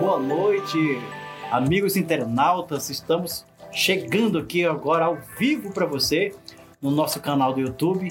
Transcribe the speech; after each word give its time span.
boa 0.00 0.18
noite, 0.18 0.98
amigos 1.52 1.94
internautas. 1.94 2.88
Estamos 2.88 3.44
chegando 3.70 4.38
aqui 4.38 4.64
agora 4.64 5.04
ao 5.04 5.18
vivo 5.38 5.74
para 5.74 5.84
você 5.84 6.34
no 6.80 6.90
nosso 6.90 7.20
canal 7.20 7.52
do 7.52 7.60
YouTube 7.60 8.10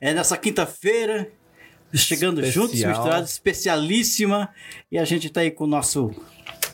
É 0.00 0.14
nessa 0.14 0.38
quinta-feira, 0.38 1.30
chegando 1.92 2.40
Especial. 2.40 2.66
juntos, 2.66 2.82
misturado, 2.82 3.26
especialíssima, 3.26 4.48
e 4.90 4.98
a 4.98 5.04
gente 5.04 5.26
está 5.26 5.42
aí 5.42 5.50
com 5.50 5.64
o 5.64 5.68
nosso 5.68 6.10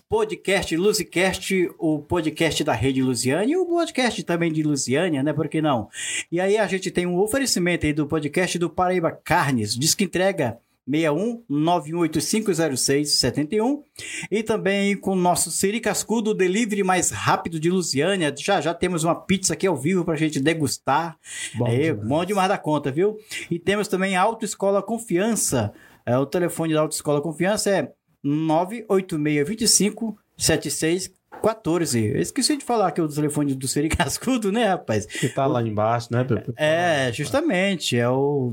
podcast 0.08 0.76
Luzicast, 0.76 1.70
o 1.78 1.98
podcast 1.98 2.62
da 2.62 2.72
Rede 2.72 3.02
Lusiane 3.02 3.52
e 3.52 3.56
o 3.56 3.66
podcast 3.66 4.22
também 4.22 4.52
de 4.52 4.62
Lusiânia, 4.62 5.22
né? 5.22 5.32
Por 5.32 5.48
que 5.48 5.60
não? 5.60 5.88
E 6.30 6.40
aí 6.40 6.56
a 6.56 6.66
gente 6.66 6.90
tem 6.90 7.06
um 7.06 7.18
oferecimento 7.18 7.86
aí 7.86 7.92
do 7.92 8.06
podcast 8.06 8.58
do 8.58 8.70
Paraíba 8.70 9.10
Carnes, 9.10 9.76
diz 9.76 9.94
que 9.94 10.04
entrega 10.04 10.58
61 10.88 11.44
98506 11.48 13.18
71 13.18 13.82
e 14.30 14.42
também 14.42 14.96
com 14.96 15.12
o 15.12 15.16
nosso 15.16 15.50
Siri 15.50 15.80
Cascudo, 15.80 16.30
o 16.30 16.34
delivery 16.34 16.82
mais 16.82 17.10
rápido 17.10 17.60
de 17.60 17.70
Lusiânia. 17.70 18.34
Já 18.36 18.60
já 18.60 18.74
temos 18.74 19.04
uma 19.04 19.14
pizza 19.14 19.52
aqui 19.54 19.66
ao 19.66 19.76
vivo 19.76 20.04
pra 20.04 20.16
gente 20.16 20.40
degustar. 20.40 21.16
Bom 21.54 21.66
é, 21.66 21.92
demais. 21.92 22.08
bom 22.08 22.24
demais 22.24 22.48
da 22.48 22.58
conta, 22.58 22.90
viu? 22.90 23.16
E 23.50 23.58
temos 23.58 23.88
também 23.88 24.16
a 24.16 24.22
Autoescola 24.22 24.82
Confiança. 24.82 25.72
É, 26.04 26.16
o 26.16 26.26
telefone 26.26 26.74
da 26.74 26.80
Autoescola 26.80 27.20
Confiança 27.20 27.70
é 27.70 27.92
98625 28.22 30.18
7614. 30.36 32.06
Eu 32.06 32.20
esqueci 32.20 32.56
de 32.56 32.64
falar 32.64 32.90
que 32.92 33.00
é 33.00 33.04
o 33.04 33.08
telefone 33.08 33.54
do 33.54 33.68
Siri 33.68 33.88
Cascudo, 33.88 34.50
né, 34.50 34.64
rapaz? 34.66 35.06
Que 35.06 35.28
tá 35.28 35.46
lá 35.46 35.62
embaixo, 35.62 36.08
né? 36.10 36.26
É, 36.56 37.12
justamente, 37.12 37.96
é 37.96 38.08
o 38.08 38.50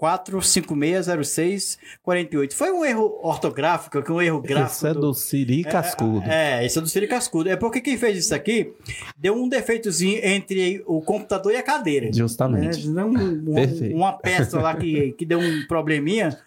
994560648. 0.00 2.52
Foi 2.54 2.70
um 2.72 2.84
erro 2.84 3.18
ortográfico, 3.22 4.02
que 4.02 4.10
um 4.12 4.20
erro 4.20 4.40
gráfico. 4.40 4.86
Esse 4.86 4.88
é 4.88 4.94
do 4.94 5.12
Siri 5.14 5.62
Cascudo. 5.64 6.22
É, 6.26 6.64
esse 6.64 6.78
é 6.78 6.80
do 6.80 6.88
Siri 6.88 7.06
Cascudo. 7.06 7.50
É 7.50 7.56
porque 7.56 7.80
quem 7.80 7.96
fez 7.98 8.16
isso 8.18 8.34
aqui 8.34 8.72
deu 9.16 9.34
um 9.34 9.48
defeitozinho 9.48 10.20
entre 10.24 10.82
o 10.86 11.00
computador 11.02 11.52
e 11.52 11.56
a 11.56 11.62
cadeira. 11.62 12.10
Justamente. 12.12 12.88
Né? 12.88 12.94
Não, 12.94 13.10
um- 13.10 13.94
uma 13.94 14.12
peça 14.12 14.60
lá 14.60 14.74
que, 14.74 15.12
que 15.12 15.24
deu 15.26 15.38
um 15.38 15.66
probleminha 15.66 16.38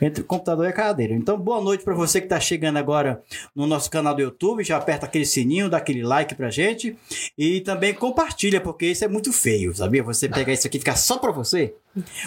entre 0.00 0.22
o 0.22 0.26
computador 0.26 0.66
e 0.66 0.68
a 0.68 0.72
cadeira. 0.72 1.14
Então, 1.14 1.38
boa 1.38 1.60
noite 1.60 1.84
para 1.84 1.94
você 1.94 2.20
que 2.20 2.26
está 2.26 2.38
chegando 2.40 2.76
agora 2.76 3.22
no 3.54 3.66
nosso 3.66 3.90
canal 3.90 4.14
do 4.14 4.20
YouTube. 4.22 4.62
Já 4.64 4.76
aperta 4.76 5.06
aquele 5.06 5.24
sininho, 5.26 5.68
dá 5.70 5.78
aquele 5.78 6.02
like 6.02 6.34
pra 6.34 6.50
gente. 6.50 6.96
E 7.38 7.60
também 7.60 7.94
compartilha, 7.94 8.60
porque 8.60 8.86
isso 8.86 9.04
é 9.04 9.08
muito 9.08 9.32
feio, 9.32 9.74
sabia? 9.74 10.02
Você 10.02 10.28
pegar 10.28 10.52
isso 10.52 10.66
aqui 10.66 10.76
e 10.76 10.80
ficar 10.80 10.96
só 10.96 11.18
para 11.18 11.30
você. 11.32 11.74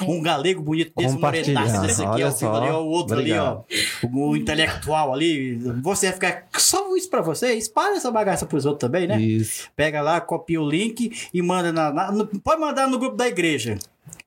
Um 0.08 0.22
galego 0.22 0.62
bonito 0.62 0.92
desse, 0.96 1.16
um 1.16 1.20
morenaço 1.20 1.82
desse 1.82 2.04
aqui, 2.04 2.24
ó, 2.24 2.56
ali, 2.58 2.70
ó, 2.70 2.82
o 2.82 2.88
outro 2.88 3.18
Obrigado. 3.18 3.66
ali, 3.70 3.86
ó. 4.04 4.08
O, 4.08 4.30
o 4.32 4.38
intelectual 4.38 5.14
ali. 5.14 5.56
Você 5.84 6.08
vai 6.08 6.14
ficar 6.16 6.48
só 6.60 6.96
isso 6.96 7.10
para 7.10 7.22
você. 7.22 7.54
Espalha 7.54 7.96
essa 7.98 8.12
bagaça 8.12 8.46
pros 8.46 8.66
outros 8.66 8.82
também, 8.90 9.08
né? 9.08 9.20
Isso. 9.20 9.70
Pega 9.76 10.02
lá, 10.02 10.20
copia 10.20 10.62
o 10.62 10.70
link 10.70 11.12
e 11.34 11.42
manda 11.42 11.72
na, 11.72 11.92
na- 11.92 12.12
no- 12.12 12.26
pode 12.28 12.60
mandar 12.62 12.88
no 12.88 12.98
grupo 12.98 13.16
da 13.16 13.28
igreja. 13.28 13.78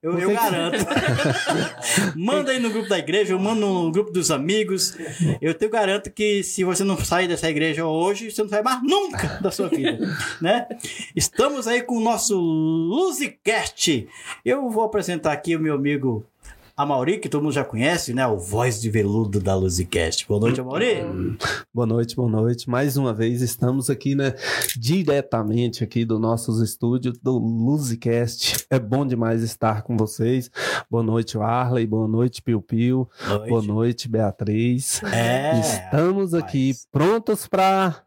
Eu, 0.02 0.18
eu 0.18 0.32
garanto. 0.32 0.84
Manda 2.16 2.50
aí 2.50 2.58
no 2.58 2.70
grupo 2.70 2.88
da 2.88 2.98
igreja, 2.98 3.32
eu 3.32 3.38
mando 3.38 3.60
no 3.60 3.92
grupo 3.92 4.10
dos 4.10 4.32
amigos. 4.32 4.96
Eu 5.40 5.54
te 5.54 5.68
garanto 5.68 6.10
que 6.10 6.42
se 6.42 6.64
você 6.64 6.82
não 6.82 6.98
sair 6.98 7.28
dessa 7.28 7.48
igreja 7.48 7.86
hoje, 7.86 8.30
você 8.30 8.42
não 8.42 8.48
sai 8.48 8.62
mais 8.62 8.82
nunca 8.82 9.38
da 9.40 9.52
sua 9.52 9.68
vida, 9.68 9.98
né? 10.42 10.66
Estamos 11.14 11.68
aí 11.68 11.82
com 11.82 11.98
o 11.98 12.00
nosso 12.00 12.36
Luzicast. 12.36 14.08
Eu 14.44 14.68
vou 14.70 14.82
apresentar 14.82 15.32
aqui 15.32 15.54
o 15.54 15.60
meu 15.60 15.74
amigo 15.74 16.26
Amauri, 16.74 17.18
que 17.18 17.28
todo 17.28 17.42
mundo 17.42 17.52
já 17.52 17.64
conhece, 17.64 18.14
né? 18.14 18.26
O 18.26 18.38
voz 18.38 18.80
de 18.80 18.88
veludo 18.88 19.38
da 19.38 19.54
Luzicast. 19.54 20.26
Boa 20.26 20.40
noite, 20.40 20.60
Amauri. 20.60 21.36
Boa 21.72 21.86
noite, 21.86 22.16
boa 22.16 22.30
noite. 22.30 22.68
Mais 22.68 22.96
uma 22.96 23.12
vez 23.12 23.42
estamos 23.42 23.90
aqui, 23.90 24.14
né, 24.14 24.34
diretamente 24.76 25.84
aqui 25.84 26.04
do 26.04 26.18
nossos 26.18 26.62
estúdios 26.62 27.18
do 27.18 27.36
Luzicast. 27.36 28.64
É 28.70 28.78
bom 28.78 29.06
demais 29.06 29.42
estar 29.42 29.82
com 29.82 29.98
vocês. 29.98 30.50
Boa 30.90 31.02
noite, 31.02 31.36
Arley. 31.36 31.86
Boa 31.86 32.08
noite, 32.08 32.40
Piu 32.40 32.62
Piu. 32.62 33.08
Boa 33.48 33.62
noite, 33.62 34.08
Beatriz. 34.08 35.02
É. 35.04 35.60
Estamos 35.60 36.32
aqui 36.32 36.72
prontos 36.90 37.46
para 37.46 38.02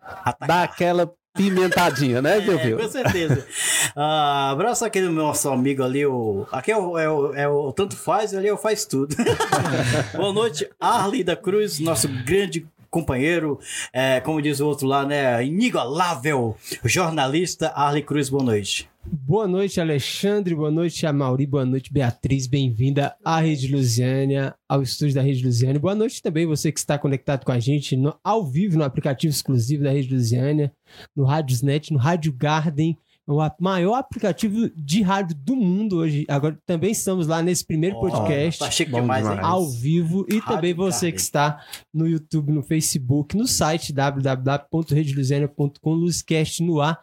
dar 0.47 0.63
aquela 0.63 1.13
pimentadinha, 1.35 2.21
né, 2.21 2.37
É, 2.37 2.57
Piu? 2.57 2.77
com 2.77 2.87
certeza. 2.89 3.45
Ah, 3.97 4.51
abraço 4.51 4.83
aqui 4.83 4.99
do 4.99 5.09
nosso 5.09 5.47
amigo 5.49 5.81
ali, 5.81 6.05
o. 6.05 6.45
Aqui 6.51 6.69
é 6.69 6.77
o, 6.77 6.97
é 6.97 7.09
o, 7.09 7.33
é 7.33 7.47
o 7.47 7.71
tanto 7.71 7.95
faz, 7.95 8.33
ali 8.33 8.49
é 8.49 8.53
o 8.53 8.57
faz 8.57 8.83
tudo. 8.83 9.15
Boa 10.17 10.33
noite, 10.33 10.69
Arley 10.77 11.23
da 11.23 11.33
Cruz, 11.35 11.79
nosso 11.79 12.09
grande 12.25 12.67
companheiro, 12.95 13.59
é, 13.91 14.21
como 14.21 14.41
diz 14.41 14.61
o 14.61 14.65
outro 14.67 14.87
lá, 14.87 15.05
né? 15.05 15.43
Inigualável 15.45 16.55
jornalista 16.85 17.67
Arley 17.75 18.01
Cruz, 18.01 18.29
boa 18.29 18.41
noite. 18.41 18.89
Boa 19.05 19.47
noite, 19.47 19.79
Alexandre. 19.81 20.55
Boa 20.55 20.71
noite, 20.71 21.05
Amauri. 21.05 21.45
Boa 21.45 21.65
noite, 21.65 21.91
Beatriz. 21.93 22.47
Bem-vinda 22.47 23.13
à 23.23 23.39
Rede 23.41 23.67
Lusiânia, 23.67 24.55
ao 24.67 24.81
estúdio 24.81 25.13
da 25.13 25.21
Rede 25.21 25.45
Lusiânia. 25.45 25.79
Boa 25.79 25.93
noite 25.93 26.23
também 26.23 26.45
você 26.47 26.71
que 26.71 26.79
está 26.79 26.97
conectado 26.97 27.43
com 27.45 27.51
a 27.51 27.59
gente 27.59 27.95
no- 27.97 28.15
ao 28.23 28.43
vivo 28.45 28.77
no 28.77 28.83
aplicativo 28.83 29.31
exclusivo 29.31 29.83
da 29.83 29.91
Rede 29.91 30.11
Lusiânia, 30.13 30.71
no 31.15 31.23
Radiosnet, 31.25 31.91
no 31.93 31.99
Rádio 31.99 32.31
Garden, 32.33 32.97
o 33.27 33.39
maior 33.59 33.95
aplicativo 33.95 34.69
de 34.75 35.01
rádio 35.01 35.35
do 35.35 35.55
mundo 35.55 35.97
hoje. 35.97 36.25
Agora 36.27 36.57
também 36.65 36.91
estamos 36.91 37.25
lá 37.27 37.41
nesse 37.41 37.65
primeiro 37.65 37.95
Ó, 37.97 38.01
podcast. 38.01 38.59
Tá 38.59 38.69
chique 38.69 38.91
demais, 38.91 39.23
demais. 39.23 39.39
hein? 39.39 39.45
Ao 39.45 39.67
vivo 39.67 40.25
e 40.29 40.37
Rádio 40.39 40.55
também 40.55 40.73
você 40.73 41.11
que 41.11 41.19
está 41.19 41.59
no 41.93 42.07
YouTube, 42.07 42.51
no 42.51 42.61
Facebook, 42.61 43.35
no 43.35 43.47
site 43.47 43.91
www.redelusiana.com, 43.91 45.93
Luzcast 45.93 46.61
no 46.63 46.79
ar. 46.79 46.99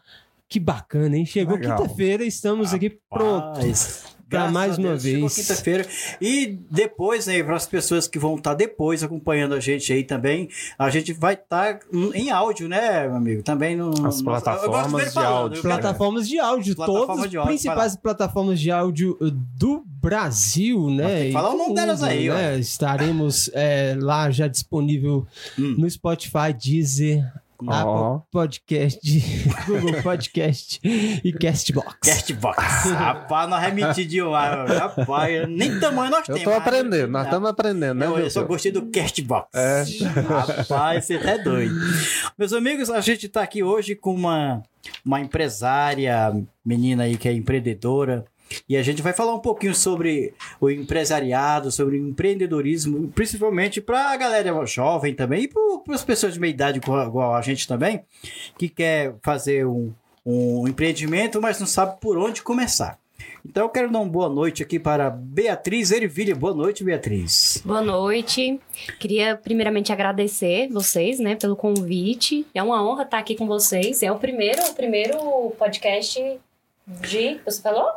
Que 0.48 0.60
bacana, 0.60 1.16
hein? 1.16 1.24
Chegou 1.24 1.58
quinta-feira, 1.58 2.24
estamos 2.24 2.74
aqui 2.74 2.98
prontos. 3.08 4.04
Graças 4.32 4.52
mais 4.52 4.72
a 4.72 4.80
uma 4.80 4.88
Deus, 4.88 5.02
vez. 5.02 5.34
quinta-feira. 5.34 5.86
E 6.20 6.58
depois, 6.70 7.28
aí, 7.28 7.42
para 7.42 7.56
as 7.56 7.66
pessoas 7.66 8.08
que 8.08 8.18
vão 8.18 8.36
estar 8.36 8.54
depois 8.54 9.02
acompanhando 9.02 9.54
a 9.54 9.60
gente 9.60 9.92
aí 9.92 10.04
também, 10.04 10.48
a 10.78 10.90
gente 10.90 11.12
vai 11.12 11.34
estar 11.34 11.80
em 12.14 12.30
áudio, 12.30 12.68
né, 12.68 13.06
meu 13.06 13.16
amigo? 13.16 13.42
Também 13.42 13.76
no. 13.76 14.06
As 14.06 14.22
plataformas 14.22 15.04
de 15.04 15.10
falando, 15.12 15.32
áudio. 15.32 15.62
Plataformas 15.62 16.28
de 16.28 16.38
áudio, 16.38 16.76
Plataforma 16.76 17.06
todas 17.14 17.30
de 17.30 17.38
as 17.38 17.44
principais 17.44 17.96
plataformas 17.96 18.60
de 18.60 18.70
áudio 18.70 19.16
uh, 19.20 19.30
do 19.30 19.84
Brasil, 19.86 20.90
né? 20.90 21.28
E 21.28 21.32
falar 21.32 21.50
o 21.54 21.58
nome 21.58 21.74
delas 21.74 22.00
mundo, 22.00 22.10
aí, 22.10 22.28
ó. 22.30 22.34
né? 22.34 22.58
Estaremos 22.58 23.50
é, 23.52 23.96
lá 23.98 24.30
já 24.30 24.48
disponível 24.48 25.26
Hum. 25.58 25.76
no 25.78 25.90
Spotify, 25.90 26.52
Deezer. 26.58 27.24
Apple 27.70 28.26
Podcast, 28.30 29.00
Google 29.66 30.02
Podcast 30.02 30.80
e 30.82 31.32
Castbox. 31.32 31.96
Castbox. 32.02 32.62
Rapaz, 32.92 33.48
nós 33.50 33.60
remitimos 33.62 34.10
de 34.10 34.22
um. 34.22 34.32
Rapaz, 34.32 35.48
nem 35.48 35.78
tamanho 35.80 36.10
nós 36.10 36.28
Eu 36.28 36.34
temos. 36.36 36.42
tô 36.44 36.50
mas- 36.50 36.58
aprendendo, 36.66 37.10
nós 37.10 37.24
estamos 37.24 37.48
aprendendo, 37.48 37.94
né, 37.98 38.06
Eu, 38.06 38.18
eu 38.18 38.30
só 38.30 38.44
gostei 38.44 38.72
do 38.72 38.82
Castbox. 38.90 39.48
É. 39.54 39.84
Rapaz, 40.56 41.04
você 41.04 41.14
é 41.14 41.38
doido. 41.38 41.74
Meus 42.38 42.52
amigos, 42.52 42.90
a 42.90 43.00
gente 43.00 43.28
tá 43.28 43.42
aqui 43.42 43.62
hoje 43.62 43.94
com 43.94 44.14
uma, 44.14 44.62
uma 45.04 45.20
empresária, 45.20 46.32
menina 46.64 47.04
aí 47.04 47.16
que 47.16 47.28
é 47.28 47.32
empreendedora. 47.32 48.24
E 48.68 48.76
a 48.76 48.82
gente 48.82 49.02
vai 49.02 49.12
falar 49.12 49.34
um 49.34 49.40
pouquinho 49.40 49.74
sobre 49.74 50.34
o 50.60 50.70
empresariado, 50.70 51.70
sobre 51.70 51.96
o 51.96 52.08
empreendedorismo, 52.08 53.08
principalmente 53.14 53.80
para 53.80 54.10
a 54.10 54.16
galera 54.16 54.64
jovem 54.66 55.14
também 55.14 55.44
e 55.44 55.48
para 55.48 55.94
as 55.94 56.04
pessoas 56.04 56.34
de 56.34 56.40
meia 56.40 56.50
idade 56.50 56.78
igual 56.78 57.34
a 57.34 57.42
gente 57.42 57.66
também, 57.66 58.02
que 58.58 58.68
quer 58.68 59.14
fazer 59.22 59.66
um, 59.66 59.92
um 60.24 60.68
empreendimento, 60.68 61.40
mas 61.40 61.58
não 61.58 61.66
sabe 61.66 62.00
por 62.00 62.16
onde 62.18 62.42
começar. 62.42 62.98
Então 63.44 63.64
eu 63.64 63.68
quero 63.68 63.90
dar 63.90 63.98
uma 63.98 64.08
boa 64.08 64.28
noite 64.28 64.62
aqui 64.62 64.78
para 64.78 65.10
Beatriz 65.10 65.90
Ervilha. 65.90 66.34
Boa 66.34 66.54
noite, 66.54 66.84
Beatriz. 66.84 67.60
Boa 67.64 67.80
noite. 67.80 68.60
Queria 69.00 69.36
primeiramente 69.36 69.92
agradecer 69.92 70.68
vocês, 70.68 71.18
né, 71.18 71.34
pelo 71.34 71.56
convite. 71.56 72.46
É 72.54 72.62
uma 72.62 72.84
honra 72.84 73.02
estar 73.02 73.18
aqui 73.18 73.34
com 73.34 73.46
vocês. 73.46 74.02
É 74.02 74.12
o 74.12 74.18
primeiro, 74.18 74.62
o 74.62 74.74
primeiro 74.74 75.16
podcast 75.58 76.38
de, 76.86 77.40
você 77.44 77.60
falou? 77.60 77.88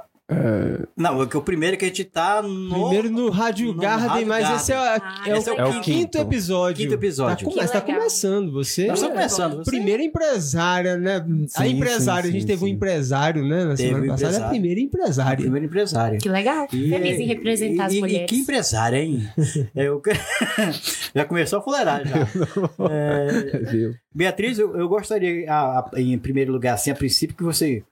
Não, 0.97 1.21
é 1.21 1.27
que 1.27 1.37
o 1.37 1.41
primeiro 1.41 1.77
que 1.77 1.85
a 1.85 1.87
gente 1.87 2.03
tá 2.03 2.41
no 2.41 2.69
Primeiro 2.89 3.11
no 3.11 3.29
Rádio 3.29 3.67
no 3.67 3.75
Garden, 3.79 4.07
Rádio 4.07 4.27
mas 4.27 4.41
Garden. 4.41 4.57
esse 4.61 4.71
é, 4.71 4.75
Ah, 4.75 5.23
é 5.27 5.33
o, 5.33 5.37
esse 5.37 5.49
é 5.49 5.53
o 5.53 5.55
é 5.59 5.65
o 5.65 5.69
quinto. 5.73 5.81
quinto 5.83 6.17
episódio. 6.17 6.77
quinto 6.83 6.93
episódio. 6.95 7.45
Tá, 7.47 7.53
come- 7.53 7.67
tá 7.67 7.81
começando, 7.81 8.51
você. 8.51 8.87
Nós 8.87 8.97
estamos 8.99 9.15
é 9.15 9.19
começando, 9.19 9.57
você- 9.57 9.69
Primeira 9.69 10.01
empresária, 10.01 10.97
né? 10.97 11.17
a 11.55 11.63
Sim, 11.63 11.69
empresária, 11.75 12.23
sim, 12.23 12.29
a 12.29 12.31
gente 12.31 12.41
sim, 12.41 12.47
teve 12.47 12.63
um 12.63 12.67
sim. 12.67 12.73
empresário, 12.73 13.43
né? 13.47 13.65
Na 13.65 13.75
Teve 13.75 13.89
semana 13.89 14.07
passada, 14.07 14.23
é 14.23 14.25
a 14.25 14.29
empresário. 14.31 14.49
primeira 14.49 14.79
empresária. 14.81 15.37
primeiro 15.41 15.65
empresário. 15.67 16.19
Que 16.19 16.29
legal. 16.29 16.67
E- 16.73 16.89
Feliz 16.89 17.19
em 17.19 17.25
representar 17.25 17.83
e- 17.83 17.85
as 17.85 17.93
e- 17.93 17.99
mulheres. 17.99 18.23
E 18.23 18.25
que 18.35 18.41
empresário, 18.41 18.97
hein? 18.97 19.29
Eu... 19.75 20.01
já 21.15 21.25
começou 21.25 21.59
a 21.59 21.61
fuleirar 21.61 22.01
já. 22.07 22.15
É? 22.89 23.91
Beatriz, 24.13 24.57
eu, 24.57 24.75
eu 24.75 24.87
gostaria, 24.87 25.51
a- 25.51 25.79
a- 25.93 26.01
em 26.01 26.17
primeiro 26.17 26.51
lugar, 26.51 26.73
assim, 26.73 26.89
a 26.89 26.95
princípio, 26.95 27.35
que 27.35 27.43
você 27.43 27.83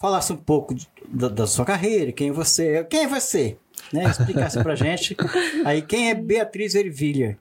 falasse 0.00 0.32
um 0.32 0.36
pouco 0.36 0.74
de- 0.74 0.88
da, 1.08 1.28
da 1.28 1.46
sua 1.46 1.64
carreira, 1.64 2.12
quem 2.12 2.30
você 2.30 2.68
é. 2.76 2.84
Quem 2.84 3.00
é 3.04 3.06
você? 3.08 3.56
Né? 3.92 4.04
Explicasse 4.04 4.62
pra 4.62 4.74
gente. 4.74 5.16
Aí, 5.64 5.80
quem 5.82 6.10
é 6.10 6.14
Beatriz 6.14 6.74
Ervilha? 6.74 7.38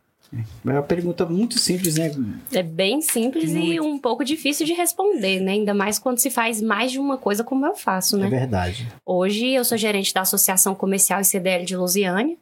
É 0.65 0.69
uma 0.71 0.83
pergunta 0.83 1.25
muito 1.25 1.57
simples, 1.57 1.95
né? 1.97 2.11
É 2.51 2.61
bem 2.61 3.01
simples 3.01 3.49
e 3.51 3.55
Muito. 3.79 3.83
um 3.85 3.97
pouco 3.97 4.25
difícil 4.25 4.65
de 4.65 4.73
responder, 4.73 5.39
né? 5.39 5.53
Ainda 5.53 5.73
mais 5.73 5.97
quando 5.97 6.17
se 6.19 6.29
faz 6.29 6.61
mais 6.61 6.91
de 6.91 6.99
uma 6.99 7.17
coisa 7.17 7.45
como 7.45 7.65
eu 7.65 7.73
faço, 7.75 8.17
É 8.17 8.19
né? 8.19 8.27
verdade. 8.29 8.87
Hoje 9.05 9.47
eu 9.51 9.63
sou 9.63 9.77
gerente 9.77 10.13
da 10.13 10.21
Associação 10.21 10.75
Comercial 10.75 11.21
e 11.21 11.25
CDL 11.25 11.63
de 11.65 11.77
Lusiânia. 11.77 12.35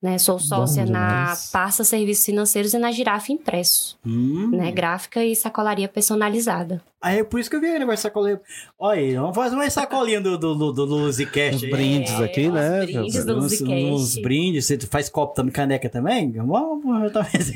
Né? 0.00 0.18
Sou 0.18 0.38
sócia 0.38 0.84
na. 0.86 1.36
Parça 1.52 1.82
Serviços 1.82 2.24
Financeiros 2.26 2.72
e 2.74 2.78
na 2.78 2.92
Girafa 2.92 3.32
Impresso, 3.32 3.98
Hum. 4.06 4.50
né? 4.52 4.70
Gráfica 4.70 5.24
e 5.24 5.34
sacolaria 5.34 5.88
personalizada. 5.88 6.82
Aí 7.02 7.18
é 7.20 7.24
por 7.24 7.38
isso 7.38 7.48
que 7.50 7.56
eu 7.56 7.60
vi 7.60 7.68
o 7.68 7.78
negócio 7.78 7.96
de 7.96 8.00
sacolinha. 8.00 8.40
Olha 8.78 8.98
aí, 9.00 9.14
vamos 9.14 9.34
fazer 9.36 9.54
uma 9.54 9.68
sacolinha 9.70 10.20
do, 10.20 10.36
do, 10.38 10.54
do, 10.54 10.72
do 10.72 10.84
Luzicast 10.84 11.68
brindes 11.70 12.12
É, 12.18 12.24
aqui, 12.24 12.48
né? 12.48 12.84
brindes 12.86 13.24
do 13.24 13.36
Uns, 13.36 13.42
Luzicast. 13.44 13.84
uns 13.84 14.16
brindes, 14.18 14.66
você 14.66 14.78
faz 14.80 15.08
copo 15.08 15.34
também, 15.34 15.52
caneca 15.52 15.88
também? 15.88 16.32
Vamos, 16.32 17.12
talvez. 17.12 17.52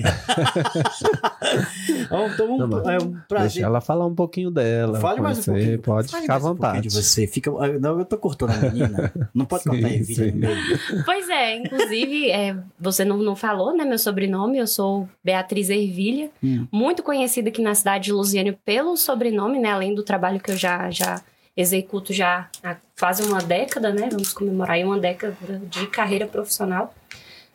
Vamos, 2.09 2.35
então, 2.35 2.57
um, 2.57 2.79
é 2.91 2.97
um 2.99 3.11
Deixa 3.11 3.25
prazer. 3.29 3.63
ela 3.65 3.81
falar 3.81 4.07
um 4.07 4.15
pouquinho 4.15 4.51
dela. 4.51 5.01
Fale 5.01 5.21
mais 5.21 5.39
um 5.39 5.43
você 5.43 5.51
pouquinho. 5.53 5.79
pode 5.83 6.09
Fale 6.11 6.23
ficar 6.23 6.35
à 6.35 6.39
um 6.39 6.41
vontade. 6.41 6.89
de 6.89 6.95
você. 6.95 7.27
Fica, 7.27 7.51
ah, 7.51 7.79
não, 7.79 7.99
eu 7.99 8.05
tô 8.05 8.17
cortando 8.19 8.51
a 8.51 8.57
menina. 8.71 9.13
Não 9.35 9.45
pode 9.45 9.63
Sim, 9.65 9.71
cortar 9.71 9.87
a 9.87 9.93
Ervilha 9.93 10.25
sim. 10.25 10.31
no 10.33 10.39
meio. 10.39 11.05
Pois 11.05 11.29
é, 11.29 11.57
inclusive, 11.57 12.31
é, 12.31 12.57
você 12.79 13.05
não, 13.05 13.17
não 13.19 13.35
falou, 13.37 13.77
né, 13.77 13.85
meu 13.85 13.99
sobrenome, 13.99 14.59
eu 14.59 14.67
sou 14.67 15.09
Beatriz 15.25 15.71
Ervilha, 15.71 16.31
Hum. 16.43 16.67
muito 16.73 17.03
conhecida 17.03 17.49
aqui 17.49 17.61
na 17.63 17.75
cidade 17.75 18.05
de 18.05 18.13
Lusiânia 18.13 18.59
pelo 18.65 18.97
sobrenome, 18.97 19.31
né, 19.49 19.71
além 19.71 19.95
do 19.95 20.03
trabalho 20.03 20.41
que 20.41 20.51
eu 20.51 20.57
já, 20.57 20.91
já 20.91 21.23
executo 21.57 22.13
já 22.13 22.49
há 22.63 22.77
quase 22.99 23.23
uma 23.23 23.41
década, 23.41 23.93
né, 23.93 24.09
vamos 24.11 24.33
comemorar 24.33 24.77
aí 24.77 24.85
uma 24.85 24.99
década 24.99 25.37
de 25.69 25.87
carreira 25.87 26.27
profissional, 26.27 26.95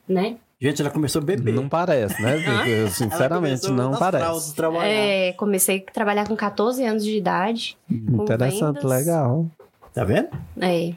né. 0.07 0.37
Gente, 0.59 0.81
ela 0.81 0.89
começou 0.89 1.21
a 1.21 1.25
beber. 1.25 1.53
Não 1.53 1.67
parece, 1.67 2.19
né? 2.21 2.37
Eu, 2.65 2.87
sinceramente, 2.87 3.69
não 3.69 3.91
parece. 3.91 4.55
É, 4.83 5.33
comecei 5.33 5.83
a 5.85 5.91
trabalhar 5.91 6.27
com 6.27 6.35
14 6.35 6.83
anos 6.83 7.03
de 7.03 7.17
idade. 7.17 7.77
Interessante, 7.91 8.75
vendas. 8.75 8.83
legal. 8.83 9.45
Tá 9.93 10.05
vendo? 10.05 10.29
É. 10.61 10.93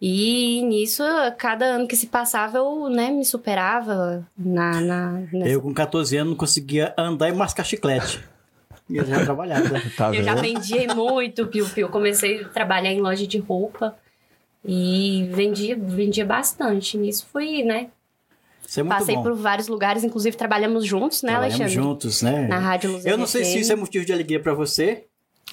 E 0.00 0.62
nisso, 0.62 1.02
cada 1.36 1.64
ano 1.66 1.86
que 1.86 1.94
se 1.94 2.06
passava, 2.06 2.56
eu 2.56 2.88
né, 2.88 3.10
me 3.10 3.24
superava 3.24 4.26
na, 4.36 4.80
na, 4.80 5.10
nessa 5.30 5.48
Eu, 5.48 5.60
com 5.60 5.74
14 5.74 6.16
anos, 6.16 6.30
não 6.30 6.36
conseguia 6.36 6.94
andar 6.96 7.28
e 7.28 7.32
mascar 7.32 7.64
chiclete. 7.64 8.22
E 8.90 8.96
eu 8.96 9.04
já 9.06 9.22
trabalhava. 9.24 9.80
Tá 9.96 10.14
Eu 10.14 10.22
já 10.22 10.34
vendia 10.34 10.94
muito 10.94 11.46
piu-piu. 11.46 11.88
Comecei 11.88 12.42
a 12.42 12.48
trabalhar 12.48 12.90
em 12.92 13.00
loja 13.00 13.26
de 13.26 13.38
roupa 13.38 13.96
e 14.64 15.28
vendia, 15.32 15.76
vendia 15.78 16.24
bastante. 16.26 16.98
Nisso 16.98 17.26
fui, 17.32 17.62
né? 17.62 17.88
Isso 18.66 18.80
é 18.80 18.82
muito 18.82 18.96
Passei 18.98 19.14
bom. 19.16 19.22
por 19.22 19.34
vários 19.34 19.66
lugares, 19.68 20.04
inclusive 20.04 20.36
trabalhamos 20.36 20.84
juntos, 20.86 21.22
né, 21.22 21.30
Trabalhamos 21.32 21.60
Alexandre? 21.60 21.82
juntos, 21.88 22.22
né? 22.22 22.46
Na 22.46 22.58
Rádio 22.58 22.92
Luz 22.92 23.04
Eu 23.06 23.18
não 23.18 23.26
sei 23.26 23.44
se 23.44 23.58
isso 23.58 23.72
é 23.72 23.76
motivo 23.76 24.04
de 24.04 24.12
alegria 24.12 24.38
pra 24.38 24.54
você. 24.54 25.04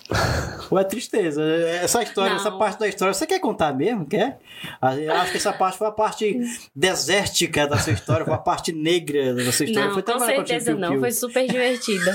Ou 0.70 0.78
é 0.78 0.84
tristeza? 0.84 1.42
Essa 1.82 2.04
história, 2.04 2.32
Não. 2.34 2.40
essa 2.40 2.52
parte 2.52 2.80
da 2.80 2.88
história, 2.88 3.14
você 3.14 3.26
quer 3.26 3.40
contar 3.40 3.74
mesmo? 3.74 4.06
Quer? 4.06 4.38
Ah, 4.80 4.96
Eu 4.96 5.12
acho 5.14 5.32
que 5.32 5.38
essa 5.38 5.52
parte 5.52 5.78
foi 5.80 5.88
a 5.88 5.92
parte 5.92 6.40
desértica 6.76 7.66
da 7.66 7.80
sua 7.80 7.94
história, 7.94 8.24
foi 8.24 8.34
a 8.36 8.38
parte 8.38 8.72
negra 8.72 9.34
da 9.34 9.52
sua 9.52 9.66
história. 9.66 9.88
Não, 9.88 9.94
foi 9.96 10.04
com 10.04 10.20
certeza 10.20 10.76
não. 10.76 11.00
Foi 11.00 11.12
super 11.12 11.48
divertida. 11.48 12.14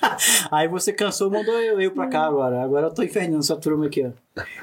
Aí 0.50 0.68
você 0.68 0.92
cansou, 0.92 1.30
mandou 1.30 1.54
eu, 1.54 1.80
eu 1.80 1.90
pra 1.92 2.06
cá 2.08 2.26
agora. 2.26 2.62
Agora 2.62 2.86
eu 2.86 2.94
tô 2.94 3.02
infernando 3.02 3.40
essa 3.40 3.56
turma 3.56 3.86
aqui, 3.86 4.10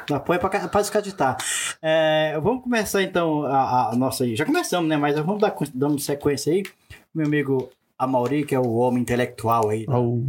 ó. 0.10 0.20
Põe 0.20 0.38
pra, 0.38 0.50
cá- 0.50 0.68
pra 0.68 0.82
descaditar. 0.82 1.38
É, 1.82 2.38
vamos 2.42 2.64
começar 2.64 3.02
então 3.04 3.44
a, 3.46 3.92
a 3.92 3.96
nossa 3.96 4.24
aí. 4.24 4.36
Já 4.36 4.46
começamos, 4.46 4.90
né? 4.90 4.98
Mas 4.98 5.16
vamos 5.20 5.42
dar 5.42 5.56
dando 5.74 6.00
sequência 6.00 6.54
aí. 6.54 6.64
Meu 7.14 7.26
amigo 7.28 7.70
Amauri, 7.98 8.44
que 8.44 8.54
é 8.54 8.60
o 8.60 8.74
homem 8.76 9.02
intelectual 9.02 9.70
aí 9.70 9.86
Oh, 9.88 10.20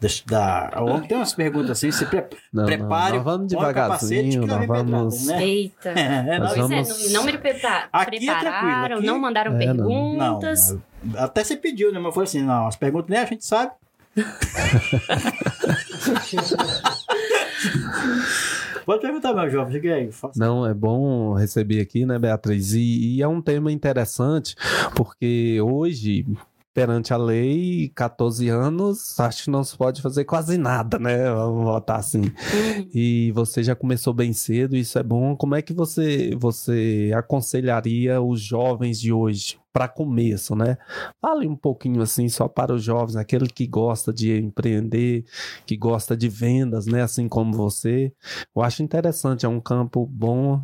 da, 0.00 0.70
da- 0.70 0.82
o 0.82 0.86
homem 0.86 1.06
tem 1.06 1.16
umas 1.16 1.32
perguntas 1.32 1.70
assim, 1.70 1.92
se 1.92 2.04
pre, 2.06 2.24
não, 2.52 2.66
prepare. 2.66 3.16
não, 3.18 3.22
vamos 3.22 3.54
põe 3.54 3.70
o 3.70 3.74
capacete 3.74 4.28
devagarzinho, 4.30 4.42
que 4.42 4.50
lá 4.50 4.58
nós 4.58 4.66
vamos... 4.90 5.26
né? 5.28 5.44
Eita. 5.44 5.90
É, 5.96 6.38
Nós 6.40 6.56
não, 6.56 6.68
Pois 6.68 6.72
é, 6.72 6.82
vamos- 6.82 7.12
não, 7.12 7.20
não 7.20 7.24
me 7.24 7.38
prepara- 7.38 7.88
é 7.92 8.04
prepararam, 8.04 8.96
aqui- 8.96 9.06
não 9.06 9.18
mandaram 9.20 9.52
É, 9.60 9.72
não. 9.72 10.14
não, 10.16 10.38
perguntas. 10.40 10.76
até 11.16 11.44
você 11.44 11.56
pediu, 11.56 11.92
né? 11.92 12.00
Mas 12.00 12.12
falei 12.12 12.24
assim, 12.28 12.42
não, 12.42 12.66
as 12.66 12.74
perguntas 12.74 13.08
nem 13.08 13.20
a 13.20 13.24
gente 13.24 13.44
sabe. 13.46 13.70
Pode 18.84 19.00
perguntar, 19.00 19.32
meu 19.32 19.48
jovem, 19.48 19.72
diga 19.72 19.94
aí. 19.94 20.10
faça. 20.10 20.38
Não, 20.38 20.66
é 20.66 20.74
bom 20.74 21.34
receber 21.34 21.80
aqui, 21.80 22.04
né, 22.04 22.18
Beatriz? 22.18 22.72
E, 22.72 23.16
e 23.16 23.22
é 23.22 23.28
um 23.28 23.40
tema 23.40 23.70
interessante, 23.70 24.56
porque 24.94 25.60
hoje, 25.60 26.26
perante 26.74 27.12
a 27.12 27.16
lei, 27.16 27.90
14 27.94 28.48
anos, 28.48 29.18
acho 29.20 29.44
que 29.44 29.50
não 29.50 29.62
se 29.62 29.76
pode 29.76 30.00
fazer 30.00 30.24
quase 30.24 30.56
nada, 30.56 30.98
né? 30.98 31.30
Vamos 31.30 31.64
botar 31.64 31.96
assim. 31.96 32.22
Uhum. 32.22 32.88
E 32.94 33.30
você 33.32 33.62
já 33.62 33.74
começou 33.74 34.14
bem 34.14 34.32
cedo, 34.32 34.76
isso 34.76 34.98
é 34.98 35.02
bom. 35.02 35.36
Como 35.36 35.54
é 35.54 35.62
que 35.62 35.72
você, 35.72 36.34
você 36.38 37.12
aconselharia 37.14 38.20
os 38.22 38.40
jovens 38.40 38.98
de 38.98 39.12
hoje 39.12 39.58
para 39.72 39.88
começo, 39.88 40.54
né? 40.54 40.76
Fale 41.20 41.46
um 41.46 41.56
pouquinho 41.56 42.02
assim 42.02 42.28
só 42.28 42.48
para 42.48 42.74
os 42.74 42.82
jovens, 42.82 43.16
aquele 43.16 43.46
que 43.46 43.66
gosta 43.66 44.12
de 44.12 44.36
empreender, 44.38 45.24
que 45.66 45.76
gosta 45.76 46.16
de 46.16 46.28
vendas, 46.28 46.86
né? 46.86 47.02
Assim 47.02 47.28
como 47.28 47.52
você. 47.52 48.12
Eu 48.54 48.62
acho 48.62 48.82
interessante, 48.82 49.46
é 49.46 49.48
um 49.48 49.60
campo 49.60 50.06
bom, 50.06 50.62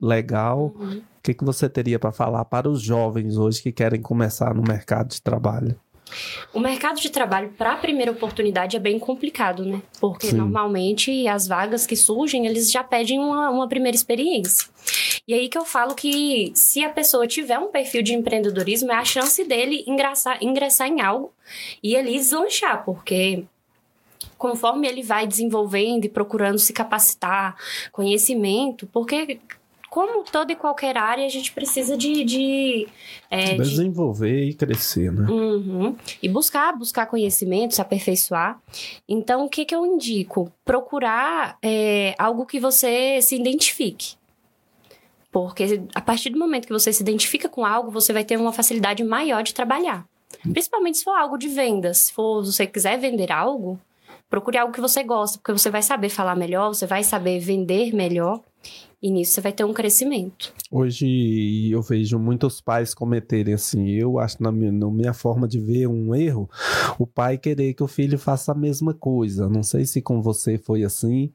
legal. 0.00 0.74
Uhum. 0.78 1.02
O 1.22 1.24
que, 1.24 1.34
que 1.34 1.44
você 1.44 1.68
teria 1.68 2.00
para 2.00 2.10
falar 2.10 2.44
para 2.46 2.68
os 2.68 2.82
jovens 2.82 3.36
hoje 3.36 3.62
que 3.62 3.70
querem 3.70 4.02
começar 4.02 4.52
no 4.52 4.60
mercado 4.60 5.10
de 5.10 5.22
trabalho? 5.22 5.78
O 6.52 6.58
mercado 6.58 7.00
de 7.00 7.08
trabalho 7.10 7.50
para 7.56 7.74
a 7.74 7.76
primeira 7.76 8.10
oportunidade 8.10 8.76
é 8.76 8.80
bem 8.80 8.98
complicado, 8.98 9.64
né? 9.64 9.80
Porque 10.00 10.26
Sim. 10.26 10.38
normalmente 10.38 11.28
as 11.28 11.46
vagas 11.46 11.86
que 11.86 11.94
surgem, 11.94 12.44
eles 12.44 12.72
já 12.72 12.82
pedem 12.82 13.20
uma, 13.20 13.50
uma 13.50 13.68
primeira 13.68 13.94
experiência. 13.94 14.68
E 15.28 15.32
aí 15.32 15.48
que 15.48 15.56
eu 15.56 15.64
falo 15.64 15.94
que 15.94 16.50
se 16.56 16.82
a 16.82 16.90
pessoa 16.90 17.24
tiver 17.24 17.56
um 17.56 17.70
perfil 17.70 18.02
de 18.02 18.14
empreendedorismo, 18.14 18.90
é 18.90 18.96
a 18.96 19.04
chance 19.04 19.44
dele 19.44 19.84
ingressar, 19.86 20.42
ingressar 20.42 20.88
em 20.88 21.00
algo 21.00 21.32
e 21.80 21.94
ele 21.94 22.10
deslanchar, 22.14 22.84
porque 22.84 23.44
conforme 24.36 24.88
ele 24.88 25.04
vai 25.04 25.24
desenvolvendo 25.24 26.04
e 26.04 26.08
procurando 26.08 26.58
se 26.58 26.72
capacitar, 26.72 27.54
conhecimento, 27.92 28.88
porque 28.88 29.38
como 29.92 30.24
toda 30.24 30.50
e 30.50 30.56
qualquer 30.56 30.96
área, 30.96 31.26
a 31.26 31.28
gente 31.28 31.52
precisa 31.52 31.98
de, 31.98 32.24
de, 32.24 32.88
é, 33.30 33.56
de 33.56 33.58
Desenvolver 33.58 34.48
e 34.48 34.54
crescer, 34.54 35.12
né? 35.12 35.30
Uhum. 35.30 35.94
E 36.22 36.30
buscar, 36.30 36.72
buscar 36.74 37.04
conhecimento, 37.04 37.74
se 37.74 37.82
aperfeiçoar. 37.82 38.58
Então, 39.06 39.44
o 39.44 39.50
que, 39.50 39.66
que 39.66 39.74
eu 39.74 39.84
indico? 39.84 40.50
Procurar 40.64 41.58
é, 41.62 42.14
algo 42.18 42.46
que 42.46 42.58
você 42.58 43.20
se 43.20 43.36
identifique. 43.36 44.14
Porque 45.30 45.82
a 45.94 46.00
partir 46.00 46.30
do 46.30 46.38
momento 46.38 46.66
que 46.66 46.72
você 46.72 46.90
se 46.90 47.02
identifica 47.02 47.46
com 47.46 47.62
algo, 47.62 47.90
você 47.90 48.14
vai 48.14 48.24
ter 48.24 48.38
uma 48.38 48.52
facilidade 48.52 49.04
maior 49.04 49.42
de 49.42 49.52
trabalhar. 49.52 50.06
Principalmente 50.54 50.96
se 50.96 51.04
for 51.04 51.18
algo 51.18 51.36
de 51.36 51.48
vendas. 51.48 51.98
Se 51.98 52.12
for, 52.14 52.42
se 52.46 52.54
você 52.54 52.66
quiser 52.66 52.98
vender 52.98 53.30
algo, 53.30 53.78
procure 54.32 54.56
algo 54.56 54.72
que 54.72 54.80
você 54.80 55.04
gosta, 55.04 55.36
porque 55.36 55.52
você 55.52 55.70
vai 55.70 55.82
saber 55.82 56.08
falar 56.08 56.34
melhor, 56.34 56.68
você 56.68 56.86
vai 56.86 57.04
saber 57.04 57.38
vender 57.38 57.94
melhor. 57.94 58.40
E 59.02 59.10
nisso 59.10 59.32
você 59.32 59.40
vai 59.42 59.52
ter 59.52 59.64
um 59.64 59.74
crescimento. 59.74 60.54
Hoje 60.70 61.68
eu 61.70 61.82
vejo 61.82 62.18
muitos 62.18 62.60
pais 62.60 62.94
cometerem 62.94 63.52
assim, 63.52 63.90
eu 63.90 64.18
acho 64.18 64.42
na 64.42 64.50
minha, 64.50 64.72
na 64.72 64.88
minha 64.88 65.12
forma 65.12 65.46
de 65.46 65.58
ver 65.60 65.86
um 65.86 66.14
erro, 66.14 66.48
o 66.98 67.06
pai 67.06 67.36
querer 67.36 67.74
que 67.74 67.82
o 67.82 67.88
filho 67.88 68.18
faça 68.18 68.52
a 68.52 68.54
mesma 68.54 68.94
coisa. 68.94 69.50
Não 69.50 69.62
sei 69.62 69.84
se 69.84 70.00
com 70.00 70.22
você 70.22 70.56
foi 70.56 70.82
assim. 70.82 71.30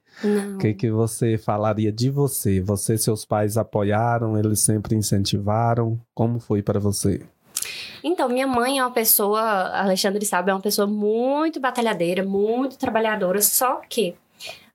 O 0.55 0.57
que, 0.57 0.73
que 0.73 0.89
você 0.89 1.37
falaria 1.37 1.91
de 1.91 2.09
você? 2.09 2.59
Você 2.61 2.95
e 2.95 2.97
seus 2.97 3.25
pais 3.25 3.57
apoiaram, 3.57 4.35
eles 4.39 4.61
sempre 4.61 4.95
incentivaram? 4.95 5.99
Como 6.15 6.39
foi 6.39 6.63
para 6.63 6.79
você? 6.79 7.21
Então, 8.03 8.29
minha 8.29 8.47
mãe 8.47 8.79
é 8.79 8.83
uma 8.83 8.91
pessoa, 8.91 9.41
a 9.41 9.83
Alexandre 9.83 10.25
sabe, 10.25 10.51
é 10.51 10.53
uma 10.53 10.61
pessoa 10.61 10.87
muito 10.87 11.59
batalhadeira, 11.59 12.23
muito 12.23 12.77
trabalhadora, 12.77 13.41
só 13.41 13.81
que 13.89 14.15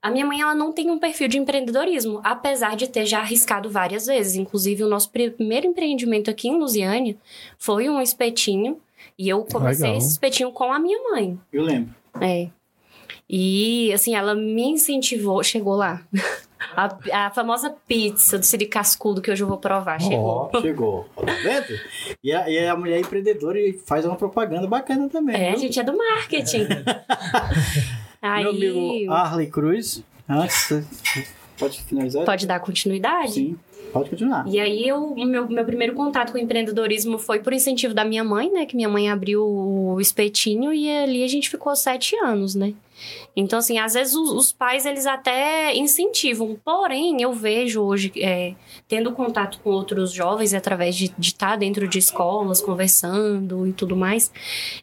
A 0.01 0.11
minha 0.11 0.25
mãe 0.25 0.41
ela 0.41 0.53
não 0.53 0.73
tem 0.73 0.91
um 0.91 0.99
perfil 0.99 1.29
de 1.29 1.37
empreendedorismo, 1.37 2.19
apesar 2.25 2.75
de 2.75 2.89
ter 2.89 3.05
já 3.05 3.19
arriscado 3.19 3.69
várias 3.69 4.05
vezes. 4.05 4.35
Inclusive, 4.35 4.83
o 4.83 4.89
nosso 4.89 5.09
primeiro 5.09 5.65
empreendimento 5.65 6.29
aqui 6.29 6.49
em 6.49 6.57
Lusiânia 6.59 7.15
foi 7.57 7.87
um 7.89 8.01
espetinho. 8.01 8.77
E 9.17 9.29
eu 9.29 9.45
comecei 9.49 9.85
Legal. 9.85 9.97
esse 9.99 10.09
espetinho 10.11 10.51
com 10.51 10.73
a 10.73 10.77
minha 10.77 11.01
mãe. 11.09 11.39
Eu 11.53 11.63
lembro. 11.63 11.95
É. 12.19 12.49
E, 13.29 13.93
assim, 13.93 14.13
ela 14.13 14.35
me 14.35 14.63
incentivou. 14.71 15.41
Chegou 15.41 15.75
lá. 15.75 16.01
A, 16.75 17.25
a 17.25 17.29
famosa 17.31 17.73
pizza 17.87 18.37
do 18.39 18.45
Siri 18.45 18.65
Cascudo 18.65 19.21
que 19.21 19.29
hoje 19.31 19.43
eu 19.43 19.47
vou 19.47 19.57
provar. 19.57 19.99
Chegou. 19.99 20.49
Ó, 20.53 20.61
chegou. 20.61 21.05
Tá 21.15 21.33
vendo? 21.43 21.79
E 22.23 22.31
a, 22.31 22.49
e 22.49 22.67
a 22.67 22.75
mulher 22.75 22.97
é 22.97 22.99
empreendedora 23.01 23.59
e 23.59 23.73
faz 23.73 24.05
uma 24.05 24.15
propaganda 24.15 24.67
bacana 24.67 25.09
também. 25.09 25.35
É, 25.35 25.49
a 25.49 25.51
viu? 25.51 25.59
gente 25.59 25.79
é 25.79 25.83
do 25.83 25.95
marketing. 25.97 26.67
Aí, 28.21 28.43
Meu 28.43 28.51
amigo 28.51 29.11
Arley 29.11 29.47
Cruz, 29.47 30.01
antes, 30.29 31.27
pode 31.59 31.81
finalizar? 31.83 32.23
pode 32.23 32.47
dar 32.47 32.59
continuidade? 32.61 33.33
Sim, 33.33 33.57
pode 33.91 34.09
continuar. 34.09 34.47
E 34.47 34.59
aí, 34.61 34.87
eu, 34.87 35.03
o 35.03 35.25
meu, 35.25 35.47
meu 35.49 35.65
primeiro 35.65 35.93
contato 35.93 36.31
com 36.31 36.37
o 36.37 36.41
empreendedorismo 36.41 37.17
foi 37.19 37.39
por 37.39 37.51
incentivo 37.51 37.93
da 37.93 38.05
minha 38.05 38.23
mãe, 38.23 38.49
né? 38.49 38.65
Que 38.65 38.77
minha 38.77 38.87
mãe 38.87 39.09
abriu 39.11 39.45
o 39.45 39.99
espetinho 39.99 40.73
e 40.73 40.89
ali 40.89 41.21
a 41.21 41.27
gente 41.27 41.49
ficou 41.49 41.75
sete 41.75 42.15
anos, 42.15 42.55
né? 42.55 42.73
Então, 43.35 43.59
assim, 43.59 43.77
às 43.79 43.93
vezes 43.93 44.13
os, 44.13 44.31
os 44.31 44.51
pais, 44.53 44.85
eles 44.85 45.05
até 45.05 45.75
incentivam. 45.75 46.57
Porém, 46.63 47.21
eu 47.21 47.33
vejo 47.33 47.81
hoje, 47.81 48.11
é, 48.17 48.53
tendo 48.87 49.11
contato 49.11 49.59
com 49.63 49.69
outros 49.71 50.11
jovens 50.11 50.53
através 50.53 50.95
de 50.95 51.13
estar 51.19 51.55
dentro 51.57 51.87
de 51.87 51.97
escolas, 51.99 52.61
conversando 52.61 53.67
e 53.67 53.73
tudo 53.73 53.95
mais, 53.95 54.31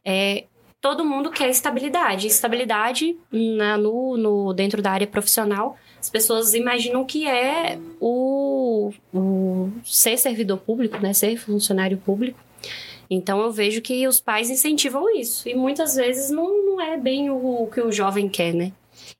é, 0.04 0.44
todo 0.80 1.04
mundo 1.04 1.30
quer 1.30 1.48
estabilidade. 1.50 2.26
Estabilidade 2.26 3.16
na- 3.30 3.76
no, 3.76 4.16
no, 4.16 4.52
dentro 4.52 4.80
da 4.82 4.90
área 4.90 5.06
profissional, 5.06 5.76
as 6.00 6.08
pessoas 6.08 6.54
imaginam 6.54 7.04
que 7.04 7.28
é 7.28 7.78
o, 8.00 8.90
o 9.12 9.70
ser 9.84 10.16
servidor 10.16 10.58
público, 10.58 10.98
né? 10.98 11.12
Ser 11.12 11.36
funcionário 11.36 11.98
público. 11.98 12.38
Então 13.10 13.42
eu 13.42 13.50
vejo 13.50 13.82
que 13.82 14.06
os 14.06 14.20
pais 14.20 14.48
incentivam 14.48 15.14
isso. 15.16 15.48
E 15.48 15.54
muitas 15.54 15.96
vezes 15.96 16.30
não, 16.30 16.64
não 16.64 16.80
é 16.80 16.96
bem 16.96 17.28
o, 17.28 17.64
o 17.64 17.66
que 17.66 17.80
o 17.80 17.90
jovem 17.90 18.28
quer, 18.28 18.54
né? 18.54 18.72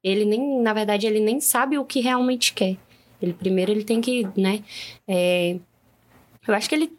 Ele 0.03 0.25
nem, 0.25 0.61
na 0.61 0.73
verdade, 0.73 1.07
ele 1.07 1.21
nem 1.21 1.41
sabe 1.41 1.77
o 1.77 1.85
que 1.85 2.01
realmente 2.01 2.55
quer. 2.55 2.77
Ele 3.21 3.33
primeiro 3.33 3.73
ele 3.73 3.85
tem 3.85 4.01
que, 4.01 4.27
né? 4.37 4.63
é, 5.07 5.57
eu 6.47 6.55
acho 6.55 6.69
que 6.69 6.75
ele 6.75 6.93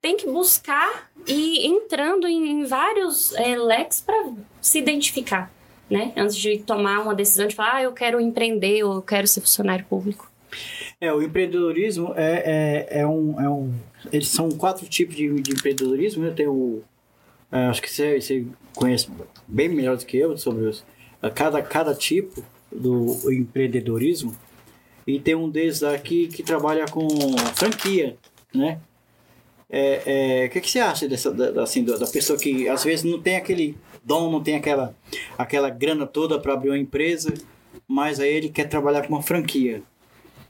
tem 0.00 0.16
que 0.16 0.26
buscar 0.26 1.10
e 1.26 1.66
entrando 1.66 2.28
em, 2.28 2.50
em 2.50 2.64
vários 2.64 3.34
é, 3.34 3.56
leques 3.56 4.00
para 4.00 4.32
se 4.60 4.78
identificar, 4.78 5.50
né? 5.90 6.12
Antes 6.16 6.36
de 6.36 6.58
tomar 6.58 7.00
uma 7.00 7.14
decisão 7.14 7.46
de 7.46 7.54
falar, 7.54 7.76
ah, 7.76 7.82
eu 7.82 7.92
quero 7.92 8.20
empreender 8.20 8.84
ou 8.84 8.94
eu 8.94 9.02
quero 9.02 9.26
ser 9.26 9.40
funcionário 9.40 9.84
público. 9.86 10.30
É, 11.00 11.12
o 11.12 11.22
empreendedorismo 11.22 12.12
é, 12.16 12.86
é, 12.90 13.00
é, 13.00 13.06
um, 13.06 13.40
é 13.40 13.48
um. 13.48 13.74
Eles 14.12 14.28
são 14.28 14.48
quatro 14.50 14.86
tipos 14.86 15.16
de, 15.16 15.28
de 15.40 15.52
empreendedorismo. 15.52 16.24
né? 16.24 16.30
Tem 16.30 16.46
o. 16.46 16.82
é, 17.50 17.66
acho 17.66 17.82
que 17.82 17.90
você, 17.90 18.20
você 18.20 18.46
conhece 18.74 19.08
bem 19.46 19.68
melhor 19.68 19.96
do 19.96 20.04
que 20.04 20.16
eu 20.16 20.36
sobre 20.36 20.66
os, 20.66 20.84
a 21.20 21.30
cada, 21.30 21.62
cada 21.62 21.94
tipo 21.94 22.42
do 22.70 23.32
empreendedorismo. 23.32 24.36
E 25.06 25.20
tem 25.20 25.34
um 25.34 25.48
deles 25.48 25.82
aqui 25.82 26.26
que 26.28 26.42
trabalha 26.42 26.86
com 26.86 27.08
franquia, 27.54 28.16
né? 28.54 28.80
É, 29.68 30.42
é, 30.42 30.46
o 30.46 30.50
que, 30.50 30.60
que 30.60 30.70
você 30.70 30.78
acha 30.78 31.08
dessa, 31.08 31.30
da, 31.32 31.62
assim, 31.62 31.84
da 31.84 32.06
pessoa 32.06 32.38
que 32.38 32.68
às 32.68 32.84
vezes 32.84 33.04
não 33.04 33.20
tem 33.20 33.36
aquele 33.36 33.76
dom, 34.04 34.30
não 34.30 34.42
tem 34.42 34.56
aquela, 34.56 34.94
aquela 35.36 35.70
grana 35.70 36.06
toda 36.06 36.38
para 36.38 36.52
abrir 36.52 36.70
uma 36.70 36.78
empresa, 36.78 37.34
mas 37.86 38.20
aí 38.20 38.32
ele 38.32 38.48
quer 38.48 38.68
trabalhar 38.68 39.02
com 39.02 39.14
uma 39.14 39.22
franquia? 39.22 39.82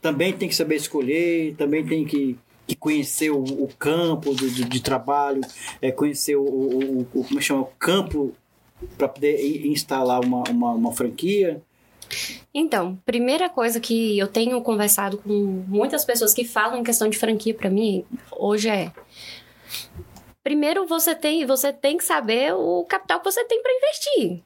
também 0.01 0.33
tem 0.33 0.47
que 0.47 0.55
saber 0.55 0.75
escolher, 0.75 1.55
também 1.55 1.85
tem 1.85 2.05
que, 2.05 2.37
que 2.67 2.75
conhecer 2.75 3.31
o, 3.31 3.67
campo 3.79 4.35
de, 4.35 4.49
de, 4.51 4.65
de 4.65 4.79
trabalho, 4.81 5.41
é, 5.81 5.91
conhecer 5.91 6.35
o, 6.35 6.43
o, 6.43 7.01
o- 7.13 7.23
como 7.23 7.41
chama, 7.41 7.61
o 7.61 7.69
campo 7.79 8.33
para 8.97 9.07
poder 9.07 9.65
instalar 9.65 10.23
uma, 10.23 10.43
uma, 10.49 10.71
uma 10.73 10.91
franquia. 10.91 11.61
Então, 12.53 12.97
primeira 13.05 13.49
coisa 13.49 13.79
que 13.79 14.17
eu 14.17 14.27
tenho 14.27 14.61
conversado 14.61 15.17
com 15.17 15.29
muitas 15.67 16.05
pessoas 16.05 16.33
que 16.33 16.45
falam 16.45 16.79
em 16.79 16.83
questão 16.83 17.09
de 17.09 17.17
franquia 17.17 17.53
pra 17.53 17.69
mim 17.69 18.05
hoje 18.31 18.69
é 18.69 18.91
primeiro 20.43 20.85
você 20.87 21.13
tem 21.13 21.45
você 21.45 21.73
tem 21.73 21.97
que 21.97 22.03
saber 22.05 22.53
o 22.53 22.85
capital 22.85 23.19
que 23.19 23.25
você 23.29 23.43
tem 23.43 23.61
pra 23.61 23.71
investir. 23.73 24.41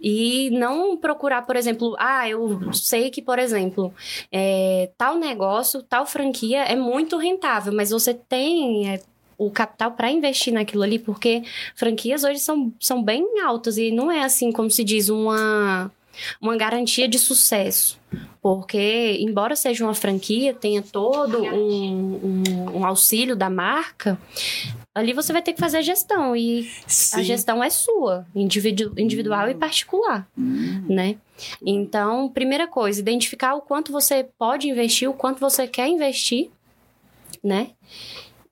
E 0.00 0.50
não 0.50 0.96
procurar, 0.96 1.42
por 1.42 1.56
exemplo, 1.56 1.96
ah, 1.98 2.28
eu 2.28 2.72
sei 2.72 3.10
que, 3.10 3.20
por 3.20 3.38
exemplo, 3.38 3.92
é, 4.30 4.90
tal 4.96 5.16
negócio, 5.16 5.82
tal 5.82 6.06
franquia 6.06 6.62
é 6.62 6.76
muito 6.76 7.16
rentável, 7.16 7.72
mas 7.72 7.90
você 7.90 8.14
tem 8.14 8.88
é, 8.88 9.00
o 9.36 9.50
capital 9.50 9.92
para 9.92 10.10
investir 10.10 10.52
naquilo 10.52 10.82
ali, 10.82 10.98
porque 10.98 11.42
franquias 11.74 12.24
hoje 12.24 12.40
são, 12.40 12.72
são 12.80 13.02
bem 13.02 13.40
altas 13.42 13.78
e 13.78 13.90
não 13.90 14.10
é 14.10 14.24
assim, 14.24 14.52
como 14.52 14.70
se 14.70 14.84
diz, 14.84 15.08
uma, 15.08 15.90
uma 16.40 16.56
garantia 16.56 17.08
de 17.08 17.18
sucesso. 17.18 17.98
Porque, 18.40 19.18
embora 19.20 19.54
seja 19.54 19.84
uma 19.84 19.94
franquia, 19.94 20.54
tenha 20.54 20.80
todo 20.80 21.42
um, 21.42 22.20
um, 22.24 22.78
um 22.78 22.86
auxílio 22.86 23.36
da 23.36 23.50
marca, 23.50 24.18
ali 24.98 25.12
você 25.12 25.32
vai 25.32 25.42
ter 25.42 25.52
que 25.52 25.60
fazer 25.60 25.78
a 25.78 25.82
gestão. 25.82 26.34
E 26.34 26.70
a 26.84 26.88
Sim. 26.88 27.22
gestão 27.22 27.62
é 27.62 27.70
sua, 27.70 28.26
individu 28.34 28.92
individual 28.96 29.48
e 29.48 29.54
particular, 29.54 30.28
Hum, 30.36 30.84
né? 30.88 31.16
Então, 31.64 32.28
primeira 32.28 32.66
coisa, 32.66 33.00
identificar 33.00 33.54
o 33.54 33.60
quanto 33.60 33.92
você 33.92 34.26
pode 34.38 34.68
investir, 34.68 35.08
o 35.08 35.14
quanto 35.14 35.38
você 35.38 35.66
quer 35.68 35.88
investir, 35.88 36.50
né? 37.42 37.70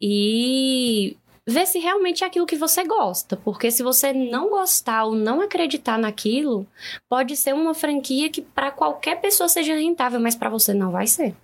E 0.01 1.17
ver 1.47 1.67
se 1.67 1.79
realmente 1.79 2.25
é 2.25 2.27
aquilo 2.27 2.47
que 2.47 2.57
você 2.57 2.85
gosta, 2.85 3.37
porque 3.37 3.71
se 3.71 3.83
você 3.83 4.13
não 4.13 4.51
gostar 4.51 5.05
ou 5.05 5.15
não 5.15 5.41
acreditar 5.41 5.99
naquilo, 5.99 6.67
pode 7.09 7.37
ser 7.37 7.55
uma 7.55 7.75
franquia 7.75 8.29
que 8.29 8.43
para 8.43 8.71
qualquer 8.71 9.21
pessoa 9.21 9.49
seja 9.49 9.75
rentável, 9.75 10.21
mas 10.21 10.35
para 10.35 10.51
você 10.51 10.75
não 10.75 10.91
vai 10.91 11.07
ser. 11.07 11.35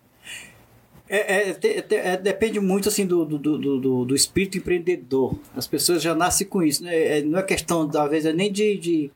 É, 1.08 1.50
é, 1.50 1.52
te- 1.52 1.84
é, 1.94 2.16
depende 2.16 2.58
muito 2.60 2.88
assim 2.88 3.04
do, 3.06 3.24
do, 3.24 3.38
do, 3.38 3.78
do, 3.80 4.04
do 4.04 4.14
espírito 4.14 4.56
empreendedor. 4.58 5.36
As 5.54 5.66
pessoas 5.66 6.02
já 6.02 6.14
nascem 6.14 6.46
com 6.46 6.62
isso, 6.62 6.82
né? 6.84 7.18
É, 7.18 7.22
não 7.22 7.38
é 7.38 7.42
questão, 7.42 7.88
às 7.94 8.10
vezes, 8.10 8.26
é 8.26 8.32
nem 8.32 8.50
de, 8.50 8.76
de 8.78 9.10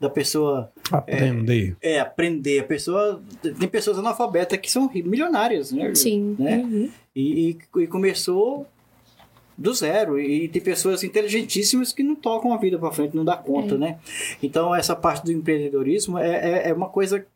da 0.00 0.08
pessoa 0.10 0.70
Aprender. 0.92 1.76
é, 1.80 1.98
aprender. 1.98 2.60
A 2.60 2.64
pessoa 2.64 3.20
tem 3.58 3.68
pessoas 3.68 3.98
analfabetas 3.98 4.58
que 4.58 4.70
são 4.70 4.88
milionárias, 4.94 5.72
né? 5.72 5.94
Sim. 5.94 6.36
Né? 6.38 6.58
Uhum. 6.58 6.90
E, 7.16 7.50
e- 7.50 7.80
e 7.82 7.86
começou 7.86 8.66
do 9.56 9.72
zero. 9.74 10.20
E 10.20 10.46
tem 10.48 10.62
pessoas 10.62 11.02
inteligentíssimas 11.02 11.92
que 11.92 12.02
não 12.04 12.14
tocam 12.14 12.52
a 12.52 12.56
vida 12.58 12.78
para 12.78 12.92
frente, 12.92 13.16
não 13.16 13.24
dá 13.24 13.36
conta, 13.36 13.74
É. 13.74 13.78
né? 13.78 13.98
Então, 14.42 14.72
essa 14.74 14.94
parte 14.94 15.24
do 15.24 15.32
empreendedorismo 15.32 16.16
é, 16.18 16.66
é, 16.66 16.68
é 16.68 16.72
uma 16.74 16.88
coisa 16.88 17.26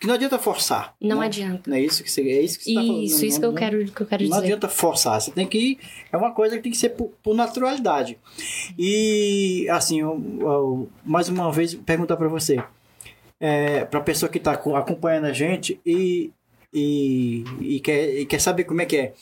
que 0.00 0.06
não 0.06 0.14
adianta 0.14 0.38
forçar. 0.38 0.94
Não 1.00 1.18
né? 1.20 1.26
adianta. 1.26 1.68
Não 1.68 1.76
é 1.76 1.80
isso 1.80 2.04
que 2.04 2.10
você, 2.10 2.20
é 2.22 2.40
isso 2.42 2.58
que 2.58 2.64
você 2.66 2.74
tá 2.74 2.80
falando. 2.82 3.02
Isso, 3.02 3.18
Não- 3.20 3.26
isso 3.28 3.40
que 3.40 3.46
eu 3.46 3.50
não- 3.50 3.58
quero, 3.58 3.84
que 3.92 4.00
eu 4.02 4.06
quero 4.06 4.22
Não 4.24 4.30
dizer. 4.30 4.42
adianta 4.44 4.68
forçar, 4.68 5.20
você 5.20 5.30
tem 5.32 5.46
que 5.46 5.58
ir. 5.58 5.78
É 6.12 6.16
uma 6.16 6.32
coisa 6.32 6.56
que 6.56 6.62
tem 6.62 6.70
que 6.72 6.78
ser 6.78 6.90
por, 6.90 7.10
por 7.22 7.34
naturalidade. 7.34 8.16
E, 8.78 9.66
assim, 9.70 10.00
eu- 10.00 10.22
eu- 10.40 10.88
mais 11.04 11.28
uma 11.28 11.50
vez, 11.50 11.74
perguntar 11.74 12.16
para 12.16 12.28
você, 12.28 12.62
é, 13.40 13.84
para 13.84 13.98
a 14.00 14.02
pessoa 14.02 14.30
que 14.30 14.38
está 14.38 14.52
acompanhando 14.52 15.24
a 15.26 15.32
gente 15.32 15.80
e, 15.84 16.30
e, 16.72 17.44
e 17.60 17.80
quer, 17.80 18.20
e 18.20 18.26
quer 18.26 18.40
saber 18.40 18.64
como 18.64 18.80
é 18.82 18.86
que 18.86 18.96
é. 18.96 19.14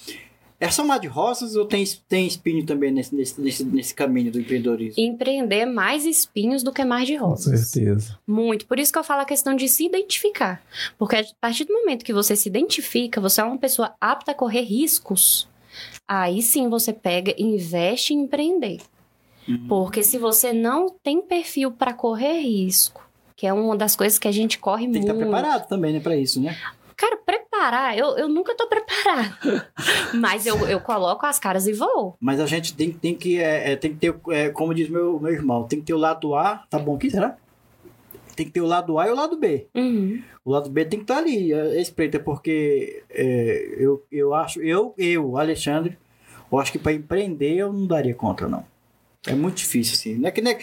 É 0.58 0.70
só 0.70 0.82
mar 0.84 0.98
de 0.98 1.06
rosas 1.06 1.54
ou 1.54 1.66
tem, 1.66 1.84
tem 2.08 2.26
espinho 2.26 2.64
também 2.64 2.90
nesse, 2.90 3.14
nesse, 3.14 3.40
nesse, 3.40 3.64
nesse 3.64 3.94
caminho 3.94 4.32
do 4.32 4.40
empreendedorismo? 4.40 4.94
Empreender 5.02 5.58
é 5.60 5.66
mais 5.66 6.06
espinhos 6.06 6.62
do 6.62 6.72
que 6.72 6.82
mar 6.84 7.04
de 7.04 7.18
Com 7.18 7.26
rosas. 7.26 7.68
certeza. 7.68 8.18
Muito. 8.26 8.64
Por 8.66 8.78
isso 8.78 8.90
que 8.90 8.98
eu 8.98 9.04
falo 9.04 9.20
a 9.20 9.26
questão 9.26 9.54
de 9.54 9.68
se 9.68 9.84
identificar. 9.84 10.62
Porque 10.98 11.16
a 11.16 11.24
partir 11.40 11.64
do 11.64 11.74
momento 11.74 12.04
que 12.04 12.12
você 12.12 12.34
se 12.34 12.48
identifica, 12.48 13.20
você 13.20 13.40
é 13.42 13.44
uma 13.44 13.58
pessoa 13.58 13.94
apta 14.00 14.32
a 14.32 14.34
correr 14.34 14.62
riscos. 14.62 15.46
Aí 16.08 16.40
sim 16.40 16.70
você 16.70 16.92
pega, 16.92 17.34
investe 17.36 18.14
em 18.14 18.22
empreender. 18.22 18.80
Uhum. 19.46 19.66
Porque 19.68 20.02
se 20.02 20.16
você 20.16 20.52
não 20.52 20.88
tem 20.88 21.20
perfil 21.20 21.70
para 21.70 21.92
correr 21.92 22.40
risco, 22.40 23.06
que 23.36 23.46
é 23.46 23.52
uma 23.52 23.76
das 23.76 23.94
coisas 23.94 24.18
que 24.18 24.26
a 24.26 24.32
gente 24.32 24.58
corre 24.58 24.84
Tem 24.84 24.92
que 24.92 24.98
muito. 25.00 25.12
estar 25.12 25.22
preparado 25.22 25.68
também, 25.68 25.92
né, 25.92 26.00
para 26.00 26.16
isso, 26.16 26.40
né? 26.40 26.56
Cara, 26.96 27.16
preparar, 27.18 27.96
eu, 27.96 28.16
eu 28.16 28.28
nunca 28.28 28.54
tô 28.56 28.66
preparada. 28.68 29.68
Mas 30.14 30.46
eu, 30.46 30.66
eu 30.66 30.80
coloco 30.80 31.26
as 31.26 31.38
caras 31.38 31.66
e 31.66 31.72
vou. 31.72 32.16
Mas 32.20 32.40
a 32.40 32.46
gente 32.46 32.74
tem, 32.74 32.90
tem 32.90 33.14
que 33.14 33.38
é, 33.38 33.72
é, 33.72 33.76
tem 33.76 33.92
que 33.92 33.98
ter, 33.98 34.14
é, 34.30 34.48
como 34.48 34.74
diz 34.74 34.88
meu, 34.88 35.20
meu 35.20 35.32
irmão, 35.32 35.64
tem 35.64 35.78
que 35.78 35.86
ter 35.86 35.94
o 35.94 35.98
lado 35.98 36.34
A, 36.34 36.64
tá 36.70 36.78
bom 36.78 36.96
aqui, 36.96 37.10
será? 37.10 37.36
Tem 38.34 38.46
que 38.46 38.52
ter 38.52 38.60
o 38.60 38.66
lado 38.66 38.98
A 38.98 39.06
e 39.06 39.10
o 39.10 39.14
lado 39.14 39.36
B. 39.36 39.66
Uhum. 39.74 40.22
O 40.44 40.50
lado 40.50 40.70
B 40.70 40.84
tem 40.84 40.98
que 40.98 41.04
estar 41.04 41.18
ali, 41.18 41.52
é, 41.52 41.80
espreita, 41.80 42.18
porque 42.18 43.02
é, 43.10 43.74
eu, 43.78 44.04
eu 44.10 44.34
acho, 44.34 44.60
eu, 44.60 44.94
eu, 44.96 45.36
Alexandre, 45.36 45.98
eu 46.50 46.58
acho 46.58 46.72
que 46.72 46.78
para 46.78 46.92
empreender 46.92 47.56
eu 47.56 47.72
não 47.72 47.86
daria 47.86 48.14
conta, 48.14 48.48
não. 48.48 48.64
É 49.26 49.34
muito 49.34 49.56
difícil, 49.56 49.94
assim. 49.94 50.14
Não 50.14 50.28
é 50.28 50.30
que, 50.30 50.40
não 50.40 50.50
é, 50.50 50.58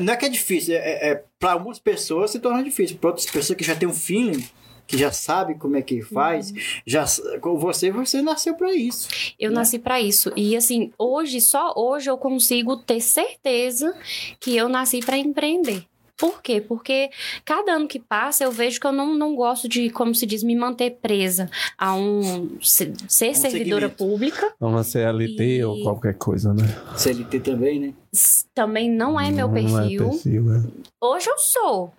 não 0.00 0.12
é, 0.12 0.16
que 0.16 0.26
é 0.26 0.28
difícil, 0.28 0.74
é, 0.74 0.78
é, 0.78 1.10
é 1.10 1.24
para 1.38 1.52
algumas 1.52 1.78
pessoas 1.78 2.32
se 2.32 2.40
torna 2.40 2.64
difícil. 2.64 2.98
Para 2.98 3.10
outras 3.10 3.26
pessoas 3.26 3.56
que 3.56 3.64
já 3.64 3.76
têm 3.76 3.88
um 3.88 3.94
feeling, 3.94 4.44
que 4.88 4.96
já 4.96 5.12
sabe 5.12 5.54
como 5.54 5.76
é 5.76 5.82
que 5.82 6.00
faz, 6.00 6.52
já 6.86 7.04
com 7.42 7.58
você, 7.58 7.90
você 7.90 8.22
nasceu 8.22 8.54
para 8.54 8.74
isso. 8.74 9.08
Eu 9.38 9.50
né? 9.50 9.56
nasci 9.56 9.78
para 9.78 10.00
isso. 10.00 10.32
E 10.34 10.56
assim, 10.56 10.90
hoje, 10.98 11.42
só 11.42 11.74
hoje 11.76 12.10
eu 12.10 12.16
consigo 12.16 12.78
ter 12.78 13.00
certeza 13.00 13.94
que 14.40 14.56
eu 14.56 14.66
nasci 14.68 15.00
para 15.00 15.18
empreender. 15.18 15.84
Por 16.18 16.42
quê? 16.42 16.60
Porque 16.60 17.10
cada 17.44 17.72
ano 17.72 17.86
que 17.86 18.00
passa 18.00 18.42
eu 18.42 18.50
vejo 18.50 18.80
que 18.80 18.86
eu 18.86 18.92
não, 18.92 19.14
não 19.14 19.36
gosto 19.36 19.68
de, 19.68 19.88
como 19.88 20.12
se 20.14 20.26
diz, 20.26 20.42
me 20.42 20.56
manter 20.56 20.98
presa 21.00 21.48
a 21.78 21.94
um 21.94 22.58
ser, 22.60 22.92
ser 23.08 23.34
servidora 23.36 23.88
segmento. 23.88 23.96
pública. 23.96 24.52
Uma 24.60 24.82
CLT 24.82 25.42
E- 25.58 25.64
ou 25.64 25.82
qualquer 25.84 26.14
coisa, 26.14 26.52
né? 26.52 26.64
CLT 26.96 27.38
também, 27.40 27.78
né? 27.78 27.94
Também 28.52 28.90
não 28.90 29.18
é 29.20 29.30
meu 29.30 29.46
Não 29.46 29.54
perfil. 29.54 30.10
perfil, 30.10 30.54
é. 30.56 30.62
Hoje 31.00 31.30
eu 31.30 31.38
sou. 31.38 31.92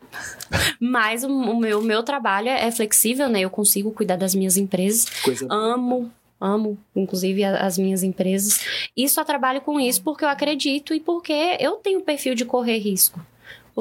Mas 0.81 1.23
o, 1.23 1.27
o 1.29 1.57
meu, 1.57 1.81
meu 1.81 2.03
trabalho 2.03 2.49
é 2.49 2.69
flexível, 2.71 3.29
né? 3.29 3.39
Eu 3.41 3.49
consigo 3.49 3.91
cuidar 3.91 4.17
das 4.17 4.35
minhas 4.35 4.57
empresas. 4.57 5.05
Coisa 5.23 5.47
Amo, 5.49 6.11
amo, 6.41 6.77
inclusive, 6.95 7.43
as 7.43 7.77
minhas 7.77 8.03
empresas. 8.03 8.59
E 8.97 9.07
só 9.07 9.23
trabalho 9.23 9.61
com 9.61 9.79
isso 9.79 10.01
porque 10.03 10.25
eu 10.25 10.29
acredito 10.29 10.93
e 10.93 10.99
porque 10.99 11.55
eu 11.59 11.75
tenho 11.77 12.01
perfil 12.01 12.35
de 12.35 12.43
correr 12.43 12.79
risco. 12.79 13.19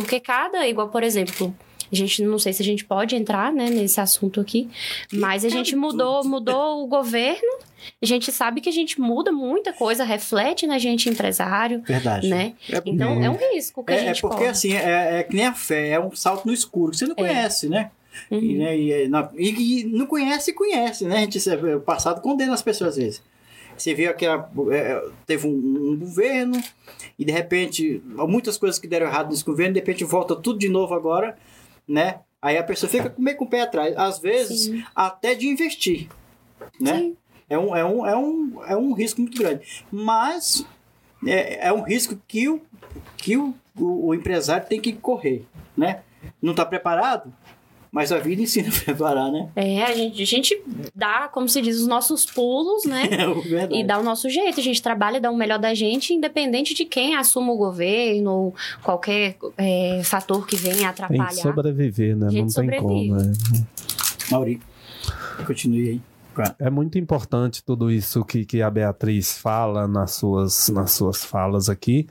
Porque 0.03 0.21
cada, 0.21 0.67
igual, 0.69 0.89
por 0.89 1.03
exemplo, 1.03 1.55
a 1.91 1.95
gente 1.97 2.23
não 2.23 2.39
sei 2.39 2.53
se 2.53 2.63
a 2.63 2.65
gente 2.65 2.85
pode 2.85 3.17
entrar, 3.17 3.53
né, 3.53 3.69
nesse 3.71 4.01
assunto 4.01 4.41
aqui, 4.41 4.69
mas 5.13 5.45
a 5.45 5.49
gente 5.49 5.75
mudou, 5.75 6.23
mudou 6.25 6.85
o 6.85 6.87
governo. 6.87 7.59
A 8.03 8.07
gente 8.07 8.31
sabe 8.31 8.61
que 8.61 8.69
a 8.69 8.73
gente 8.73 9.01
muda 9.01 9.33
muita 9.33 9.73
coisa, 9.73 10.05
reflete 10.05 10.67
na 10.67 10.79
gente 10.79 11.09
empresário, 11.09 11.81
verdade. 11.87 12.29
né? 12.29 12.55
É, 12.71 12.83
Então 12.85 13.17
Uhum. 13.17 13.25
é 13.25 13.31
um 13.31 13.37
risco 13.53 13.83
que 13.85 13.93
a 13.93 13.97
é, 13.97 13.99
é 14.01 14.07
gente 14.09 14.21
porque 14.21 14.37
corre. 14.37 14.49
assim, 14.49 14.73
é, 14.75 15.21
é 15.21 15.23
que 15.23 15.35
nem 15.35 15.47
a 15.47 15.55
fé, 15.55 15.91
é 15.91 16.01
um 16.01 16.15
salto 16.15 16.45
no 16.47 16.53
escuro, 16.53 16.91
que 16.93 16.99
você 16.99 17.07
não 17.07 17.15
conhece, 17.15 17.69
né? 17.69 17.91
Uhum. 18.31 18.39
E, 18.41 18.55
né, 18.59 18.79
e, 18.79 18.93
é, 18.93 19.09
na- 19.09 19.31
e- 19.37 19.81
e 19.81 19.85
não 19.85 20.07
conhece, 20.07 20.53
conhece, 20.53 21.05
né? 21.05 21.19
A 21.19 21.21
gente, 21.21 21.39
o 21.49 21.81
passado 21.81 22.21
condena 22.21 22.53
as 22.53 22.63
pessoas 22.63 22.91
às 22.91 22.97
vezes. 22.97 23.23
Você 23.79 23.95
vê 23.95 24.13
que 24.13 24.27
a- 24.27 24.49
é, 24.73 25.03
teve 25.27 25.47
um, 25.47 25.93
um 25.93 25.97
governo 25.99 26.61
e 27.19 27.25
de 27.25 27.33
repente 27.33 28.03
muitas 28.05 28.59
coisas 28.59 28.79
que 28.79 28.89
deram 28.89 29.07
errado 29.07 29.31
nesse 29.31 29.45
governo, 29.45 29.75
de 29.75 29.81
repente 29.81 30.05
volta 30.05 30.35
tudo 30.37 30.59
de 30.59 30.69
novo 30.69 30.95
agora, 30.95 31.37
né? 31.87 32.21
Aí 32.43 32.57
a 32.59 32.63
pessoa 32.63 32.91
fica 32.91 33.15
meio 33.19 33.37
com 33.37 33.45
o 33.45 33.49
pé 33.49 33.63
atrás, 33.63 33.97
às 33.97 34.19
vezes 34.19 34.65
Sim. 34.65 34.85
até 34.95 35.35
de 35.35 35.49
investir, 35.49 36.09
né? 36.81 36.99
Sim. 36.99 37.17
É 37.51 37.59
um, 37.59 37.75
é, 37.75 37.85
um, 37.85 38.07
é, 38.07 38.17
um, 38.17 38.65
é 38.67 38.77
um 38.77 38.93
risco 38.93 39.21
muito 39.23 39.39
grande. 39.39 39.85
Mas 39.91 40.67
é, 41.27 41.69
é 41.69 41.73
um 41.73 41.83
risco 41.83 42.17
que, 42.29 42.49
o, 42.49 42.61
que 43.17 43.37
o, 43.37 43.55
o, 43.77 44.09
o 44.09 44.15
empresário 44.15 44.69
tem 44.69 44.81
que 44.81 44.93
correr, 44.93 45.47
né? 45.77 46.03
Não 46.43 46.51
está 46.51 46.65
preparado, 46.67 47.33
mas 47.91 48.13
a 48.13 48.19
vida 48.19 48.43
ensina 48.43 48.69
a 48.75 48.85
preparar, 48.85 49.31
né? 49.33 49.49
É, 49.57 49.83
a 49.83 49.95
gente, 49.95 50.23
a 50.23 50.27
gente 50.27 50.63
dá, 50.95 51.29
como 51.29 51.49
se 51.49 51.61
diz, 51.63 51.81
os 51.81 51.87
nossos 51.87 52.27
pulos, 52.27 52.85
né? 52.85 53.09
É 53.19 53.27
o 53.29 53.41
verdade. 53.41 53.75
E 53.81 53.85
dá 53.85 53.99
o 53.99 54.03
nosso 54.03 54.29
jeito, 54.31 54.61
a 54.61 54.63
gente 54.63 54.81
trabalha, 54.81 55.21
dá 55.21 55.31
o 55.31 55.37
melhor 55.37 55.59
da 55.59 55.75
gente, 55.75 56.13
independente 56.15 56.75
de 56.75 56.85
quem 56.85 57.17
assuma 57.17 57.53
o 57.53 57.57
governo 57.57 58.31
ou 58.31 58.55
qualquer 58.83 59.37
é, 59.57 60.01
fator 60.05 60.47
que 60.47 60.57
venha 60.57 60.77
Tem 60.77 60.87
atrapalhar. 60.87 61.29
que 61.29 61.35
sobreviver, 61.37 62.17
né? 62.17 62.27
A 62.27 62.31
Não 62.31 62.35
tem 62.41 62.49
sobrevive. 62.51 62.83
como, 63.09 63.15
né? 63.17 63.33
Mauri, 64.31 64.61
continue 65.47 65.89
aí. 65.91 66.01
É 66.59 66.71
muito 66.71 66.99
importante 66.99 67.65
tudo 67.65 67.91
isso 67.91 68.25
que, 68.25 68.45
que 68.45 68.63
a 68.63 68.71
Beatriz 68.71 69.39
fala 69.39 69.87
nas 69.89 70.13
suas, 70.13 70.69
nas 70.69 70.93
suas 70.93 71.25
falas 71.25 71.69
aqui, 71.69 72.07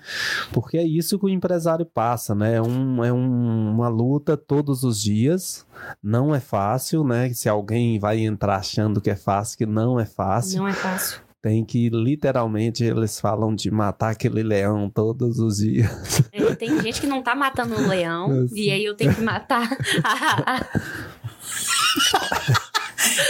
porque 0.51 0.77
é 0.77 0.83
isso 0.85 1.17
que 1.19 1.25
o 1.25 1.29
empresário 1.29 1.85
passa, 1.85 2.33
né? 2.35 2.55
É, 2.55 2.61
um, 2.61 3.03
é 3.03 3.11
um- 3.13 3.71
uma 3.71 3.89
luta 3.89 4.35
todos 4.37 4.83
os 4.83 5.01
dias, 5.01 5.65
não 6.01 6.33
é 6.33 6.39
fácil, 6.39 7.03
né? 7.03 7.31
Se 7.33 7.47
alguém 7.49 7.99
vai 7.99 8.19
entrar 8.19 8.57
achando 8.57 8.99
que 9.01 9.09
é 9.09 9.15
fácil, 9.15 9.57
que 9.57 9.65
não 9.65 9.99
é 9.99 10.05
fácil, 10.05 10.59
Não 10.59 10.67
é 10.67 10.73
fácil. 10.73 11.19
tem 11.41 11.63
que 11.63 11.89
literalmente 11.89 12.83
eles 12.83 13.19
falam 13.19 13.53
de 13.55 13.69
matar 13.71 14.09
aquele 14.11 14.43
leão 14.43 14.89
todos 14.89 15.39
os 15.39 15.57
dias. 15.57 15.87
É, 16.31 16.55
tem 16.55 16.81
gente 16.81 16.99
que 16.99 17.07
não 17.07 17.21
tá 17.21 17.35
matando 17.35 17.75
um 17.75 17.87
leão, 17.87 18.47
sei. 18.49 18.65
e 18.67 18.71
aí 18.71 18.83
eu 18.83 18.95
tenho 18.95 19.13
que 19.15 19.21
matar. 19.21 19.69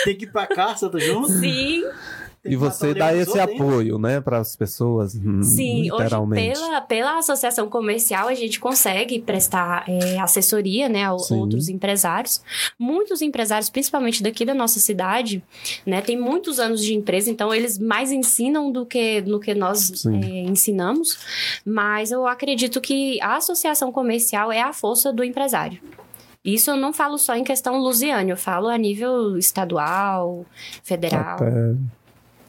Tem 0.03 0.15
que 0.15 0.25
ir 0.25 0.31
pra 0.31 0.47
caça, 0.47 0.89
tá 0.89 0.99
junto? 0.99 1.29
Sim, 1.29 1.83
E 2.45 2.55
você 2.55 2.93
dá 2.93 3.13
esse 3.13 3.37
apoio, 3.39 3.97
né, 3.99 4.21
para 4.21 4.37
as 4.37 4.55
pessoas, 4.55 5.15
hum, 5.15 5.43
sim. 5.43 5.91
Hoje, 5.91 6.03
literalmente. 6.03 6.53
pela, 6.53 6.81
pela 6.81 7.17
associação 7.17 7.67
comercial, 7.67 8.27
a 8.29 8.33
gente 8.33 8.59
consegue 8.59 9.19
prestar 9.19 9.83
é, 9.87 10.17
assessoria, 10.19 10.87
né, 10.87 11.05
a 11.05 11.17
Sim. 11.17 11.39
outros 11.39 11.67
empresários. 11.67 12.41
Muitos 12.79 13.21
empresários, 13.21 13.69
principalmente 13.69 14.23
daqui 14.23 14.45
da 14.45 14.53
nossa 14.53 14.79
cidade, 14.79 15.43
né, 15.85 16.01
tem 16.01 16.17
muitos 16.17 16.59
anos 16.59 16.81
de 16.81 16.93
empresa, 16.93 17.29
então 17.29 17.53
eles 17.53 17.77
mais 17.77 18.11
ensinam 18.11 18.71
do 18.71 18.85
que, 18.85 19.19
do 19.21 19.39
que 19.39 19.53
nós 19.53 20.05
é, 20.05 20.09
ensinamos. 20.43 21.17
Mas 21.65 22.11
eu 22.11 22.25
acredito 22.25 22.79
que 22.79 23.19
a 23.21 23.35
associação 23.35 23.91
comercial 23.91 24.51
é 24.51 24.61
a 24.61 24.71
força 24.71 25.11
do 25.11 25.23
empresário. 25.23 25.79
Isso 26.47 26.71
eu 26.71 26.77
não 26.77 26.93
falo 26.93 27.17
só 27.17 27.35
em 27.35 27.43
questão 27.43 27.77
lusiana, 27.77 28.29
eu 28.29 28.37
falo 28.37 28.69
a 28.69 28.77
nível 28.77 29.37
estadual, 29.37 30.45
federal. 30.81 31.35
Até 31.35 31.75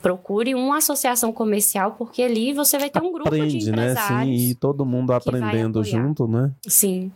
Procure 0.01 0.55
uma 0.55 0.77
associação 0.77 1.33
comercial, 1.33 1.97
porque 1.99 2.23
ali 2.23 2.53
você 2.53 2.79
vai 2.79 2.89
ter 2.89 3.03
um 3.03 3.13
grupo 3.13 3.29
de 3.29 3.37
aprende, 3.37 3.73
né? 3.73 3.89
Sim, 3.89 3.91
empresários. 3.91 4.41
e 4.43 4.55
todo 4.55 4.87
mundo 4.87 5.13
aprendendo 5.13 5.83
junto, 5.83 6.29
né? 6.29 6.53
Sim. 6.63 7.11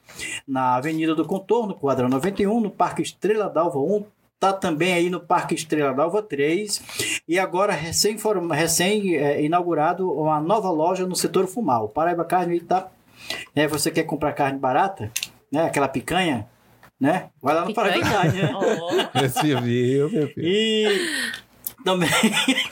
na 0.48 0.76
Avenida 0.76 1.14
do 1.16 1.26
Contorno, 1.26 1.74
quadra 1.74 2.10
91, 2.10 2.60
no 2.60 2.72
Parque 2.72 3.02
Estrela 3.02 3.50
d'Alva 3.50 3.80
1. 3.80 4.04
Tá 4.40 4.54
também 4.54 4.94
aí 4.94 5.10
no 5.10 5.20
Parque 5.20 5.56
Estrela 5.56 5.92
d'Alva 5.94 6.22
3. 6.22 7.22
E 7.28 7.40
agora, 7.40 7.74
recém, 7.74 8.16
recém 8.52 9.16
é, 9.16 9.44
inaugurado 9.44 10.12
uma 10.12 10.40
nova 10.40 10.70
loja 10.70 11.08
no 11.08 11.16
setor 11.16 11.48
Fumal. 11.48 11.86
O 11.86 11.90
Paraíba 11.90 12.24
Carne 12.24 12.54
aí 12.54 12.60
tá 12.60 12.88
né, 13.56 13.68
você 13.68 13.92
quer 13.92 14.04
comprar 14.04 14.34
carne 14.34 14.60
barata, 14.60 15.12
né, 15.52 15.66
aquela 15.66 15.88
picanha, 15.88 16.48
né? 17.00 17.30
Vai 17.42 17.56
lá 17.56 17.66
no? 17.66 17.74
Paraíba 17.74 18.10
Carne, 18.10 18.42
né? 18.42 18.52
Viu, 19.62 20.10
meu 20.10 20.28
filho. 20.30 20.48
E 20.48 21.00
também, 21.84 22.10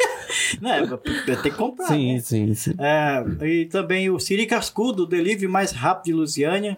né, 0.61 0.81
tem 1.25 1.51
que 1.51 1.51
comprar, 1.51 1.87
Sim, 1.87 2.13
né? 2.13 2.19
sim, 2.19 2.53
sim. 2.53 2.73
É, 2.79 3.45
e 3.45 3.65
também 3.65 4.09
o 4.09 4.19
Siri 4.19 4.45
Cascudo, 4.45 5.03
o 5.03 5.07
delivery 5.07 5.47
mais 5.47 5.71
rápido 5.71 6.05
de 6.05 6.13
Lusiânia, 6.13 6.77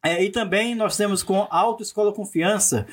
É, 0.07 0.23
e 0.23 0.31
também 0.31 0.75
nós 0.75 0.97
temos 0.97 1.23
com 1.23 1.47
Autoescola 1.51 2.13
Confiança, 2.13 2.87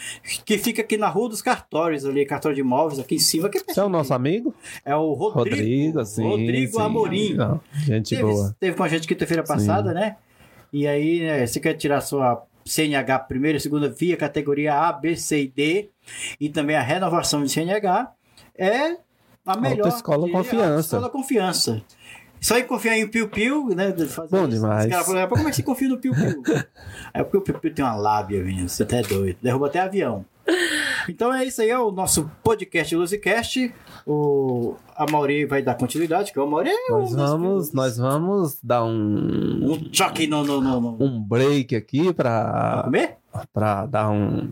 que 0.44 0.58
fica 0.58 0.82
aqui 0.82 0.98
na 0.98 1.08
Rua 1.08 1.30
dos 1.30 1.42
Cartórios, 1.42 2.06
ali, 2.06 2.26
cartório 2.26 2.56
de 2.56 2.62
imóveis, 2.62 3.00
aqui 3.00 3.16
em 3.16 3.20
cima. 3.20 3.50
Que 3.50 3.60
Você 3.60 3.80
é 3.80 3.84
o 3.84 3.90
nosso 3.90 4.14
amigo? 4.14 4.54
É 4.84 4.96
o 4.96 5.14
Rodrigo. 5.14 5.56
Rodrigo, 5.56 6.06
sim. 6.06 6.24
Rodrigo 6.24 6.72
sim. 6.74 6.82
Amorim. 6.82 7.34
Não, 7.36 7.62
gente 7.86 8.10
Teve, 8.10 8.22
boa. 8.22 8.56
teve 8.60 8.76
com 8.76 8.84
a 8.84 8.88
gente 8.88 9.08
quinta-feira 9.08 9.44
passada, 9.44 9.94
né? 9.94 10.16
E 10.72 10.88
aí, 10.88 11.22
né, 11.22 11.46
você 11.46 11.60
quer 11.60 11.76
tirar 11.76 12.02
sua 12.02 12.44
CNH 12.66 13.20
primeira, 13.20 13.60
segunda 13.60 13.90
via, 13.90 14.18
categoria 14.18 14.74
A, 14.74 14.92
B, 14.92 15.16
C 15.16 15.44
e 15.44 15.48
D, 15.48 15.90
e 16.40 16.50
também 16.50 16.76
a 16.76 16.82
renovação 16.82 17.44
de 17.44 17.50
CNH, 17.50 18.12
é 18.58 18.98
a 19.46 19.58
melhor. 19.58 19.86
Autoescola 19.86 20.30
Confiança. 20.30 20.98
Autoescola 20.98 21.10
Confiança. 21.10 21.84
Só 22.44 22.58
em 22.58 22.66
confiar 22.66 22.98
em 22.98 23.08
Piu 23.08 23.30
Piu, 23.30 23.70
né? 23.70 23.94
Bom 24.30 24.48
demais. 24.48 24.86
Os 24.86 24.92
caras 24.92 25.06
falaram, 25.06 25.30
"Pô, 25.30 25.36
como 25.36 25.48
é 25.48 25.52
que 25.52 25.56
você 25.56 25.64
confia 25.64 25.88
no 25.88 25.98
Piu 25.98 26.14
Piu? 26.14 26.44
é 27.14 27.24
porque 27.24 27.38
o 27.38 27.42
Piu 27.42 27.58
Piu 27.58 27.74
tem 27.74 27.86
uma 27.86 27.96
lábia, 27.96 28.44
menino. 28.44 28.68
Você 28.68 28.84
até 28.84 29.00
é 29.00 29.02
doido. 29.02 29.38
Derruba 29.42 29.68
até 29.68 29.80
avião. 29.80 30.26
Então 31.08 31.34
é 31.34 31.46
isso 31.46 31.62
aí, 31.62 31.70
é 31.70 31.80
o 31.80 31.90
nosso 31.90 32.30
podcast 32.44 32.94
Luzicast. 32.96 33.74
O 34.06 34.76
a 34.96 35.10
Mauri 35.10 35.46
vai 35.46 35.62
dar 35.62 35.76
continuidade, 35.76 36.34
que 36.34 36.40
o 36.40 36.46
Mauri 36.46 36.70
é 36.70 36.90
Nós 36.92 37.14
um 37.14 37.16
vamos, 37.16 37.72
nós 37.72 37.98
vamos 37.98 38.60
dar 38.62 38.84
um, 38.84 39.72
um 39.72 39.90
choque 39.92 40.28
no, 40.28 40.44
no, 40.44 40.60
no, 40.62 40.82
no... 40.82 40.98
um 41.04 41.22
break 41.22 41.76
aqui 41.76 42.14
Pra 42.14 42.44
pra, 42.74 42.82
comer? 42.84 43.18
pra 43.54 43.86
dar 43.86 44.10
um. 44.10 44.52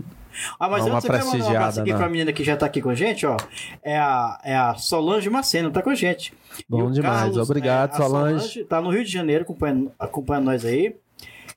Ah, 0.59 0.69
mas 0.69 0.85
antes 0.85 1.03
eu 1.05 1.11
quero 1.11 1.25
mandar 1.27 1.45
um 1.45 1.49
abraço 1.49 1.81
aqui 1.81 1.91
né? 1.91 1.97
pra 1.97 2.09
menina 2.09 2.33
que 2.33 2.43
já 2.43 2.55
tá 2.57 2.65
aqui 2.65 2.81
com 2.81 2.89
a 2.89 2.95
gente, 2.95 3.25
ó. 3.25 3.37
É 3.83 3.97
a, 3.97 4.39
é 4.43 4.55
a 4.55 4.75
Solange 4.75 5.29
Maceno, 5.29 5.71
tá 5.71 5.81
com 5.81 5.89
a 5.89 5.95
gente. 5.95 6.33
Bom 6.67 6.87
o 6.87 6.91
demais. 6.91 7.37
Obrigado, 7.37 7.93
a 7.93 7.97
Solange. 7.97 8.63
Tá 8.65 8.81
no 8.81 8.89
Rio 8.89 9.03
de 9.03 9.11
Janeiro 9.11 9.43
acompanhando, 9.43 9.91
acompanhando 9.99 10.45
nós 10.45 10.65
aí. 10.65 10.95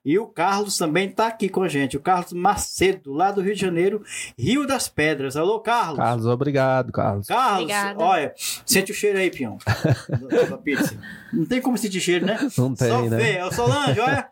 E 0.04 0.18
o 0.18 0.26
Carlos 0.26 0.76
também 0.76 1.08
tá 1.08 1.28
aqui 1.28 1.48
com 1.48 1.62
a 1.62 1.68
gente. 1.68 1.96
O 1.96 2.00
Carlos 2.00 2.34
Macedo, 2.34 3.10
lá 3.14 3.30
do 3.30 3.40
Rio 3.40 3.54
de 3.54 3.60
Janeiro, 3.62 4.02
Rio 4.38 4.66
das 4.66 4.86
Pedras. 4.86 5.34
Alô, 5.34 5.60
Carlos. 5.60 5.96
Carlos, 5.96 6.26
obrigado, 6.26 6.92
Carlos. 6.92 7.26
Carlos, 7.26 7.62
Obrigada. 7.62 8.04
olha, 8.04 8.34
sente 8.66 8.92
o 8.92 8.94
cheiro 8.94 9.16
aí, 9.18 9.30
da- 9.30 10.42
da 10.42 10.58
pizza. 10.58 10.94
Não 11.32 11.46
tem 11.46 11.58
como 11.62 11.78
sentir 11.78 12.02
cheiro, 12.02 12.26
né? 12.26 12.36
Não 12.58 12.74
tem, 12.74 12.88
Só 12.88 13.02
né? 13.02 13.16
ver. 13.16 13.44
Ô, 13.44 13.50
Solange, 13.50 13.98
olha. 13.98 14.28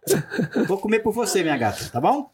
Vou 0.69 0.77
comer 0.77 0.99
por 0.99 1.15
você, 1.15 1.43
minha 1.43 1.57
gata, 1.57 1.89
tá 1.91 1.99
bom? 1.99 2.31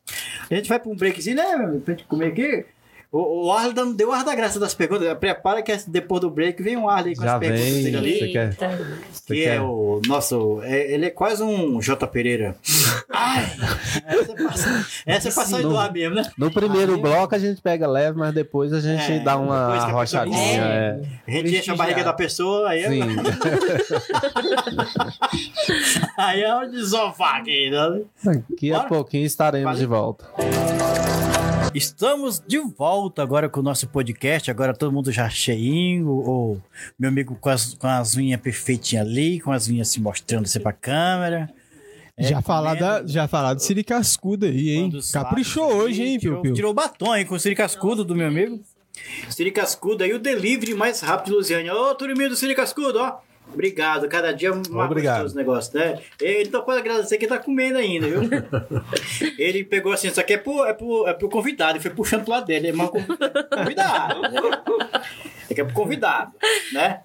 A 0.51 0.55
gente 0.55 0.69
vai 0.69 0.79
pra 0.79 0.91
um 0.91 0.97
breakzinho, 0.97 1.37
né? 1.37 1.81
Pra 1.85 1.95
gente 1.95 2.05
comer 2.07 2.29
aqui. 2.29 2.65
O, 3.11 3.47
o 3.47 3.53
Arley 3.53 3.73
dando- 3.73 3.95
deu 3.95 4.13
ar 4.13 4.23
da 4.23 4.35
graça 4.35 4.61
das 4.61 4.75
perguntas. 4.75 5.13
Prepara 5.19 5.63
que 5.63 5.75
depois 5.89 6.21
do 6.21 6.29
break 6.31 6.63
vem 6.63 6.77
um 6.77 6.89
Arley 6.89 7.17
com 7.17 7.23
Já 7.25 7.35
as 7.35 7.41
perguntas 7.41 7.65
vem. 7.65 7.83
dele 7.85 7.97
ali. 7.97 8.19
Você 8.19 8.29
quer-. 8.29 8.53
Você 9.11 9.35
Que 9.35 9.45
quer- 9.45 9.57
é 9.57 9.61
o 9.63 10.03
nosso. 10.07 10.61
é- 10.63 10.93
ele 10.93 11.07
é 11.07 11.11
quase 11.11 11.43
um 11.43 11.81
J. 11.81 12.07
Pereira. 12.07 12.55
Ai! 13.11 13.45
Essa 14.07 14.33
é 15.07 15.13
essa 15.15 15.29
é 15.29 15.33
passar 15.33 15.63
do 15.63 15.77
ar 15.77 15.91
mesmo, 15.91 16.17
né? 16.17 16.23
No 16.37 16.51
primeiro 16.51 16.99
bloco 16.99 17.35
a 17.35 17.39
gente 17.39 17.63
pega 17.63 17.87
leve, 17.89 18.19
mas 18.19 18.35
depois 18.35 18.73
a 18.75 18.81
gente 18.81 19.11
É, 19.13 19.19
dá 19.21 19.39
uma 19.39 19.75
a 19.89 19.93
come. 20.07 20.37
É. 20.37 21.01
A 21.27 21.31
gente 21.31 21.57
enche 21.57 21.71
a 21.71 21.75
barriga 21.77 22.05
da 22.05 22.13
pessoa, 22.13 22.69
aí, 22.69 22.83
é- 22.83 22.89
Sim. 22.91 23.01
aí 26.19 26.43
é 26.43 26.67
de 26.67 26.73
desovar 26.73 27.37
aqui, 27.37 27.71
né? 27.71 28.03
Daqui 28.23 28.73
a 28.73 28.77
Bora? 28.79 28.89
pouquinho 28.89 29.25
estaremos 29.25 29.65
Vale. 29.65 29.79
de 29.79 29.87
volta. 29.87 30.25
Estamos 31.79 32.43
de 32.45 32.59
volta 32.59 33.23
agora 33.23 33.49
com 33.49 33.61
o 33.61 33.63
nosso 33.63 33.87
podcast. 33.87 34.51
Agora 34.51 34.75
todo 34.75 34.91
mundo 34.91 35.13
já 35.13 35.31
cheinho. 35.31 36.09
O 36.09 36.55
o 36.55 36.63
meu 36.99 37.09
amigo 37.09 37.37
com 37.41 37.49
as, 37.49 37.75
com 37.75 37.87
as 37.87 38.17
unhas 38.17 38.41
perfeitinhas 38.41 39.07
ali, 39.07 39.39
com 39.39 39.53
as 39.53 39.69
unhas 39.69 39.87
se 39.87 40.01
mostrando 40.01 40.47
assim 40.47 40.59
pra 40.59 40.73
câmera. 40.73 41.49
É, 42.17 42.25
já, 42.25 42.43
falar 42.43 42.75
da, 42.75 43.07
já 43.07 43.29
falar 43.29 43.55
do 43.55 43.63
Siri 43.63 43.85
Cascudo 43.85 44.47
aí, 44.47 44.71
hein? 44.71 44.91
Caprichou 45.13 45.71
sabe, 45.71 45.83
hoje, 45.83 46.03
hein, 46.03 46.19
Piu 46.19 46.41
Piu? 46.41 46.53
Tirou 46.53 46.73
o 46.73 46.75
batom, 46.75 47.15
hein, 47.15 47.25
com 47.25 47.37
o 47.37 47.39
Siri 47.39 47.55
Cascudo 47.55 48.05
do 48.05 48.17
meu 48.17 48.27
amigo. 48.27 48.61
Siri 49.31 49.53
Cascudo 49.53 50.03
aí, 50.03 50.13
o 50.13 50.19
delivery 50.19 50.75
mais 50.75 51.01
rápido 51.01 51.27
de 51.27 51.37
Luziane. 51.37 51.71
Ô, 51.71 51.95
turminha 51.95 52.29
do 52.29 52.35
Siri 52.35 52.57
Cascudo, 52.57 52.99
ó. 52.99 53.21
Obrigado, 53.53 54.09
cada 54.09 54.33
dia 54.33 54.53
mais 54.55 54.91
Obrigado. 54.91 55.23
gostoso 55.23 55.35
o 55.35 55.39
negócio, 55.39 55.79
né? 55.79 55.99
Ele 56.21 56.49
então 56.49 56.63
pode 56.63 56.79
agradecer 56.81 57.19
que 57.19 57.27
tá 57.27 57.39
comendo 57.39 57.79
ainda, 57.79 58.07
viu? 58.07 58.21
ele 59.39 59.65
pegou 59.65 59.93
assim, 59.93 60.09
isso 60.09 60.21
aqui 60.21 60.35
é 60.35 60.39
pro, 60.39 60.65
é 60.65 60.73
pro, 60.73 61.07
é 61.07 61.15
pro 61.15 61.29
convidado, 61.29 61.79
e 61.79 61.81
foi 61.81 61.91
puxando 61.91 62.23
pro 62.23 62.33
lado 62.33 62.47
dele, 62.47 62.69
é 62.69 62.73
mal 62.73 62.89
convidado. 62.89 64.23
né? 64.23 64.41
É 65.51 65.55
que 65.55 65.61
é 65.61 65.65
pro 65.65 65.75
convidado, 65.75 66.33
né? 66.73 67.01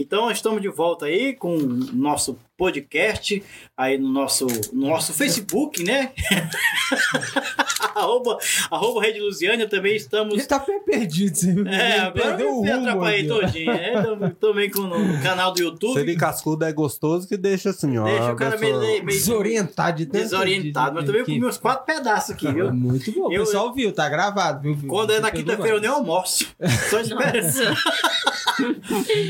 Então 0.00 0.30
estamos 0.30 0.62
de 0.62 0.68
volta 0.68 1.06
aí 1.06 1.34
com 1.34 1.56
o 1.56 1.68
nosso 1.92 2.38
podcast 2.56 3.42
aí 3.76 3.98
no 3.98 4.08
nosso, 4.10 4.46
no 4.72 4.88
nosso 4.88 5.12
Facebook, 5.12 5.82
né? 5.84 6.12
arroba, 7.94 8.38
arroba 8.70 9.02
Rede 9.02 9.20
Lusiânia 9.20 9.68
também 9.68 9.96
estamos 9.96 10.34
Ele 10.34 10.46
tá 10.46 10.58
bem 10.60 10.82
perdido, 10.82 11.34
você 11.36 11.52
viu? 11.52 11.66
é, 11.66 11.74
Ele 11.92 12.00
agora 12.00 12.12
perdeu 12.12 12.46
eu 12.46 12.52
o 12.58 12.62
me 12.62 12.70
rumo 12.70 12.80
atrapalhei 12.88 13.26
todinho. 13.26 13.66
né? 13.72 14.02
Tam- 14.02 14.30
Também 14.40 14.70
com 14.70 14.82
no 14.82 15.22
canal 15.22 15.52
do 15.52 15.60
YouTube. 15.62 15.98
Siri 15.98 16.16
cascudo 16.16 16.64
é 16.64 16.72
gostoso 16.72 17.26
que 17.28 17.36
deixa 17.36 17.70
assim, 17.70 17.96
ó. 17.98 18.04
Deixa 18.04 18.32
o 18.32 18.36
cara 18.36 18.56
pessoa- 18.56 18.80
meio, 18.80 19.04
meio 19.04 19.18
Desorientado 19.18 19.98
de 19.98 20.06
tanto 20.06 20.22
desorientado. 20.22 20.94
Mas 20.94 21.04
de- 21.04 21.10
também 21.12 21.24
comi 21.24 21.46
uns 21.46 21.58
quatro 21.58 21.84
pedaços 21.86 22.30
aqui, 22.30 22.50
viu? 22.52 22.72
Muito 22.72 23.12
bom. 23.12 23.28
O 23.28 23.32
Eu- 23.32 23.44
pessoal 23.44 23.72
viu, 23.74 23.92
tá 23.92 24.08
gravado, 24.08 24.60
viu? 24.62 24.88
Quando 24.88 25.12
é 25.12 25.20
na 25.20 25.30
quinta-feira 25.30 25.76
eu 25.76 25.80
nem 25.80 25.90
almoço. 25.90 26.46
Só 26.90 27.00
esperando. 27.00 27.46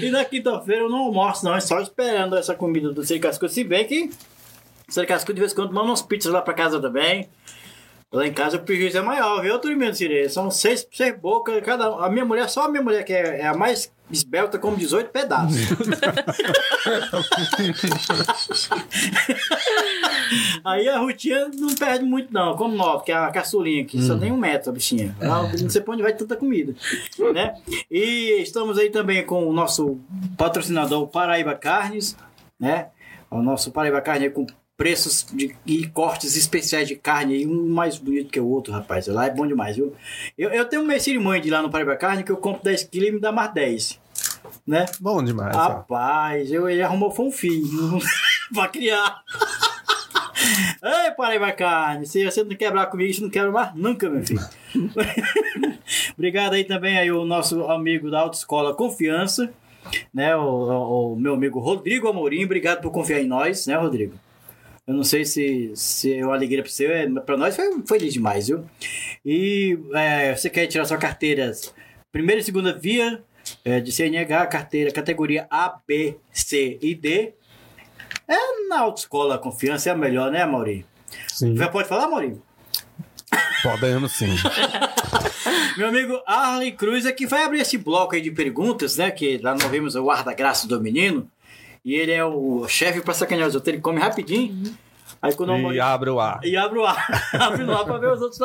e 0.03 0.11
na 0.11 0.25
quinta-feira 0.25 0.83
eu 0.83 0.89
não 0.89 0.99
almoço, 0.99 1.45
não. 1.45 1.55
É 1.55 1.61
só 1.61 1.81
esperando 1.81 2.37
essa 2.37 2.55
comida 2.55 2.93
do 2.93 3.05
Siri 3.05 3.21
Cascudo. 3.21 3.53
Se 3.53 3.65
bem 3.65 3.87
que 3.87 4.11
o 4.89 4.93
Siri 4.93 5.07
Cascudo 5.07 5.35
de 5.35 5.41
vez 5.41 5.53
em 5.53 5.57
quando 5.57 5.73
manda 5.73 5.87
umas 5.87 6.03
pizzas 6.03 6.33
lá 6.33 6.43
pra 6.43 6.55
casa 6.55 6.81
também. 6.81 7.29
Lá 8.17 8.27
em 8.27 8.33
casa 8.33 8.57
o 8.57 8.61
prejuízo 8.61 8.97
é 8.97 9.03
maior, 9.03 9.43
viu, 9.43 9.59
turminha 9.59 9.91
do 9.91 9.97
Siri? 9.97 10.31
São 10.31 10.51
seis, 10.51 10.89
seis 10.91 11.15
bocas 11.19 11.63
cada 11.63 11.95
um. 11.95 12.03
A 12.03 12.09
minha 12.09 12.25
mulher, 12.25 12.49
só 12.49 12.65
a 12.65 12.69
minha 12.69 12.83
mulher 12.83 13.05
que 13.05 13.13
é, 13.13 13.41
é 13.41 13.47
a 13.47 13.53
mais 13.53 13.93
esbelta, 14.11 14.59
come 14.59 14.79
18 14.79 15.11
pedaços. 15.11 15.55
Aí 20.65 20.89
a 20.89 20.99
Rutinha 20.99 21.49
não 21.49 21.75
perde 21.75 22.07
muito, 22.07 22.33
não, 22.33 22.57
como 22.57 22.75
nove, 22.75 23.05
que 23.05 23.13
é 23.13 23.17
a 23.17 23.31
caçulinha, 23.31 23.85
que 23.85 24.03
só 24.03 24.17
tem 24.17 24.33
um 24.33 24.39
metro, 24.39 24.71
a 24.71 24.73
bichinha. 24.73 25.15
Ela 25.21 25.53
Não 25.53 25.69
sei 25.69 25.83
pra 25.83 25.93
onde 25.93 26.03
vai 26.03 26.15
tanta 26.15 26.37
comida, 26.37 26.75
né? 27.35 27.55
E 27.91 28.41
estamos 28.41 28.79
aí 28.79 28.89
também 28.89 29.27
com 29.27 29.47
o 29.47 29.53
nosso 29.53 30.01
patrocinador 30.39 31.07
Paraíba 31.09 31.55
Carnes, 31.55 32.17
né? 32.59 32.89
O 33.31 33.43
nosso 33.43 33.71
Paraíba 33.71 34.01
Carne 34.01 34.25
é 34.27 34.31
com 34.31 34.47
preços 34.77 35.27
de, 35.33 35.55
e 35.67 35.87
cortes 35.89 36.37
especiais 36.37 36.87
de 36.87 36.97
carne, 36.97 37.35
aí, 37.35 37.47
um 37.47 37.69
mais 37.69 37.99
bonito 37.99 38.31
que 38.31 38.39
o 38.41 38.47
outro, 38.47 38.73
rapaz. 38.73 39.07
Lá 39.07 39.27
é 39.27 39.31
bom 39.31 39.47
demais, 39.47 39.77
viu? 39.77 39.95
Eu, 40.37 40.51
eu 40.51 40.65
tenho 40.67 40.83
uma 40.83 40.99
cerimônia 40.99 41.41
de 41.41 41.51
lá 41.51 41.63
no 41.63 41.71
Paraíba 41.71 41.97
Carne 41.97 42.23
que 42.23 42.31
eu 42.33 42.37
compro 42.37 42.63
10 42.63 42.85
quilos 42.85 43.09
e 43.09 43.13
me 43.13 43.21
dá 43.21 43.33
mais 43.33 43.53
10, 43.55 44.01
né? 44.67 44.85
Bom 45.01 45.23
demais, 45.23 45.57
ó. 45.57 45.59
Rapaz, 45.69 46.51
eu, 46.53 46.69
ele 46.69 46.83
arrumou 46.83 47.11
foi 47.11 47.27
um 47.27 47.33
filho 47.33 47.67
pra 48.53 48.69
criar. 48.69 49.23
Ei, 50.83 51.11
Paraíba 51.13 51.51
Carne, 51.53 52.07
se 52.07 52.25
você 52.25 52.45
não 52.45 52.55
quebrar 52.55 52.87
comigo, 52.87 53.11
isso 53.11 53.23
não 53.23 53.31
quebra 53.31 53.51
mais 53.51 53.75
nunca, 53.75 54.09
meu 54.09 54.25
filho. 54.25 54.41
Obrigado 56.17 56.53
aí 56.55 56.65
também 56.65 56.99
aí 56.99 57.11
o 57.11 57.25
nosso 57.25 57.65
amigo 57.65 58.11
da 58.11 58.21
Autoescola 58.21 58.75
Confiança, 58.75 59.51
né? 60.13 60.37
O, 60.37 60.43
o- 60.43 61.13
o 61.15 61.17
meu 61.17 61.35
amigo 61.35 61.59
Rodrigo 61.59 62.09
Amorim, 62.09 62.45
obrigado 62.45 62.81
por 62.83 62.91
confiar 62.91 63.21
em 63.21 63.27
nós, 63.27 63.67
né, 63.67 63.77
Rodrigo? 63.77 64.15
Eu 64.87 64.95
não 64.95 65.03
sei 65.03 65.25
se, 65.25 65.73
se 65.75 66.15
é 66.15 66.25
uma 66.25 66.35
alegria 66.35 66.63
para 66.63 66.71
você, 66.71 66.87
é, 66.87 67.11
para 67.21 67.37
nós 67.37 67.57
foi, 67.57 67.83
foi 67.85 67.99
demais, 67.99 68.47
viu? 68.47 68.65
E 69.25 69.77
é, 69.93 70.35
você 70.35 70.49
quer 70.49 70.69
tirar 70.69 70.85
sua 70.85 70.97
carteira 70.97 71.51
primeira 72.13 72.41
e 72.41 72.45
segunda 72.45 72.73
via 72.73 73.21
é, 73.65 73.81
de 73.81 73.91
CNH, 73.91 74.47
carteira 74.47 74.93
categoria 74.93 75.47
A, 75.51 75.77
B, 75.87 76.17
C 76.33 76.79
e 76.81 76.95
D. 76.95 77.35
É 78.29 78.69
na 78.69 78.81
autoescola 78.81 79.39
Confiança, 79.39 79.89
é 79.89 79.93
a 79.93 79.97
melhor, 79.97 80.31
né, 80.31 80.47
Mauri? 80.47 80.87
Sim. 81.29 81.57
Já 81.57 81.69
pode 81.69 81.89
falar, 81.89 82.09
Mauri? 82.09 82.41
Podemos 83.65 84.13
sim. 84.17 84.35
Meu 85.77 85.89
amigo 85.89 86.23
Arley 86.27 86.73
Cruz 86.73 87.05
é 87.07 87.13
que 87.13 87.27
vai 87.27 87.43
abrir 87.43 87.61
esse 87.61 87.77
bloco 87.77 88.15
aí 88.15 88.21
de 88.21 88.31
perguntas, 88.31 88.97
né? 88.97 89.11
Que 89.11 89.39
lá 89.39 89.53
nós 89.53 89.65
vimos 89.65 89.97
o 89.97 90.11
ar 90.11 90.25
da 90.25 90.33
graça 90.33 90.69
do 90.69 90.81
menino. 90.81 91.29
E 91.87 91.95
ele 91.95 92.11
é 92.11 92.25
o 92.25 92.67
chefe 92.67 93.01
pra 93.01 93.15
sacanear 93.15 93.47
os 93.47 93.55
outros. 93.55 93.73
Ele 93.73 93.81
come 93.81 94.01
rapidinho. 94.01 94.77
Aí 95.23 95.35
quando 95.35 95.53
eu 95.55 95.73
E 95.73 95.81
abre 95.81 96.11
o 96.11 96.21
ar. 96.21 96.41
e 96.45 96.57
abre 96.57 96.79
o 96.79 96.85
ar, 96.85 97.07
abre 97.35 97.65
o 97.65 97.73
ar 97.73 97.85
pra 97.85 97.99
ver 97.99 98.13
os 98.13 98.21
outros. 98.21 98.39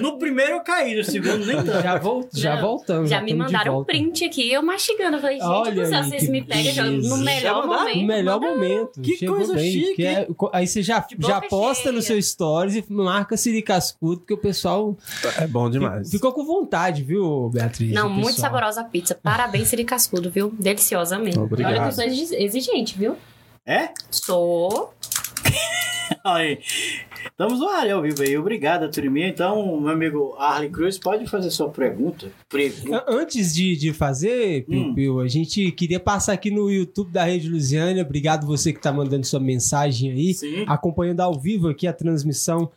No 0.00 0.18
primeiro 0.18 0.52
eu 0.52 0.60
caí, 0.60 0.94
no 0.94 1.02
segundo 1.04 1.44
nem 1.44 1.56
tanto. 1.56 1.82
Já, 1.82 1.96
vol 1.98 2.28
já 2.32 2.54
Não, 2.56 2.62
voltamos. 2.62 3.10
Já 3.10 3.20
me 3.20 3.30
estamos 3.32 3.46
de 3.50 3.52
mandaram 3.54 3.80
um 3.80 3.84
print 3.84 4.24
aqui, 4.24 4.52
eu 4.52 4.62
mastigando. 4.62 5.16
Eu 5.16 5.20
falei, 5.20 5.36
gente 5.38 5.46
Olha 5.48 5.72
do 5.72 5.86
céu, 5.88 5.98
aí, 5.98 6.04
vocês 6.10 6.22
que 6.24 6.30
me 6.30 6.42
pegam 6.42 6.72
já 6.72 6.84
no 6.84 7.16
melhor 7.18 7.62
Já 7.62 7.66
momento. 7.66 7.96
No 7.98 8.06
melhor 8.06 8.40
momento. 8.40 9.00
Que 9.00 9.16
Chegou 9.16 9.36
coisa 9.36 9.54
bem. 9.54 9.72
chique. 9.72 9.94
que 9.96 10.06
é- 10.06 10.28
aí 10.52 10.66
você 10.66 10.82
já, 10.82 11.04
já 11.18 11.40
posta 11.40 11.84
cheia. 11.84 11.92
no 11.94 12.02
seu 12.02 12.20
stories 12.22 12.76
e 12.76 12.84
marca 12.92 13.36
Siri 13.36 13.62
Cascudo, 13.62 14.20
porque 14.20 14.34
o 14.34 14.38
pessoal 14.38 14.96
É 15.38 15.46
bom 15.46 15.68
demais. 15.70 16.10
ficou 16.10 16.32
com 16.32 16.44
vontade, 16.44 17.02
viu, 17.02 17.50
Beatriz? 17.52 17.92
Não, 17.92 18.08
muito 18.08 18.38
saborosa 18.40 18.82
a 18.82 18.84
pizza. 18.84 19.14
Parabéns, 19.14 19.68
Siri 19.68 19.84
Cascudo, 19.84 20.30
viu? 20.30 20.52
Deliciosa 20.58 21.18
mesmo. 21.18 21.42
Obrigado. 21.44 21.72
Olha 21.72 21.82
que 21.82 21.88
eu 21.88 21.92
sou 21.92 22.04
exi- 22.04 22.34
exigente, 22.36 22.96
viu? 22.98 23.16
É? 23.66 23.90
Sou. 24.10 24.92
Aí. 26.24 26.58
Estamos 27.24 27.60
no 27.60 27.68
área 27.68 27.94
ao 27.94 28.02
vivo 28.02 28.22
aí. 28.22 28.36
Obrigado, 28.36 28.90
turminha. 28.90 29.28
Então, 29.28 29.80
meu 29.80 29.90
amigo 29.92 30.34
Arlen 30.38 30.70
Cruz, 30.70 30.98
pode 30.98 31.26
fazer 31.26 31.50
sua 31.50 31.68
pergunta. 31.68 32.30
Pergunta. 32.48 33.04
Antes 33.08 33.54
de, 33.54 33.76
de 33.76 33.92
fazer, 33.92 34.64
Piu 34.66 34.80
Hum. 34.80 34.94
Piu, 34.94 35.20
a 35.20 35.28
gente 35.28 35.70
queria 35.72 36.00
passar 36.00 36.32
aqui 36.32 36.50
no 36.50 36.70
YouTube 36.70 37.10
da 37.10 37.24
Rede 37.24 37.48
Lusiana. 37.48 38.02
Obrigado 38.02 38.46
você 38.46 38.72
que 38.72 38.80
tá 38.80 38.92
mandando 38.92 39.26
sua 39.26 39.40
mensagem 39.40 40.10
aí, 40.10 40.34
Sim, 40.34 40.64
acompanhando 40.66 41.20
ao 41.20 41.38
vivo 41.38 41.68
aqui 41.68 41.86
a 41.86 41.92
transmissão 41.92 42.70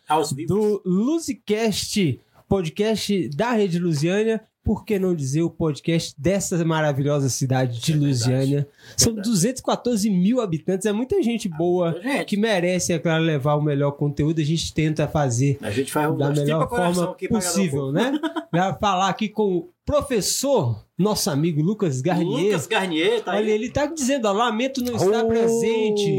do 0.48 0.82
Luzicast, 0.86 2.20
podcast 2.48 3.30
da 3.30 3.52
Rede 3.52 3.80
Lusiana. 3.80 4.42
Por 4.66 4.84
que 4.84 4.98
não 4.98 5.14
dizer 5.16 5.44
o 5.44 5.50
podcast 5.50 6.14
dessa 6.18 6.66
maravilhosa 6.66 7.30
cidade 7.30 7.80
de 7.80 7.92
É 7.92 7.94
verdade. 7.94 8.12
Lusiânia? 8.12 8.68
São 8.98 9.14
Verdade. 9.14 9.30
214 9.30 10.10
mil 10.10 10.42
habitantes, 10.42 10.88
é 10.88 10.92
muita 10.92 11.22
gente 11.22 11.48
boa 11.48 11.94
Gente, 12.02 12.26
que 12.26 12.36
merece, 12.36 12.92
é 12.92 12.98
claro, 13.00 13.24
levar 13.24 13.56
o 13.56 13.62
melhor 13.62 13.92
conteúdo. 13.92 14.42
A 14.42 14.44
gente 14.44 14.74
tenta 14.74 15.08
fazer 15.08 15.58
a 15.62 15.70
gente 15.70 15.92
faz 15.92 16.12
o 16.12 16.16
da 16.16 16.32
melhor 16.32 16.68
forma 16.68 17.16
possível, 17.30 17.92
né? 17.92 18.20
Vai 18.52 18.76
falar 18.80 19.10
aqui 19.10 19.30
com 19.30 19.58
o 19.58 19.70
professor, 19.86 20.84
nosso 20.98 21.30
amigo 21.30 21.62
Lucas. 21.62 22.02
Garnier. 22.02 22.46
Lucas 22.48 22.66
Garnier, 22.66 23.22
tá 23.24 23.32
Olha, 23.36 23.42
aí. 23.46 23.52
ele 23.52 23.70
tá 23.70 23.86
dizendo, 23.86 24.26
ó, 24.28 24.32
lamento 24.32 24.84
não 24.84 24.96
estar 24.96 25.24
Oh! 25.24 25.28
presente. 25.28 26.18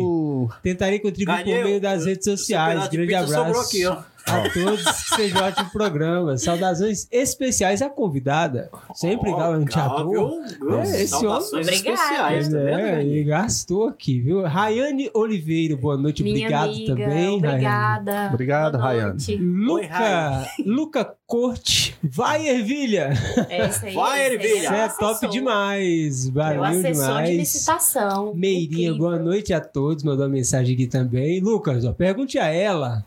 Tentarei 0.63 1.01
contribuir 1.01 1.37
Garnier, 1.39 1.59
por 1.63 1.65
meio 1.67 1.81
das 1.81 2.05
redes 2.07 2.25
sociais. 2.25 2.89
Grande 2.89 3.13
abraço 3.15 3.35
sobrou 3.45 3.61
aqui, 3.61 3.87
ó. 3.87 3.97
A 4.27 4.51
todos. 4.51 4.83
Que 4.85 5.17
seja 5.17 5.39
um 5.41 5.45
ótimo 5.47 5.71
programa. 5.71 6.37
Saudações 6.37 7.07
especiais 7.11 7.81
à 7.83 7.89
convidada. 7.89 8.71
Sempre 8.95 9.31
Ó, 9.31 9.37
galanteador. 9.37 10.43
É, 10.85 11.03
esse 11.03 11.15
Obrigada. 11.15 11.61
especiais, 11.61 12.49
tá 12.49 12.59
É, 12.59 12.65
Garnier? 12.71 12.99
ele 13.01 13.25
gastou 13.25 13.89
aqui, 13.89 14.21
viu? 14.21 14.43
Rayane 14.43 15.11
Oliveira, 15.15 15.77
boa 15.77 15.97
noite, 15.97 16.23
Minha 16.23 16.37
obrigado 16.47 16.71
amiga, 16.71 16.87
também, 16.93 17.07
Rayane. 17.09 17.37
Obrigada. 17.37 18.31
Obrigado, 18.33 18.73
Boa 18.73 18.85
Rayane. 18.85 19.37
Luca, 19.37 19.87
Rayane. 19.89 20.47
Luca 20.67 21.15
Corte, 21.27 21.97
vai 22.03 22.47
Ervilha. 22.49 23.11
É 23.49 23.67
isso 23.69 23.85
aí. 23.87 23.95
Vai, 23.95 24.27
Ervilha. 24.33 24.61
Você 24.69 24.75
é 24.75 24.85
assessor. 24.85 25.15
top 25.21 25.29
demais, 25.29 26.29
valeu 26.29 26.62
assessor 26.65 26.83
de 26.93 26.93
demais. 26.93 27.37
licitação. 27.37 28.33
Meirinha, 28.35 28.91
Incrível. 28.91 28.99
boa 28.99 29.19
noite 29.19 29.53
a 29.53 29.61
todos. 29.61 30.05
Mandou 30.05 30.25
uma 30.25 30.33
mensagem 30.33 30.75
aqui 30.75 30.87
também. 30.87 31.41
Lucas, 31.41 31.85
ó, 31.85 31.93
pergunte 31.93 32.39
a 32.39 32.47
ela 32.47 33.05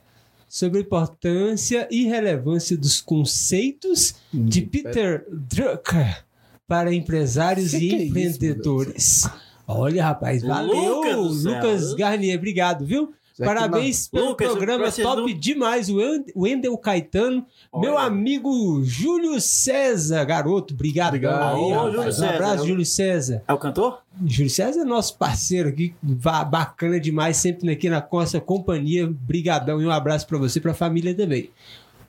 sobre 0.50 0.80
a 0.80 0.82
importância 0.82 1.88
e 1.92 2.06
relevância 2.06 2.76
dos 2.76 3.00
conceitos 3.00 4.16
de 4.34 4.64
Peter 4.64 5.26
Drucker 5.32 6.26
para 6.68 6.94
empresários 6.94 7.72
Que 7.72 7.78
e 7.78 7.80
que 7.90 7.96
é 7.96 7.98
isso, 7.98 8.08
empreendedores. 8.08 9.30
Olha, 9.68 10.04
rapaz, 10.04 10.42
valeu, 10.42 11.02
Lucas. 11.02 11.44
Lucas 11.44 11.94
Garnier, 11.94 12.38
obrigado, 12.38 12.84
viu? 12.84 13.14
Que 13.40 13.46
Parabéns 13.46 14.08
pelo 14.10 14.30
Lucas, 14.32 14.50
programa, 14.50 14.92
top 14.92 15.34
demais. 15.34 15.90
O 15.90 15.96
Wend- 15.96 16.34
Wendel 16.36 16.78
Caetano, 16.78 17.46
meu 17.74 17.94
Olha. 17.94 18.06
amigo 18.06 18.84
Júlio 18.84 19.40
César, 19.40 20.26
garoto, 20.26 20.74
obrigado. 20.74 21.10
Obrigado. 21.16 21.56
aí, 21.56 21.62
Ô. 21.62 21.86
Júlio 21.86 22.00
um 22.02 22.04
César. 22.04 22.30
abraço, 22.34 22.68
Júlio 22.68 22.86
César. 22.86 23.42
É 23.48 23.54
o 23.54 23.58
cantor? 23.58 24.02
Júlio 24.26 24.50
César 24.50 24.82
é 24.82 24.84
nosso 24.84 25.18
parceiro 25.18 25.70
aqui, 25.70 25.96
bacana 26.04 27.00
demais, 27.00 27.38
sempre 27.38 27.72
aqui 27.72 27.90
na 27.90 28.06
nossa 28.12 28.42
companhia. 28.42 29.08
Brigadão 29.10 29.82
e 29.82 29.86
um 29.86 29.92
abraço 29.92 30.28
pra 30.28 30.38
você 30.38 30.60
e 30.60 30.62
pra 30.62 30.74
família 30.74 31.16
também. 31.16 31.50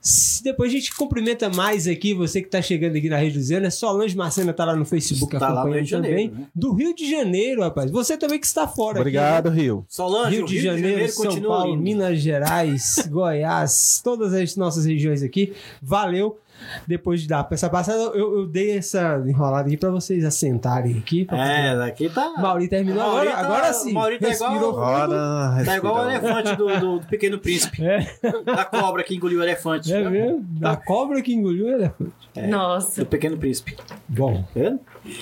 Se 0.01 0.43
Depois 0.43 0.71
a 0.71 0.75
gente 0.75 0.95
cumprimenta 0.95 1.51
mais 1.51 1.87
aqui, 1.87 2.15
você 2.15 2.41
que 2.41 2.49
tá 2.49 2.63
chegando 2.63 2.97
aqui 2.97 3.09
na 3.09 3.19
Rede 3.19 3.37
Luziana. 3.37 3.71
Solange 3.71 4.17
Marcena 4.17 4.53
tá 4.53 4.65
lá 4.65 4.75
no 4.75 4.85
Facebook 4.87 5.39
Tá 5.39 5.49
lá 5.49 5.53
no 5.53 5.61
acompanhando 5.61 5.77
Rio 5.77 5.85
de 5.85 5.91
também. 5.91 6.11
Janeiro, 6.27 6.35
né? 6.41 6.47
Do 6.55 6.73
Rio 6.73 6.95
de 6.95 7.11
Janeiro, 7.11 7.61
rapaz. 7.63 7.91
Você 7.91 8.17
também 8.17 8.41
que 8.41 8.47
está 8.47 8.67
fora. 8.67 8.93
aqui, 8.93 9.01
Obrigado, 9.01 9.51
Rio. 9.51 9.77
né? 9.79 9.83
Solange, 9.89 10.37
Rio 10.37 10.45
o 10.45 10.49
de 10.49 10.61
Janeiro, 10.61 11.09
São 11.13 11.25
continua 11.27 11.57
Paulo, 11.59 11.73
lindo. 11.73 11.83
Minas 11.83 12.19
Gerais, 12.21 13.07
Goiás, 13.11 14.01
todas 14.03 14.33
as 14.33 14.57
nossas 14.57 14.87
regiões 14.87 15.23
aqui. 15.23 15.53
Valeu. 15.83 16.39
Depois 16.87 17.21
de 17.23 17.29
dar 17.29 17.47
essa 17.51 17.69
passada, 17.69 17.99
eu, 17.99 18.41
eu 18.41 18.47
dei 18.47 18.77
essa 18.79 19.23
enrolada 19.27 19.67
aqui 19.69 19.77
pra 19.77 19.91
vocês 19.91 20.25
assentarem 20.25 20.99
aqui. 20.99 21.27
É, 21.31 21.77
daqui 21.77 22.09
tá... 22.09 22.33
Mauri 22.39 22.69
terminou 22.69 23.03
Mauri 23.03 23.29
agora, 23.29 23.41
tá- 23.43 23.47
agora 23.47 23.73
sim. 23.73 23.93
Mauri 23.93 24.19
tá 24.19 24.29
igual- 24.31 24.51
Respirou 24.51 24.73
Bora, 24.73 25.65
Tá 25.65 25.77
igual 25.77 25.95
o 26.07 26.11
elefante 26.11 26.57
do, 26.57 26.81
do- 26.81 26.99
do 27.01 27.07
Pequeno 27.07 27.39
Príncipe. 27.39 27.85
É. 27.85 28.07
Da 28.45 28.65
cobra 28.65 29.03
que 29.03 29.15
engoliu 29.15 29.41
o 29.41 29.43
elefante. 29.43 29.93
É 29.93 30.09
mesmo? 30.09 30.41
Da 30.51 30.77
cobra 30.77 31.21
que 31.23 31.33
engoliu 31.33 31.67
o 31.67 31.71
elefante. 31.71 32.13
Nossa. 32.49 33.01
Do 33.03 33.07
Pequeno 33.07 33.37
Príncipe. 33.37 33.77
Bom, 34.09 34.45
vendo? 34.55 34.81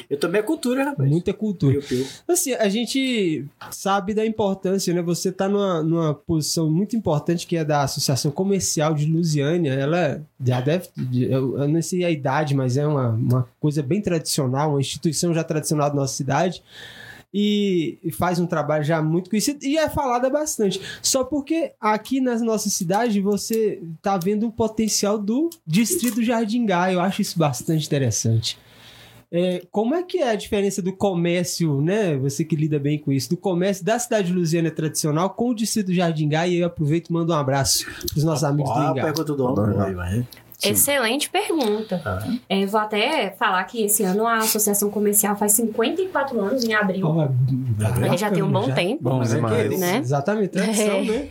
Eu 0.08 0.18
também 0.18 0.40
é 0.40 0.42
cultura, 0.42 0.84
rapaz. 0.84 1.08
muita 1.08 1.32
cultura. 1.32 1.80
Piu, 1.80 1.82
piu. 1.82 2.06
Assim, 2.26 2.52
a 2.54 2.68
gente 2.68 3.44
sabe 3.70 4.14
da 4.14 4.24
importância, 4.24 4.92
né? 4.94 5.02
Você 5.02 5.32
tá 5.32 5.48
numa, 5.48 5.82
numa 5.82 6.14
posição 6.14 6.70
muito 6.70 6.96
importante 6.96 7.46
que 7.46 7.56
é 7.56 7.64
da 7.64 7.82
Associação 7.82 8.30
Comercial 8.30 8.94
de 8.94 9.06
Lusiânia. 9.06 9.72
Ela 9.72 10.22
já 10.44 10.60
deve. 10.60 10.88
Eu, 11.12 11.58
eu 11.58 11.68
não 11.68 11.82
sei 11.82 12.04
a 12.04 12.10
idade, 12.10 12.54
mas 12.54 12.76
é 12.76 12.86
uma, 12.86 13.10
uma 13.10 13.48
coisa 13.60 13.82
bem 13.82 14.00
tradicional, 14.00 14.70
uma 14.70 14.80
instituição 14.80 15.32
já 15.34 15.44
tradicional 15.44 15.90
da 15.90 15.96
nossa 15.96 16.14
cidade. 16.14 16.62
E, 17.32 17.98
e 18.02 18.10
faz 18.10 18.38
um 18.38 18.46
trabalho 18.46 18.82
já 18.82 19.02
muito 19.02 19.28
conhecido 19.28 19.62
e 19.62 19.76
é 19.76 19.88
falada 19.88 20.30
bastante. 20.30 20.80
Só 21.02 21.22
porque 21.22 21.72
aqui 21.78 22.22
na 22.22 22.38
nossa 22.38 22.70
cidade 22.70 23.20
você 23.20 23.82
tá 24.00 24.16
vendo 24.16 24.46
o 24.46 24.52
potencial 24.52 25.18
do 25.18 25.50
Distrito 25.66 26.22
Jardim 26.22 26.64
Gá. 26.64 26.90
Eu 26.90 27.00
acho 27.00 27.20
isso 27.20 27.38
bastante 27.38 27.86
interessante. 27.86 28.58
É, 29.30 29.62
como 29.70 29.94
é 29.94 30.02
que 30.02 30.18
é 30.18 30.30
a 30.30 30.34
diferença 30.34 30.80
do 30.80 30.90
comércio, 30.96 31.82
né? 31.82 32.16
Você 32.16 32.44
que 32.44 32.56
lida 32.56 32.78
bem 32.78 32.98
com 32.98 33.12
isso, 33.12 33.28
do 33.28 33.36
comércio 33.36 33.84
da 33.84 33.98
cidade 33.98 34.28
de 34.28 34.32
Lusiana 34.32 34.70
tradicional 34.70 35.30
com 35.30 35.50
o 35.50 35.54
distrito 35.54 35.92
Jardim 35.92 36.28
Gá, 36.30 36.46
e 36.46 36.56
eu 36.60 36.66
aproveito 36.66 37.08
e 37.08 37.12
mando 37.12 37.32
um 37.32 37.36
abraço 37.36 37.84
para 37.84 38.16
os 38.16 38.24
nossos 38.24 38.44
amigos 38.44 38.72
do 38.72 38.78
Ah, 38.78 38.90
Ingá. 38.92 39.02
pergunta 39.04 39.34
do 39.34 39.44
homem. 39.44 40.26
Sim. 40.58 40.70
Excelente 40.70 41.30
pergunta. 41.30 42.02
Ah. 42.04 42.26
É, 42.48 42.66
vou 42.66 42.80
até 42.80 43.30
falar 43.38 43.62
que 43.64 43.84
esse 43.84 44.02
ano 44.02 44.26
a 44.26 44.38
Associação 44.38 44.90
Comercial 44.90 45.36
faz 45.36 45.52
54 45.52 46.40
anos 46.40 46.64
em 46.64 46.74
abril. 46.74 47.06
A 47.20 48.08
gente 48.08 48.18
já 48.20 48.28
tem 48.30 48.42
um 48.42 48.50
bom 48.50 48.66
já. 48.66 48.74
tempo. 48.74 48.98
Bom 49.04 49.18
Mas 49.18 49.32
é 49.32 49.36
demais. 49.36 49.68
que- 49.68 49.76
Né? 49.76 49.98
Exatamente, 49.98 50.48
tradição, 50.48 50.96
É. 50.96 51.02
né? 51.04 51.28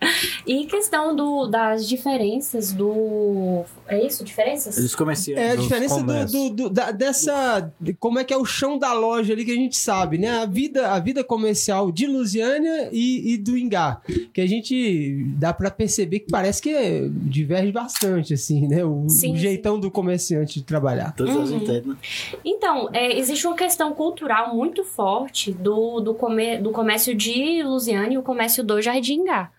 E 0.46 0.64
questão 0.66 1.16
do, 1.16 1.46
das 1.48 1.88
diferenças 1.88 2.72
do. 2.72 3.64
É 3.88 4.06
isso? 4.06 4.22
Diferenças? 4.24 4.76
Dos 4.76 4.94
comerciantes. 4.94 5.42
É 5.44 5.50
a 5.52 5.56
diferença 5.56 6.00
do, 6.02 6.24
do- 6.26 6.50
do- 6.50 6.70
da- 6.70 6.92
dessa. 6.92 7.72
de 7.80 7.94
como 7.94 8.18
é 8.20 8.24
que 8.24 8.32
é 8.32 8.36
o 8.36 8.44
chão 8.44 8.78
da 8.78 8.92
loja 8.92 9.32
ali 9.32 9.44
que 9.44 9.50
a 9.50 9.56
gente 9.56 9.76
sabe, 9.76 10.18
né? 10.18 10.28
A 10.42 10.46
vida, 10.46 10.92
a 10.92 11.00
vida 11.00 11.24
comercial 11.24 11.90
de 11.90 12.06
Lusiânia 12.06 12.90
e, 12.92 13.32
e 13.32 13.36
do 13.38 13.58
Ingá. 13.58 14.00
Que 14.32 14.40
a 14.40 14.46
gente 14.46 15.24
dá 15.36 15.52
pra 15.52 15.68
perceber 15.70 16.20
que 16.20 16.30
parece 16.30 16.62
que 16.62 16.70
é- 16.70 17.08
diverge 17.10 17.72
bastante, 17.72 18.34
assim, 18.34 18.68
né? 18.68 18.84
O, 18.84 19.08
Sim, 19.08 19.32
o 19.32 19.36
jeitão 19.36 19.80
do 19.80 19.90
comerciante 19.90 20.60
de 20.60 20.64
trabalhar. 20.64 21.12
Todas 21.16 21.36
as 21.36 21.50
Uhum. 21.50 21.56
entendem. 21.56 21.88
né? 21.88 21.96
Então, 22.44 22.88
é, 22.92 23.18
existe 23.18 23.44
uma 23.46 23.56
questão 23.56 23.92
cultural 23.94 24.54
muito 24.54 24.84
forte 24.84 25.50
do, 25.50 25.98
do, 26.00 26.14
come, 26.14 26.58
do 26.58 26.70
comércio 26.70 27.14
de 27.16 27.62
Lusiana 27.64 28.12
e 28.12 28.18
o 28.18 28.22
comércio 28.22 28.62
do 28.62 28.80
Jardingá. 28.80 29.50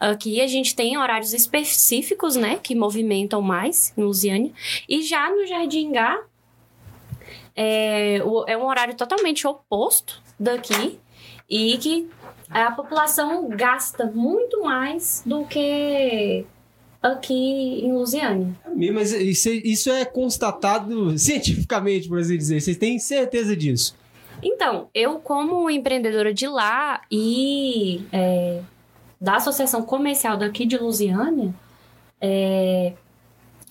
Aqui 0.00 0.40
a 0.40 0.46
gente 0.46 0.74
tem 0.74 0.96
horários 0.98 1.32
específicos, 1.32 2.36
né, 2.36 2.58
que 2.62 2.74
movimentam 2.74 3.40
mais 3.42 3.92
em 3.96 4.02
Lusiânia. 4.02 4.50
E 4.88 5.02
já 5.02 5.30
no 5.30 5.46
Jardingá, 5.46 6.20
é, 7.54 8.20
o- 8.24 8.44
é 8.46 8.56
um 8.56 8.64
horário 8.66 8.94
totalmente 8.94 9.46
oposto 9.46 10.22
daqui 10.38 10.98
e 11.48 11.76
que 11.78 12.08
a 12.50 12.70
população 12.72 13.48
gasta 13.48 14.06
muito 14.06 14.62
mais 14.62 15.22
do 15.26 15.44
que 15.44 16.44
aqui 17.02 17.80
em 17.84 17.92
Lusiânia. 17.92 18.54
Mas 18.92 19.12
isso, 19.12 19.48
é- 19.48 19.52
isso 19.52 19.90
é 19.90 20.04
constatado 20.04 21.16
cientificamente, 21.18 22.08
por 22.08 22.18
assim 22.18 22.36
dizer. 22.36 22.60
Vocês 22.60 22.76
têm 22.76 22.98
certeza 22.98 23.56
disso? 23.56 23.96
Então, 24.42 24.88
eu 24.94 25.18
como 25.20 25.70
empreendedora 25.70 26.32
de 26.34 26.46
lá 26.48 27.02
e 27.10 28.02
é, 28.12 28.60
da 29.22 29.36
associação 29.36 29.82
comercial 29.82 30.36
daqui 30.36 30.66
de 30.66 30.76
Lusiânia, 30.76 31.54
é, 32.20 32.92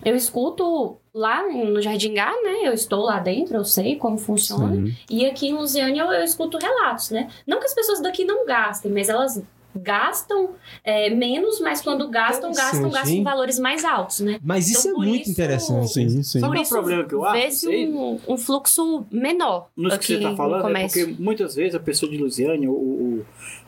eu 0.03 0.15
escuto 0.15 0.97
lá 1.13 1.43
no 1.51 1.81
Jardim 1.81 2.13
Gá, 2.13 2.31
né? 2.41 2.61
Eu 2.63 2.73
estou 2.73 3.01
lá 3.03 3.19
dentro, 3.19 3.55
eu 3.57 3.65
sei 3.65 3.97
como 3.97 4.17
funciona. 4.17 4.73
Sim. 4.73 4.95
E 5.09 5.25
aqui 5.25 5.49
em 5.49 5.53
Lusiânia 5.53 6.01
eu, 6.03 6.11
eu 6.11 6.23
escuto 6.23 6.57
relatos, 6.57 7.11
né? 7.11 7.27
Não 7.45 7.59
que 7.59 7.65
as 7.65 7.73
pessoas 7.75 8.01
daqui 8.01 8.23
não 8.23 8.45
gastem, 8.45 8.89
mas 8.91 9.09
elas 9.09 9.43
gastam 9.75 10.49
é, 10.83 11.09
menos, 11.09 11.59
mas 11.61 11.81
quando 11.81 12.09
gastam, 12.09 12.51
gastam, 12.51 12.89
gastam 12.89 13.13
hein? 13.13 13.23
valores 13.23 13.57
mais 13.59 13.85
altos, 13.85 14.19
né? 14.21 14.39
Mas 14.43 14.69
isso 14.69 14.89
Então, 14.89 15.03
é 15.03 15.05
muito 15.05 15.21
isso- 15.23 15.31
interessante. 15.31 15.87
Sim, 15.93 16.23
sim. 16.23 16.39
Sabe 16.39 16.59
é 16.59 16.61
o 16.61 16.67
problema 16.67 17.03
que 17.05 17.13
eu 17.15 17.23
acho? 17.25 17.41
vê-se 17.41 17.59
Sei. 17.67 17.87
um, 17.89 18.19
um 18.27 18.37
fluxo 18.37 19.05
menor 19.11 19.69
Nos 19.75 19.93
que 19.93 19.95
aqui 19.97 20.07
você 20.07 20.13
está 20.15 20.29
no 20.31 20.35
falando, 20.37 20.75
é 20.77 20.81
porque 20.87 21.15
muitas 21.19 21.55
vezes 21.55 21.75
a 21.75 21.79
pessoa 21.79 22.11
de 22.11 22.17
Lusiânia, 22.17 22.69
o, 22.69 22.73
o, 22.73 23.25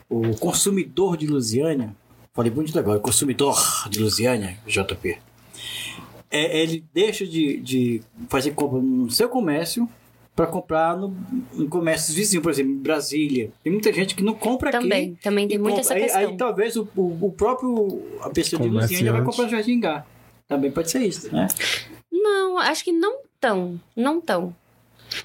o 0.08 0.36
consumidor 0.36 1.16
de 1.16 1.26
Lusiânia, 1.26 1.94
falei 2.32 2.50
bonito 2.50 2.78
agora, 2.78 2.98
consumidor 3.00 3.88
de 3.88 3.98
Lusiânia, 4.00 4.58
JP, 4.66 5.18
é, 6.30 6.62
ele 6.62 6.84
deixa 6.92 7.26
de, 7.26 7.58
de 7.58 8.02
fazer 8.28 8.52
compra 8.52 8.80
no 8.80 9.10
seu 9.10 9.28
comércio 9.28 9.88
para 10.34 10.46
comprar 10.46 10.96
no, 10.96 11.16
em 11.54 11.68
comércios 11.68 12.16
vizinhos, 12.16 12.42
por 12.42 12.50
exemplo, 12.50 12.72
em 12.72 12.78
Brasília. 12.78 13.52
Tem 13.62 13.72
muita 13.72 13.92
gente 13.92 14.16
que 14.16 14.22
não 14.22 14.34
compra 14.34 14.70
aqui. 14.70 14.80
Também, 14.80 15.14
também 15.22 15.46
tem 15.46 15.58
muita 15.58 15.78
compra. 15.78 15.80
essa 15.80 15.94
Aí- 15.94 16.02
questão. 16.02 16.30
Aí, 16.32 16.36
talvez 16.36 16.76
o, 16.76 16.88
o, 16.96 17.26
o 17.26 17.32
próprio, 17.32 18.02
a 18.20 18.30
pessoa 18.30 18.60
de 18.60 18.68
Lusiânia 18.68 19.12
vai 19.12 19.22
comprar 19.22 19.44
no 19.44 19.50
Jardim 19.50 19.78
Gá. 19.78 20.04
Também 20.48 20.70
pode 20.72 20.90
ser 20.90 21.02
isso, 21.02 21.32
né? 21.32 21.46
Não, 22.10 22.58
acho 22.58 22.82
que 22.84 22.92
não 22.92 23.20
tão, 23.40 23.80
não 23.96 24.20
tão. 24.20 24.54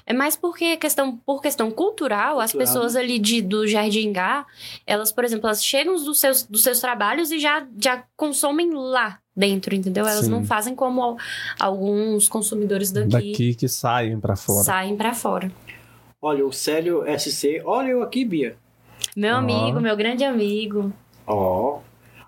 É 0.06 0.12
mais 0.12 0.36
porque 0.36 0.76
questão, 0.76 1.16
por 1.16 1.40
questão 1.42 1.70
cultural, 1.70 2.40
as 2.40 2.52
Cultural, 2.52 2.74
pessoas 2.74 2.96
ali 2.96 3.18
de, 3.18 3.40
do 3.42 3.66
Jardim 3.66 4.12
Gá, 4.12 4.46
elas, 4.86 5.10
por 5.12 5.24
exemplo, 5.24 5.46
elas 5.46 5.64
chegam 5.64 5.94
dos 5.94 6.18
seus, 6.20 6.42
dos 6.44 6.62
seus 6.62 6.80
trabalhos 6.80 7.30
e 7.30 7.38
já, 7.38 7.66
já 7.78 8.04
consomem 8.16 8.70
lá 8.72 9.18
dentro, 9.36 9.74
entendeu? 9.74 10.06
Elas 10.06 10.24
Sim. 10.26 10.30
não 10.30 10.44
fazem 10.44 10.74
como 10.74 11.02
al- 11.02 11.16
alguns 11.58 12.28
consumidores 12.28 12.90
daqui, 12.92 13.08
Daqui 13.08 13.54
que 13.54 13.68
saem 13.68 14.18
pra 14.20 14.36
fora. 14.36 14.64
saem 14.64 14.96
pra 14.96 15.14
fora. 15.14 15.50
Olha, 16.20 16.44
o 16.46 16.52
Célio 16.52 17.04
SC, 17.18 17.62
olha 17.64 17.88
eu 17.90 18.02
aqui, 18.02 18.24
Bia. 18.24 18.56
Meu 19.16 19.34
Ó. 19.34 19.38
amigo, 19.38 19.80
meu 19.80 19.96
grande 19.96 20.24
amigo. 20.24 20.92
Ó. 21.26 21.78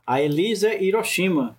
A 0.06 0.20
Elisa 0.20 0.74
Hiroshima. 0.74 1.56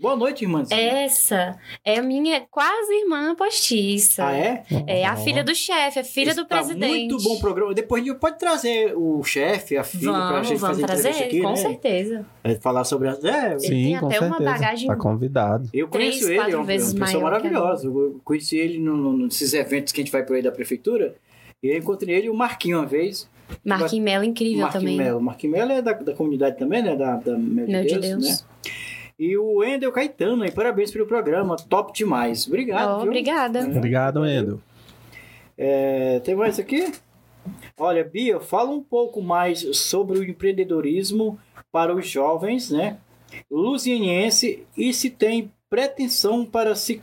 Boa 0.00 0.16
noite, 0.16 0.44
irmãzinha. 0.44 0.80
Essa 0.80 1.58
é 1.84 1.98
a 1.98 2.02
minha 2.02 2.40
quase 2.50 2.90
irmã 3.02 3.34
postiça. 3.34 4.26
Ah, 4.28 4.32
é? 4.34 4.64
É 4.86 5.04
a 5.04 5.14
filha 5.14 5.44
do 5.44 5.54
chefe, 5.54 5.98
a 5.98 6.04
filha 6.04 6.34
do 6.34 6.40
Está 6.42 6.56
presidente. 6.56 7.10
Muito 7.12 7.22
bom 7.22 7.38
programa. 7.38 7.74
Depois 7.74 8.02
a 8.02 8.06
gente 8.06 8.18
pode 8.18 8.38
trazer 8.38 8.94
o 8.96 9.22
chefe, 9.22 9.76
a 9.76 9.84
filha, 9.84 10.10
pra 10.10 10.30
Vamos, 10.30 10.48
gente 10.48 10.58
vamos 10.58 10.80
fazer 10.80 10.86
trazer, 10.86 11.08
entrevista 11.10 11.24
aqui, 11.26 11.42
com 11.42 11.50
né? 11.50 11.56
certeza. 11.56 12.26
É, 12.42 12.54
Falar 12.54 12.84
sobre 12.84 13.08
as. 13.08 13.22
É, 13.22 13.50
Ele 13.52 13.60
Sim, 13.60 13.68
tem 13.68 13.98
com 13.98 14.06
até 14.06 14.20
uma 14.20 14.28
certeza. 14.38 14.50
bagagem- 14.52 14.88
Tá 14.88 14.96
convidado. 14.96 15.68
eu 15.74 15.86
Três, 15.88 16.12
conheço 16.14 16.28
ele, 16.30 16.36
quatro 16.38 16.52
é 16.52 16.56
uma, 16.56 16.64
vezes 16.64 16.92
uma 16.94 17.04
pessoa 17.06 17.22
maravilhosa. 17.24 17.86
Eu 17.86 18.20
conheci 18.24 18.56
ele 18.56 18.78
no, 18.78 18.96
no- 18.96 19.18
nesses 19.26 19.52
eventos 19.52 19.92
que 19.92 20.00
a 20.00 20.02
gente 20.04 20.12
vai 20.12 20.24
por 20.24 20.34
aí 20.34 20.40
da 20.42 20.50
prefeitura. 20.50 21.14
E 21.62 21.68
eu 21.68 21.76
encontrei 21.76 22.16
ele 22.16 22.26
e 22.28 22.30
o 22.30 22.34
Marquinho 22.34 22.78
uma 22.78 22.86
vez. 22.86 23.28
Marquinhos 23.62 24.02
Mello, 24.04 24.24
incrível 24.24 24.62
Marquinhos 24.62 24.82
também. 24.84 24.96
Melo. 24.96 25.20
Marquinhos 25.20 25.58
Melo 25.58 25.72
é 25.72 25.82
da, 25.82 25.92
da 25.92 26.14
comunidade 26.14 26.56
também, 26.56 26.82
né? 26.82 26.96
Da, 26.96 27.16
da 27.16 27.34
de 27.34 27.38
Meu 27.38 27.66
Deus, 27.66 27.86
de 27.86 27.98
Deus. 27.98 28.24
né? 28.40 28.46
E 29.20 29.36
o 29.36 29.56
Wendel 29.56 29.92
Caetano 29.92 30.44
aí, 30.44 30.50
parabéns 30.50 30.90
pelo 30.90 31.04
programa, 31.04 31.54
top 31.54 31.92
demais. 31.92 32.46
Obrigado. 32.46 33.00
Oh, 33.00 33.02
obrigada. 33.02 33.60
Obrigado, 33.66 34.24
Endo. 34.24 34.62
É, 35.58 36.20
tem 36.20 36.34
mais 36.34 36.58
aqui? 36.58 36.90
Olha, 37.76 38.02
Bia, 38.02 38.40
fala 38.40 38.70
um 38.70 38.82
pouco 38.82 39.20
mais 39.20 39.76
sobre 39.76 40.18
o 40.18 40.24
empreendedorismo 40.24 41.38
para 41.70 41.94
os 41.94 42.08
jovens, 42.08 42.70
né? 42.70 42.96
Luzienense 43.50 44.66
e 44.74 44.90
se 44.94 45.10
tem 45.10 45.52
pretensão 45.68 46.46
para 46.46 46.74
se 46.74 47.02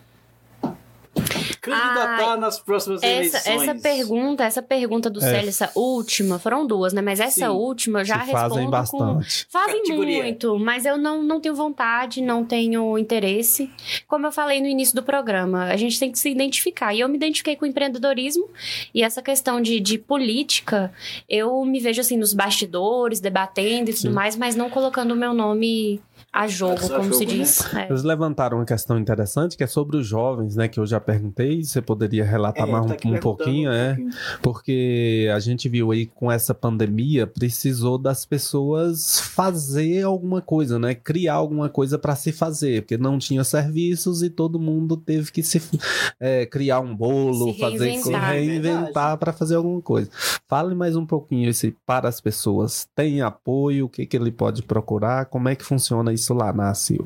candidatar 1.72 2.38
nas 2.38 2.60
próximas 2.60 3.02
Essa, 3.04 3.50
eleições. 3.50 3.70
essa 3.70 3.76
pergunta, 3.82 4.44
essa 4.44 4.62
pergunta 4.62 5.10
do 5.10 5.20
É. 5.20 5.30
Célio, 5.30 5.50
essa 5.50 5.72
última, 5.76 6.40
foram 6.40 6.66
duas, 6.66 6.94
né? 6.94 7.02
Mas 7.02 7.20
essa 7.20 7.48
Sim. 7.48 7.52
última 7.54 8.02
eu 8.02 8.06
já 8.06 8.20
que 8.20 8.32
respondo 8.32 8.50
fazem 8.50 8.66
com. 8.66 8.72
bastante. 8.72 9.48
Fazem 9.50 9.82
Categoria. 9.84 10.24
muito, 10.24 10.60
mas 10.60 10.86
eu 10.86 10.98
não, 10.98 11.24
não 11.24 11.40
tenho 11.40 11.56
vontade, 11.56 12.22
não 12.22 12.44
tenho 12.46 12.98
interesse. 12.98 13.70
Como 14.08 14.26
eu 14.26 14.32
falei 14.32 14.60
no 14.62 14.68
início 14.68 14.96
do 14.96 15.04
programa, 15.04 15.66
a 15.66 15.76
gente 15.78 16.00
tem 16.00 16.12
que 16.12 16.20
se 16.20 16.30
identificar. 16.30 16.94
E 16.94 17.00
eu 17.00 17.10
me 17.10 17.16
identifiquei 17.16 17.56
com 17.56 17.66
o 17.66 17.68
empreendedorismo 17.68 18.50
e 18.94 19.04
essa 19.04 19.22
questão 19.22 19.62
de, 19.62 19.80
de 19.80 19.98
política, 19.98 20.92
eu 21.30 21.64
me 21.66 21.80
vejo 21.80 22.02
assim 22.02 22.18
nos 22.18 22.34
bastidores, 22.34 23.20
debatendo 23.20 23.90
e 23.90 23.94
tudo 23.94 24.10
Sim. 24.10 24.10
mais, 24.10 24.36
mas 24.36 24.56
não 24.56 24.70
colocando 24.70 25.12
o 25.12 25.16
meu 25.16 25.34
nome 25.34 26.00
a 26.32 26.48
jogo, 26.48 26.86
A 26.86 26.98
como 26.98 27.14
se 27.14 27.20
jogo, 27.24 27.32
né? 27.32 27.38
diz. 27.40 27.58
É. 27.78 27.90
Eles 27.90 28.04
levantaram 28.04 28.58
uma 28.58 28.66
questão 28.66 28.98
interessante 29.00 29.56
que 29.58 29.64
é 29.64 29.68
sobre 29.68 29.98
os 29.98 30.06
jovens, 30.08 30.56
né? 30.56 30.68
Que 30.68 30.80
eu 30.80 30.86
já 30.86 31.00
perguntei. 31.00 31.64
Você 31.64 31.82
poderia 31.82 32.24
relatar 32.24 32.68
É, 32.68 32.72
mais 32.72 32.86
tá 32.86 32.96
um- 33.08 33.16
um, 33.16 33.20
pouquinho, 33.20 33.70
um 33.70 33.74
é? 33.74 33.96
pouquinho. 33.96 34.12
Porque 34.42 35.30
a 35.34 35.40
gente 35.40 35.68
viu 35.70 35.92
aí 35.92 36.06
com 36.06 36.32
essa 36.32 36.54
pandemia, 36.54 37.26
precisou 37.28 37.98
das 37.98 38.26
pessoas 38.26 39.20
fazer 39.20 40.04
alguma 40.04 40.42
coisa, 40.42 40.78
né? 40.80 40.96
Criar 40.96 41.36
alguma 41.36 41.70
coisa 41.70 41.98
para 42.00 42.16
se 42.16 42.32
fazer, 42.32 42.82
porque 42.84 42.98
não 42.98 43.18
tinha 43.20 43.44
serviços 43.44 44.22
e 44.24 44.30
todo 44.30 44.60
mundo 44.60 44.98
teve 44.98 45.32
que 45.32 45.44
se 45.44 45.62
é, 46.20 46.46
criar 46.46 46.80
um 46.80 46.96
bolo, 46.96 47.54
Se 47.54 47.60
fazer 47.60 47.78
reinventar. 47.90 48.32
reinventar 48.32 49.18
para 49.18 49.34
fazer 49.34 49.56
alguma 49.56 49.82
coisa. 49.82 50.10
Fale 50.48 50.74
mais 50.76 50.96
um 50.96 51.06
pouquinho 51.06 51.50
esse 51.50 51.76
para 51.86 52.08
as 52.08 52.20
pessoas. 52.22 52.88
Tem 52.96 53.22
apoio? 53.22 53.86
O 53.86 53.90
que 53.90 54.06
que 54.06 54.16
ele 54.18 54.32
pode 54.32 54.64
procurar? 54.64 55.26
Como 55.26 55.50
é 55.50 55.56
que 55.56 55.64
funciona 55.66 56.14
isso 56.18 56.34
lá 56.34 56.52
na 56.52 56.70
ACIL? 56.72 57.06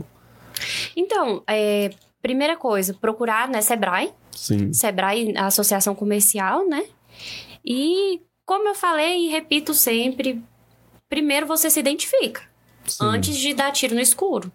Então, 0.95 1.43
é, 1.47 1.91
primeira 2.21 2.55
coisa, 2.55 2.93
procurar, 2.93 3.47
né, 3.47 3.61
Sebrae, 3.61 4.11
Sim. 4.35 4.73
Sebrae, 4.73 5.33
a 5.37 5.47
associação 5.47 5.93
comercial, 5.93 6.67
né? 6.67 6.83
E 7.65 8.21
como 8.45 8.67
eu 8.67 8.75
falei 8.75 9.27
e 9.27 9.29
repito 9.29 9.73
sempre, 9.73 10.41
primeiro 11.07 11.45
você 11.45 11.69
se 11.69 11.79
identifica 11.79 12.41
sim. 12.85 12.97
antes 13.05 13.37
de 13.37 13.53
dar 13.53 13.71
tiro 13.71 13.95
no 13.95 14.01
escuro. 14.01 14.51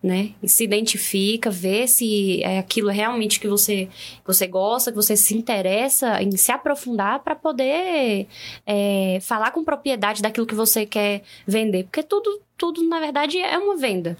Né? 0.00 0.34
E 0.40 0.48
se 0.48 0.62
identifica, 0.62 1.50
vê 1.50 1.88
se 1.88 2.40
é 2.44 2.60
aquilo 2.60 2.88
realmente 2.88 3.40
que 3.40 3.48
você, 3.48 3.86
que 3.86 4.26
você 4.26 4.46
gosta, 4.46 4.92
que 4.92 4.96
você 4.96 5.16
se 5.16 5.36
interessa 5.36 6.22
em 6.22 6.30
se 6.36 6.52
aprofundar 6.52 7.18
para 7.24 7.34
poder 7.34 8.28
é, 8.64 9.18
falar 9.20 9.50
com 9.50 9.64
propriedade 9.64 10.22
daquilo 10.22 10.46
que 10.46 10.54
você 10.54 10.86
quer 10.86 11.22
vender. 11.44 11.82
Porque 11.82 12.04
tudo, 12.04 12.40
tudo, 12.58 12.86
na 12.88 12.98
verdade, 13.00 13.38
é 13.38 13.56
uma 13.56 13.76
venda. 13.76 14.16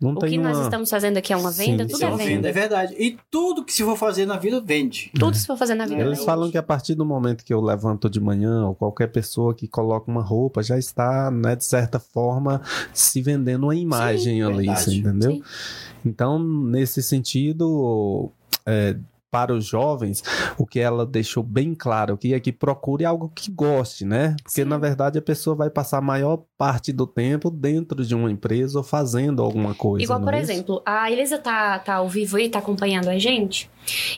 Não 0.00 0.10
O 0.12 0.18
tem 0.18 0.30
que 0.30 0.38
nós 0.38 0.56
uma- 0.56 0.64
estamos 0.64 0.90
fazendo 0.90 1.16
aqui 1.18 1.32
é 1.32 1.36
uma 1.36 1.52
Sim, 1.52 1.70
venda, 1.70 1.84
sim. 1.84 1.92
tudo 1.92 2.02
é 2.02 2.06
é 2.06 2.10
venda. 2.10 2.24
venda, 2.24 2.48
é 2.48 2.52
verdade. 2.52 2.94
E 2.98 3.16
tudo 3.30 3.64
que 3.64 3.72
se 3.72 3.82
for 3.84 3.96
fazer 3.96 4.26
na 4.26 4.36
vida, 4.36 4.60
vende. 4.60 5.10
Tudo 5.18 5.36
se 5.36 5.46
for 5.46 5.56
fazer 5.56 5.74
na 5.76 5.86
vida. 5.86 6.00
Eles 6.00 6.14
vende. 6.18 6.26
falam 6.26 6.50
que 6.50 6.58
a 6.58 6.62
partir 6.62 6.94
do 6.96 7.06
momento 7.06 7.44
que 7.44 7.54
eu 7.54 7.60
levanto 7.60 8.10
de 8.10 8.20
manhã, 8.20 8.66
ou 8.66 8.74
qualquer 8.74 9.06
pessoa 9.12 9.54
que 9.54 9.68
coloca 9.68 10.10
uma 10.10 10.20
roupa, 10.20 10.62
já 10.62 10.76
está, 10.76 11.30
né, 11.30 11.54
de 11.54 11.64
certa 11.64 12.00
forma, 12.00 12.60
se 12.92 13.22
vendendo 13.22 13.64
uma 13.64 13.74
imagem 13.76 14.42
ali, 14.42 14.66
verdade. 14.66 14.80
você 14.84 14.94
entendeu? 14.96 15.30
Sim. 15.30 15.42
Então, 16.04 16.38
nesse 16.40 17.00
sentido, 17.02 18.30
é, 18.66 18.96
para 19.34 19.52
os 19.52 19.64
jovens, 19.66 20.22
o 20.56 20.64
que 20.64 20.78
ela 20.78 21.04
deixou 21.04 21.42
bem 21.42 21.74
claro 21.74 22.16
que 22.16 22.32
é 22.32 22.38
que 22.38 22.52
procure 22.52 23.04
algo 23.04 23.28
que 23.34 23.50
goste, 23.50 24.04
né? 24.04 24.36
Porque, 24.44 24.62
Sim. 24.62 24.64
na 24.64 24.78
verdade, 24.78 25.18
a 25.18 25.22
pessoa 25.22 25.56
vai 25.56 25.68
passar 25.68 25.98
a 25.98 26.00
maior 26.00 26.42
parte 26.56 26.92
do 26.92 27.04
tempo 27.04 27.50
dentro 27.50 28.04
de 28.06 28.14
uma 28.14 28.30
empresa 28.30 28.78
ou 28.78 28.84
fazendo 28.84 29.42
alguma 29.42 29.74
coisa. 29.74 30.04
Igual, 30.04 30.20
por 30.20 30.32
é 30.34 30.38
exemplo, 30.38 30.80
a 30.86 31.10
Elisa 31.10 31.36
tá, 31.36 31.80
tá 31.80 31.94
ao 31.94 32.08
vivo 32.08 32.36
aí, 32.36 32.48
tá 32.48 32.60
acompanhando 32.60 33.08
a 33.08 33.18
gente. 33.18 33.68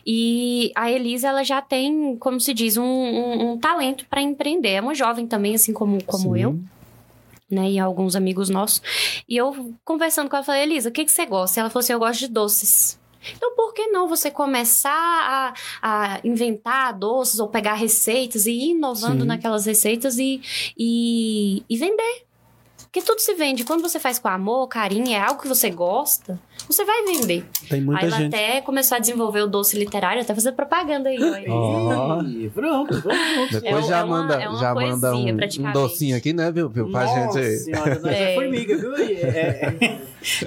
E 0.07 0.71
a 0.77 0.91
Elisa, 0.91 1.29
ela 1.29 1.43
já 1.43 1.63
tem, 1.63 2.15
como 2.19 2.39
se 2.39 2.53
diz, 2.53 2.77
um, 2.77 2.83
um- 2.85 3.53
um 3.53 3.59
talento 3.59 4.05
para 4.11 4.21
empreender. 4.21 4.73
É 4.73 4.81
uma 4.83 4.95
jovem 4.95 5.27
também, 5.27 5.55
assim 5.55 5.73
como, 5.73 6.03
como 6.05 6.35
Sim. 6.35 6.41
eu, 6.43 6.61
né? 7.51 7.71
E 7.71 7.79
alguns 7.79 8.15
amigos 8.15 8.51
nossos. 8.51 8.83
E 9.27 9.35
eu, 9.37 9.73
conversando 9.85 10.29
com 10.29 10.37
ela, 10.37 10.45
falei, 10.45 10.65
Elisa, 10.65 10.91
o 10.91 10.93
que, 10.93 11.05
que 11.07 11.11
você 11.11 11.25
gosta? 11.25 11.59
E 11.59 11.61
ela 11.61 11.71
falou 11.71 11.81
assim, 11.81 11.95
eu 11.95 11.99
gosto 11.99 12.21
de 12.21 12.29
doces. 12.29 12.99
Então, 13.35 13.55
por 13.55 13.73
que 13.73 13.87
não 13.89 14.09
você 14.09 14.31
começar 14.31 14.93
a, 14.93 15.55
a 15.83 16.21
inventar 16.25 16.93
doces 16.93 17.41
ou 17.41 17.49
pegar 17.49 17.75
receitas 17.75 18.47
e 18.47 18.53
ir 18.53 18.71
inovando 18.71 19.23
Sim. 19.23 19.27
naquelas 19.27 19.67
receitas 19.67 20.19
e, 20.19 20.41
e, 20.77 21.65
e 21.69 21.77
vender? 21.77 22.27
Porque 22.97 23.03
tudo 23.03 23.21
se 23.21 23.35
vende. 23.35 23.65
Quando 23.65 23.83
você 23.83 24.01
faz 24.01 24.19
com 24.19 24.29
amor, 24.29 24.69
carinho, 24.69 25.11
é 25.11 25.19
algo 25.19 25.41
que 25.41 25.49
você 25.49 25.69
gosta, 25.69 26.41
você 26.69 26.85
vai 26.85 27.05
vender. 27.05 27.45
Tem 27.69 27.81
muita 27.81 28.03
aí 28.03 28.09
ela 28.09 28.21
gente. 28.21 28.35
até 28.35 28.61
começou 28.61 28.97
a 28.97 28.99
desenvolver 28.99 29.41
o 29.43 29.47
doce 29.47 29.79
literário, 29.79 30.23
até 30.23 30.35
fazer 30.35 30.53
propaganda 30.53 31.09
aí. 31.09 31.19
Ó. 31.49 32.23
Ih, 32.23 32.51
pronto, 32.55 33.01
vamos. 33.01 33.51
Depois 33.51 33.85
É 33.85 33.89
já 33.89 33.99
é 33.99 34.05
uma- 34.05 34.19
manda, 34.23 34.35
é 34.37 34.57
já 34.57 34.75
manda 34.75 35.15
um, 35.17 35.29
um 35.29 35.73
docinho 35.73 36.17
aqui, 36.17 36.33
né, 36.33 36.51
viu, 36.51 36.69
viu? 36.69 36.91
Pra 36.91 37.05
Nossa 37.05 37.43
gente. 37.43 37.59
senhora, 37.59 37.95
nós 38.01 38.05
é 38.13 38.33
É. 38.33 38.35
formiga, 38.35 38.77
viu? 38.77 38.97
É, 38.97 39.03
é, 39.81 39.99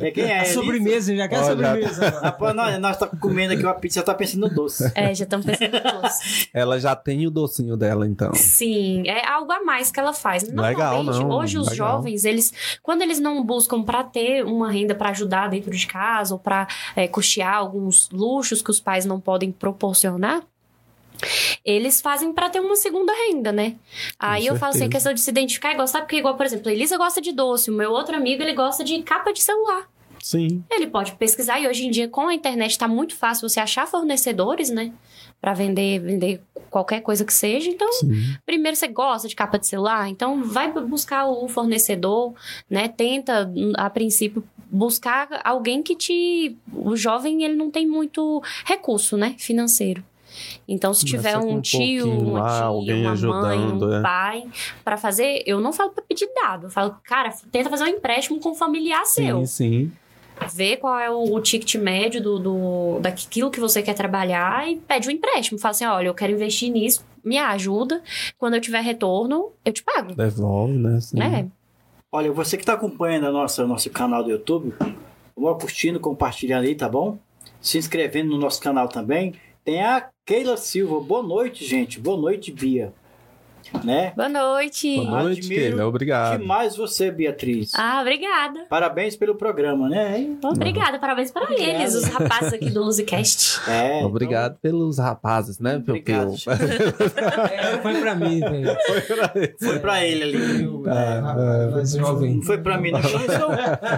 é 0.08 0.12
quem 0.12 0.24
é? 0.26 0.40
A 0.42 0.46
sobremesa, 0.46 1.16
já 1.16 1.28
quer 1.28 1.44
sobremesa. 1.44 2.10
Rapaz, 2.22 2.56
nós, 2.56 2.80
nós 2.80 2.98
tá 2.98 3.08
comendo 3.08 3.54
aqui 3.54 3.64
uma 3.64 3.74
pizza, 3.76 4.02
tá 4.02 4.14
pensando 4.14 4.48
no 4.48 4.54
doce. 4.54 4.92
É, 4.96 5.14
já 5.14 5.24
estamos 5.24 5.46
pensando 5.46 5.76
em 5.78 6.02
doce. 6.02 6.50
Ela 6.54 6.80
já 6.80 6.96
tem 6.96 7.26
o 7.28 7.32
docinho 7.32 7.78
dela, 7.78 8.06
então. 8.08 8.34
Sim, 8.34 9.04
é 9.08 9.26
algo 9.28 9.52
a 9.52 9.64
mais 9.64 9.92
que 9.92 10.00
ela 10.00 10.14
faz. 10.14 10.44
Legal, 10.44 11.04
Normalmente, 11.04 11.20
não, 11.30 11.38
hoje 11.38 11.58
os 11.58 11.70
legal. 11.70 11.92
jovens, 11.98 12.26
eles, 12.26 12.52
quando 12.82 13.02
eles 13.02 13.20
não 13.20 13.44
buscam 13.44 13.84
para 13.84 14.04
ter 14.04 14.44
uma 14.44 14.72
renda 14.72 14.96
para 14.96 15.10
ajudar 15.10 15.50
dentro 15.50 15.72
de 15.72 15.86
casa 15.88 15.99
ou 16.32 16.40
para 16.40 16.68
custear 17.12 17.56
alguns 17.56 18.10
luxos 18.12 18.62
que 18.62 18.72
os 18.72 18.80
pais 18.80 19.06
não 19.06 19.20
podem 19.20 19.52
proporcionar, 19.52 20.42
eles 21.66 22.00
fazem 22.00 22.32
pra 22.32 22.50
ter 22.50 22.62
uma 22.62 22.76
segunda 22.76 23.12
renda, 23.14 23.52
né? 23.52 23.76
Aí 24.18 24.48
eu 24.48 24.56
falo 24.56 24.74
assim, 24.74 24.86
a 24.86 24.90
questão 24.90 25.14
de 25.14 25.20
se 25.20 25.30
identificar 25.30 25.72
é 25.72 25.76
gostar, 25.76 26.00
porque 26.02 26.18
igual, 26.18 26.38
por 26.38 26.46
exemplo, 26.46 26.70
a 26.70 26.72
Elisa 26.72 26.98
gosta 26.98 27.20
de 27.20 27.34
doce, 27.34 27.70
o 27.70 27.74
meu 27.74 27.92
outro 27.92 28.16
amigo, 28.16 28.42
ele 28.42 28.54
gosta 28.54 28.84
de 28.84 29.02
capa 29.04 29.34
de 29.34 29.42
celular. 29.42 29.90
Sim. 30.22 30.64
Ele 30.70 30.88
pode 30.88 31.14
pesquisar 31.14 31.60
e 31.60 31.68
hoje 31.68 31.86
em 31.86 31.92
dia 31.92 32.08
com 32.08 32.28
a 32.28 32.34
internet 32.34 32.78
tá 32.78 32.88
muito 32.88 33.16
fácil 33.16 33.48
você 33.48 33.60
achar 33.60 33.88
fornecedores, 33.88 34.70
né? 34.70 34.94
Pra 35.40 35.54
vender, 35.54 36.00
vender 36.00 36.42
qualquer 36.70 37.02
coisa 37.02 37.24
que 37.24 37.34
seja. 37.34 37.70
Então, 37.70 37.90
Sim. 37.94 38.36
primeiro 38.46 38.76
você 38.76 38.88
gosta 38.88 39.28
de 39.28 39.36
capa 39.36 39.58
de 39.58 39.66
celular, 39.68 40.10
então 40.10 40.44
vai 40.44 40.72
buscar 40.72 41.26
o 41.26 41.48
fornecedor, 41.48 42.34
né? 42.70 42.90
Tenta, 42.90 43.50
a 43.78 43.90
princípio, 43.90 44.44
buscar 44.72 45.42
alguém 45.44 45.82
que 45.82 45.96
te. 45.96 46.58
O 46.74 46.96
jovem, 46.96 47.44
ele 47.44 47.56
não 47.56 47.72
tem 47.72 47.88
muito 47.88 48.42
recurso, 48.66 49.18
né? 49.18 49.36
Financeiro. 49.38 50.04
Então, 50.68 50.94
se 50.94 51.06
tiver 51.06 51.38
um 51.38 51.56
um 51.56 51.62
tio, 51.62 52.10
uma 52.12 52.42
lá, 52.42 52.58
tia, 52.58 52.66
alguém 52.66 53.02
uma 53.02 53.04
mãe, 53.04 53.14
ajudando, 53.14 53.88
um 53.88 53.94
é. 53.96 54.02
pai, 54.02 54.44
pra 54.84 54.98
fazer, 54.98 55.44
eu 55.46 55.60
não 55.60 55.74
falo 55.74 55.90
pra 55.90 56.04
pedir 56.04 56.30
dado, 56.36 56.68
eu 56.68 56.70
falo, 56.70 56.96
cara, 57.04 57.34
tenta 57.52 57.70
fazer 57.70 57.86
um 57.86 57.88
empréstimo 57.88 58.40
com 58.40 58.52
um 58.52 58.56
familiar 58.56 59.06
seu 59.06 59.46
Sim, 59.46 59.90
sim. 59.90 59.92
vê 60.54 60.78
qual 60.78 60.98
é 61.00 61.10
o, 61.10 61.34
o 61.34 61.42
ticket 61.42 61.76
médio 61.76 62.22
do, 62.22 62.40
do, 62.40 63.00
daquilo 63.00 63.50
que 63.50 63.60
você 63.60 63.82
quer 63.82 63.96
trabalhar 63.96 64.70
e 64.70 64.78
pede 64.78 65.10
um 65.10 65.12
empréstimo. 65.12 65.60
Fala 65.60 65.72
assim, 65.72 65.86
olha, 65.86 66.08
eu 66.08 66.14
quero 66.14 66.32
investir 66.32 66.72
nisso, 66.72 67.04
me 67.24 67.38
ajuda. 67.38 68.02
Quando 68.38 68.54
eu 68.54 68.62
tiver 68.62 68.82
retorno, 68.82 69.52
eu 69.66 69.74
te 69.74 69.84
pago. 69.84 70.16
Devolve, 70.16 70.78
né? 70.78 71.02
Sim. 71.02 71.22
É. 71.22 71.59
Olha, 72.12 72.32
você 72.32 72.58
que 72.58 72.64
está 72.64 72.74
acompanhando 72.74 73.28
a 73.28 73.32
nossa, 73.32 73.68
nosso 73.68 73.88
canal 73.92 74.24
do 74.24 74.32
YouTube, 74.32 74.74
vá 75.38 75.54
curtindo, 75.54 76.00
compartilhando 76.00 76.66
aí, 76.66 76.74
tá 76.74 76.90
bom? 76.90 77.20
Se 77.62 77.78
inscrevendo 77.78 78.32
no 78.32 78.40
nosso 78.40 78.60
canal 78.60 78.88
também. 78.88 79.36
Tem 79.64 79.84
a 79.84 80.10
Keila 80.26 80.58
Silva. 80.58 81.00
Boa 81.00 81.22
noite, 81.22 81.64
gente. 81.64 82.00
Boa 82.00 82.20
noite, 82.20 82.52
Bia. 82.52 82.92
Né? 83.84 84.12
Boa 84.16 84.28
noite. 84.30 84.96
Boa 84.98 85.24
noite, 85.24 85.40
Admiro 85.40 85.62
Keila. 85.62 85.86
Obrigado. 85.88 86.40
Demais 86.40 86.76
você, 86.76 87.12
Beatriz. 87.12 87.72
Ah, 87.76 88.00
obrigada. 88.02 88.66
Parabéns 88.70 89.16
pelo 89.16 89.36
programa, 89.36 89.88
né? 89.88 90.28
Obrigada, 90.44 91.00
parabéns 91.00 91.32
para 91.32 91.44
Obrigado. 91.44 91.70
eles, 91.70 91.96
os 91.96 92.04
rapazes 92.06 92.54
aqui 92.54 92.70
do 92.70 92.84
Musicast. 92.84 93.60
É, 93.70 94.04
Obrigado 94.04 94.58
pelos 94.62 94.98
rapazes, 94.98 95.60
né? 95.60 95.78
Obrigado. 95.78 96.34
pelo- 96.44 96.58
É, 97.52 97.78
foi 97.82 98.02
pra 98.02 98.16
mim, 98.16 98.40
velho. 98.40 98.70
então, 98.72 99.58
foi 99.70 99.80
pra 99.80 100.06
ele 100.06 100.24
ali. 100.24 100.64
Eu, 100.64 100.88
é, 100.90 101.20
rapaz, 101.20 101.72
mais 101.74 101.92
jovem. 101.92 102.36
Não 102.36 102.44
foi 102.44 102.58
pra 102.58 102.78
mim, 102.78 102.92
não. 102.92 103.00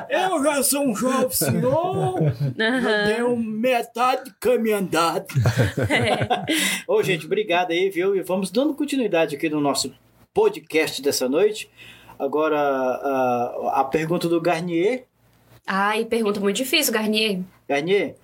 Eu, 0.09 0.43
já 0.43 0.63
sou 0.63 0.87
um 0.87 0.95
jovem 0.95 1.29
senhor. 1.31 2.21
Eu 2.21 3.15
tenho 3.15 3.37
metade 3.37 4.31
caminho 4.39 4.77
andado. 4.77 5.25
Ô, 6.87 7.01
gente, 7.01 7.25
obrigado 7.25 7.71
aí, 7.71 7.89
viu? 7.89 8.15
E 8.15 8.21
vamos 8.21 8.51
dando 8.51 8.73
continuidade 8.73 9.35
aqui 9.35 9.49
no 9.49 9.60
nosso 9.61 9.93
podcast 10.33 11.01
dessa 11.01 11.29
noite. 11.29 11.69
Agora, 12.19 12.57
a, 12.59 13.81
a 13.81 13.83
pergunta 13.83 14.27
do 14.27 14.39
Garnier. 14.41 15.05
Ai, 15.65 16.05
pergunta 16.05 16.39
muito 16.39 16.57
difícil, 16.57 16.93
Garnier. 16.93 17.39
Garnier, 17.67 18.15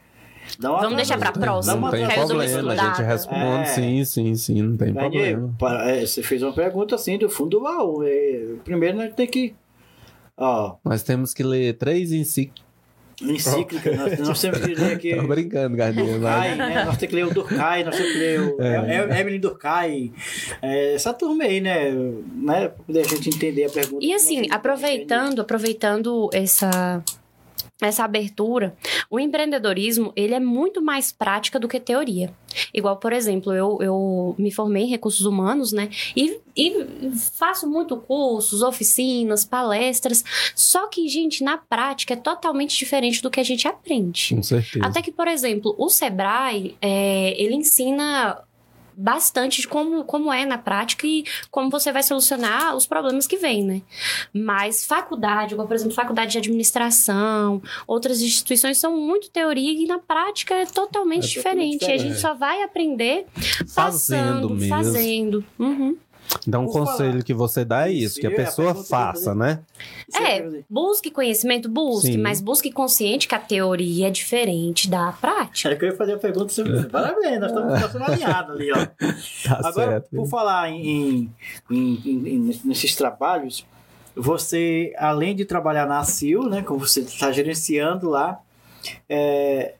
dá 0.59 0.71
uma 0.71 0.81
Vamos 0.81 0.95
deixar 0.97 1.17
pra 1.17 1.31
Dá 1.31 1.39
próxima. 1.39 1.75
Não 1.75 1.89
tem 1.91 2.07
problema, 2.07 2.73
a 2.73 2.75
gente 2.75 3.01
responde, 3.03 3.41
É. 3.61 3.65
sim, 3.65 4.05
sim, 4.05 4.35
sim, 4.35 4.61
não 4.61 4.77
tem 4.77 4.93
Garnier, 4.93 5.31
problema. 5.37 5.55
para- 5.57 5.89
é, 5.91 6.05
você 6.05 6.21
fez 6.23 6.41
uma 6.43 6.53
pergunta 6.53 6.95
assim 6.95 7.17
do 7.17 7.29
fundo 7.29 7.51
do 7.57 7.61
baú. 7.61 8.03
É, 8.03 8.55
primeiro 8.63 8.97
nós 8.97 9.13
temos 9.13 9.31
que. 9.31 9.55
Ó, 10.35 10.75
Nós 10.85 11.01
temos 11.01 11.33
que 11.33 11.41
ler 11.41 11.73
três 11.77 12.11
enci... 12.11 12.51
encíclica, 13.21 13.95
nós, 13.95 14.19
nós 14.19 14.41
temos 14.41 14.59
que 14.59 14.75
ler 14.75 14.93
aqui. 14.93 15.15
Tô 15.15 15.27
brincando, 15.27 15.75
Durkheim, 15.75 16.19
mas... 16.19 16.57
né? 16.57 16.85
Nós 16.85 16.97
temos 16.97 17.09
que 17.09 17.15
ler 17.15 17.25
o 17.25 17.33
Durkheim, 17.33 17.83
nós 17.83 17.95
temos 17.95 18.11
que 18.11 18.17
ler 18.19 18.39
o 18.41 18.61
É. 18.61 18.95
é. 18.95 19.21
Evelyn 19.21 19.39
Durkheim. 19.39 20.13
É, 20.61 20.93
essa 20.93 21.13
turma 21.13 21.43
aí, 21.43 21.59
né? 21.59 21.91
né? 21.91 22.67
Pra 22.67 22.83
poder 22.85 23.01
a 23.01 23.07
gente 23.07 23.29
entender 23.29 23.65
a 23.65 23.69
pergunta. 23.69 24.05
E 24.05 24.13
assim, 24.13 24.47
aproveitando, 24.51 25.41
aproveitando 25.41 26.29
essa 26.33 27.03
essa 27.81 28.03
abertura, 28.03 28.75
o 29.09 29.19
empreendedorismo, 29.19 30.11
ele 30.15 30.33
é 30.33 30.39
muito 30.39 30.81
mais 30.81 31.11
prática 31.11 31.59
do 31.59 31.67
que 31.67 31.79
teoria. 31.79 32.33
Igual, 32.73 32.97
por 32.97 33.13
exemplo, 33.13 33.53
eu, 33.53 33.77
eu 33.81 34.35
me 34.37 34.51
formei 34.51 34.83
em 34.83 34.89
recursos 34.89 35.25
humanos, 35.25 35.71
né? 35.71 35.89
E, 36.15 36.39
e 36.55 37.11
faço 37.33 37.69
muito 37.69 37.95
cursos, 37.97 38.63
oficinas, 38.63 39.45
palestras. 39.45 40.23
Só 40.55 40.87
que, 40.87 41.07
gente, 41.07 41.43
na 41.43 41.57
prática 41.57 42.13
é 42.13 42.17
totalmente 42.17 42.75
diferente 42.75 43.21
do 43.21 43.29
que 43.29 43.39
a 43.39 43.43
gente 43.43 43.67
aprende. 43.67 44.33
Com 44.33 44.41
certeza. 44.41 44.85
Até 44.85 45.01
que, 45.01 45.11
por 45.11 45.27
exemplo, 45.27 45.75
o 45.77 45.89
Sebrae, 45.89 46.75
é, 46.81 47.39
ele 47.41 47.55
ensina 47.55 48.41
bastante 48.97 49.61
de 49.61 49.67
como, 49.67 50.03
como 50.03 50.33
é 50.33 50.45
na 50.45 50.57
prática 50.57 51.05
e 51.05 51.23
como 51.51 51.69
você 51.69 51.91
vai 51.91 52.01
solucionar 52.01 52.75
os 52.75 52.87
problemas 52.87 53.27
que 53.27 53.37
vêm, 53.37 53.63
né? 53.63 53.81
Mas 54.33 54.85
faculdade, 54.85 55.53
igual, 55.53 55.67
por 55.67 55.75
exemplo, 55.75 55.93
faculdade 55.93 56.31
de 56.31 56.39
administração, 56.39 57.61
outras 57.85 58.21
instituições 58.21 58.79
são 58.79 58.97
muito 58.97 59.29
teoria 59.29 59.71
e 59.71 59.85
na 59.85 59.99
prática 59.99 60.55
é 60.55 60.65
totalmente 60.65 60.77
É 60.77 60.83
totalmente 60.87 61.27
diferente. 61.29 61.81
E 61.83 61.85
a 61.85 61.97
gente 61.97 62.13
diferente. 62.15 62.21
só 62.21 62.33
vai 62.33 62.63
aprender 62.63 63.25
Fazendo 63.67 63.69
passando, 63.75 64.49
mesmo. 64.49 64.69
fazendo. 64.69 65.45
Uhum. 65.59 65.95
Então, 66.47 66.63
o 66.65 66.67
Por 66.67 66.79
conselho 66.85 67.11
falar- 67.11 67.23
que 67.23 67.33
você 67.33 67.63
dá 67.65 67.87
é 67.87 67.91
isso, 67.93 68.19
que 68.19 68.27
a 68.27 68.29
é 68.29 68.33
a 68.33 68.35
pessoa 68.35 68.69
eu 68.71 68.83
faça, 68.83 69.33
né? 69.35 69.59
É, 70.15 70.61
busque 70.69 71.09
conhecimento, 71.11 71.69
busque, 71.69 72.13
Sim. 72.13 72.17
mas 72.17 72.41
busque 72.41 72.71
consciente 72.71 73.27
que 73.27 73.35
a 73.35 73.39
teoria 73.39 74.07
é 74.07 74.11
diferente 74.11 74.89
da 74.89 75.11
prática. 75.13 75.69
Era 75.69 75.77
que 75.77 75.85
eu 75.85 75.89
ia 75.89 75.95
fazer 75.95 76.13
a 76.13 76.17
pergunta 76.17 76.49
sobre 76.53 76.83
Parabéns, 76.83 77.39
nós 77.39 77.51
estamos, 77.51 77.73
estamos 77.81 78.09
alinhados 78.09 78.55
ali, 78.55 78.71
ó. 78.71 78.75
Tá 79.43 79.57
Agora, 79.59 79.71
certo. 79.91 80.09
por 80.15 80.27
falar 80.27 80.69
em, 80.69 81.29
em- 81.69 82.01
em- 82.05 82.27
em- 82.27 82.59
nesses 82.65 82.95
trabalhos, 82.95 83.65
você, 84.15 84.93
além 84.97 85.35
de 85.35 85.45
trabalhar 85.45 85.85
na 85.85 86.03
CIL, 86.03 86.49
né, 86.49 86.61
como 86.61 86.79
você 86.79 87.01
está 87.01 87.31
gerenciando 87.31 88.09
lá, 88.09 88.39
é, 89.07 89.75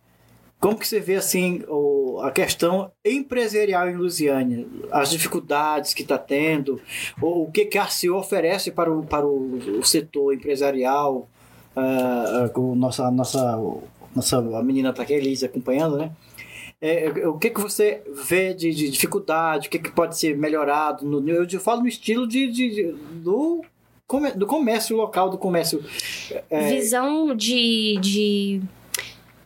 como 0.60 0.78
que 0.78 0.88
você 0.88 1.00
vê 1.00 1.16
assim 1.16 1.64
o- 1.68 2.20
a 2.24 2.32
questão 2.32 2.92
empresarial 3.06 3.88
em 3.90 3.96
Lusiânia, 3.96 4.66
as 4.92 5.10
dificuldades 5.12 5.94
que 5.94 6.02
está 6.02 6.18
tendo, 6.18 6.82
ou 7.22 7.44
o 7.44 7.52
que, 7.52 7.66
que 7.66 7.78
a 7.78 7.88
CIL 7.88 8.16
oferece 8.16 8.72
para 8.72 8.92
o, 8.92 9.04
para 9.04 9.26
o, 9.26 9.80
o 9.80 9.84
setor 9.84 10.34
empresarial, 10.34 11.28
ah, 11.76 12.50
o 12.56 12.76
nossa, 12.76 13.12
nossa, 13.12 13.60
nossa 14.16 14.38
a 14.40 14.64
menina 14.64 14.90
está 14.90 15.04
aqui, 15.04 15.14
Elise, 15.14 15.46
acompanhando, 15.46 15.98
né? 15.98 16.12
É, 16.80 17.08
o 17.28 17.38
que, 17.40 17.50
que 17.50 17.60
você 17.62 18.04
vê 18.28 18.54
de, 18.54 18.72
de 18.72 18.90
dificuldade, 18.90 19.68
o 19.68 19.72
que, 19.72 19.80
que 19.80 19.92
pode 19.92 20.16
ser 20.18 20.38
melhorado? 20.38 21.06
No, 21.06 21.28
eu 21.30 21.60
falo 21.60 21.82
no 21.82 21.88
estilo 21.88 22.28
de, 22.28 22.52
de- 22.52 22.70
de- 22.70 22.92
do, 23.14 23.64
do 24.36 24.46
comércio 24.46 24.96
local, 24.96 25.28
do 25.30 25.38
comércio. 25.40 25.84
é, 26.52 26.68
Visão 26.70 27.36
de, 27.36 27.98
de. 28.00 28.62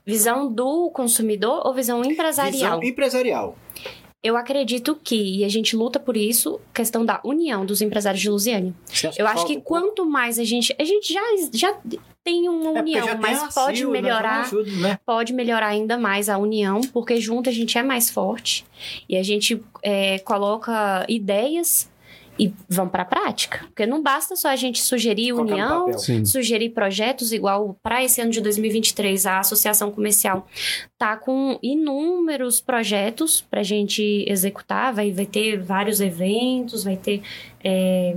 Visão 0.06 0.52
do 0.52 0.90
consumidor 0.92 1.62
ou 1.66 1.74
visão 1.74 2.04
empresarial? 2.04 2.80
visão 2.80 2.84
empresarial. 2.84 3.56
Eu 4.24 4.38
acredito 4.38 4.96
que, 5.04 5.40
e 5.40 5.44
a 5.44 5.50
gente 5.50 5.76
luta 5.76 6.00
por 6.00 6.16
isso, 6.16 6.60
questão 6.72 7.04
da 7.04 7.20
união 7.24 7.66
dos 7.66 7.82
empresários 7.82 8.22
de 8.22 8.30
acha 9.08 9.22
Eu 9.22 9.26
acho 9.26 9.48
que 9.48 9.60
quanto 9.60 10.06
mais 10.06 10.38
a 10.38 10.44
gente. 10.44 10.76
A 10.80 10.84
gente 10.84 11.12
já, 11.12 11.22
já 11.52 11.76
tem 12.24 12.48
uma 12.48 12.78
É 12.78 12.82
união, 12.82 13.08
tem 13.08 13.18
mas 13.18 13.52
pode 13.52 13.84
melhorar. 13.86 14.42
ajuda, 14.42 14.72
né? 14.74 15.00
Pode 15.04 15.34
melhorar 15.34 15.70
ainda 15.70 15.98
mais 15.98 16.30
a 16.30 16.38
união, 16.38 16.82
porque 16.94 17.20
junto 17.20 17.50
a 17.50 17.54
gente 17.54 17.76
é 17.80 17.82
mais 17.82 18.12
forte. 18.12 18.64
E 19.10 19.18
a 19.18 19.24
gente 19.24 19.60
é, 19.82 20.20
coloca 20.20 21.04
ideias 21.10 21.90
e 22.40 22.54
vamos 22.70 22.92
para 22.92 23.04
a 23.04 23.06
prática. 23.06 23.60
Porque 23.66 23.86
não 23.86 24.02
basta 24.02 24.36
só 24.36 24.50
a 24.50 24.56
gente 24.56 24.82
sugerir 24.82 25.34
Colocar 25.34 25.54
união, 25.54 26.26
sugerir 26.26 26.70
projetos, 26.70 27.32
igual 27.32 27.78
para 27.84 28.04
esse 28.04 28.22
ano 28.22 28.32
de 28.32 28.42
2023, 28.42 29.26
a 29.26 29.40
Associação 29.40 29.92
Comercial 29.92 30.48
tá 30.98 31.16
com 31.18 31.60
inúmeros 31.62 32.62
projetos 32.62 33.42
para 33.42 33.62
a 33.62 33.64
gente 33.64 34.26
executar. 34.28 34.94
Vai, 34.94 35.12
vai 35.12 35.26
ter 35.26 35.60
vários 35.60 36.00
eventos, 36.00 36.84
vai 36.84 36.98
ter 36.98 37.22
é, 37.64 38.16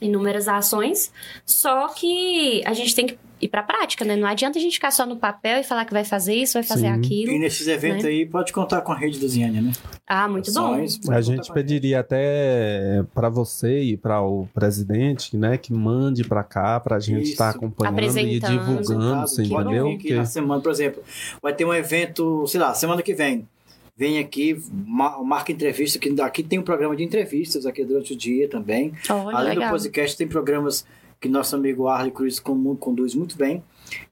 inúmeras 0.00 0.48
ações. 0.48 1.12
Só 1.44 1.88
que 1.88 2.62
a 2.64 2.72
gente 2.72 2.94
tem 2.94 3.06
que 3.06 3.18
ir 3.42 3.48
para 3.48 3.60
a 3.60 3.64
prática, 3.64 4.04
né? 4.04 4.14
Não 4.14 4.26
adianta 4.28 4.56
a 4.58 4.62
gente 4.62 4.74
ficar 4.74 4.92
só 4.92 5.04
no 5.04 5.16
papel 5.16 5.58
e 5.60 5.64
falar 5.64 5.84
que 5.84 5.92
vai 5.92 6.04
fazer 6.04 6.34
isso, 6.34 6.54
vai 6.54 6.62
fazer 6.62 6.86
Sim. 6.86 6.92
aquilo. 6.98 7.32
E 7.32 7.38
nesses 7.40 7.66
eventos 7.66 8.04
né? 8.04 8.10
aí, 8.10 8.24
pode 8.24 8.52
contar 8.52 8.80
com 8.82 8.92
a 8.92 8.96
rede 8.96 9.18
Lusiânia, 9.18 9.60
né? 9.60 9.72
Ah, 10.06 10.28
muito 10.28 10.52
bom. 10.52 10.74
Ações, 10.74 10.98
pode 10.98 11.18
A 11.18 11.20
gente 11.20 11.52
pediria 11.52 12.00
até 12.00 13.02
para 13.12 13.28
você 13.28 13.80
e 13.82 13.96
para 13.96 14.22
o 14.22 14.46
presidente, 14.54 15.36
né, 15.36 15.58
que 15.58 15.72
mande 15.72 16.22
para 16.24 16.44
cá 16.44 16.78
para 16.78 16.96
a 16.96 17.00
gente 17.00 17.30
estar 17.30 17.50
acompanhando 17.50 18.18
e 18.20 18.38
divulgando, 18.38 19.20
você 19.22 19.42
entendeu? 19.42 19.86
vir 19.88 19.94
aqui 19.96 20.08
Que- 20.08 20.14
na 20.14 20.24
semana, 20.24 20.60
por 20.62 20.70
exemplo, 20.70 21.02
vai 21.42 21.52
ter 21.52 21.64
um 21.64 21.74
evento, 21.74 22.46
sei 22.46 22.60
lá, 22.60 22.72
semana 22.74 23.02
que 23.02 23.12
vem. 23.12 23.46
Vem 23.96 24.18
aqui, 24.18 24.56
ma- 24.72 25.22
marca 25.22 25.52
entrevista, 25.52 25.98
que 25.98 26.08
aqui 26.20 26.42
tem 26.42 26.58
um 26.58 26.62
programa 26.62 26.96
de 26.96 27.02
entrevistas 27.04 27.66
aqui 27.66 27.84
durante 27.84 28.14
o 28.14 28.16
dia 28.16 28.48
também. 28.48 28.92
Olha, 29.10 29.36
Além 29.36 29.48
legal. 29.54 29.68
do 29.68 29.70
podcast, 29.72 30.16
tem 30.16 30.26
programas 30.26 30.86
que 31.22 31.28
nosso 31.28 31.54
amigo 31.54 31.86
Arley 31.86 32.10
Cruz 32.10 32.40
conduz 32.40 33.14
muito 33.14 33.36
bem. 33.38 33.62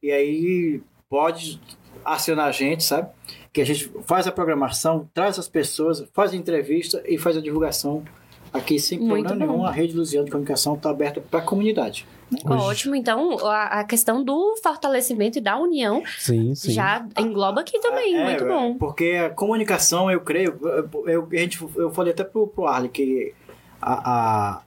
E 0.01 0.13
aí 0.13 0.81
pode 1.09 1.61
acionar 2.05 2.47
a 2.47 2.53
gente, 2.53 2.85
sabe? 2.85 3.09
Que 3.53 3.61
a 3.61 3.67
gente 3.67 3.91
faz 4.07 4.29
a 4.29 4.33
programação, 4.33 5.11
traz 5.13 5.37
as 5.37 5.49
pessoas, 5.49 6.07
faz 6.15 6.33
a 6.33 6.37
entrevista 6.37 7.03
e 7.05 7.19
faz 7.19 7.37
a 7.37 7.41
divulgação 7.41 8.05
aqui 8.53 8.79
sem 8.79 9.01
Muito 9.01 9.27
problema 9.27 9.53
bom. 9.53 9.59
nenhum. 9.59 9.67
A 9.67 9.73
rede 9.73 9.97
Luziana 9.97 10.25
de 10.25 10.31
Comunicação 10.31 10.75
está 10.75 10.91
aberta 10.91 11.21
para 11.21 11.41
a 11.41 11.43
comunidade. 11.43 12.07
Ótimo. 12.45 12.95
Então, 12.95 13.45
a, 13.45 13.81
a 13.81 13.85
questão 13.85 14.23
do 14.23 14.57
fortalecimento 14.63 15.39
e 15.39 15.41
da 15.41 15.59
união 15.59 16.05
Sim, 16.17 16.55
sim. 16.55 16.71
já 16.71 17.05
engloba 17.19 17.61
aqui 17.61 17.81
também. 17.81 18.15
É, 18.15 18.25
muito 18.25 18.45
é, 18.45 18.47
bom. 18.49 18.79
Porque 18.79 19.21
a 19.27 19.31
comunicação, 19.31 20.09
eu 20.09 20.21
creio, 20.21 20.57
eu, 20.63 21.09
eu, 21.09 21.29
a 21.33 21.37
gente, 21.37 21.61
eu 21.75 21.91
falei 21.91 22.13
até 22.13 22.23
pro, 22.23 22.47
pro 22.47 22.67
Arley 22.67 22.89
que 22.89 23.35
a, 23.83 24.11
a, 24.13 24.63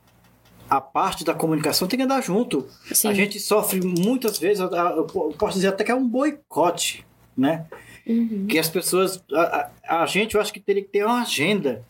a 0.77 0.81
parte 0.81 1.23
da 1.23 1.33
comunicação 1.33 1.87
tem 1.87 1.97
que 1.97 2.03
andar 2.05 2.21
junto. 2.21 2.67
Sim. 2.91 3.07
A 3.09 3.13
gente 3.13 3.39
sofre 3.39 3.81
muitas 3.81 4.37
vezes, 4.39 4.59
eu 4.61 5.05
posso 5.37 5.55
dizer 5.55 5.67
até 5.69 5.83
que 5.83 5.91
é 5.91 5.95
um 5.95 6.07
boicote, 6.07 7.05
né? 7.37 7.65
Uhum. 8.07 8.47
Que 8.49 8.59
as 8.59 8.67
pessoas. 8.69 9.23
A, 9.33 9.69
a- 9.87 10.01
a 10.01 10.05
gente, 10.05 10.35
eu 10.35 10.41
acho 10.41 10.51
que 10.53 10.59
teria 10.59 10.81
que 10.83 10.89
ter 10.89 11.05
uma 11.05 11.21
agenda 11.21 11.81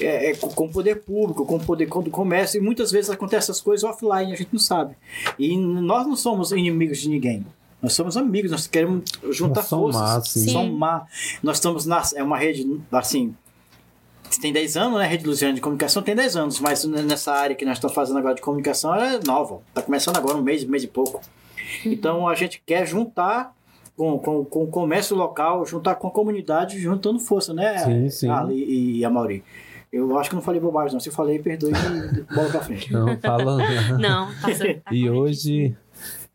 é, 0.00 0.30
é, 0.30 0.34
com, 0.36 0.66
o 0.66 0.70
poder 0.70 0.96
público, 1.02 1.44
com 1.44 1.56
o 1.56 1.60
poder 1.60 1.86
com 1.86 1.98
o 2.00 2.10
comércio, 2.10 2.58
e 2.58 2.60
muitas 2.60 2.90
vezes 2.92 3.10
acontecem 3.10 3.38
essas 3.50 3.60
coisas 3.60 3.82
offline, 3.88 4.32
a 4.32 4.36
gente 4.36 4.50
não 4.52 4.60
sabe. 4.60 4.94
E 5.38 5.56
nós 5.56 6.06
não 6.06 6.14
somos 6.16 6.52
inimigos 6.52 6.98
de 6.98 7.08
ninguém. 7.08 7.44
Nós 7.82 7.92
somos 7.92 8.16
amigos, 8.16 8.50
nós 8.50 8.66
queremos 8.66 9.04
juntar 9.30 9.62
Somar, 9.62 9.92
forças. 10.14 10.28
Sim. 10.30 10.48
somar. 10.50 11.06
Nós 11.42 11.56
estamos 11.58 11.86
na. 11.86 12.02
É 12.16 12.22
uma 12.22 12.36
rede, 12.38 12.66
assim. 12.92 13.34
Tem 14.40 14.52
10 14.52 14.76
anos, 14.76 14.98
né? 14.98 15.06
Rede 15.06 15.26
Luziana 15.26 15.54
de 15.54 15.60
Comunicação 15.60 16.02
tem 16.02 16.14
10 16.14 16.36
anos, 16.36 16.60
mas 16.60 16.84
nessa 16.84 17.32
área 17.32 17.56
que 17.56 17.64
nós 17.64 17.76
estamos 17.76 17.94
fazendo 17.94 18.18
agora 18.18 18.34
de 18.34 18.40
comunicação 18.40 18.94
ela 18.94 19.14
é 19.14 19.20
nova. 19.24 19.60
Está 19.68 19.82
começando 19.82 20.16
agora, 20.16 20.36
um 20.36 20.42
mês, 20.42 20.64
um 20.64 20.68
mês 20.68 20.84
e 20.84 20.88
pouco. 20.88 21.20
Então 21.84 22.28
a 22.28 22.34
gente 22.34 22.62
quer 22.64 22.86
juntar 22.86 23.54
com, 23.96 24.18
com, 24.18 24.44
com 24.44 24.64
o 24.64 24.66
comércio 24.68 25.16
local, 25.16 25.66
juntar 25.66 25.96
com 25.96 26.08
a 26.08 26.10
comunidade, 26.10 26.78
juntando 26.78 27.18
força, 27.18 27.52
né? 27.52 27.78
Sim, 27.78 28.10
sim. 28.10 28.28
Ali 28.28 28.62
e, 28.62 28.98
e 28.98 29.04
a 29.04 29.10
Mauri. 29.10 29.42
Eu 29.90 30.18
acho 30.18 30.28
que 30.28 30.36
não 30.36 30.42
falei 30.42 30.60
bobagem, 30.60 30.92
não. 30.92 31.00
Se 31.00 31.08
eu 31.08 31.12
falei, 31.12 31.38
perdoe 31.38 31.72
e 31.72 32.20
bola 32.34 32.50
pra 32.50 32.60
frente. 32.60 32.92
Não, 32.92 33.18
falando. 33.18 33.64
Não, 33.98 34.28
tá 34.40 34.54
certo. 34.54 34.92
E 34.92 35.08
hoje, 35.08 35.74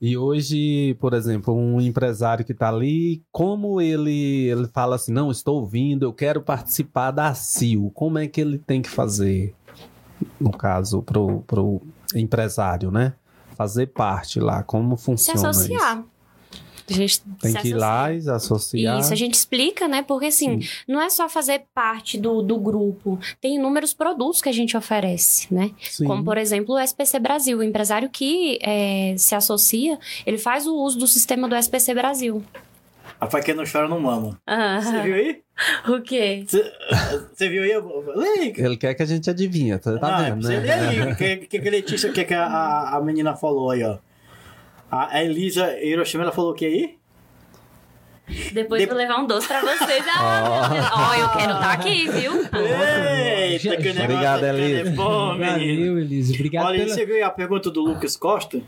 e 0.06 0.18
hoje, 0.18 0.98
por 1.00 1.14
exemplo, 1.14 1.56
um 1.56 1.80
empresário 1.80 2.44
que 2.44 2.52
está 2.52 2.68
ali, 2.68 3.24
como 3.32 3.80
ele, 3.80 4.50
ele 4.50 4.68
fala 4.68 4.98
assim, 4.98 5.14
não, 5.14 5.32
estou 5.32 5.62
ouvindo, 5.62 6.04
eu 6.04 6.12
quero 6.12 6.42
participar 6.42 7.12
da 7.12 7.34
CIO, 7.34 7.90
como 7.92 8.20
é 8.20 8.28
que 8.28 8.42
ele 8.42 8.58
tem 8.58 8.82
que 8.82 8.90
fazer, 8.90 9.56
no 10.38 10.52
caso, 10.52 11.02
pro, 11.02 11.40
pro 11.48 11.82
empresário, 12.14 12.92
né? 12.92 13.14
Fazer 13.56 13.94
parte 13.94 14.42
lá, 14.42 14.62
como 14.62 14.98
Se 14.98 15.06
funciona 15.06 15.50
associar. 15.52 16.04
A 16.90 16.94
gente? 16.94 17.22
Tem 17.42 17.54
que 17.54 17.70
ir 17.70 17.74
lá 17.74 18.12
e 18.14 18.18
associar. 18.30 19.00
Isso, 19.00 19.14
a 19.14 19.16
gente 19.16 19.34
explica, 19.36 19.88
né? 19.88 20.02
Porque 20.02 20.26
assim, 20.26 20.60
não 20.88 21.02
é 21.02 21.10
só 21.10 21.30
fazer 21.30 21.64
parte 21.74 22.18
do, 22.18 22.42
do 22.42 22.58
grupo, 22.58 23.20
tem 23.40 23.56
inúmeros 23.56 23.94
produtos 23.94 24.42
que 24.42 24.50
a 24.50 24.54
gente 24.54 24.76
oferece, 24.76 25.54
né? 25.54 25.72
Sim. 25.82 26.06
Como, 26.06 26.24
por 26.24 26.38
exemplo, 26.38 26.76
o 26.76 26.80
SPC 26.80 27.20
Brasil. 27.20 27.58
O 27.60 27.64
empresário 27.64 28.10
que 28.10 28.60
é, 28.62 29.16
se 29.18 29.34
associa, 29.36 29.98
ele 30.26 30.38
faz 30.38 30.68
o 30.68 30.76
uso 30.76 30.98
do 31.00 31.08
sistema 31.08 31.48
do 31.48 31.56
SPC 31.56 31.94
Brasil. 31.94 32.44
A 33.20 33.30
faquinha 33.30 33.56
não 33.56 33.64
chora, 33.64 33.88
não 33.88 34.00
mama. 34.02 34.32
Você 34.32 34.38
Ah, 34.48 35.02
viu 35.04 35.16
aí? 35.16 35.42
o 35.88 36.02
quê? 36.02 36.44
Você, 36.46 36.74
você 37.34 37.48
viu 37.48 37.64
aí? 37.64 37.72
Lê. 38.16 38.54
Ele 38.58 38.76
quer 38.76 38.94
que 38.96 39.04
a 39.04 39.06
gente 39.06 39.30
adivinha, 39.30 39.80
tá, 39.80 39.98
tá 39.98 40.18
Ah, 40.18 40.22
vendo, 40.24 40.42
você 40.42 40.60
né? 40.60 40.60
lê 40.60 40.72
aí. 40.74 41.12
O 41.12 41.16
que, 41.16 41.38
que, 41.48 41.60
que 41.60 41.68
a 41.68 41.72
Letícia, 41.72 42.10
o 42.10 42.14
que, 42.14 42.26
que 42.26 42.34
a, 42.34 42.90
a 42.98 43.02
menina 43.02 43.34
falou 43.36 43.72
aí, 43.72 43.82
ó. 43.84 43.98
A, 45.10 45.24
Elisa 45.24 45.78
Hiroshima, 45.84 46.24
ela 46.24 46.32
falou 46.32 46.52
o 46.52 46.54
que 46.54 46.66
aí? 46.66 46.98
Depois 48.54 48.82
De- 48.82 48.88
vou 48.88 48.96
levar 48.96 49.18
um 49.20 49.28
doce 49.28 49.48
pra 49.48 49.60
vocês. 49.62 50.06
Ah, 50.16 50.70
meu 50.72 50.82
Deus. 50.82 50.92
Ó, 50.94 51.16
eu 51.16 51.30
quero 51.30 51.54
estar 51.54 51.72
aqui, 51.74 52.10
viu? 52.10 52.34
Eita, 52.34 53.78
que 53.78 53.84
negócio 53.84 54.04
Obrigado, 54.04 54.44
é 54.46 54.50
Elisa. 54.60 54.92
bom, 54.92 55.34
menino. 55.36 55.80
Valeu, 55.80 56.00
Elise. 56.00 56.34
Obrigado 56.36 56.66
Olha, 56.68 56.80
pela... 56.84 56.94
você 56.96 57.06
viu 57.06 57.26
a 57.26 57.30
pergunta 57.30 57.70
do 57.70 57.82
Lucas 57.82 58.16
Costa? 58.16 58.62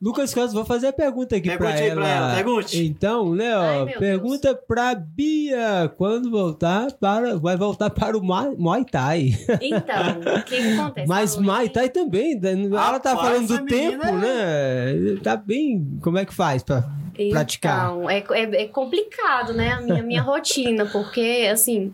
Lucas 0.00 0.34
Costa, 0.34 0.54
vou 0.54 0.64
fazer 0.64 0.88
a 0.88 0.92
pergunta 0.92 1.36
aqui 1.36 1.50
aí 1.50 1.56
ela. 1.56 2.00
pra 2.00 2.08
ela, 2.08 2.34
pergunte. 2.34 2.84
Então, 2.84 3.34
né, 3.34 3.54
Ai, 3.54 3.84
meu 3.84 3.98
pergunta 3.98 4.54
pra 4.54 4.94
Bia, 4.94 5.92
quando 5.96 6.30
voltar 6.30 6.92
para, 6.92 7.36
vai 7.36 7.56
voltar 7.56 7.90
para 7.90 8.16
o 8.16 8.22
Muay, 8.22 8.54
Muay 8.56 8.84
Thai. 8.84 9.30
Então, 9.60 10.36
o 10.38 10.44
que, 10.44 10.56
que 10.56 10.72
acontece? 10.72 11.08
Mas 11.08 11.36
Muay. 11.36 11.68
Thai 11.68 11.88
também, 11.88 12.38
né? 12.38 12.52
ela 12.52 13.00
tá 13.00 13.16
falando 13.16 13.46
do 13.46 13.64
tempo, 13.66 14.06
né? 14.12 15.16
Tá 15.22 15.36
bem, 15.36 15.98
como 16.02 16.18
é 16.18 16.24
que 16.24 16.34
faz 16.34 16.62
pra... 16.62 16.84
praticar. 17.30 17.86
Então, 17.86 18.10
é, 18.10 18.24
é, 18.30 18.62
é 18.62 18.66
complicado, 18.68 19.52
né, 19.52 19.72
a 19.72 19.80
minha, 19.80 20.02
minha 20.02 20.22
rotina, 20.22 20.86
porque, 20.86 21.48
assim, 21.50 21.92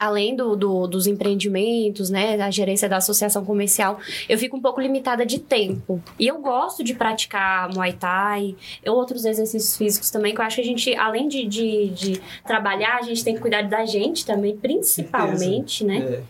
além 0.00 0.34
do, 0.34 0.56
do- 0.56 0.86
dos 0.86 1.06
empreendimentos, 1.06 2.08
né, 2.08 2.34
da 2.38 2.50
gerência 2.50 2.88
da 2.88 2.96
associação 2.96 3.44
comercial, 3.44 3.98
eu 4.28 4.38
fico 4.38 4.56
um 4.56 4.60
pouco 4.62 4.80
limitada 4.80 5.26
de 5.26 5.38
tempo. 5.38 6.02
E 6.18 6.26
eu 6.26 6.38
gosto 6.40 6.82
de 6.82 6.94
praticar 6.94 7.68
Muay 7.74 7.92
Thai, 7.92 8.56
outros 8.88 9.26
exercícios 9.26 9.76
físicos 9.76 10.10
também, 10.10 10.34
que 10.34 10.40
eu 10.40 10.44
acho 10.44 10.56
que 10.56 10.62
a 10.62 10.64
gente, 10.64 10.96
além 10.96 11.28
de, 11.28 11.44
de, 11.46 11.88
de 11.90 12.20
trabalhar, 12.46 12.96
a 12.96 13.02
gente 13.02 13.22
tem 13.22 13.34
que 13.34 13.40
cuidar 13.40 13.60
da 13.68 13.84
gente 13.84 14.24
também, 14.24 14.56
principalmente, 14.56 15.84
né? 15.84 16.22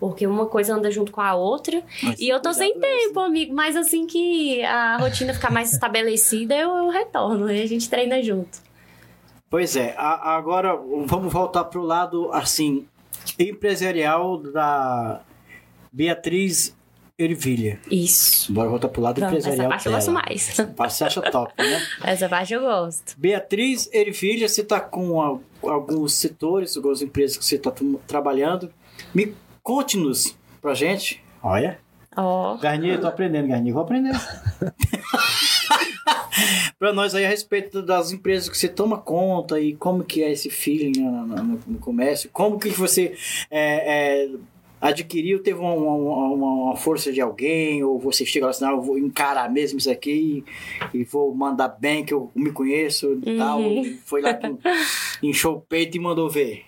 Porque 0.00 0.26
uma 0.26 0.46
coisa 0.46 0.74
anda 0.76 0.90
junto 0.90 1.10
com 1.10 1.20
a 1.20 1.34
outra. 1.34 1.82
Mas 2.02 2.20
E 2.20 2.28
eu 2.28 2.40
tô 2.40 2.52
sem 2.54 2.78
tempo, 2.78 3.18
amigo. 3.18 3.52
Mas 3.52 3.74
assim 3.74 4.06
que 4.06 4.62
a 4.62 4.96
rotina 4.96 5.34
ficar 5.34 5.50
mais 5.50 5.72
estabelecida, 5.72 6.54
eu, 6.56 6.70
eu 6.76 6.88
retorno. 6.88 7.50
E 7.50 7.60
a 7.60 7.66
gente 7.66 7.90
treina 7.90 8.22
junto. 8.22 8.58
Pois 9.50 9.74
é, 9.74 9.94
a- 9.98 10.36
agora 10.36 10.76
vamos 11.06 11.32
voltar 11.32 11.64
pro 11.64 11.82
lado, 11.82 12.30
assim, 12.32 12.86
empresarial 13.38 14.38
da 14.38 15.22
Beatriz 15.92 16.76
Ervilha. 17.18 17.80
Isso. 17.90 18.52
Bora 18.52 18.68
voltar 18.68 18.88
pro 18.88 19.02
lado 19.02 19.16
Pronto, 19.20 19.36
essa 19.36 19.48
empresarial 19.48 19.70
parte 19.70 19.86
eu 19.86 19.92
gosto 19.92 20.06
dela. 20.12 20.22
mais. 20.28 20.56
Você 20.92 21.04
acha 21.04 21.22
top, 21.22 21.52
né? 21.58 21.82
Essa 22.04 22.28
parte 22.28 22.54
eu 22.54 22.60
gosto. 22.60 23.14
Beatriz 23.18 23.88
Ervilha, 23.92 24.48
você 24.48 24.60
está 24.60 24.78
com 24.80 25.20
a- 25.20 25.38
alguns 25.68 26.12
setores, 26.14 26.76
algumas 26.76 27.02
empresas 27.02 27.36
que 27.36 27.44
você 27.44 27.56
está 27.56 27.72
trabalhando. 28.06 28.72
Me 29.12 29.34
conte-nos 29.64 30.36
pra 30.62 30.74
gente. 30.74 31.20
Olha. 31.42 31.78
Ó. 32.16 32.56
Garnier, 32.56 32.94
eu 32.94 33.00
tô 33.00 33.06
aprendendo, 33.08 33.48
Garnier. 33.48 33.74
Vou 33.74 33.82
aprender. 33.82 34.12
pra 36.78 36.92
nós 36.92 37.14
aí 37.14 37.24
a 37.24 37.28
respeito 37.28 37.82
das 37.82 38.12
empresas 38.12 38.48
que 38.48 38.56
você 38.56 38.68
toma 38.68 38.98
conta 38.98 39.60
e 39.60 39.74
como 39.74 40.04
que 40.04 40.22
é 40.22 40.30
esse 40.32 40.50
feeling 40.50 41.00
no, 41.00 41.26
no- 41.26 41.60
no 41.66 41.78
comércio. 41.78 42.30
Como 42.32 42.58
que 42.58 42.68
você 42.70 43.14
é, 43.50 44.24
é, 44.24 44.30
adquiriu, 44.80 45.42
teve 45.42 45.58
uma, 45.58 45.72
uma- 45.72 46.28
uma- 46.34 46.76
força 46.76 47.12
de 47.12 47.20
alguém, 47.20 47.82
ou 47.82 47.98
você 47.98 48.24
chega 48.24 48.46
lá 48.46 48.50
assim, 48.50 48.64
não, 48.64 48.72
eu 48.72 48.82
vou 48.82 48.96
encarar 48.98 49.50
mesmo 49.50 49.78
isso 49.78 49.90
aqui 49.90 50.44
e, 50.92 50.98
e 51.00 51.04
vou 51.04 51.34
mandar 51.34 51.68
bem, 51.68 52.04
que 52.04 52.14
eu 52.14 52.30
me 52.34 52.52
conheço 52.52 53.18
e 53.26 53.36
tal. 53.36 53.60
Uhum. 53.60 53.82
E 53.82 53.94
foi 54.04 54.20
lá 54.20 54.34
que 54.34 54.46
inchou 55.22 55.56
o 55.56 55.60
peito 55.60 55.96
e 55.96 56.00
mandou 56.00 56.28
ver. 56.30 56.64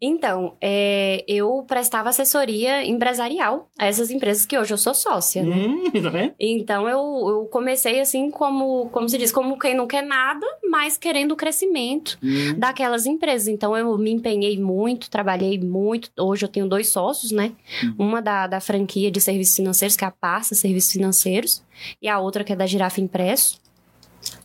Então, 0.00 0.56
é, 0.60 1.24
eu 1.26 1.64
prestava 1.66 2.08
assessoria 2.08 2.84
empresarial 2.84 3.68
a 3.78 3.86
essas 3.86 4.10
empresas 4.10 4.44
que 4.46 4.58
hoje 4.58 4.72
eu 4.72 4.78
sou 4.78 4.94
sócia, 4.94 5.42
né? 5.42 5.56
Hum, 5.56 5.90
tá 6.02 6.10
vendo? 6.10 6.34
Então 6.38 6.88
eu, 6.88 6.98
eu 7.28 7.48
comecei 7.50 8.00
assim 8.00 8.30
como, 8.30 8.88
como 8.90 9.08
se 9.08 9.18
diz, 9.18 9.30
como 9.32 9.58
quem 9.58 9.74
não 9.74 9.86
quer 9.86 10.02
nada, 10.02 10.46
mas 10.70 10.96
querendo 10.96 11.32
o 11.32 11.36
crescimento 11.36 12.18
Hum. 12.22 12.58
daquelas 12.58 13.06
empresas. 13.06 13.48
Então 13.48 13.76
eu 13.76 13.96
me 13.98 14.10
empenhei 14.10 14.58
muito, 14.58 15.10
trabalhei 15.10 15.58
muito. 15.58 16.10
Hoje 16.18 16.44
eu 16.44 16.48
tenho 16.48 16.68
dois 16.68 16.88
sócios, 16.88 17.30
né? 17.32 17.52
Uma 17.98 18.20
da, 18.20 18.46
da 18.46 18.60
franquia 18.60 19.10
de 19.10 19.20
serviços 19.20 19.56
financeiros, 19.56 19.96
que 19.96 20.04
é 20.04 20.08
a 20.08 20.10
Passa 20.10 20.54
Serviços 20.54 20.92
Financeiros, 20.92 21.62
e 22.00 22.08
a 22.08 22.18
outra 22.18 22.44
que 22.44 22.52
é 22.52 22.56
da 22.56 22.66
Girafa 22.66 23.00
Impresso, 23.00 23.60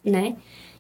né? 0.04 0.36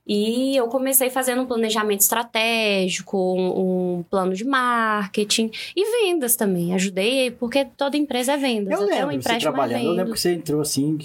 E 0.07 0.55
eu 0.55 0.67
comecei 0.67 1.09
fazendo 1.09 1.41
um 1.41 1.45
planejamento 1.47 2.01
estratégico, 2.01 3.17
um, 3.17 3.97
um 3.97 4.03
plano 4.03 4.33
de 4.33 4.45
marketing 4.45 5.49
e 5.75 6.05
vendas 6.05 6.35
também. 6.35 6.73
Ajudei, 6.75 7.31
porque 7.31 7.65
toda 7.65 7.97
empresa 7.97 8.33
é 8.33 8.37
vendas. 8.37 8.79
Eu 8.79 8.85
Até 8.85 9.05
lembro 9.05 9.23
você 9.23 9.31
é 9.31 9.39
trabalhando, 9.39 9.85
eu 9.85 9.91
lembro 9.91 10.13
que 10.13 10.19
você 10.19 10.33
entrou 10.33 10.61
assim 10.61 10.97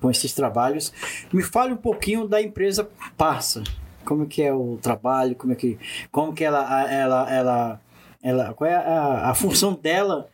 com 0.00 0.10
esses 0.10 0.32
trabalhos. 0.32 0.92
Me 1.32 1.42
fale 1.42 1.74
um 1.74 1.78
pouquinho 1.78 2.26
da 2.26 2.40
empresa 2.40 2.88
Passa. 3.16 3.62
Como 4.04 4.26
que 4.26 4.42
é 4.42 4.52
o 4.52 4.78
trabalho, 4.80 5.34
como 5.34 5.52
é 5.52 5.56
que, 5.56 5.78
como 6.10 6.34
que 6.34 6.44
ela, 6.44 6.92
ela, 6.92 7.32
ela, 7.32 7.80
ela 8.22 8.54
qual 8.54 8.68
é 8.68 8.74
a, 8.74 9.30
a 9.30 9.34
função 9.34 9.72
dela 9.74 10.28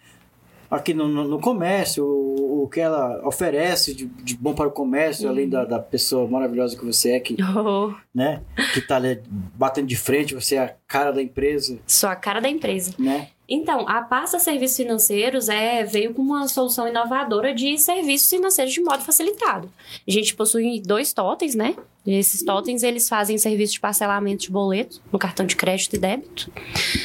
aqui 0.71 0.95
no, 0.95 1.09
no, 1.09 1.25
no 1.27 1.41
comércio, 1.41 2.05
o, 2.05 2.63
o 2.65 2.69
que 2.69 2.81
ela 2.81 3.21
oferece 3.27 3.95
de, 3.95 4.07
de 4.07 4.37
bom 4.37 4.55
para 4.55 4.69
o 4.69 4.71
comércio, 4.71 5.29
além 5.29 5.49
da, 5.49 5.65
da 5.65 5.79
pessoa 5.79 6.29
maravilhosa 6.29 6.77
que 6.79 6.85
você 6.85 7.13
é, 7.13 7.21
que, 7.21 7.37
Oh, 7.57 7.93
né? 8.15 8.43
que 8.73 8.81
tá 8.81 8.97
ali 8.97 9.21
batendo 9.55 9.87
de 9.89 9.97
frente, 9.97 10.35
você 10.35 10.57
é 10.57 10.61
a 10.61 10.75
cara 10.87 11.11
da 11.11 11.23
empresa, 11.23 11.79
Sou 11.87 12.09
a 12.09 12.17
cara 12.17 12.41
da 12.41 12.49
empresa. 12.49 12.95
né? 12.99 13.29
Então, 13.53 13.89
a 13.89 14.01
pasta 14.03 14.39
Serviços 14.39 14.77
Financeiros 14.77 15.49
é, 15.49 15.83
veio 15.83 16.15
com 16.15 16.23
uma 16.23 16.47
solução 16.47 16.87
inovadora 16.87 17.53
de 17.53 17.77
serviços 17.79 18.31
financeiros 18.31 18.73
de 18.73 18.81
modo 18.81 19.03
facilitado. 19.03 19.69
A 20.07 20.11
gente 20.11 20.37
possui 20.37 20.81
dois 20.81 21.13
totens, 21.13 21.57
né? 21.57 21.75
E 22.07 22.15
esses 22.15 22.43
totens, 22.43 22.83
eles 22.83 23.09
fazem 23.11 23.37
serviço 23.37 23.75
de 23.75 23.81
parcelamento 23.81 24.45
de 24.45 24.51
boleto 24.51 25.03
no 25.13 25.19
cartão 25.19 25.45
de 25.45 25.55
crédito 25.55 25.97
e 25.97 25.99
débito, 25.99 26.51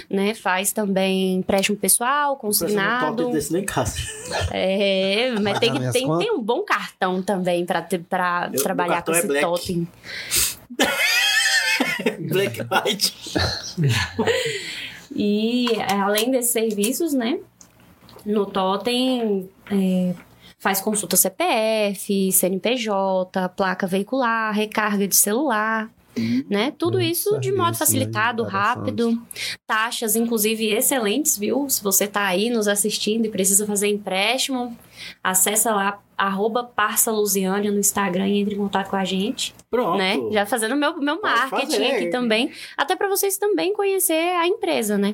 né? 0.09 0.33
Faz 0.33 0.71
também 0.71 1.35
empréstimo 1.35 1.77
pessoal, 1.77 2.33
um 2.33 2.37
consignado. 2.37 3.23
top 3.23 3.33
desse 3.33 3.51
lá 3.51 3.59
em 3.59 3.65
casa. 3.65 3.97
É, 4.51 5.31
mas 5.41 5.59
tem, 5.59 5.73
que- 5.73 5.91
tem, 5.91 6.17
tem 6.17 6.31
um 6.31 6.41
bom 6.41 6.61
cartão 6.63 7.21
também 7.21 7.65
para 7.65 7.81
trabalhar 8.63 9.01
com 9.01 9.11
é 9.13 9.17
esse 9.19 9.27
black. 9.27 9.45
totem. 9.45 9.87
Black 12.19 12.59
White. 12.61 13.13
E 15.15 15.67
é, 15.79 15.93
além 15.93 16.31
desses 16.31 16.51
serviços, 16.51 17.13
né? 17.13 17.39
No 18.25 18.45
Totem 18.45 19.49
é, 19.71 20.13
faz 20.65 20.81
consulta 20.81 21.15
CPF, 21.15 22.31
CNPJ, 22.31 23.49
placa 23.49 23.85
veicular, 23.85 24.51
recarga 24.51 25.07
de 25.07 25.15
celular, 25.15 25.91
né? 26.49 26.73
Tudo 26.75 26.99
isso 26.99 27.39
de 27.39 27.51
modo 27.51 27.73
né? 27.73 27.75
facilitado, 27.75 28.41
rápido. 28.41 29.21
Taxas, 29.67 30.15
inclusive, 30.15 30.73
excelentes, 30.73 31.37
viu? 31.37 31.69
Se 31.69 31.83
você 31.83 32.07
tá 32.07 32.25
aí 32.25 32.49
nos 32.49 32.67
assistindo 32.67 33.27
e 33.27 33.29
precisa 33.29 33.67
fazer 33.67 33.89
empréstimo, 33.89 34.75
acessa 35.23 35.71
lá, 35.71 35.99
arroba 36.17 36.63
Parça 36.63 37.11
Lusiânia 37.11 37.69
no 37.69 37.77
Instagram 37.77 38.27
e 38.27 38.39
entre 38.39 38.55
em 38.55 38.57
contato 38.57 38.89
com 38.89 38.95
a 38.95 39.05
gente 39.05 39.53
Pronto. 39.69 39.99
né? 39.99 40.17
Já 40.31 40.47
fazendo 40.47 40.75
meu, 40.75 40.97
meu 40.99 41.21
marketing 41.21 41.83
aqui 41.83 42.07
também. 42.07 42.51
Até 42.75 42.95
para 42.95 43.07
vocês 43.07 43.37
também 43.37 43.71
conhecer 43.71 44.35
a 44.35 44.47
empresa, 44.47 44.97
né? 44.97 45.13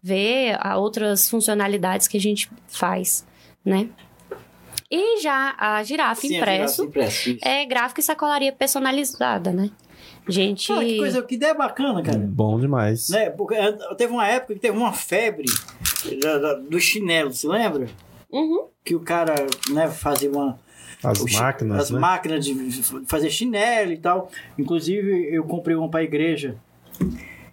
Ver 0.00 0.56
a 0.60 0.78
outras 0.78 1.28
funcionalidades 1.28 2.06
que 2.06 2.18
a 2.18 2.20
gente 2.20 2.48
faz, 2.68 3.26
né? 3.64 3.88
E 4.94 5.22
já 5.22 5.54
a 5.56 5.82
girafa 5.82 6.20
Sim, 6.20 6.34
a 6.34 6.38
impresso 6.38 6.82
girafa 6.82 6.88
impresso, 6.90 7.38
é 7.42 7.64
gráfico 7.64 8.00
e 8.00 8.02
sacolaria 8.02 8.52
personalizada, 8.52 9.50
né? 9.50 9.70
Gente. 10.28 10.68
Cara, 10.68 10.84
que 10.84 10.98
coisa, 10.98 11.22
que 11.22 11.34
ideia 11.34 11.54
bacana, 11.54 12.02
cara. 12.02 12.18
Bom 12.18 12.60
demais. 12.60 13.08
Né? 13.08 13.30
Porque 13.30 13.56
teve 13.96 14.12
uma 14.12 14.28
época 14.28 14.52
que 14.54 14.60
teve 14.60 14.76
uma 14.76 14.92
febre 14.92 15.46
da- 16.22 16.38
da- 16.38 16.54
do 16.54 16.78
chinelo, 16.78 17.32
se 17.32 17.48
lembra? 17.48 17.86
Uhum. 18.30 18.66
Que 18.84 18.94
o 18.94 19.00
cara 19.00 19.34
né, 19.70 19.88
fazia 19.88 20.30
uma. 20.30 20.58
As 21.02 21.20
o 21.20 21.24
máquinas, 21.32 21.80
As 21.80 21.90
né? 21.90 21.98
máquinas 21.98 22.44
de 22.44 22.82
fazer 23.06 23.30
chinelo 23.30 23.92
e 23.92 23.96
tal. 23.96 24.30
Inclusive, 24.58 25.34
eu 25.34 25.42
comprei 25.44 25.74
uma 25.74 25.88
pra 25.88 26.02
igreja 26.04 26.56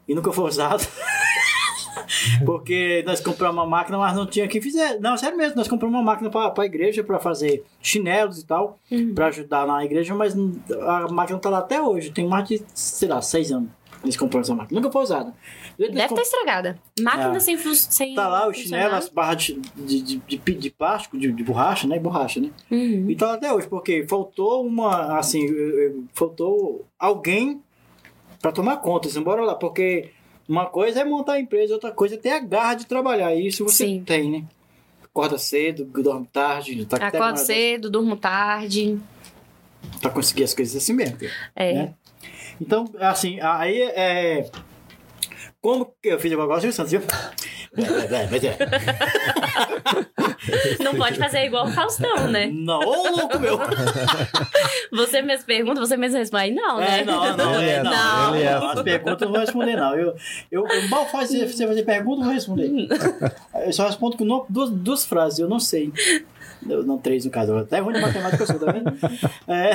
e 0.08 0.14
nunca 0.14 0.32
foi 0.34 0.44
usado. 0.46 0.86
Porque 2.46 3.04
nós 3.06 3.20
compramos 3.22 3.56
uma 3.64 3.66
máquina, 3.70 3.98
mas 3.98 4.16
não 4.16 4.26
tinha 4.26 4.48
quem 4.48 4.62
fizer. 4.62 5.00
Não, 5.00 5.18
sério 5.18 5.38
mesmo, 5.38 5.56
nós 5.56 5.68
compramos 5.68 5.98
uma 5.98 6.04
máquina 6.04 6.30
pra, 6.30 6.50
pra 6.52 6.66
igreja 6.66 7.04
pra 7.04 7.20
fazer 7.20 7.64
chinelos 7.82 8.40
e 8.40 8.46
tal, 8.46 8.78
Uhum. 8.92 9.14
pra 9.14 9.28
ajudar 9.28 9.66
na 9.68 9.84
igreja, 9.86 10.14
mas 10.16 10.36
a 10.36 11.08
máquina 11.12 11.40
tá 11.40 11.50
lá 11.50 11.60
até 11.60 11.82
hoje. 11.82 12.12
Tem 12.12 12.28
mais 12.28 12.48
de, 12.48 12.62
sei 12.74 13.08
lá, 13.10 13.22
seis 13.22 13.52
anos. 13.52 13.70
que 14.02 14.06
Eles 14.06 14.16
compraram 14.18 14.42
essa 14.42 14.56
máquina. 14.56 14.80
Nunca 14.80 14.92
foi 14.92 15.04
usada. 15.04 15.34
Eles 15.78 15.94
Deve 15.94 16.08
comp- 16.10 16.20
estar 16.22 16.38
estragada. 16.38 16.80
Máquina 17.02 17.36
É. 17.38 17.40
sem, 17.40 17.58
fu- 17.58 17.76
sem. 17.76 18.16
Tá 18.16 18.28
lá 18.28 18.48
o 18.48 18.54
chinelo, 18.54 18.96
as 18.96 19.10
barras 19.10 19.44
de, 19.44 19.54
de, 19.76 20.02
de, 20.18 20.38
de, 20.56 20.70
plástico, 20.70 21.18
de, 21.18 21.32
de 21.32 21.44
borracha, 21.44 21.88
né? 21.88 22.00
Borracha, 22.00 22.40
né? 22.40 22.50
Uhum. 22.72 23.10
E 23.10 23.16
tá 23.16 23.28
lá 23.28 23.34
até 23.36 23.54
hoje, 23.54 23.68
porque 23.68 24.06
faltou 24.08 24.66
uma, 24.66 25.18
assim, 25.20 25.48
faltou 26.14 26.86
alguém 26.98 27.62
pra 28.42 28.52
tomar 28.52 28.78
conta, 28.78 29.08
assim, 29.10 29.22
bora 29.22 29.42
lá, 29.42 29.56
porque 29.56 30.10
uma 30.50 30.66
coisa 30.66 31.02
é 31.02 31.06
montar 31.06 31.34
a 31.34 31.40
empresa, 31.40 31.74
outra 31.76 31.92
coisa 31.92 32.16
é 32.16 32.18
ter 32.18 32.32
a 32.32 32.40
garra 32.40 32.74
de 32.74 32.86
trabalhar, 32.88 33.34
e 33.36 33.48
isso 33.48 33.64
você 33.64 33.86
Sim. 33.86 34.04
tem, 34.04 34.30
né? 34.32 34.44
Acorda 35.04 35.38
cedo, 35.38 35.86
dorme 35.86 36.28
tarde, 36.32 36.86
tá 36.86 37.20
mais- 37.20 37.40
cedo, 37.42 37.90
durmo 37.90 38.18
tarde. 38.18 39.00
pra 40.02 40.10
conseguir 40.10 40.44
as 40.44 40.54
coisas 40.54 40.76
assim 40.76 40.94
mesmo. 40.94 41.18
É. 41.56 41.74
Né? 41.74 41.94
Então, 42.60 42.86
assim, 43.00 43.40
aí 43.42 43.82
é. 43.82 44.50
Como 45.62 45.94
que 46.02 46.10
eu 46.10 46.20
fiz 46.20 46.32
o 46.32 46.38
negócio, 46.38 46.72
Santos? 46.72 46.92
viu? 46.92 47.02
É, 47.78 47.82
é, 47.82 48.24
é, 48.24 48.28
mas 48.32 48.44
é. 48.44 48.58
Não 50.84 50.96
pode 50.96 51.18
fazer 51.18 51.46
igual 51.46 51.68
o 51.68 51.72
Faustão, 51.72 52.28
né? 52.28 52.48
Não, 52.48 52.80
ô 52.80 53.10
louco 53.10 53.40
meu! 53.40 53.60
Você 54.92 55.22
mesmo 55.22 55.46
pergunta, 55.46 55.80
você 55.80 55.96
mesmo 55.96 56.18
responde. 56.18 56.52
Não, 56.52 56.80
né? 56.80 57.02
É, 57.02 57.06
não, 57.06 57.38
não, 57.38 57.62
Ele 57.62 57.70
é, 57.70 57.74
é, 57.76 57.84
não. 57.84 58.36
ele 58.36 58.44
é. 58.44 58.54
As 58.54 58.82
perguntas 58.82 59.22
eu 59.22 59.28
não 59.28 59.34
vou 59.34 59.42
responder, 59.42 59.76
não. 59.76 59.96
Eu, 59.96 60.16
eu, 60.52 60.68
eu 60.68 60.90
mal 60.90 61.06
faz 61.08 61.30
você 61.30 61.68
fazer 61.68 61.84
pergunta, 61.84 62.22
eu 62.22 62.26
vou 62.26 62.34
responder. 62.34 62.72
Eu 63.66 63.74
só 63.74 63.86
respondo 63.86 64.18
com 64.18 64.46
duas, 64.50 64.70
duas 64.72 65.06
frases, 65.06 65.40
eu 65.40 65.48
não 65.50 65.60
sei. 65.60 65.92
Não, 66.62 66.98
três 66.98 67.24
no 67.26 67.32
caso. 67.32 67.56
Até 67.56 67.80
ruim 67.80 67.94
de 67.96 68.02
matemática 68.02 68.44
eu 68.44 68.48
sou, 68.48 68.60
tá 68.60 68.72
vendo? 68.72 68.92
É, 69.48 69.72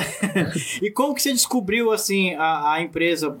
e 0.81 0.89
como 0.91 1.13
que 1.13 1.21
você 1.21 1.31
descobriu, 1.33 1.91
assim, 1.91 2.33
a, 2.35 2.73
a 2.73 2.81
empresa, 2.81 3.37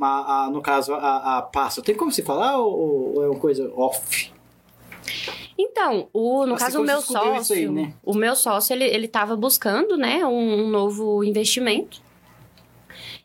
a, 0.00 0.44
a- 0.46 0.50
no 0.50 0.60
caso, 0.60 0.92
a, 0.94 1.38
a 1.38 1.42
Passa? 1.42 1.80
Tem 1.82 1.94
como 1.94 2.10
se 2.12 2.22
falar 2.22 2.58
ou, 2.58 3.14
ou 3.16 3.24
é 3.24 3.28
uma 3.28 3.38
coisa 3.38 3.70
off? 3.74 4.30
Então, 5.58 6.08
o, 6.12 6.46
no 6.46 6.54
Assim, 6.54 6.64
caso, 6.64 6.80
o 6.80 6.84
meu 6.84 7.00
sócio, 7.00 7.56
aí, 7.56 7.68
né? 7.68 7.92
o 8.04 8.14
meu 8.14 8.36
sócio, 8.36 8.74
ele, 8.74 8.84
ele 8.84 9.08
tava 9.08 9.34
buscando, 9.36 9.96
né, 9.96 10.24
um, 10.24 10.64
um 10.64 10.68
novo 10.68 11.24
investimento. 11.24 12.00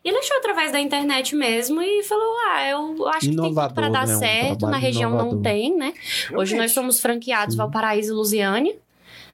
E 0.04 0.08
ele 0.08 0.18
achou 0.18 0.36
através 0.36 0.70
da 0.70 0.78
internet 0.80 1.34
mesmo 1.34 1.80
e 1.80 2.02
falou: 2.02 2.34
Ah, 2.48 2.68
eu 2.68 3.08
acho 3.08 3.20
que 3.30 3.36
tem 3.36 3.54
tudo 3.54 3.74
pra 3.74 3.88
dar 3.88 4.06
né? 4.06 4.14
Um 4.14 4.18
certo. 4.18 4.48
Na 4.50 4.56
trabalho 4.56 4.82
região 4.82 5.10
não 5.10 5.18
inovador. 5.20 5.42
tem, 5.42 5.74
né? 5.76 5.94
Hoje 6.36 6.54
nós 6.56 6.72
somos 6.72 7.00
franqueados 7.00 7.56
Valparaíso 7.56 8.12
e 8.12 8.14
Lusiânia, 8.14 8.76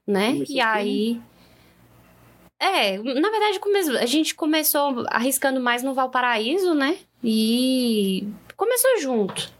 né? 0.06 0.32
Começou 0.32 0.56
E 0.56 0.60
aí. 0.60 1.20
É, 2.58 2.98
na 2.98 3.30
verdade, 3.30 3.58
a 4.00 4.06
gente 4.06 4.34
começou 4.34 5.04
arriscando 5.08 5.60
mais 5.60 5.82
no 5.82 5.94
Valparaíso, 5.94 6.74
né? 6.74 6.98
E 7.24 8.26
começou 8.56 9.00
junto. 9.00 9.50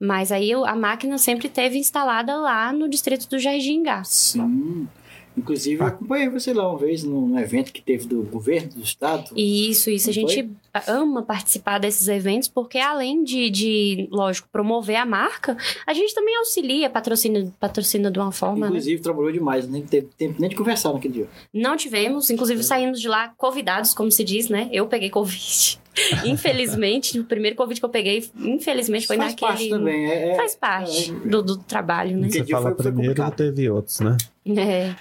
Mas 0.00 0.32
aí 0.32 0.50
eu- 0.50 0.64
a 0.64 0.74
máquina 0.74 1.16
sempre 1.18 1.48
teve 1.48 1.78
instalada 1.78 2.34
lá 2.36 2.72
no 2.72 2.88
distrito 2.88 3.28
do 3.28 3.38
Jardim 3.38 3.82
Gás. 3.82 4.08
Sim. 4.08 4.88
Inclusive, 5.36 5.80
eu 5.80 5.86
acompanhei 5.86 6.28
você 6.28 6.52
lá 6.52 6.68
uma 6.68 6.78
vez 6.78 7.04
num, 7.04 7.38
evento 7.38 7.72
que 7.72 7.80
teve 7.80 8.06
do 8.06 8.22
governo, 8.24 8.70
do 8.74 8.82
estado. 8.82 9.30
Isso, 9.36 9.88
isso. 9.88 10.10
A 10.10 10.12
Não 10.12 10.28
gente 10.28 10.50
ama 10.88 11.22
participar 11.22 11.78
desses 11.78 12.08
eventos 12.08 12.48
porque, 12.48 12.78
além 12.78 13.22
de, 13.22 13.48
de, 13.48 14.08
lógico, 14.10 14.48
promover 14.50 14.96
a 14.96 15.06
marca, 15.06 15.56
a 15.86 15.94
gente 15.94 16.14
também 16.14 16.36
auxilia, 16.36 16.90
patrocina, 16.90 17.50
patrocina 17.60 18.10
de 18.10 18.18
uma 18.18 18.32
forma. 18.32 18.60
né? 18.62 18.66
Inclusive, 18.66 19.00
trabalhou 19.00 19.30
demais, 19.32 19.68
nem 19.68 19.82
teve 19.82 20.08
tempo 20.18 20.40
nem 20.40 20.50
de 20.50 20.56
conversar 20.56 20.92
naquele 20.92 21.14
dia. 21.14 21.28
Não 21.54 21.76
tivemos, 21.76 22.28
inclusive 22.28 22.62
saímos 22.64 23.00
de 23.00 23.08
lá 23.08 23.32
convidados, 23.36 23.94
como 23.94 24.10
se 24.10 24.24
diz, 24.24 24.48
né? 24.48 24.68
Eu 24.72 24.86
peguei 24.88 25.10
Covid. 25.10 25.78
Infelizmente, 26.24 27.18
o 27.18 27.24
primeiro 27.24 27.56
Covid 27.56 27.78
que 27.80 27.84
eu 27.84 27.90
peguei, 27.90 28.28
infelizmente, 28.38 29.06
foi 29.06 29.16
Faz 29.16 29.30
naquele. 29.32 29.50
parte 29.52 29.68
também. 29.70 30.10
É, 30.10 30.30
é- 30.32 30.36
Faz 30.36 30.54
parte 30.56 31.10
é. 31.12 31.28
do, 31.28 31.42
do 31.42 31.56
trabalho, 31.56 32.16
né? 32.16 32.28
Você 32.28 32.44
fala 32.44 32.62
foi- 32.74 32.74
foi 32.82 32.92
primeiro, 32.92 33.14
complicado. 33.14 33.36
teve 33.36 33.70
outros, 33.70 34.00
né? 34.00 34.16
É. 34.56 34.94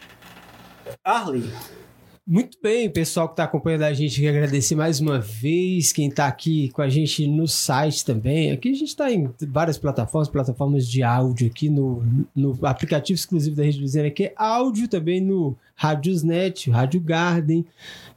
Arley, 1.04 1.44
Muito 2.32 2.60
bem, 2.62 2.88
pessoal 2.92 3.28
que 3.28 3.34
está 3.34 3.46
acompanhando 3.46 3.84
a 3.84 3.94
gente, 3.94 4.14
queria 4.14 4.30
agradecer 4.30 4.76
mais 4.76 5.00
uma 5.00 5.20
vez 5.20 5.92
quem 5.92 6.10
está 6.10 6.28
aqui 6.28 6.70
com 6.70 6.82
a 6.82 6.88
gente 6.88 7.26
no 7.26 7.48
site 7.48 8.06
também. 8.06 8.52
Aqui 8.52 8.70
a 8.70 8.74
gente 8.74 8.90
está 8.90 9.12
em 9.12 9.28
várias 9.48 9.80
plataformas, 9.80 10.30
plataformas 10.30 10.88
de 10.88 11.02
áudio 11.02 11.48
aqui 11.48 11.70
no, 11.70 12.04
no 12.36 12.58
aplicativo 12.68 13.18
exclusivo 13.18 13.56
da 13.56 13.64
Rede 13.64 13.82
Luziana, 13.82 14.12
que 14.12 14.26
é 14.26 14.34
áudio 14.38 14.88
também 14.88 15.20
no 15.20 15.58
Radiosnet, 15.80 16.70
Rádio 16.70 17.00
Garden, 17.00 17.66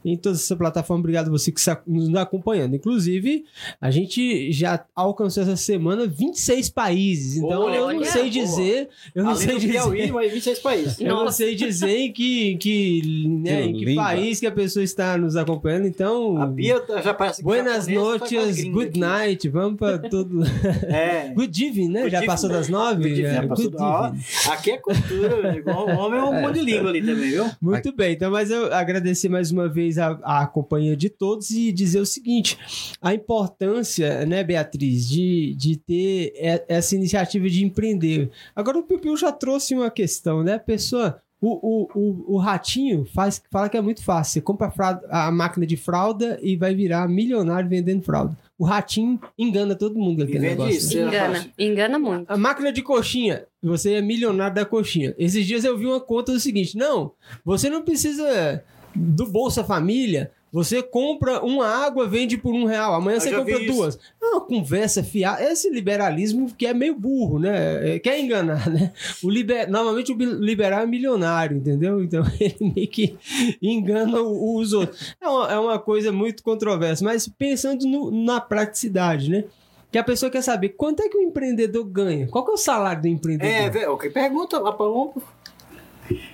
em 0.03 0.17
todas 0.17 0.41
essas 0.43 0.57
plataformas. 0.57 0.99
Obrigado 0.99 1.27
a 1.29 1.31
você 1.31 1.49
que 1.49 1.61
está 1.61 1.81
nos 1.87 2.13
acompanhando. 2.15 2.75
Inclusive, 2.75 3.45
a 3.79 3.89
gente 3.89 4.51
já 4.51 4.83
alcançou 4.93 5.43
essa 5.43 5.55
semana 5.55 6.05
26 6.05 6.69
países, 6.71 7.37
então 7.37 7.73
eu 7.73 7.93
não 7.93 8.03
sei 8.03 8.23
boa. 8.23 8.29
dizer, 8.31 8.89
eu 9.15 9.23
não 9.23 9.31
além 9.31 9.41
sei 9.45 9.53
do 9.53 9.59
dizer. 9.61 9.71
Piauí, 9.73 10.11
mais 10.11 10.31
26 10.33 10.59
países. 10.59 10.99
Eu 11.03 11.07
não 11.15 11.23
Nossa. 11.25 11.37
sei 11.37 11.55
dizer 11.55 11.89
em 11.97 12.11
que, 12.11 12.57
que, 12.57 13.01
né, 13.27 13.61
Que 13.63 13.67
em 13.69 13.73
que 13.85 13.95
país 13.95 14.39
que 14.39 14.45
a 14.47 14.51
pessoa 14.51 14.83
está 14.83 15.17
nos 15.17 15.35
acompanhando. 15.35 15.85
Então, 15.87 16.37
A 16.41 16.45
Bia 16.47 16.81
já 17.03 17.13
parece 17.13 17.37
que 17.37 17.43
buenas 17.43 17.85
tá 17.85 17.91
noites, 17.93 18.63
good 18.65 18.87
aqui. 18.89 18.99
night, 18.99 19.49
vamos 19.49 19.77
para 19.79 19.97
tudo. 19.99 20.41
É. 20.87 21.29
good 21.33 21.63
evening, 21.65 21.89
né? 21.89 21.99
Good 22.01 22.11
já 22.11 22.17
evening. 22.17 22.27
passou 22.31 22.49
das 22.49 22.67
nove? 22.69 23.03
Good 23.09 23.21
Já. 23.21 23.33
já 23.33 23.47
passou 23.47 23.71
Good 23.71 23.83
evening. 23.83 24.23
Aqui 24.51 24.71
é 24.71 24.77
cultura, 24.77 25.57
igual 25.57 25.87
o 25.87 25.97
homem 25.97 26.19
é 26.19 26.23
um 26.23 26.41
monte 26.41 26.59
de 26.59 26.65
língua 26.65 26.89
ali 26.89 27.01
também, 27.01 27.29
viu? 27.31 27.45
Muito 27.61 27.95
bem, 27.95 28.13
então, 28.13 28.31
mas 28.31 28.51
eu 28.51 28.73
agradecer 28.73 29.29
mais 29.29 29.51
uma 29.51 29.67
vez 29.67 29.97
a, 29.97 30.11
a 30.23 30.47
companhia 30.47 30.95
de 30.95 31.09
todos 31.09 31.51
e 31.51 31.71
dizer 31.71 31.99
o 31.99 32.05
seguinte: 32.05 32.57
a 33.01 33.13
importância, 33.13 34.25
né, 34.25 34.43
Beatriz, 34.43 35.07
de, 35.07 35.55
de 35.55 35.77
ter 35.77 36.33
essa 36.67 36.95
iniciativa 36.95 37.49
de 37.49 37.63
empreender. 37.63 38.29
Agora, 38.55 38.77
o 38.79 38.83
Piu 38.83 38.99
Piu 38.99 39.17
já 39.17 39.31
trouxe 39.31 39.73
uma 39.75 39.89
questão, 39.91 40.43
né? 40.43 40.55
A 40.55 40.59
pessoa. 40.59 41.19
O, 41.45 41.59
o, 41.61 41.89
o, 41.93 42.35
o 42.35 42.37
ratinho 42.37 43.03
faz, 43.03 43.43
fala 43.51 43.67
que 43.67 43.75
é 43.75 43.81
muito 43.81 44.01
fácil. 44.01 44.35
Você 44.35 44.41
compra 44.41 44.67
a, 44.67 44.71
fralda- 44.71 45.05
a 45.09 45.29
máquina 45.29 45.65
de 45.67 45.75
fralda 45.75 46.39
e 46.41 46.55
vai 46.55 46.73
virar 46.73 47.05
milionário 47.09 47.67
vendendo 47.69 48.01
fralda. 48.01 48.37
O 48.57 48.65
ratinho 48.65 49.19
engana 49.37 49.75
todo 49.75 49.97
mundo 49.99 50.23
aquele 50.23 50.39
Viver 50.39 50.49
negócio. 50.51 50.73
disso. 50.73 50.89
Será 50.89 51.07
Engana, 51.07 51.35
fácil? 51.35 51.51
engana 51.57 51.99
muito. 51.99 52.29
A 52.31 52.37
máquina 52.37 52.71
de 52.71 52.81
coxinha, 52.81 53.45
você 53.61 53.93
é 53.93 54.01
milionário 54.01 54.55
da 54.55 54.65
coxinha. 54.65 55.13
Esses 55.17 55.45
dias 55.45 55.63
eu 55.63 55.77
vi 55.77 55.85
uma 55.85 55.99
conta 55.99 56.31
do 56.31 56.39
seguinte: 56.39 56.77
não, 56.77 57.11
você 57.43 57.69
não 57.69 57.81
precisa 57.81 58.63
do 58.95 59.25
Bolsa 59.25 59.63
Família. 59.63 60.31
Você 60.53 60.83
compra 60.83 61.43
uma 61.43 61.65
água, 61.67 62.07
vende 62.07 62.37
por 62.37 62.53
um 62.53 62.65
real. 62.65 62.93
Amanhã 62.93 63.17
Eu 63.17 63.21
você 63.21 63.35
compra 63.35 63.59
isso. 63.59 63.73
duas. 63.73 63.99
É 64.21 64.25
uma 64.27 64.41
conversa 64.41 65.03
fiada. 65.03 65.43
Esse 65.43 65.67
liberalismo 65.67 66.47
que 66.55 66.67
é 66.67 66.73
meio 66.75 66.93
burro, 66.93 67.39
né? 67.39 67.95
É, 67.95 67.99
Quer 67.99 68.19
enganar, 68.19 68.69
né? 68.69 68.93
O 69.23 69.29
liber... 69.31 69.67
Normalmente 69.67 70.11
o 70.11 70.15
liberal 70.15 70.81
é 70.81 70.85
milionário, 70.85 71.57
entendeu? 71.57 72.03
Então 72.03 72.23
ele 72.39 72.71
meio 72.75 72.87
que 72.87 73.15
engana 73.61 74.21
o- 74.21 74.57
os 74.59 74.73
outros. 74.73 75.15
É 75.19 75.27
uma, 75.27 75.51
é 75.53 75.57
uma 75.57 75.79
coisa 75.79 76.11
muito 76.11 76.43
controversa. 76.43 77.03
Mas 77.03 77.27
pensando 77.27 77.87
no- 77.87 78.11
na 78.23 78.39
praticidade, 78.39 79.31
né? 79.31 79.45
Que 79.91 79.97
a 79.97 80.03
pessoa 80.03 80.29
quer 80.31 80.41
saber 80.41 80.69
quanto 80.69 81.01
é 81.03 81.09
que 81.09 81.17
o 81.17 81.21
empreendedor 81.21 81.83
ganha. 81.85 82.27
Qual 82.27 82.43
que 82.45 82.51
é 82.51 82.53
o 82.53 82.57
salário 82.57 83.01
do 83.01 83.07
empreendedor? 83.07 83.51
É, 83.55 83.69
velho, 83.69 83.97
que 83.97 84.09
pergunta, 84.09 84.57
Apolon. 84.57 85.11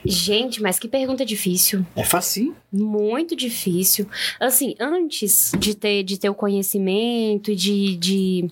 Gente, 0.06 0.62
mas 0.62 0.80
que 0.80 0.88
pergunta 0.88 1.26
difícil. 1.26 1.86
É 1.96 2.04
facinho. 2.04 2.56
Muito 2.72 3.36
difícil. 3.36 4.08
Assim, 4.40 4.76
antes 4.80 5.52
de 5.58 5.76
ter, 5.76 6.04
de 6.04 6.20
ter 6.20 6.30
o 6.30 6.36
conhecimento 6.36 7.52
e 7.52 7.56
de, 7.56 7.96
de. 7.98 8.52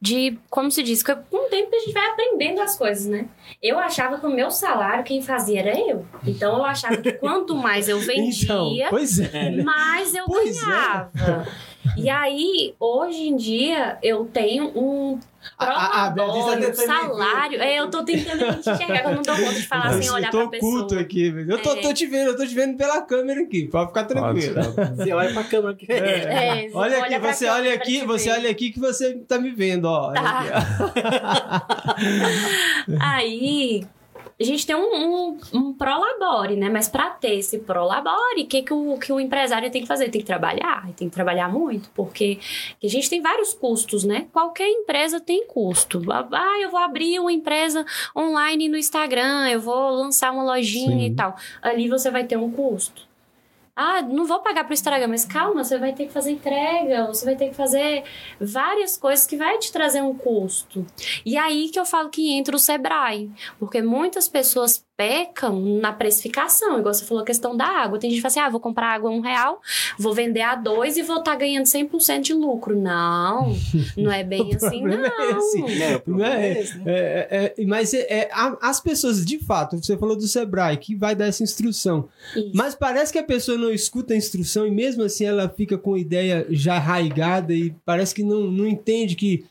De, 0.00 0.38
como 0.48 0.70
se 0.70 0.80
diz, 0.80 1.02
com 1.02 1.12
o 1.12 1.48
tempo 1.50 1.74
a 1.74 1.78
gente 1.80 1.92
vai 1.92 2.06
aprendendo 2.10 2.60
as 2.60 2.76
coisas, 2.78 3.06
né? 3.06 3.26
Eu 3.60 3.80
achava 3.80 4.16
que 4.18 4.24
o 4.24 4.30
meu 4.30 4.48
salário, 4.48 5.02
quem 5.02 5.20
fazia 5.20 5.58
era 5.58 5.76
eu. 5.76 6.06
Então 6.24 6.58
eu 6.58 6.64
achava 6.64 6.98
que 6.98 7.10
quanto 7.12 7.56
mais 7.56 7.88
eu 7.88 7.98
vendia, 8.00 8.44
Então, 8.44 8.76
pois 8.90 9.18
é. 9.18 9.50
né? 9.50 9.62
mais 9.64 10.14
eu 10.14 10.24
Pois 10.24 10.56
é. 10.56 11.08
E 11.96 12.08
aí, 12.08 12.74
hoje 12.80 13.28
em 13.28 13.36
dia, 13.36 13.98
eu 14.02 14.24
tenho 14.26 14.66
um 14.74 15.18
ver. 16.58 16.74
salário. 16.74 17.60
É, 17.62 17.78
eu 17.78 17.88
tô 17.90 18.04
tentando 18.04 18.44
enxergar, 18.58 19.02
que 19.02 19.06
eu 19.08 19.14
não 19.14 19.22
dou 19.22 19.36
conta 19.36 19.54
de 19.54 19.66
falar 19.66 19.92
sem 19.94 20.06
eu 20.06 20.14
olhar 20.14 20.30
tô 20.30 20.48
pra 20.48 20.58
oculto 20.58 20.86
pessoa. 20.88 21.00
aqui, 21.00 21.30
velho. 21.30 21.52
Eu 21.52 21.62
tô, 21.62 21.72
É. 21.72 21.80
tô 21.80 21.92
te 21.94 22.06
vendo, 22.06 22.28
eu 22.28 22.36
tô 22.36 22.46
te 22.46 22.54
vendo 22.54 22.76
pela 22.76 23.00
câmera 23.02 23.40
aqui. 23.42 23.66
Pode 23.68 23.88
ficar 23.88 24.04
tranquilo. 24.04 24.54
Você 24.96 25.12
olha 25.12 25.32
pra 25.32 25.44
câmera 25.44 25.74
que 25.74 25.90
É, 25.92 26.70
Olha 26.74 27.04
aqui, 27.04 27.18
você 27.18 27.48
olha 27.48 27.74
aqui, 27.74 28.04
você 28.04 28.30
olha 28.30 28.50
aqui 28.50 28.70
que 28.72 28.80
você 28.80 29.14
tá 29.18 29.38
me 29.38 29.50
vendo, 29.50 29.86
ó. 29.86 30.12
Tá. 30.12 30.40
aqui, 30.40 30.50
Aí, 33.00 33.86
a 34.38 34.44
gente 34.44 34.66
tem 34.66 34.76
um, 34.76 34.80
um, 34.80 35.38
um 35.54 35.72
prolabore, 35.72 36.56
né? 36.56 36.68
Mas 36.68 36.88
pra 36.88 37.10
ter 37.10 37.38
esse 37.38 37.58
prolabore, 37.58 38.42
o 38.42 38.46
que, 38.46 38.62
que, 38.62 38.72
o, 38.72 38.98
que 38.98 39.12
o 39.12 39.18
empresário 39.18 39.70
tem 39.70 39.80
que 39.80 39.88
fazer? 39.88 40.10
Tem 40.10 40.20
que 40.20 40.26
trabalhar, 40.26 40.86
tem 40.94 41.08
que 41.08 41.14
trabalhar 41.14 41.48
muito, 41.48 41.90
porque 41.94 42.38
a 42.82 42.86
gente 42.86 43.08
tem 43.08 43.22
vários 43.22 43.54
custos, 43.54 44.04
né? 44.04 44.26
Qualquer 44.32 44.68
empresa 44.68 45.18
tem 45.20 45.46
custo. 45.46 46.02
Ah, 46.32 46.60
eu 46.60 46.70
vou 46.70 46.80
abrir 46.80 47.18
uma 47.18 47.32
empresa 47.32 47.84
online 48.14 48.68
no 48.68 48.76
Instagram, 48.76 49.48
eu 49.48 49.60
vou 49.60 49.90
lançar 49.90 50.32
uma 50.32 50.44
lojinha 50.44 50.98
Sim. 50.98 51.06
e 51.06 51.14
tal. 51.14 51.34
Ali 51.62 51.88
você 51.88 52.10
vai 52.10 52.24
ter 52.24 52.36
um 52.36 52.50
custo. 52.50 53.06
Ah, 53.78 54.00
não 54.00 54.24
vou 54.24 54.40
pagar 54.40 54.64
pro 54.64 54.72
Instagram, 54.72 55.08
mas 55.08 55.26
calma, 55.26 55.62
você 55.62 55.76
vai 55.76 55.92
ter 55.92 56.06
que 56.06 56.12
fazer 56.12 56.30
entrega, 56.30 57.06
você 57.08 57.26
vai 57.26 57.36
ter 57.36 57.50
que 57.50 57.54
fazer 57.54 58.04
várias 58.40 58.96
coisas 58.96 59.26
que 59.26 59.36
vai 59.36 59.58
te 59.58 59.70
trazer 59.70 60.00
um 60.02 60.14
custo. 60.14 60.86
E 61.26 61.36
aí 61.36 61.68
que 61.68 61.78
eu 61.78 61.84
falo 61.84 62.08
que 62.08 62.32
entra 62.32 62.56
o 62.56 62.58
Sebrae, 62.58 63.30
porque 63.58 63.82
muitas 63.82 64.28
pessoas 64.28 64.85
pecam 64.96 65.60
na 65.60 65.92
precificação, 65.92 66.78
igual 66.78 66.94
você 66.94 67.04
falou 67.04 67.22
a 67.22 67.26
questão 67.26 67.54
da 67.54 67.66
água. 67.66 67.98
Tem 67.98 68.08
gente 68.08 68.18
que 68.18 68.22
fala 68.22 68.30
assim, 68.30 68.40
ah, 68.40 68.48
vou 68.48 68.60
comprar 68.60 68.94
água 68.94 69.10
a 69.10 69.12
um 69.12 69.20
real, 69.20 69.60
vou 69.98 70.14
vender 70.14 70.40
a 70.40 70.54
dois 70.54 70.96
e 70.96 71.02
vou 71.02 71.18
estar 71.18 71.36
ganhando 71.36 71.66
100% 71.66 72.20
de 72.22 72.32
lucro. 72.32 72.74
Não, 72.74 73.54
não 73.96 74.10
é 74.10 74.24
bem 74.24 74.54
assim, 74.54 74.82
é 74.84 74.96
não. 74.96 75.38
esse. 75.38 75.82
É, 75.82 75.98
problema 75.98 76.28
Não 76.28 76.34
é? 76.34 76.48
é 76.48 76.60
esse, 76.60 76.78
né? 76.78 76.84
É, 76.86 77.28
é, 77.30 77.54
é, 77.58 77.64
mas 77.66 77.92
as 78.62 78.80
pessoas, 78.80 79.24
de 79.24 79.38
fato, 79.38 79.76
você 79.76 79.98
falou 79.98 80.16
do 80.16 80.26
Sebrae, 80.26 80.78
que 80.78 80.94
vai 80.94 81.14
dar 81.14 81.26
essa 81.26 81.42
instrução. 81.42 82.08
Isso. 82.34 82.52
Mas 82.54 82.74
parece 82.74 83.12
que 83.12 83.18
a 83.18 83.24
pessoa 83.24 83.58
não 83.58 83.70
escuta 83.70 84.14
a 84.14 84.16
instrução 84.16 84.66
e 84.66 84.70
mesmo 84.70 85.02
assim 85.02 85.26
ela 85.26 85.48
fica 85.48 85.76
com 85.76 85.94
a 85.94 85.98
ideia 85.98 86.46
já 86.48 86.76
arraigada 86.76 87.52
e 87.52 87.74
parece 87.84 88.14
que 88.14 88.22
não, 88.22 88.50
não 88.50 88.66
entende 88.66 89.14
que. 89.14 89.44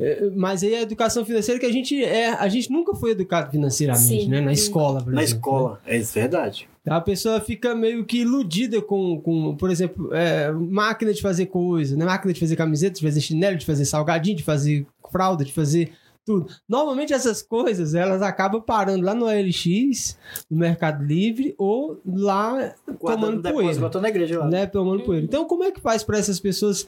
É, 0.00 0.30
Mas 0.34 0.62
aí 0.62 0.74
a 0.74 0.82
educação 0.82 1.24
financeira 1.24 1.60
que 1.60 1.66
a 1.66 1.72
gente 1.72 2.02
é, 2.02 2.28
a 2.32 2.48
gente 2.48 2.70
nunca 2.70 2.94
foi 2.94 3.10
educado 3.10 3.50
financeiramente, 3.50 4.22
Sim, 4.24 4.28
né? 4.28 4.40
Na 4.40 4.52
escola, 4.52 5.02
por 5.02 5.12
Na 5.12 5.22
exemplo, 5.22 5.38
escola, 5.38 5.80
é 5.86 5.96
isso, 5.98 6.14
verdade. 6.14 6.68
né? 6.84 6.94
A 6.94 7.00
pessoa 7.00 7.40
fica 7.40 7.74
meio 7.74 8.04
que 8.04 8.18
iludida 8.22 8.80
com, 8.80 9.20
com 9.20 9.54
por 9.56 9.70
exemplo, 9.70 10.12
é, 10.14 10.50
máquina 10.50 11.12
de 11.12 11.20
fazer 11.20 11.46
coisa, 11.46 11.96
né? 11.96 12.04
Máquina 12.04 12.32
de 12.32 12.40
fazer 12.40 12.56
camiseta, 12.56 12.94
de 12.94 13.02
fazer 13.06 13.20
chinelo, 13.20 13.56
de 13.56 13.66
fazer 13.66 13.84
salgadinho, 13.84 14.36
de 14.36 14.42
fazer 14.42 14.86
fralda, 15.12 15.44
de 15.44 15.52
fazer 15.52 15.92
tudo. 16.24 16.46
Normalmente 16.68 17.12
essas 17.12 17.42
coisas, 17.42 17.94
elas 17.94 18.22
acabam 18.22 18.62
parando 18.62 19.04
lá 19.04 19.14
no 19.14 19.26
OLX, 19.26 20.16
no 20.50 20.56
Mercado 20.58 21.04
Livre 21.04 21.54
ou 21.58 22.00
lá 22.06 22.74
Guardando 22.86 22.98
tomando 23.00 23.42
depois, 23.42 23.64
poeira 23.66 23.80
botou 23.80 24.00
na 24.00 24.08
igreja 24.08 24.38
lá. 24.38 24.46
né, 24.48 24.66
tomando 24.66 25.02
poeira. 25.02 25.24
Então, 25.24 25.44
como 25.46 25.64
é 25.64 25.70
que 25.72 25.80
faz 25.80 26.02
para 26.04 26.18
essas 26.18 26.38
pessoas? 26.38 26.86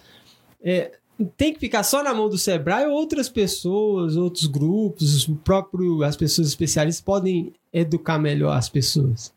é, 0.65 0.93
tem 1.25 1.53
que 1.53 1.61
ficar 1.61 1.83
só 1.83 2.03
na 2.03 2.14
mão 2.14 2.29
do 2.29 2.39
Sebrae 2.39 2.87
ou 2.87 2.93
outras 2.93 3.29
pessoas, 3.29 4.16
outros 4.16 4.47
grupos, 4.47 5.29
o 5.29 5.37
próprio, 5.37 6.03
as 6.03 6.16
pessoas 6.16 6.49
especialistas 6.49 7.05
podem 7.05 7.53
educar 7.73 8.18
melhor 8.18 8.57
as 8.57 8.68
pessoas? 8.68 9.35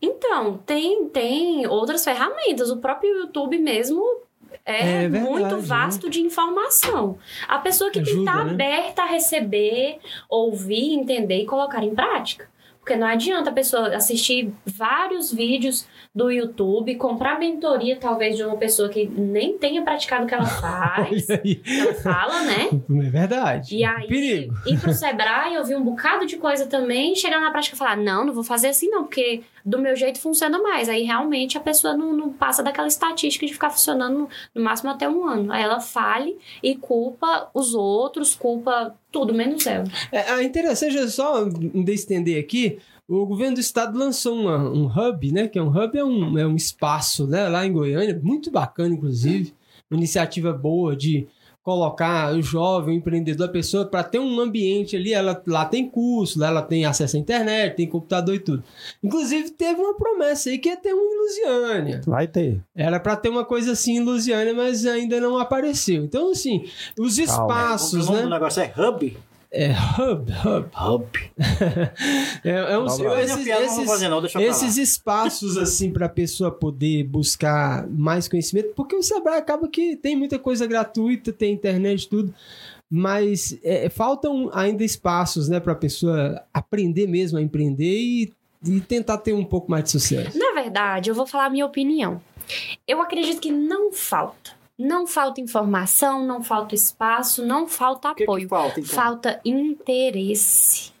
Então, 0.00 0.58
tem, 0.66 1.08
tem 1.08 1.66
outras 1.66 2.04
ferramentas. 2.04 2.70
O 2.70 2.76
próprio 2.76 3.10
YouTube 3.20 3.58
mesmo 3.58 4.22
é, 4.64 5.04
É 5.04 5.08
verdade, 5.08 5.30
muito 5.30 5.58
vasto 5.58 6.10
de 6.10 6.20
informação. 6.20 7.18
A 7.48 7.58
pessoa 7.58 7.90
que 7.90 8.00
tem 8.00 8.04
que 8.04 8.10
Ajuda, 8.10 8.30
estar 8.30 8.44
né? 8.44 8.52
aberta 8.52 9.02
a 9.02 9.06
receber, 9.06 9.98
ouvir, 10.28 10.92
entender 10.92 11.42
e 11.42 11.46
colocar 11.46 11.82
em 11.82 11.94
prática. 11.94 12.48
Porque 12.78 12.96
não 12.96 13.06
adianta 13.06 13.48
a 13.48 13.52
pessoa 13.52 13.94
assistir 13.96 14.52
vários 14.66 15.32
vídeos 15.32 15.86
do 16.14 16.30
YouTube, 16.30 16.94
comprar 16.94 17.40
mentoria, 17.40 17.96
talvez, 17.96 18.36
de 18.36 18.44
uma 18.44 18.56
pessoa 18.56 18.88
que 18.88 19.04
nem 19.04 19.58
tenha 19.58 19.82
praticado 19.82 20.24
o 20.24 20.26
que 20.28 20.34
ela 20.34 20.46
faz. 20.46 21.26
Que 21.26 21.60
ela 21.66 21.94
fala, 21.94 22.42
né? 22.44 22.68
É 22.70 23.10
verdade. 23.10 23.76
E 23.76 23.84
aí, 23.84 24.06
Perigo. 24.06 24.54
ir 24.64 24.78
pro 24.78 24.92
Sebrae, 24.92 25.58
ouvir 25.58 25.74
um 25.74 25.82
bocado 25.82 26.24
de 26.24 26.36
coisa 26.36 26.66
também, 26.66 27.16
chegar 27.16 27.40
na 27.40 27.50
prática 27.50 27.74
e 27.74 27.78
falar, 27.78 27.96
não, 27.96 28.24
não 28.24 28.32
vou 28.32 28.44
fazer 28.44 28.68
assim 28.68 28.88
não, 28.88 29.02
porque 29.02 29.42
do 29.64 29.78
meu 29.78 29.96
jeito 29.96 30.20
funciona 30.20 30.58
mais. 30.60 30.88
Aí 30.88 31.02
realmente 31.02 31.58
a 31.58 31.60
pessoa 31.60 31.96
não, 31.96 32.12
não 32.12 32.32
passa 32.32 32.62
daquela 32.62 32.86
estatística 32.86 33.44
de 33.44 33.52
ficar 33.52 33.70
funcionando 33.70 34.18
no, 34.18 34.28
no 34.54 34.62
máximo 34.62 34.90
até 34.90 35.08
um 35.08 35.26
ano. 35.26 35.52
Aí 35.52 35.62
ela 35.62 35.80
fale 35.80 36.36
e 36.62 36.76
culpa 36.76 37.50
os 37.52 37.74
outros, 37.74 38.36
culpa 38.36 38.94
tudo, 39.10 39.32
menos 39.32 39.66
ela. 39.66 39.84
É, 40.12 40.32
é 40.32 40.42
interessante, 40.42 40.98
é 40.98 41.08
só 41.08 41.44
de 41.44 41.92
estender 41.92 42.38
aqui, 42.38 42.78
o 43.08 43.26
governo 43.26 43.54
do 43.54 43.60
estado 43.60 43.98
lançou 43.98 44.34
uma- 44.34 44.70
um 44.70 44.86
hub, 44.86 45.32
né? 45.32 45.48
Que 45.48 45.58
é 45.58 45.62
um 45.62 45.68
hub, 45.68 45.98
é 45.98 46.04
um, 46.04 46.38
é 46.38 46.46
um 46.46 46.56
espaço 46.56 47.26
né, 47.26 47.48
lá 47.48 47.66
em 47.66 47.72
Goiânia, 47.72 48.18
muito 48.22 48.50
bacana, 48.50 48.94
inclusive. 48.94 49.52
Uma 49.90 49.98
iniciativa 49.98 50.52
boa 50.52 50.96
de 50.96 51.26
colocar 51.62 52.34
o 52.34 52.42
jovem, 52.42 52.94
o 52.94 52.98
empreendedor, 52.98 53.46
a 53.48 53.50
pessoa, 53.52 53.86
para 53.86 54.02
ter 54.02 54.18
um 54.18 54.38
ambiente 54.38 54.96
ali, 54.96 55.14
ela 55.14 55.42
lá 55.46 55.64
tem 55.64 55.88
curso, 55.88 56.38
lá 56.38 56.48
ela 56.48 56.60
tem 56.60 56.84
acesso 56.84 57.16
à 57.16 57.18
internet, 57.18 57.76
tem 57.76 57.86
computador 57.88 58.34
e 58.34 58.38
tudo. 58.38 58.62
Inclusive, 59.02 59.48
teve 59.50 59.80
uma 59.80 59.94
promessa 59.94 60.50
aí 60.50 60.58
que 60.58 60.68
ia 60.68 60.76
ter 60.76 60.92
um 60.94 60.98
em 60.98 61.18
Lusiânia. 61.22 62.02
Vai 62.06 62.26
ter. 62.26 62.60
Era 62.76 63.00
para 63.00 63.16
ter 63.16 63.30
uma 63.30 63.46
coisa 63.46 63.72
assim 63.72 63.96
em 63.96 64.00
Lusiânia, 64.00 64.52
mas 64.52 64.84
ainda 64.84 65.18
não 65.20 65.38
apareceu. 65.38 66.04
Então, 66.04 66.32
assim, 66.32 66.64
os 66.98 67.16
Calma. 67.16 67.32
espaços, 67.32 68.04
o 68.08 68.12
nome 68.12 68.16
né? 68.18 68.22
do 68.24 68.30
negócio 68.30 68.62
é 68.62 68.70
Hub? 68.76 69.16
É 69.56 69.70
hub, 69.70 70.32
hub. 70.32 70.68
Hub. 70.76 71.06
É, 72.44 72.50
é 72.50 72.78
um. 72.78 72.82
Eu 72.82 72.86
esses, 72.86 72.98
não 72.98 73.08
vou 73.08 73.18
esses, 73.18 73.86
fazer 73.86 74.08
não, 74.08 74.20
deixa 74.20 74.38
eu 74.38 74.50
esses 74.50 74.76
espaços 74.76 75.56
assim 75.56 75.90
para 75.90 76.06
a 76.06 76.10
pessoa 76.10 76.50
poder 76.50 77.04
buscar 77.04 77.86
mais 77.88 78.28
conhecimento, 78.28 78.74
porque 78.74 78.94
o 78.94 79.02
Sebrae 79.02 79.38
acaba 79.38 79.66
que 79.66 79.96
tem 79.96 80.14
muita 80.14 80.38
coisa 80.38 80.66
gratuita, 80.66 81.32
tem 81.32 81.54
internet 81.54 82.06
tudo, 82.06 82.34
mas 82.90 83.58
é, 83.62 83.88
faltam 83.88 84.50
ainda 84.52 84.84
espaços, 84.84 85.48
né, 85.48 85.58
para 85.58 85.72
a 85.72 85.76
pessoa 85.76 86.42
aprender 86.52 87.06
mesmo 87.06 87.38
a 87.38 87.42
empreender 87.42 87.98
e, 87.98 88.32
e 88.66 88.80
tentar 88.80 89.18
ter 89.18 89.32
um 89.32 89.44
pouco 89.44 89.70
mais 89.70 89.84
de 89.84 89.92
sucesso. 89.92 90.36
Na 90.38 90.52
verdade, 90.60 91.08
eu 91.08 91.14
vou 91.14 91.26
falar 91.26 91.46
a 91.46 91.50
minha 91.50 91.64
opinião. 91.64 92.20
Eu 92.86 93.00
acredito 93.00 93.40
que 93.40 93.50
não 93.50 93.90
falta. 93.90 94.52
Não 94.78 95.06
falta 95.06 95.40
informação, 95.40 96.26
não 96.26 96.42
falta 96.42 96.74
espaço, 96.74 97.44
não 97.44 97.68
falta 97.68 98.10
O 98.10 98.14
que, 98.14 98.24
apoio. 98.24 98.42
que 98.42 98.48
falta, 98.48 98.80
então? 98.80 98.94
Falta 98.94 99.40
interesse. 99.44 100.92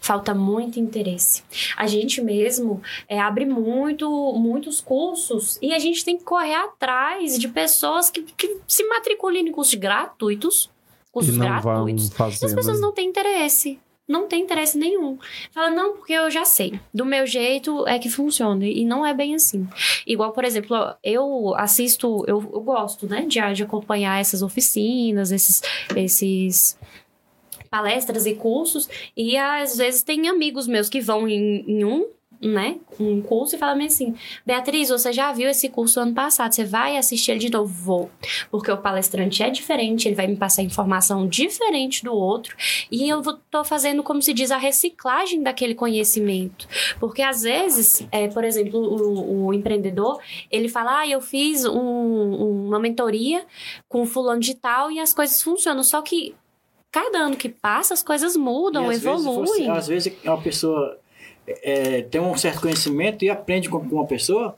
Falta 0.00 0.34
muito 0.34 0.78
interesse. 0.78 1.42
A 1.76 1.86
gente 1.86 2.22
mesmo 2.22 2.80
é, 3.08 3.20
abre 3.20 3.44
muito, 3.44 4.08
muitos 4.34 4.80
cursos 4.80 5.58
e 5.60 5.74
a 5.74 5.78
gente 5.78 6.04
tem 6.04 6.16
que 6.16 6.24
correr 6.24 6.54
atrás 6.54 7.38
de 7.38 7.48
pessoas 7.48 8.10
que, 8.10 8.22
que 8.22 8.58
se 8.66 8.84
matriculem 8.84 9.48
em 9.48 9.52
cursos 9.52 9.74
gratuitos. 9.74 10.70
E 11.08 11.12
Cursos 11.12 11.36
gratuitos. 11.36 12.08
E 12.08 12.44
as 12.46 12.54
pessoas 12.54 12.80
não 12.80 12.92
têm 12.92 13.08
interesse. 13.08 13.80
Não 14.10 14.26
tem 14.26 14.42
interesse 14.42 14.76
nenhum. 14.76 15.16
Fala, 15.52 15.70
não, 15.70 15.94
porque 15.94 16.12
eu 16.12 16.28
já 16.30 16.44
sei. 16.44 16.78
Do 16.92 17.06
meu 17.06 17.26
jeito 17.26 17.86
é 17.86 17.98
que 17.98 18.10
funciona. 18.10 18.66
E 18.66 18.84
não 18.84 19.06
é 19.06 19.14
bem 19.14 19.36
assim. 19.36 19.68
Igual, 20.06 20.32
por 20.32 20.44
exemplo, 20.44 20.76
eu 21.02 21.54
assisto, 21.56 22.24
eu, 22.26 22.38
eu 22.52 22.60
gosto, 22.60 23.06
né, 23.06 23.22
de, 23.22 23.40
de 23.54 23.62
acompanhar 23.62 24.20
essas 24.20 24.42
oficinas, 24.42 25.30
esses, 25.30 25.62
esses 25.94 26.76
palestras 27.70 28.26
e 28.26 28.34
cursos. 28.34 28.88
E 29.16 29.36
às 29.36 29.76
vezes 29.76 30.02
tem 30.02 30.28
amigos 30.28 30.66
meus 30.66 30.88
que 30.88 31.00
vão 31.00 31.28
em, 31.28 31.64
em 31.66 31.84
um 31.84 32.08
né, 32.40 32.78
um 32.98 33.20
curso 33.20 33.54
e 33.54 33.58
fala 33.58 33.82
assim: 33.84 34.14
Beatriz, 34.46 34.88
você 34.88 35.12
já 35.12 35.30
viu 35.32 35.48
esse 35.48 35.68
curso 35.68 36.00
ano 36.00 36.14
passado, 36.14 36.54
você 36.54 36.64
vai 36.64 36.96
assistir 36.96 37.32
ele 37.32 37.40
de 37.40 37.50
novo? 37.50 37.70
Vou. 37.70 38.10
Porque 38.50 38.70
o 38.70 38.78
palestrante 38.78 39.42
é 39.42 39.50
diferente, 39.50 40.08
ele 40.08 40.14
vai 40.14 40.26
me 40.26 40.36
passar 40.36 40.62
informação 40.62 41.28
diferente 41.28 42.02
do 42.02 42.14
outro 42.14 42.56
e 42.90 43.08
eu 43.08 43.22
tô 43.50 43.62
fazendo, 43.64 44.02
como 44.02 44.22
se 44.22 44.32
diz, 44.32 44.50
a 44.50 44.56
reciclagem 44.56 45.42
daquele 45.42 45.74
conhecimento. 45.74 46.66
Porque 46.98 47.22
às 47.22 47.42
vezes, 47.42 48.06
é, 48.10 48.28
por 48.28 48.44
exemplo, 48.44 48.80
o, 48.80 49.46
o, 49.46 49.54
empreendedor, 49.54 50.20
ele 50.50 50.68
fala: 50.68 51.00
ah, 51.00 51.08
eu 51.08 51.20
fiz 51.20 51.64
um, 51.64 52.66
uma 52.66 52.78
mentoria 52.78 53.44
com 53.88 54.06
fulano 54.06 54.40
de 54.40 54.54
tal 54.54 54.90
e 54.90 54.98
as 54.98 55.12
coisas 55.12 55.42
funcionam. 55.42 55.82
Só 55.82 56.00
que 56.00 56.34
cada 56.90 57.18
ano 57.18 57.36
que 57.36 57.48
passa, 57.48 57.94
as 57.94 58.02
coisas 58.02 58.36
mudam, 58.36 58.90
e 58.90 58.96
evoluem. 58.96 59.40
Vezes 59.40 59.56
você, 59.56 59.70
às 59.70 59.88
vezes 59.88 60.12
uma 60.24 60.40
pessoa 60.40 60.98
é, 61.62 62.02
tem 62.02 62.20
um 62.20 62.36
certo 62.36 62.60
conhecimento 62.60 63.24
e 63.24 63.30
aprende 63.30 63.68
com 63.68 63.78
uma 63.78 64.06
pessoa 64.06 64.56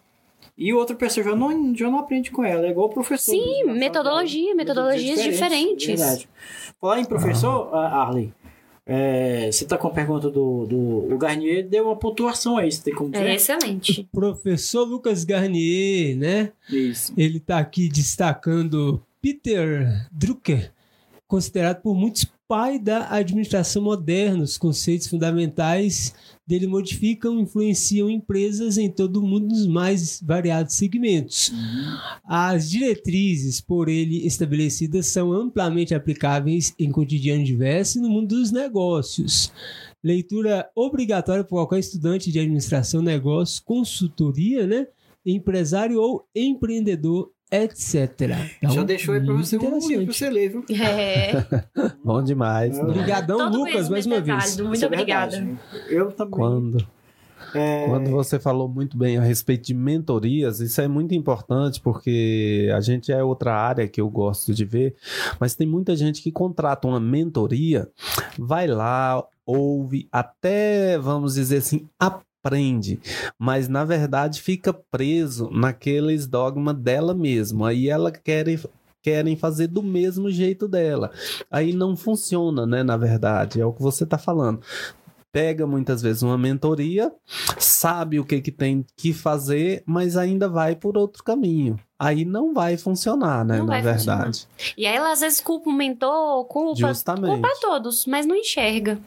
e 0.56 0.72
outra 0.72 0.94
pessoa 0.94 1.24
já 1.24 1.34
não, 1.34 1.74
já 1.74 1.90
não 1.90 1.98
aprende 1.98 2.30
com 2.30 2.44
ela. 2.44 2.66
É 2.66 2.70
igual 2.70 2.86
o 2.86 2.92
professor. 2.92 3.32
Sim, 3.32 3.64
metodologia, 3.72 4.54
metodologias 4.54 5.22
diferentes. 5.22 5.38
diferentes. 5.38 5.86
Verdade. 5.86 6.28
Falar 6.80 7.00
em 7.00 7.04
professor, 7.04 7.74
Arley, 7.74 8.32
é, 8.84 9.50
você 9.50 9.64
está 9.64 9.78
com 9.78 9.88
a 9.88 9.92
pergunta 9.92 10.28
do, 10.28 10.66
do 10.66 11.14
o 11.14 11.16
Garnier, 11.16 11.66
deu 11.68 11.86
uma 11.86 11.96
pontuação 11.96 12.58
aí, 12.58 12.70
você 12.70 12.82
tem 12.82 12.94
como 12.94 13.14
É 13.16 13.34
excelente. 13.34 14.00
O 14.00 14.04
professor 14.04 14.84
Lucas 14.84 15.24
Garnier, 15.24 16.16
né? 16.16 16.52
Isso. 16.68 17.14
Ele 17.16 17.38
está 17.38 17.58
aqui 17.58 17.88
destacando 17.88 19.00
Peter 19.20 20.08
Drucker, 20.10 20.72
considerado 21.28 21.80
por 21.80 21.94
muitos 21.94 22.24
pai 22.52 22.78
da 22.78 23.10
administração 23.10 23.80
moderna. 23.80 24.44
Os 24.44 24.58
conceitos 24.58 25.06
fundamentais 25.06 26.14
dele 26.46 26.66
modificam 26.66 27.40
influenciam 27.40 28.10
empresas 28.10 28.76
em 28.76 28.90
todo 28.90 29.20
o 29.20 29.26
mundo 29.26 29.46
nos 29.46 29.66
mais 29.66 30.20
variados 30.20 30.74
segmentos. 30.74 31.50
As 32.22 32.68
diretrizes 32.68 33.58
por 33.58 33.88
ele 33.88 34.26
estabelecidas 34.26 35.06
são 35.06 35.32
amplamente 35.32 35.94
aplicáveis 35.94 36.74
em 36.78 36.92
cotidiano 36.92 37.42
diverso 37.42 37.98
e 37.98 38.02
no 38.02 38.10
mundo 38.10 38.36
dos 38.36 38.52
negócios. 38.52 39.50
Leitura 40.04 40.68
obrigatória 40.76 41.44
para 41.44 41.56
qualquer 41.56 41.78
estudante 41.78 42.30
de 42.30 42.38
administração, 42.38 43.00
negócios, 43.00 43.60
consultoria, 43.60 44.66
né? 44.66 44.88
empresário 45.24 45.98
ou 45.98 46.28
empreendedor 46.34 47.30
etc. 47.52 48.10
Então, 48.56 48.74
Já 48.74 48.82
deixou 48.82 49.14
aí 49.14 49.24
pra 49.24 49.34
você 49.34 49.58
um 49.58 49.78
livro 49.78 50.06
pra 50.06 50.14
você 50.14 50.30
ler, 50.30 50.48
viu? 50.48 50.64
É. 50.70 51.44
Bom 52.02 52.22
demais. 52.22 52.78
Né? 52.78 52.82
Obrigadão, 52.82 53.50
Lucas, 53.50 53.90
mais 53.90 54.06
uma 54.06 54.20
vez. 54.20 54.58
Muito 54.58 54.82
é 54.82 54.86
obrigada. 54.86 55.46
Eu 55.88 56.10
também. 56.10 56.32
Quando? 56.32 56.86
É... 57.54 57.86
Quando 57.86 58.10
você 58.10 58.38
falou 58.38 58.66
muito 58.66 58.96
bem 58.96 59.18
a 59.18 59.20
respeito 59.20 59.66
de 59.66 59.74
mentorias, 59.74 60.60
isso 60.60 60.80
é 60.80 60.88
muito 60.88 61.14
importante 61.14 61.80
porque 61.80 62.70
a 62.74 62.80
gente 62.80 63.12
é 63.12 63.22
outra 63.22 63.54
área 63.54 63.86
que 63.86 64.00
eu 64.00 64.08
gosto 64.08 64.54
de 64.54 64.64
ver, 64.64 64.96
mas 65.38 65.54
tem 65.54 65.66
muita 65.66 65.94
gente 65.94 66.22
que 66.22 66.32
contrata 66.32 66.88
uma 66.88 66.98
mentoria, 66.98 67.90
vai 68.38 68.66
lá, 68.66 69.22
ouve, 69.44 70.08
até, 70.10 70.98
vamos 70.98 71.34
dizer 71.34 71.58
assim, 71.58 71.86
aprende, 72.42 73.00
mas 73.38 73.68
na 73.68 73.84
verdade 73.84 74.42
fica 74.42 74.72
preso 74.72 75.48
naqueles 75.52 76.26
dogmas 76.26 76.76
dela 76.76 77.14
mesma. 77.14 77.68
Aí 77.68 77.88
ela 77.88 78.10
quer 78.10 78.48
querem 79.00 79.36
fazer 79.36 79.66
do 79.66 79.82
mesmo 79.82 80.30
jeito 80.30 80.68
dela. 80.68 81.10
Aí 81.50 81.72
não 81.72 81.96
funciona, 81.96 82.64
né? 82.64 82.82
Na 82.82 82.96
verdade, 82.96 83.60
é 83.60 83.66
o 83.66 83.72
que 83.72 83.82
você 83.82 84.04
está 84.04 84.16
falando. 84.16 84.60
Pega 85.32 85.66
muitas 85.66 86.02
vezes 86.02 86.22
uma 86.22 86.36
mentoria, 86.36 87.10
sabe 87.58 88.20
o 88.20 88.24
que, 88.24 88.40
que 88.40 88.52
tem 88.52 88.84
que 88.96 89.14
fazer, 89.14 89.82
mas 89.86 90.16
ainda 90.16 90.46
vai 90.46 90.76
por 90.76 90.96
outro 90.96 91.24
caminho. 91.24 91.80
Aí 91.98 92.24
não 92.24 92.52
vai 92.52 92.76
funcionar, 92.76 93.44
né? 93.44 93.58
Não 93.58 93.66
na 93.66 93.80
verdade. 93.80 94.40
Funcionar. 94.42 94.74
E 94.76 94.86
aí 94.86 94.94
ela 94.94 95.10
às 95.10 95.20
vezes 95.20 95.40
culpa 95.40 95.70
o 95.70 95.72
mentor, 95.72 96.44
culpa, 96.44 96.88
Justamente. 96.88 97.32
culpa 97.32 97.48
todos, 97.60 98.04
mas 98.06 98.26
não 98.26 98.36
enxerga. 98.36 99.00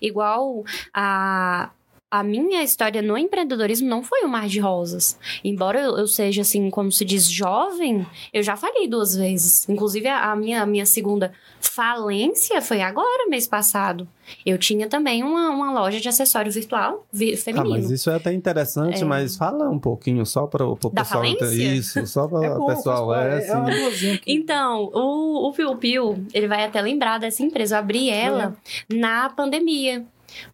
Igual 0.00 0.64
a 0.94 1.70
a 2.12 2.22
minha 2.22 2.62
história 2.62 3.00
no 3.00 3.16
empreendedorismo 3.16 3.88
não 3.88 4.02
foi 4.02 4.22
um 4.22 4.28
mar 4.28 4.46
de 4.46 4.60
rosas. 4.60 5.18
Embora 5.42 5.80
eu, 5.80 6.06
seja, 6.06 6.42
assim, 6.42 6.68
como 6.68 6.92
se 6.92 7.06
diz, 7.06 7.26
jovem, 7.26 8.06
eu 8.34 8.42
já 8.42 8.54
falei 8.54 8.86
duas 8.86 9.16
vezes. 9.16 9.66
Inclusive, 9.66 10.08
a, 10.08 10.36
minha, 10.36 10.60
a 10.60 10.66
minha 10.66 10.84
segunda 10.84 11.32
falência 11.58 12.60
foi 12.60 12.82
agora, 12.82 13.30
mês 13.30 13.48
passado. 13.48 14.06
Eu 14.44 14.58
tinha 14.58 14.88
também 14.88 15.22
uma, 15.22 15.48
uma 15.48 15.72
loja 15.72 16.00
de 16.00 16.06
acessório 16.06 16.52
virtual 16.52 17.06
feminino. 17.10 17.76
Ah, 17.76 17.78
mas 17.78 17.90
isso 17.90 18.10
é 18.10 18.16
até 18.16 18.30
interessante, 18.30 19.00
é... 19.00 19.04
mas 19.06 19.34
fala 19.34 19.70
um 19.70 19.78
pouquinho 19.78 20.26
só 20.26 20.46
para 20.46 20.66
o 20.66 20.76
pessoal. 20.76 21.22
Falência? 21.22 21.46
Isso, 21.46 22.06
só 22.06 22.28
para 22.28 22.60
o 22.60 22.70
é 22.70 22.74
pessoal. 22.74 23.14
É, 23.14 23.38
é, 23.38 23.52
assim. 23.52 24.20
então, 24.26 24.90
o, 24.92 25.48
o 25.48 25.52
Piu 25.54 25.76
Piu, 25.76 26.26
ele 26.34 26.46
vai 26.46 26.64
até 26.64 26.82
lembrar 26.82 27.18
dessa 27.18 27.42
empresa. 27.42 27.76
Eu 27.76 27.78
abri 27.78 28.10
ela 28.10 28.54
é. 28.90 28.94
na 28.94 29.30
pandemia 29.30 30.04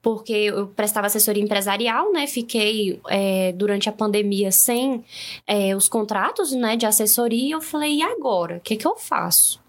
porque 0.03 0.33
eu 0.33 0.69
prestava 0.69 1.07
assessoria 1.07 1.43
empresarial, 1.43 2.13
né? 2.13 2.27
Fiquei 2.27 3.01
é, 3.09 3.53
durante 3.53 3.89
a 3.89 3.93
pandemia 3.93 4.51
sem 4.51 5.05
é, 5.47 5.75
os 5.75 5.89
contratos, 5.89 6.53
né, 6.53 6.77
de 6.77 6.87
assessoria. 6.87 7.55
Eu 7.55 7.61
falei, 7.61 7.97
e 7.97 8.03
agora? 8.03 8.57
O 8.57 8.61
que, 8.61 8.77
que 8.77 8.87
eu 8.87 8.97
faço? 8.97 9.61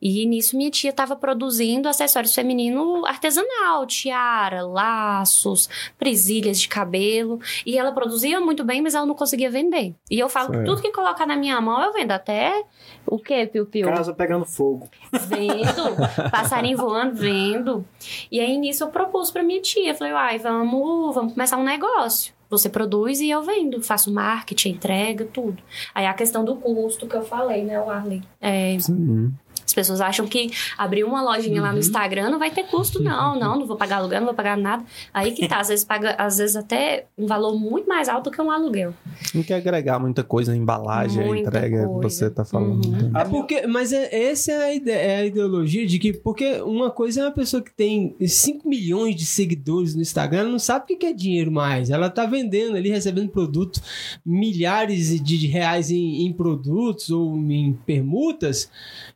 E 0.00 0.26
nisso 0.26 0.56
minha 0.56 0.70
tia 0.70 0.90
estava 0.90 1.16
produzindo 1.16 1.88
acessórios 1.88 2.34
femininos 2.34 3.04
artesanal, 3.06 3.86
tiara, 3.86 4.66
laços, 4.66 5.68
presilhas 5.98 6.60
de 6.60 6.68
cabelo. 6.68 7.40
E 7.64 7.78
ela 7.78 7.92
produzia 7.92 8.40
muito 8.40 8.64
bem, 8.64 8.82
mas 8.82 8.94
ela 8.94 9.06
não 9.06 9.14
conseguia 9.14 9.50
vender. 9.50 9.94
E 10.10 10.18
eu 10.18 10.28
falo 10.28 10.52
que 10.52 10.64
tudo 10.64 10.82
que 10.82 10.92
colocar 10.92 11.26
na 11.26 11.36
minha 11.36 11.60
mão 11.60 11.82
eu 11.82 11.92
vendo. 11.92 12.12
Até 12.12 12.64
o 13.06 13.18
quê, 13.18 13.46
Piu 13.46 13.66
Piu? 13.66 13.88
Casa 13.88 14.14
pegando 14.14 14.44
fogo. 14.44 14.88
Vendo. 15.12 15.96
passarinho 16.30 16.78
voando, 16.78 17.14
vendo. 17.14 17.84
E 18.30 18.40
aí 18.40 18.56
nisso 18.56 18.84
eu 18.84 18.88
propus 18.88 19.30
para 19.30 19.42
minha 19.42 19.60
tia. 19.60 19.94
Falei, 19.94 20.12
uai, 20.12 20.38
vamos, 20.38 21.14
vamos 21.14 21.32
começar 21.32 21.56
um 21.56 21.64
negócio. 21.64 22.32
Você 22.50 22.70
produz 22.70 23.20
e 23.20 23.28
eu 23.28 23.42
vendo, 23.42 23.82
faço 23.82 24.12
marketing, 24.12 24.70
entrega, 24.70 25.26
tudo. 25.26 25.62
Aí 25.94 26.06
a 26.06 26.14
questão 26.14 26.44
do 26.44 26.56
custo 26.56 27.06
que 27.06 27.14
eu 27.14 27.22
falei, 27.22 27.62
né, 27.62 27.78
o 27.78 27.90
Arley? 27.90 28.22
É, 28.40 28.78
Sim. 28.80 29.34
As 29.68 29.74
pessoas 29.74 30.00
acham 30.00 30.26
que 30.26 30.50
abrir 30.78 31.04
uma 31.04 31.20
lojinha 31.20 31.56
uhum. 31.56 31.62
lá 31.62 31.68
no 31.68 31.74
uhum. 31.74 31.80
Instagram 31.80 32.30
não 32.30 32.38
vai 32.38 32.50
ter 32.50 32.64
custo, 32.64 33.02
não. 33.02 33.34
Uhum. 33.34 33.38
Não, 33.38 33.58
não 33.58 33.66
vou 33.66 33.76
pagar 33.76 33.98
aluguel, 33.98 34.20
não 34.20 34.26
vou 34.28 34.34
pagar 34.34 34.56
nada. 34.56 34.82
Aí 35.12 35.32
que 35.32 35.46
tá, 35.46 35.60
às 35.60 35.68
vezes 35.68 35.84
paga, 35.84 36.14
às 36.16 36.38
vezes 36.38 36.56
até 36.56 37.04
um 37.18 37.26
valor 37.26 37.54
muito 37.58 37.86
mais 37.86 38.08
alto 38.08 38.30
que 38.30 38.40
um 38.40 38.50
aluguel. 38.50 38.94
Não 39.34 39.42
quer 39.42 39.56
agregar 39.56 39.98
muita 39.98 40.24
coisa, 40.24 40.56
embalagem, 40.56 41.22
muita 41.22 41.48
a 41.48 41.50
entrega 41.50 41.86
coisa. 41.86 42.00
que 42.00 42.14
você 42.14 42.30
tá 42.30 42.46
falando. 42.46 42.86
Uhum. 42.86 43.12
É 43.14 43.24
porque, 43.26 43.66
mas 43.66 43.92
é, 43.92 44.30
essa 44.30 44.52
é 44.52 44.64
a, 44.64 44.74
ideia, 44.74 44.96
é 44.96 45.16
a 45.16 45.26
ideologia 45.26 45.86
de 45.86 45.98
que, 45.98 46.14
porque 46.14 46.62
uma 46.62 46.90
coisa 46.90 47.20
é 47.20 47.24
uma 47.24 47.32
pessoa 47.32 47.62
que 47.62 47.70
tem 47.70 48.16
5 48.18 48.66
milhões 48.66 49.14
de 49.14 49.26
seguidores 49.26 49.94
no 49.94 50.00
Instagram, 50.00 50.40
ela 50.40 50.50
não 50.50 50.58
sabe 50.58 50.94
o 50.94 50.96
que 50.96 51.04
é 51.04 51.12
dinheiro 51.12 51.52
mais. 51.52 51.90
Ela 51.90 52.08
tá 52.08 52.24
vendendo 52.24 52.74
ali, 52.74 52.88
recebendo 52.88 53.28
produto, 53.28 53.82
milhares 54.24 55.22
de 55.22 55.46
reais 55.46 55.90
em, 55.90 56.26
em 56.26 56.32
produtos 56.32 57.10
ou 57.10 57.36
em 57.36 57.74
permutas, 57.84 58.70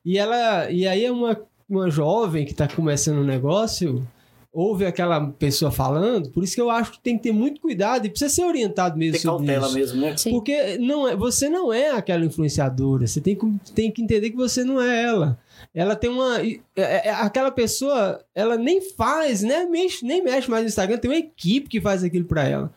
e 0.04 0.18
ela. 0.18 0.41
E 0.70 0.86
aí 0.86 1.04
é 1.04 1.10
uma, 1.10 1.40
uma 1.68 1.90
jovem 1.90 2.44
que 2.44 2.52
está 2.52 2.68
começando 2.68 3.18
um 3.18 3.24
negócio, 3.24 4.06
ouve 4.52 4.84
aquela 4.84 5.26
pessoa 5.26 5.70
falando, 5.70 6.28
por 6.30 6.44
isso 6.44 6.54
que 6.54 6.60
eu 6.60 6.70
acho 6.70 6.92
que 6.92 7.00
tem 7.00 7.16
que 7.16 7.22
ter 7.22 7.32
muito 7.32 7.60
cuidado 7.60 8.04
e 8.04 8.10
precisa 8.10 8.30
ser 8.30 8.44
orientado 8.44 8.98
mesmo. 8.98 9.14
Tem 9.14 9.22
cautela 9.22 9.66
isso. 9.66 9.74
mesmo, 9.74 10.00
né? 10.00 10.16
Sim. 10.16 10.30
Porque 10.30 10.76
não 10.78 11.08
é, 11.08 11.16
você 11.16 11.48
não 11.48 11.72
é 11.72 11.90
aquela 11.90 12.24
influenciadora. 12.24 13.06
Você 13.06 13.20
tem 13.20 13.34
que, 13.34 13.72
tem 13.74 13.90
que 13.90 14.02
entender 14.02 14.30
que 14.30 14.36
você 14.36 14.62
não 14.62 14.80
é 14.80 15.02
ela. 15.04 15.38
Ela 15.74 15.96
tem 15.96 16.10
uma. 16.10 16.38
É, 16.76 17.08
é, 17.08 17.10
aquela 17.10 17.50
pessoa, 17.50 18.22
ela 18.34 18.58
nem 18.58 18.80
faz, 18.80 19.42
né? 19.42 19.64
Mexe, 19.64 20.04
nem 20.04 20.22
mexe 20.22 20.50
mais 20.50 20.62
no 20.64 20.68
Instagram, 20.68 20.98
tem 20.98 21.10
uma 21.10 21.16
equipe 21.16 21.68
que 21.68 21.80
faz 21.80 22.04
aquilo 22.04 22.26
para 22.26 22.46
ela. 22.46 22.74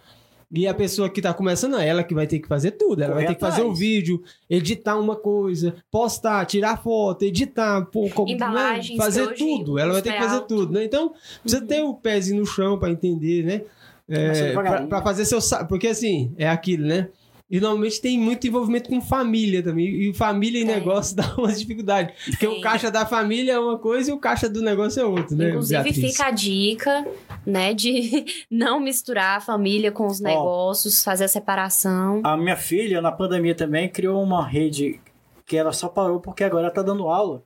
E 0.56 0.68
a 0.68 0.74
pessoa 0.74 1.10
que 1.10 1.22
tá 1.22 1.34
começando, 1.34 1.78
é 1.78 1.88
ela 1.88 2.04
que 2.04 2.14
vai 2.14 2.26
ter 2.26 2.40
que 2.40 2.48
fazer 2.48 2.72
tudo. 2.72 3.02
Ela 3.04 3.14
Corre 3.14 3.26
vai 3.26 3.34
ter 3.34 3.38
atrás. 3.38 3.54
que 3.56 3.60
fazer 3.60 3.68
o 3.68 3.72
um 3.72 3.76
vídeo, 3.76 4.24
editar 4.50 4.98
uma 4.98 5.16
coisa, 5.16 5.76
postar, 5.92 6.46
tirar 6.46 6.82
foto, 6.82 7.24
editar, 7.24 7.86
pô, 7.86 8.04
né? 8.06 8.98
fazer 8.98 9.34
tudo. 9.34 9.78
Ela 9.78 9.94
vai 9.94 10.02
ter 10.02 10.14
que 10.14 10.20
fazer 10.20 10.36
alto. 10.36 10.48
tudo, 10.48 10.74
né? 10.74 10.84
Então, 10.84 11.14
precisa 11.42 11.62
uhum. 11.62 11.68
ter 11.68 11.82
o 11.82 11.94
pezinho 11.94 12.40
no 12.40 12.46
chão 12.46 12.80
para 12.80 12.92
entender, 12.92 13.44
né? 13.44 13.62
É, 14.08 14.54
para 14.88 15.02
fazer 15.02 15.26
seu. 15.26 15.40
Porque 15.68 15.88
assim, 15.88 16.34
é 16.38 16.48
aquilo, 16.48 16.86
né? 16.86 17.10
E 17.56 17.60
normalmente 17.62 18.02
tem 18.02 18.20
muito 18.20 18.46
envolvimento 18.46 18.90
com 18.90 19.00
família 19.00 19.64
também. 19.64 19.88
E 19.88 20.14
família 20.14 20.60
e 20.60 20.66
negócio 20.66 21.16
dá 21.16 21.36
umas 21.38 21.58
dificuldades. 21.58 22.14
Porque 22.26 22.46
o 22.46 22.60
caixa 22.60 22.92
da 22.92 23.06
família 23.06 23.54
é 23.54 23.60
uma 23.60 23.78
coisa 23.78 24.12
e 24.12 24.14
o 24.14 24.18
caixa 24.18 24.50
do 24.50 24.62
negócio 24.62 25.02
é 25.02 25.06
outra, 25.06 25.38
né? 25.38 25.52
Inclusive, 25.52 25.82
Beatriz? 25.84 26.12
fica 26.12 26.26
a 26.26 26.32
dica 26.32 27.08
né? 27.46 27.74
De 27.74 28.26
não 28.52 28.78
misturar 28.78 29.38
a 29.38 29.40
família 29.40 29.90
com 29.90 30.06
os 30.06 30.20
Ó. 30.20 30.24
negócios, 30.26 31.02
fazer 31.02 31.24
a 31.24 31.30
separação. 31.30 32.20
A 32.26 32.36
minha 32.36 32.58
filha, 32.58 33.02
na 33.02 33.12
pandemia 33.12 33.56
também, 33.56 33.88
criou 33.88 34.22
uma 34.22 34.46
rede 34.46 35.00
que 35.46 35.56
ela 35.56 35.72
só 35.72 35.88
parou 35.88 36.20
porque 36.20 36.44
agora 36.44 36.66
ela 36.66 36.74
tá 36.74 36.82
dando 36.82 37.08
aula, 37.08 37.42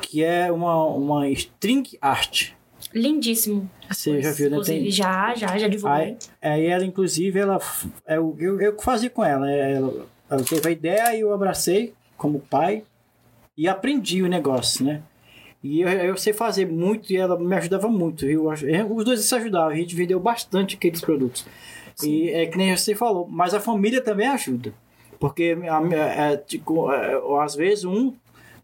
que 0.00 0.22
é 0.22 0.52
uma, 0.52 0.84
uma 0.84 1.28
string 1.30 1.98
art. 2.00 2.52
Lindíssimo. 2.94 3.68
Você 3.90 4.22
já 4.22 4.32
viu, 4.32 4.50
né? 4.50 4.60
Tem- 4.64 4.90
já, 4.90 5.34
já, 5.34 5.58
já 5.58 5.68
divulguei. 5.68 6.16
Aí, 6.40 6.50
aí 6.50 6.66
ela, 6.66 6.84
inclusive, 6.84 7.38
ela. 7.38 7.58
é 8.06 8.16
Eu, 8.16 8.36
eu 8.38 8.72
que 8.76 8.82
fazia 8.84 9.10
com 9.10 9.24
ela. 9.24 9.50
é, 9.50 9.74
Ela, 9.74 10.06
ela 10.30 10.42
teve 10.44 10.68
a 10.68 10.70
ideia 10.72 11.14
e 11.16 11.20
eu 11.20 11.32
abracei 11.32 11.92
como 12.16 12.40
pai 12.40 12.82
e 13.56 13.68
aprendi 13.68 14.22
o 14.22 14.26
negócio, 14.28 14.84
né? 14.84 15.02
E 15.62 15.80
eu, 15.80 15.88
eu 15.88 16.16
sei 16.16 16.32
fazer 16.32 16.66
muito 16.66 17.12
e 17.12 17.16
ela 17.16 17.38
me 17.38 17.54
ajudava 17.56 17.88
muito. 17.88 18.24
Eu, 18.26 18.50
acho- 18.50 18.66
é, 18.68 18.84
os 18.84 19.04
dois 19.04 19.20
se 19.20 19.34
ajudavam, 19.34 19.68
a 19.70 19.74
gente 19.74 19.94
vendeu 19.94 20.18
bastante 20.20 20.76
aqueles 20.76 21.00
produtos. 21.00 21.44
E 22.02 22.30
é 22.30 22.46
que 22.46 22.56
nem 22.56 22.76
você 22.76 22.94
falou, 22.94 23.26
mas 23.28 23.54
a 23.54 23.60
família 23.60 24.00
também 24.00 24.28
ajuda. 24.28 24.72
Porque 25.18 25.56
a, 25.68 25.80
minha- 25.80 25.98
é, 25.98 26.36
tipo, 26.36 26.88
às 27.40 27.56
vezes 27.56 27.84
um 27.84 28.12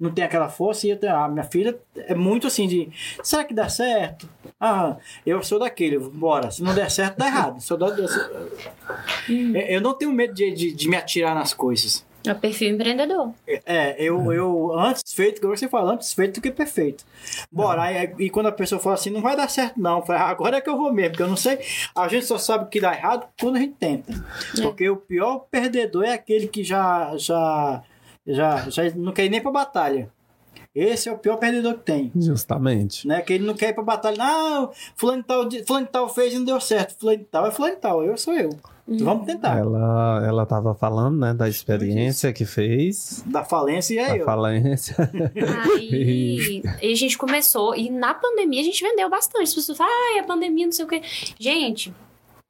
não 0.05 0.12
tem 0.14 0.24
aquela 0.24 0.48
força 0.48 0.86
e 0.86 0.90
eu 0.90 0.96
tenho- 0.96 1.16
a 1.16 1.28
minha 1.28 1.44
filha 1.44 1.76
é 1.96 2.14
muito 2.14 2.46
assim 2.46 2.68
de 2.68 2.90
será 3.22 3.42
que 3.44 3.52
dá 3.55 3.68
certo? 3.68 4.28
Ah, 4.61 4.96
eu 5.26 5.42
sou 5.42 5.59
daquele, 5.59 5.98
bora, 5.98 6.50
se 6.50 6.62
não 6.62 6.74
der 6.74 6.90
certo, 6.90 7.18
dá 7.18 7.26
errado. 7.26 7.61
Sou 7.61 7.76
da- 7.76 7.88
eu, 7.88 8.09
sou- 8.09 8.22
eu- 9.28 9.80
não 9.80 9.94
tenho 9.94 10.12
medo 10.12 10.34
de, 10.34 10.50
de, 10.52 10.72
de 10.72 10.88
me 10.88 10.96
atirar 10.96 11.34
nas 11.34 11.52
coisas. 11.52 12.05
É 12.26 12.32
o 12.32 12.36
perfil 12.36 12.70
empreendedor. 12.70 13.34
É, 13.66 14.02
eu, 14.02 14.32
eu 14.32 14.72
antes 14.78 15.12
feito, 15.12 15.42
como 15.42 15.55
você 15.55 15.68
fala, 15.68 15.92
antes 15.92 16.14
feito 16.14 16.36
do 16.36 16.40
que 16.40 16.50
perfeito. 16.50 17.05
Bora, 17.52 17.82
aí, 17.82 18.14
e 18.18 18.30
quando 18.30 18.46
a 18.46 18.52
pessoa 18.52 18.80
fala 18.80 18.94
assim, 18.94 19.11
não 19.11 19.20
vai 19.20 19.36
dar 19.36 19.50
certo 19.50 19.78
não, 19.78 20.02
"Ah, 20.09 20.30
agora 20.30 20.57
é 20.57 20.61
que 20.62 20.70
eu 20.70 20.78
vou 20.78 20.90
mesmo, 20.90 21.11
porque 21.11 21.22
eu 21.22 21.28
não 21.28 21.36
sei, 21.36 21.59
a 21.94 22.09
gente 22.09 22.24
só 22.24 22.38
sabe 22.38 22.70
que 22.70 22.80
dá 22.80 22.94
errado 22.94 23.26
quando 23.38 23.57
a 23.57 23.59
gente 23.59 23.74
tenta. 23.74 24.11
É. 24.59 24.62
Porque 24.62 24.88
o 24.88 24.96
pior 24.96 25.40
perdedor 25.50 26.05
é 26.05 26.14
aquele 26.14 26.48
que 26.48 26.64
já, 26.64 27.14
já, 27.18 27.82
já, 28.26 28.68
já 28.68 28.82
não 28.96 29.12
quer 29.12 29.24
ir 29.24 29.30
nem 29.30 29.40
pra 29.40 29.50
batalha. 29.50 30.10
Esse 30.74 31.08
é 31.08 31.12
o 31.12 31.18
pior 31.18 31.36
perdedor 31.36 31.74
que 31.74 31.84
tem. 31.84 32.10
Justamente. 32.16 33.06
Né? 33.06 33.20
Que 33.20 33.34
ele 33.34 33.46
não 33.46 33.54
quer 33.54 33.68
ir 33.68 33.74
pra 33.74 33.84
batalha. 33.84 34.16
Não, 34.16 34.72
fulano 34.96 35.22
de 35.22 35.26
tal, 35.28 35.48
fulano 35.66 35.86
de 35.86 35.92
tal 35.92 36.08
fez 36.08 36.32
e 36.34 36.38
não 36.38 36.44
deu 36.44 36.60
certo. 36.60 36.98
Fulano 36.98 37.18
de 37.18 37.24
tal 37.24 37.46
é 37.46 37.50
fulano 37.52 37.76
tal, 37.76 38.02
eu 38.04 38.16
sou 38.16 38.34
eu. 38.34 38.50
Vamos 38.86 39.24
tentar. 39.24 39.56
Ela, 39.58 40.22
ela 40.26 40.44
tava 40.44 40.74
falando, 40.74 41.18
né, 41.18 41.32
da 41.32 41.48
experiência 41.48 42.32
que 42.32 42.44
fez, 42.44 43.22
Da 43.26 43.42
falência 43.42 43.94
e 43.94 43.98
é 43.98 44.08
da 44.08 44.16
eu. 44.18 44.24
falência. 44.26 44.96
Aí 45.64 46.60
e 46.82 46.92
a 46.92 46.94
gente 46.94 47.16
começou, 47.16 47.74
e 47.74 47.88
na 47.88 48.12
pandemia 48.12 48.60
a 48.60 48.64
gente 48.64 48.82
vendeu 48.82 49.08
bastante. 49.08 49.44
As 49.44 49.54
pessoas 49.54 49.78
falam, 49.78 49.92
ai, 50.12 50.18
a 50.18 50.24
pandemia, 50.24 50.66
não 50.66 50.72
sei 50.72 50.84
o 50.84 50.88
quê. 50.88 51.00
Gente, 51.38 51.94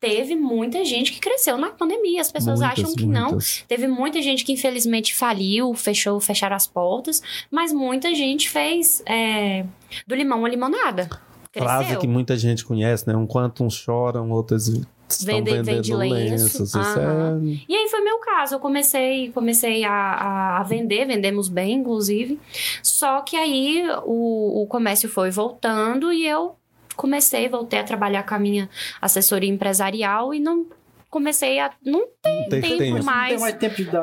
teve 0.04 0.34
muita 0.36 0.84
gente 0.84 1.12
que 1.12 1.20
cresceu 1.20 1.56
na 1.56 1.70
pandemia. 1.70 2.20
As 2.20 2.30
pessoas 2.30 2.60
Muitas, 2.60 2.78
acham 2.78 2.94
que 2.94 3.06
não. 3.06 3.30
muitas. 3.30 3.64
Teve 3.66 3.86
muita 3.86 4.20
gente 4.20 4.44
que 4.44 4.52
infelizmente 4.52 5.14
faliu, 5.14 5.72
fechou, 5.74 6.20
fecharam 6.20 6.54
as 6.56 6.66
portas, 6.66 7.22
mas 7.50 7.72
muita 7.72 8.14
gente 8.14 8.48
fez 8.50 9.02
é, 9.06 9.64
do 10.06 10.14
limão 10.14 10.40
uma 10.40 10.48
limonada. 10.48 11.08
Cresceu. 11.50 11.68
Frase 11.70 11.96
que 11.98 12.06
muita 12.08 12.36
gente 12.36 12.64
conhece, 12.64 13.06
né? 13.06 13.14
Enquanto 13.14 13.64
uns 13.64 13.74
choram, 13.74 14.28
outros 14.30 14.66
estão 14.68 15.36
Vende- 15.36 15.50
vendendo 15.52 15.66
vende 15.76 15.94
lenço. 15.94 16.14
lenços. 16.58 16.68
Isso 16.70 16.78
Aham. 16.78 17.40
é... 17.44 17.64
E 17.68 17.74
aí 17.76 17.88
foi 17.88 18.00
meu 18.00 18.18
caso, 18.18 18.56
eu 18.56 18.58
comecei, 18.60 19.30
comecei 19.30 19.84
a, 19.84 19.92
a- 19.92 20.58
a 20.60 20.62
vender, 20.64 21.06
vendemos 21.06 21.48
bem, 21.48 21.74
inclusive. 21.74 22.40
Só 22.82 23.20
que 23.20 23.36
aí 23.36 23.84
o, 24.04 24.62
o 24.62 24.66
comércio 24.66 25.08
foi 25.08 25.30
voltando 25.30 26.12
e 26.12 26.26
eu 26.26 26.56
comecei, 26.96 27.48
voltei 27.48 27.78
a 27.78 27.84
trabalhar 27.84 28.22
com 28.24 28.34
a 28.34 28.38
minha 28.38 28.68
assessoria 29.00 29.50
empresarial 29.50 30.32
e 30.34 30.40
não 30.40 30.66
comecei 31.10 31.60
a. 31.60 31.70
Não 31.84 32.00
Não 32.24 32.48
tem 32.48 32.78
tempo 32.78 33.04
mais 33.04 33.40
mais 33.40 33.56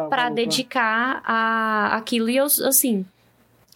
para 0.10 0.30
dedicar 0.30 1.22
a 1.26 1.98
aquilo. 1.98 2.30
E 2.30 2.38
eu, 2.38 2.46
assim. 2.46 3.06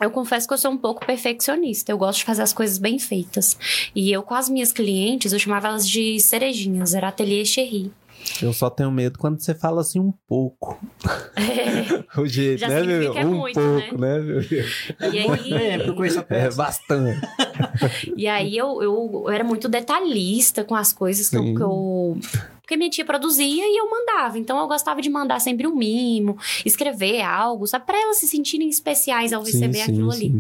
Eu 0.01 0.11
confesso 0.11 0.45
que 0.45 0.53
eu 0.53 0.57
sou 0.57 0.72
um 0.72 0.78
pouco 0.78 1.05
perfeccionista. 1.05 1.89
Eu 1.89 1.97
gosto 1.97 2.20
de 2.20 2.26
fazer 2.26 2.41
as 2.41 2.51
coisas 2.51 2.78
bem 2.78 2.99
feitas. 2.99 3.57
E 3.95 4.11
eu, 4.11 4.24
com 4.24 4.34
as 4.34 4.49
minhas 4.49 4.74
clientes, 4.74 5.32
eu 5.32 5.39
chamava 5.39 5.70
elas 5.70 5.88
de 5.88 6.20
cerejinhas. 6.20 6.93
Era 6.93 7.07
ateliê 7.07 7.45
cherry. 7.45 7.93
Eu 8.41 8.53
só 8.53 8.69
tenho 8.69 8.91
medo 8.91 9.17
quando 9.19 9.39
você 9.39 9.53
fala 9.53 9.82
assim 9.82 9.99
um 9.99 10.13
pouco. 10.28 10.80
O 12.17 12.26
jeito, 12.26 12.59
Já 12.59 12.69
né, 12.69 12.82
meu? 12.84 13.01
significa 13.13 13.28
Um 13.28 13.34
muito, 13.39 13.59
pouco, 13.59 13.97
né, 13.99 14.19
meu? 14.19 14.41
E 14.41 15.19
aí, 15.19 15.53
É, 15.53 15.78
porque 15.78 15.89
eu 15.89 15.95
conheço 15.95 16.19
a 16.19 16.26
É 16.30 16.49
bastante. 16.51 17.19
E 18.15 18.28
aí 18.28 18.57
eu, 18.57 18.82
eu, 18.82 19.23
eu 19.26 19.30
era 19.30 19.43
muito 19.43 19.67
detalhista 19.67 20.63
com 20.63 20.76
as 20.76 20.93
coisas 20.93 21.30
que 21.30 21.36
eu, 21.36 21.43
que 21.55 21.61
eu- 21.61 22.17
Porque 22.66 22.76
minha 22.76 22.89
tia 22.89 23.05
produzia 23.05 23.63
e 23.63 23.78
eu 23.78 23.88
mandava. 23.88 24.39
Então 24.39 24.57
eu 24.59 24.68
gostava 24.68 24.99
de 24.99 25.07
mandar 25.07 25.39
sempre 25.39 25.68
um 25.68 25.76
mimo, 25.76 26.36
escrever 26.66 27.22
algo, 27.22 27.68
sabe? 27.68 27.86
Pra 27.86 27.95
elas 28.01 28.18
se 28.18 28.28
sentirem 28.28 28.68
especiais 28.68 29.32
ao 29.32 29.43
receber 29.43 29.82
aquilo 29.82 30.11
ali. 30.11 30.34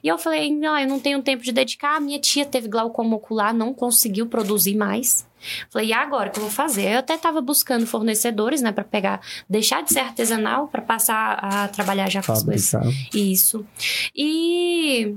E 0.00 0.06
eu 0.06 0.16
falei, 0.16 0.54
não, 0.54 0.78
eu 0.78 0.86
não 0.86 1.00
tenho 1.00 1.20
tempo 1.22 1.42
de 1.42 1.50
dedicar. 1.50 2.00
Minha 2.00 2.20
tia 2.20 2.46
teve 2.46 2.68
glaucoma 2.68 3.16
ocular, 3.16 3.52
não 3.52 3.74
conseguiu 3.74 4.26
produzir 4.28 4.76
mais. 4.76 5.26
Falei, 5.70 5.88
e 5.88 5.92
agora 5.92 6.28
o 6.28 6.32
que 6.32 6.38
eu 6.38 6.42
vou 6.44 6.52
fazer? 6.52 6.92
Eu 6.92 6.98
até 7.00 7.18
tava 7.18 7.40
buscando 7.40 7.84
fornecedores, 7.84 8.62
né, 8.62 8.70
Pra 8.70 8.84
pegar, 8.84 9.20
deixar 9.50 9.82
de 9.82 9.92
ser 9.92 9.98
artesanal 9.98 10.68
pra 10.68 10.80
passar 10.80 11.32
a 11.42 11.66
trabalhar 11.66 12.08
já 12.08 12.22
com 12.22 12.30
as 12.30 12.44
coisas 12.44 12.70
Fabricar. 12.70 12.92
isso. 13.12 13.66
E 14.14 15.16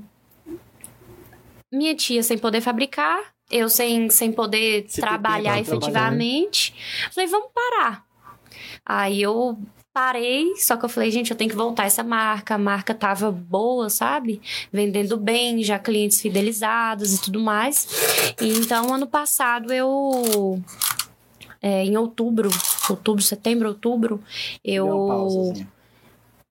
minha 1.72 1.94
tia 1.96 2.24
sem 2.24 2.40
poder 2.40 2.62
fabricar, 2.62 3.35
eu 3.52 3.70
sem, 3.70 4.10
sem 4.10 4.32
poder 4.32 4.84
tem 4.84 5.02
trabalhar 5.02 5.56
tempo 5.56 5.66
pra 5.68 5.78
efetivamente. 5.78 6.74
Falei, 7.12 7.30
vamos 7.30 7.50
parar. 7.54 8.06
Aí 8.86 9.22
eu 9.22 9.58
parei, 9.94 10.58
só 10.58 10.76
que 10.76 10.84
eu 10.84 10.90
falei, 10.90 11.10
gente, 11.10 11.32
eu 11.32 11.38
tenho 11.38 11.50
que 11.50 11.56
voltar 11.56 11.86
essa 11.86 12.04
marca. 12.04 12.56
A 12.56 12.58
marca 12.58 12.94
tava 12.94 13.32
boa, 13.32 13.90
sabe? 13.90 14.42
Vendendo 14.72 15.16
bem, 15.16 15.64
já 15.64 15.80
clientes 15.80 16.20
fidelizados 16.20 17.14
e 17.14 17.22
tudo 17.22 17.40
mais. 17.40 17.88
E 18.42 18.50
então, 18.60 18.94
ano 18.94 19.08
passado, 19.08 19.72
eu. 19.72 20.62
é, 21.62 21.86
em 21.86 21.96
outubro, 21.98 22.50
outubro, 22.90 23.24
setembro, 23.24 23.70
outubro, 23.70 24.22
eu. 24.64 25.54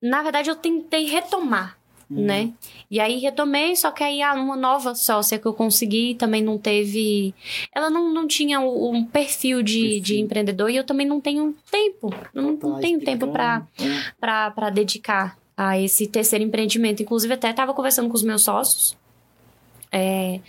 Na 0.00 0.22
verdade, 0.22 0.50
eu 0.50 0.56
tentei 0.56 1.06
retomar, 1.06 1.78
Hum. 2.16 2.26
né? 2.26 2.52
E 2.90 3.00
aí 3.00 3.18
retomei, 3.18 3.74
só 3.74 3.90
que 3.90 4.04
aí 4.04 4.22
ah, 4.22 4.34
uma 4.34 4.56
nova 4.56 4.94
sócia 4.94 5.38
que 5.38 5.46
eu 5.46 5.52
consegui 5.54 6.14
também 6.14 6.42
não 6.42 6.56
teve. 6.56 7.34
Ela 7.74 7.90
não, 7.90 8.12
não 8.14 8.26
tinha 8.28 8.60
o- 8.60 8.90
um 8.92 9.04
perfil 9.04 9.62
de, 9.62 9.80
Perfil. 9.80 10.00
de 10.02 10.20
empreendedor 10.20 10.70
e 10.70 10.76
eu 10.76 10.84
também 10.84 11.06
não 11.06 11.20
tenho 11.20 11.54
tempo. 11.70 12.14
Não, 12.32 12.52
não 12.52 12.56
Tá 12.56 12.78
tenho 12.80 13.00
tempo 13.00 13.28
pra 13.28 13.66
explicando. 13.76 14.04
pra- 14.20 14.50
pra 14.52 14.70
dedicar 14.70 15.36
a 15.56 15.78
esse 15.78 16.06
terceiro 16.06 16.44
empreendimento. 16.44 17.02
Inclusive, 17.02 17.34
até 17.34 17.50
estava 17.50 17.74
conversando 17.74 18.08
com 18.08 18.14
os 18.14 18.22
meus 18.22 18.42
sócios. 18.42 18.96
é, 19.90 20.40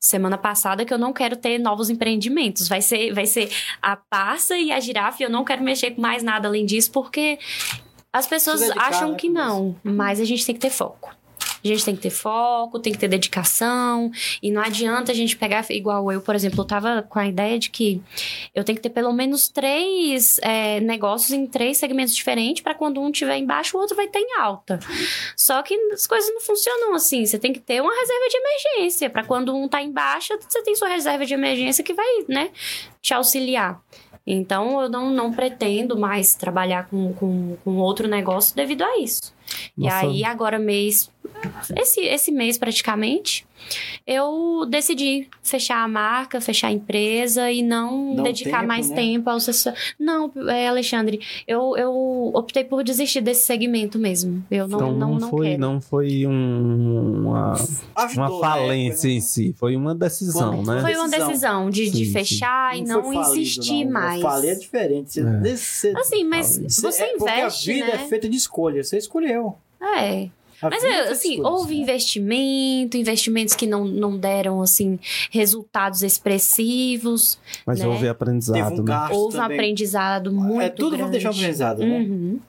Semana 0.00 0.36
passada 0.36 0.84
que 0.84 0.92
eu 0.92 0.98
não 0.98 1.14
quero 1.14 1.34
ter 1.34 1.56
novos 1.58 1.88
empreendimentos. 1.88 2.68
Vai 2.68 2.82
ser, 2.82 3.14
vai 3.14 3.24
ser 3.24 3.48
a 3.80 3.96
passa 3.96 4.54
e 4.58 4.70
a 4.70 4.78
girafa. 4.78 5.22
e 5.22 5.24
Eu 5.24 5.30
não 5.30 5.44
quero 5.44 5.62
mexer 5.62 5.92
com 5.92 6.00
mais 6.02 6.22
nada 6.22 6.46
além 6.46 6.66
disso, 6.66 6.90
porque 6.92 7.38
as 8.14 8.28
pessoas 8.28 8.60
dedicar, 8.60 8.88
acham 8.88 9.10
né, 9.10 9.16
que 9.16 9.28
não. 9.28 9.74
Mas 9.82 10.20
a 10.20 10.24
gente 10.24 10.46
tem 10.46 10.54
que 10.54 10.60
ter 10.60 10.70
foco. 10.70 11.10
A 11.64 11.66
gente 11.66 11.84
tem 11.84 11.96
que 11.96 12.02
ter 12.02 12.10
foco, 12.10 12.78
tem 12.78 12.92
que 12.92 12.98
ter 12.98 13.08
dedicação. 13.08 14.12
E 14.40 14.52
não 14.52 14.62
adianta 14.62 15.10
a 15.10 15.14
gente 15.14 15.36
pegar, 15.36 15.64
igual 15.70 16.12
eu, 16.12 16.20
por 16.20 16.36
exemplo, 16.36 16.60
eu 16.60 16.64
tava 16.64 17.02
com 17.02 17.18
a 17.18 17.26
ideia 17.26 17.58
de 17.58 17.70
que 17.70 18.00
eu 18.54 18.62
tenho 18.62 18.76
que 18.76 18.82
ter 18.82 18.90
pelo 18.90 19.12
menos 19.12 19.48
três 19.48 20.38
é, 20.42 20.78
negócios 20.78 21.32
em 21.32 21.44
três 21.44 21.78
segmentos 21.78 22.14
diferentes 22.14 22.62
para 22.62 22.74
quando 22.74 23.00
um 23.00 23.10
tiver 23.10 23.38
embaixo, 23.38 23.76
o 23.76 23.80
outro 23.80 23.96
vai 23.96 24.06
estar 24.06 24.20
em 24.20 24.38
alta. 24.38 24.78
Só 25.36 25.60
que 25.62 25.74
as 25.92 26.06
coisas 26.06 26.32
não 26.32 26.40
funcionam 26.40 26.94
assim. 26.94 27.26
Você 27.26 27.36
tem 27.36 27.52
que 27.52 27.60
ter 27.60 27.80
uma 27.80 27.92
reserva 27.92 28.28
de 28.28 28.36
emergência. 28.36 29.10
para 29.10 29.24
quando 29.24 29.56
um 29.56 29.66
tá 29.66 29.82
em 29.82 29.90
baixa, 29.90 30.38
você 30.38 30.62
tem 30.62 30.76
sua 30.76 30.88
reserva 30.88 31.26
de 31.26 31.34
emergência 31.34 31.82
que 31.82 31.94
vai, 31.94 32.24
né, 32.28 32.50
te 33.02 33.12
auxiliar. 33.12 33.82
Então, 34.26 34.80
eu 34.80 34.88
não, 34.88 35.10
não 35.10 35.32
pretendo 35.32 35.98
mais 35.98 36.34
trabalhar 36.34 36.88
com, 36.88 37.12
com, 37.12 37.56
com 37.62 37.76
outro 37.76 38.08
negócio 38.08 38.56
devido 38.56 38.82
a 38.82 38.98
isso. 38.98 39.34
E 39.76 39.84
Nossa. 39.84 40.06
aí, 40.06 40.24
agora 40.24 40.58
mês, 40.58 41.10
esse, 41.76 42.00
esse 42.00 42.30
mês 42.32 42.58
praticamente, 42.58 43.46
eu 44.06 44.66
decidi 44.68 45.26
fechar 45.42 45.82
a 45.82 45.88
marca, 45.88 46.38
fechar 46.40 46.68
a 46.68 46.72
empresa 46.72 47.50
e 47.50 47.62
não 47.62 48.12
um 48.12 48.22
dedicar 48.22 48.58
tempo, 48.58 48.68
mais 48.68 48.90
né? 48.90 48.96
tempo 48.96 49.30
ao 49.30 49.36
assessor. 49.36 49.72
Não, 49.98 50.30
é, 50.48 50.68
Alexandre, 50.68 51.20
eu, 51.48 51.74
eu 51.76 52.30
optei 52.34 52.62
por 52.64 52.84
desistir 52.84 53.22
desse 53.22 53.46
segmento 53.46 53.98
mesmo. 53.98 54.44
Eu 54.50 54.68
não, 54.68 54.78
então 54.78 54.92
não, 54.92 55.08
não, 55.12 55.18
não 55.20 55.30
foi, 55.30 55.46
quero. 55.48 55.60
não 55.60 55.80
foi 55.80 56.26
um- 56.26 57.20
uma, 57.22 57.54
uma 58.14 58.28
né? 58.30 58.38
falência 58.40 59.08
em 59.08 59.20
si, 59.20 59.54
foi 59.58 59.76
uma 59.76 59.94
decisão, 59.94 60.62
Foi- 60.62 60.74
né? 60.74 60.80
Foi 60.82 60.94
uma 60.96 61.08
decisão. 61.08 61.70
de, 61.70 61.88
de 61.90 61.98
Sim, 61.98 62.04
sim. 62.04 62.12
fechar 62.12 62.76
e 62.76 62.82
não 62.82 63.02
falido, 63.02 63.20
insistir 63.40 63.84
não. 63.86 63.92
mais. 63.92 64.20
Falei 64.20 64.50
é 64.50 64.54
diferente. 64.56 65.12
Você, 65.12 65.20
É. 65.20 65.54
você- 65.56 65.92
Assim, 65.96 66.24
mas 66.24 66.54
Falido. 66.56 66.70
você 66.72 67.02
é, 67.02 67.06
Porque 67.16 67.30
a 67.30 67.38
investe, 67.38 67.72
vida 67.72 67.86
né? 67.86 67.92
é 67.94 68.08
feita 68.08 68.28
de 68.28 68.36
escolha. 68.36 68.84
Você 68.84 68.98
escolheu. 68.98 69.56
É. 69.80 70.28
A 70.66 70.70
Mas 70.70 70.82
é, 70.82 71.10
assim, 71.10 71.36
coisas, 71.36 71.52
houve 71.52 71.74
né? 71.74 71.82
investimento, 71.82 72.96
investimentos 72.96 73.54
que 73.54 73.66
não, 73.66 73.84
não 73.84 74.16
deram, 74.16 74.62
assim, 74.62 74.98
resultados 75.30 76.02
expressivos. 76.02 77.38
Mas 77.66 77.80
né? 77.80 77.86
houve 77.86 78.08
aprendizado, 78.08 78.80
um 78.80 78.84
né? 78.84 79.08
Houve 79.10 79.36
um 79.36 79.42
aprendizado 79.42 80.32
muito 80.32 80.60
É 80.60 80.70
tudo 80.70 80.96
grande. 80.96 81.02
vamos 81.02 81.12
deixar 81.12 81.30
aprendizado, 81.30 81.80
né? 81.80 81.98
Uhum. 81.98 82.40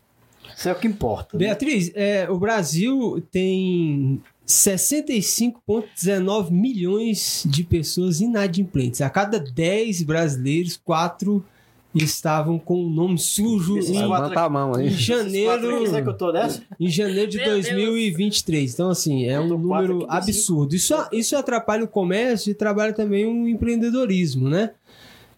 Isso 0.56 0.70
é 0.70 0.72
o 0.72 0.76
que 0.76 0.88
importa. 0.88 1.38
né? 1.38 1.46
Beatriz, 1.46 1.92
é, 1.96 2.30
o 2.30 2.38
Brasil 2.40 3.22
tem 3.30 4.22
65,19 4.48 6.52
milhões 6.52 7.44
de 7.46 7.64
pessoas 7.64 8.22
inadimplentes. 8.22 9.02
A 9.02 9.10
cada 9.10 9.40
10 9.40 10.04
brasileiros, 10.04 10.78
4 10.78 11.44
estavam 12.04 12.60
com 12.60 12.86
o 12.86 12.90
nome 12.90 13.18
sujo 13.18 13.78
em, 13.78 14.02
Levanta 14.02 14.42
a 14.42 14.50
mão 14.50 14.74
em 14.74 14.84
aí. 14.84 14.90
Janeiro, 14.90 15.78
aqui, 15.78 15.88
sabe 15.88 16.04
que 16.04 16.10
eu 16.10 16.18
tô 16.18 16.32
dessa? 16.32 16.62
em 16.80 16.90
janeiro 16.90 17.32
de 17.32 17.38
Meu 17.38 17.46
Deus. 17.46 17.66
2023. 17.68 18.74
Então, 18.74 18.90
assim, 18.90 19.26
é 19.26 19.40
um 19.40 19.48
número 19.48 20.06
absurdo. 20.10 20.76
Isso, 20.76 20.94
isso 21.12 21.38
atrapalha 21.38 21.84
o 21.86 21.88
comércio 21.88 22.52
e 22.52 22.54
trabalha 22.54 22.92
também 22.92 23.26
o 23.26 23.48
empreendedorismo, 23.48 24.50
né? 24.50 24.72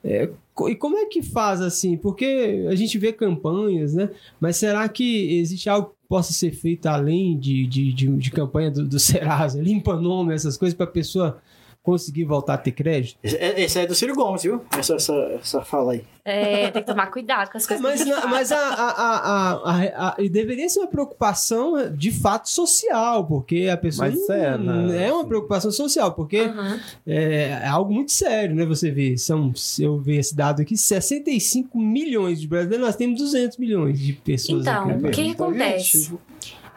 É, 0.03 0.29
e 0.69 0.75
como 0.75 0.97
é 0.97 1.05
que 1.05 1.21
faz 1.21 1.61
assim? 1.61 1.97
Porque 1.97 2.65
a 2.69 2.75
gente 2.75 2.97
vê 2.97 3.11
campanhas, 3.13 3.93
né? 3.93 4.09
Mas 4.39 4.57
será 4.57 4.87
que 4.89 5.37
existe 5.37 5.69
algo 5.69 5.89
que 5.89 6.07
possa 6.07 6.33
ser 6.33 6.51
feito 6.51 6.87
além 6.87 7.37
de, 7.37 7.67
de, 7.67 7.93
de, 7.93 8.07
de 8.07 8.31
campanha 8.31 8.71
do, 8.71 8.87
do 8.87 8.99
Serasa, 8.99 9.61
limpa 9.61 9.95
nome, 9.95 10.33
essas 10.33 10.57
coisas, 10.57 10.75
para 10.75 10.85
a 10.85 10.89
pessoa 10.89 11.39
conseguir 11.87 12.25
voltar 12.25 12.55
a 12.55 12.57
ter 12.57 12.71
crédito? 12.73 13.17
Esse, 13.23 13.37
esse 13.37 13.79
é 13.79 13.87
do 13.87 13.95
Ciro 13.95 14.13
Gomes, 14.13 14.43
viu? 14.43 14.61
Essa, 14.77 14.95
essa, 14.95 15.13
essa 15.41 15.61
fala 15.61 15.93
aí. 15.93 16.03
É, 16.25 16.69
tem 16.71 16.81
que 16.83 16.87
tomar 16.91 17.07
cuidado 17.07 17.49
com 17.49 17.57
as 17.57 17.65
coisas 17.65 17.81
Mas, 17.81 18.03
que 18.03 18.09
na- 18.09 18.27
mas 18.27 18.51
a, 18.51 18.57
a, 18.57 18.89
a, 18.89 19.17
a, 19.17 19.51
a- 19.53 20.09
a- 20.09 20.15
e 20.19 20.27
deveria 20.27 20.67
ser 20.67 20.79
uma 20.81 20.87
preocupação 20.87 21.89
de 21.95 22.11
fato 22.11 22.49
social, 22.49 23.25
porque 23.25 23.69
a 23.71 23.77
pessoa. 23.77 24.09
Mas 24.09 24.27
não- 24.27 24.35
é, 24.35 24.57
né? 24.57 25.07
é 25.07 25.13
uma 25.13 25.23
preocupação 25.25 25.71
social, 25.71 26.11
porque 26.13 26.39
Aham. 26.39 26.79
é, 27.07 27.61
é 27.63 27.67
algo 27.67 27.93
muito 27.93 28.11
sério, 28.11 28.53
né? 28.53 28.65
Você 28.65 28.91
vê, 28.91 29.17
são, 29.17 29.55
se 29.55 29.83
eu 29.83 29.97
ver 30.01 30.17
esse 30.17 30.35
dado 30.35 30.61
aqui, 30.61 30.75
65 30.75 31.79
milhões 31.79 32.41
de 32.41 32.47
brasileiros, 32.47 32.85
nós 32.85 32.97
temos 32.97 33.17
200 33.19 33.57
milhões 33.57 33.97
de 33.97 34.11
pessoas 34.11 34.63
Então, 34.67 34.89
o 34.97 35.09
que 35.11 35.21
Então, 35.21 35.47
acontece? 35.47 36.03
gente, 36.03 36.19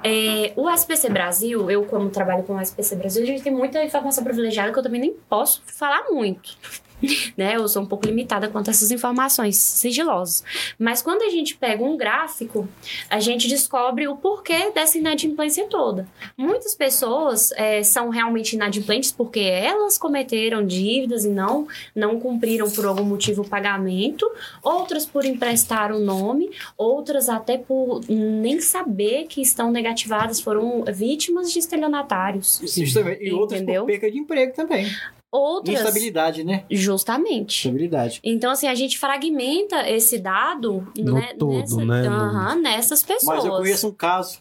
É, 0.03 0.53
o 0.57 0.69
SPC 0.71 1.11
Brasil, 1.11 1.71
eu 1.71 1.85
como 1.85 2.09
trabalho 2.11 2.43
com 2.43 2.55
o 2.55 2.61
SPC 2.61 2.97
Brasil, 2.97 3.23
a 3.23 3.27
gente 3.27 3.43
tem 3.43 3.53
muita 3.53 3.83
informação 3.85 4.25
privilegiada 4.25 4.73
que 4.73 4.79
eu 4.79 4.83
também 4.83 5.01
nem 5.01 5.13
posso 5.29 5.63
falar 5.67 6.05
muito. 6.11 6.57
Né? 7.37 7.57
Eu 7.57 7.69
sou 7.69 7.83
um 7.83 7.87
pouco 7.87 8.07
limitada 8.07 8.49
quanto 8.49 8.69
a 8.69 8.71
essas 8.71 8.91
informações 8.91 9.57
sigilosas. 9.57 10.45
Mas 10.79 11.01
quando 11.01 11.23
a 11.23 11.31
gente 11.31 11.57
pega 11.57 11.83
um 11.83 11.97
gráfico, 11.97 12.69
a 13.09 13.21
gente 13.21 13.49
descobre 13.49 14.07
o 14.09 14.17
porquê 14.17 14.71
dessa 14.75 14.99
inadimplência 14.99 15.67
toda. 15.67 16.07
Muitas 16.37 16.75
pessoas 16.75 17.53
é, 17.53 17.83
são 17.83 18.09
realmente 18.09 18.55
inadimplentes 18.55 19.13
porque 19.13 19.41
elas 19.41 19.97
cometeram 19.97 20.67
dívidas 20.67 21.25
e 21.25 21.29
não, 21.29 21.67
não 21.95 22.19
cumpriram 22.19 22.71
por 22.71 22.85
algum 22.85 23.05
motivo 23.05 23.43
o 23.43 23.49
pagamento, 23.49 24.31
outras 24.63 25.07
por 25.07 25.25
emprestar 25.25 25.93
o 25.93 25.99
nome, 25.99 26.51
outras 26.77 27.29
até 27.29 27.57
por 27.57 28.01
nem 28.09 28.61
saber 28.61 29.27
que 29.27 29.41
estão 29.41 29.71
negativadas, 29.71 30.41
foram 30.41 30.85
vítimas 30.93 31.53
de 31.53 31.59
estelionatários. 31.59 32.61
Isso 32.63 32.95
também. 32.95 33.19
E 33.21 33.33
outras 33.33 33.63
por 33.63 33.87
perca 33.87 34.11
de 34.11 34.19
emprego 34.19 34.53
também. 34.55 34.87
Outras, 35.33 35.76
Instabilidade, 35.78 36.43
né? 36.43 36.64
justamente. 36.70 37.59
Instabilidade. 37.59 38.20
Então, 38.24 38.51
assim, 38.51 38.66
a 38.66 38.74
gente 38.74 38.99
fragmenta 38.99 39.89
esse 39.89 40.18
dado 40.18 40.87
No 40.99 41.14
né, 41.14 41.35
todo, 41.39 41.53
nessa- 41.53 41.85
né? 41.85 42.07
Aham, 42.09 42.57
nessas 42.57 43.03
pessoas. 43.05 43.37
Mas 43.37 43.45
eu 43.45 43.53
conheço 43.53 43.89
um 43.89 43.93
caso, 43.93 44.41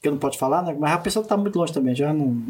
que 0.00 0.06
eu 0.06 0.12
não 0.12 0.18
posso 0.18 0.38
falar, 0.38 0.62
né? 0.62 0.76
Mas 0.78 0.92
a 0.92 0.98
pessoa 0.98 1.24
tá 1.24 1.36
muito 1.36 1.58
longe 1.58 1.72
também, 1.72 1.94
já 1.96 2.12
não. 2.12 2.40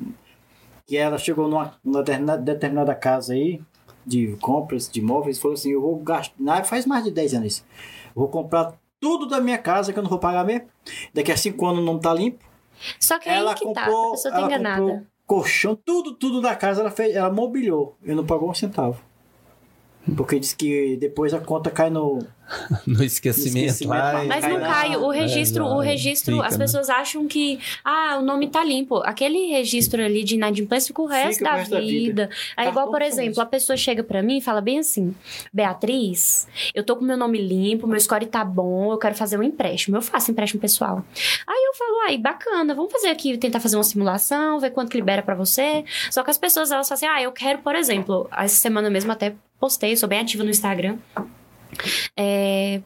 Que 0.86 0.96
ela 0.96 1.16
chegou 1.16 1.48
numa, 1.48 1.74
numa 1.82 2.02
determinada, 2.02 2.94
casa 2.94 3.32
aí, 3.32 3.60
de 4.04 4.36
compras 4.40 4.88
de 4.90 5.00
imóveis, 5.00 5.38
e 5.38 5.40
falou 5.40 5.54
assim: 5.54 5.70
eu 5.72 5.80
vou 5.80 5.96
gastar. 5.96 6.34
na- 6.38 6.64
Faz 6.64 6.84
mais 6.84 7.04
de 7.04 7.10
10 7.10 7.32
anos 7.32 7.52
isso. 7.54 7.64
Eu 8.08 8.12
vou 8.22 8.28
comprar 8.28 8.74
tudo 9.00 9.26
da 9.26 9.40
minha 9.40 9.56
casa 9.56 9.92
que 9.92 9.98
eu 9.98 10.02
não 10.02 10.10
vou 10.10 10.18
pagar 10.18 10.44
mesmo. 10.44 10.66
Daqui 11.14 11.32
a 11.32 11.36
5 11.36 11.64
anos 11.66 11.82
não 11.84 11.98
tá 11.98 12.12
limpo. 12.12 12.44
Só 12.98 13.18
que 13.18 13.28
ela 13.28 13.50
aí 13.52 13.56
que 13.56 13.72
tá, 13.72 13.82
a 13.82 13.84
comprou. 13.86 14.10
pessoa 14.12 14.34
tá 14.34 14.42
enganada. 14.42 15.06
Colchão, 15.30 15.76
tudo, 15.76 16.16
tudo 16.16 16.40
da 16.40 16.56
casa 16.56 16.80
ela 16.80 16.90
fez, 16.90 17.14
ela 17.14 17.30
mobiliou. 17.30 17.96
E 18.04 18.12
não 18.12 18.26
pagou 18.26 18.50
um 18.50 18.54
centavo. 18.54 19.00
Porque 20.16 20.40
diz 20.40 20.54
que 20.54 20.96
depois 20.96 21.32
a 21.34 21.40
conta 21.40 21.70
cai 21.70 21.90
no. 21.90 22.18
No 22.84 23.04
esquecimento, 23.04 23.66
esquecimento, 23.68 23.94
lá. 24.02 24.24
e- 24.24 24.26
Mas 24.26 24.44
não 24.44 24.58
cai, 24.60 24.96
o 24.96 25.08
registro, 25.08 25.62
não, 25.64 25.76
o 25.76 25.80
registro, 25.80 26.34
fica, 26.34 26.46
as 26.48 26.54
né? 26.58 26.64
pessoas 26.64 26.90
acham 26.90 27.28
que, 27.28 27.60
ah, 27.84 28.16
o 28.18 28.22
nome 28.22 28.48
tá 28.48 28.64
limpo. 28.64 28.96
Aquele 29.04 29.46
registro 29.46 30.02
ali 30.04 30.24
de 30.24 30.34
inadimplência 30.34 30.88
fica 30.88 31.00
o 31.00 31.06
resto, 31.06 31.38
Fica 31.38 31.44
o 31.44 31.52
da, 31.52 31.56
resto 31.58 31.70
da 31.70 31.80
vida. 31.80 31.90
vida. 31.92 32.30
Aí, 32.56 32.64
Cartão 32.64 32.72
igual, 32.72 32.86
por 32.90 32.98
são 33.02 33.06
exemplo, 33.08 33.30
isso. 33.30 33.40
a 33.40 33.46
pessoa 33.46 33.76
chega 33.76 34.02
pra 34.02 34.20
mim 34.20 34.38
e 34.38 34.40
fala 34.40 34.60
bem 34.60 34.80
assim: 34.80 35.14
Beatriz, 35.52 36.48
eu 36.74 36.82
tô 36.82 36.96
com 36.96 37.04
meu 37.04 37.16
nome 37.16 37.38
limpo, 37.38 37.86
meu 37.86 38.00
score 38.00 38.26
tá 38.26 38.44
bom, 38.44 38.90
eu 38.90 38.98
quero 38.98 39.14
fazer 39.14 39.38
um 39.38 39.42
empréstimo. 39.44 39.96
Eu 39.96 40.02
faço 40.02 40.32
empréstimo 40.32 40.60
pessoal. 40.60 41.04
Aí 41.46 41.64
eu 41.68 41.74
falo, 41.74 42.00
ai, 42.08 42.18
bacana, 42.18 42.74
vamos 42.74 42.90
fazer 42.90 43.08
aqui, 43.08 43.38
tentar 43.38 43.60
fazer 43.60 43.76
uma 43.76 43.84
simulação, 43.84 44.58
ver 44.58 44.70
quanto 44.70 44.90
que 44.90 44.96
libera 44.96 45.22
pra 45.22 45.36
você. 45.36 45.84
Só 46.10 46.24
que 46.24 46.30
as 46.30 46.38
pessoas, 46.38 46.72
elas 46.72 46.88
falam 46.88 46.96
assim, 46.96 47.06
ah, 47.06 47.22
eu 47.22 47.30
quero, 47.30 47.60
por 47.60 47.76
exemplo, 47.76 48.28
essa 48.36 48.56
semana 48.56 48.90
mesmo 48.90 49.12
até 49.12 49.34
postei, 49.60 49.94
sou 49.96 50.08
bem 50.08 50.20
ativa 50.20 50.42
no 50.42 50.50
Instagram. 50.50 50.96
É, 52.16 52.80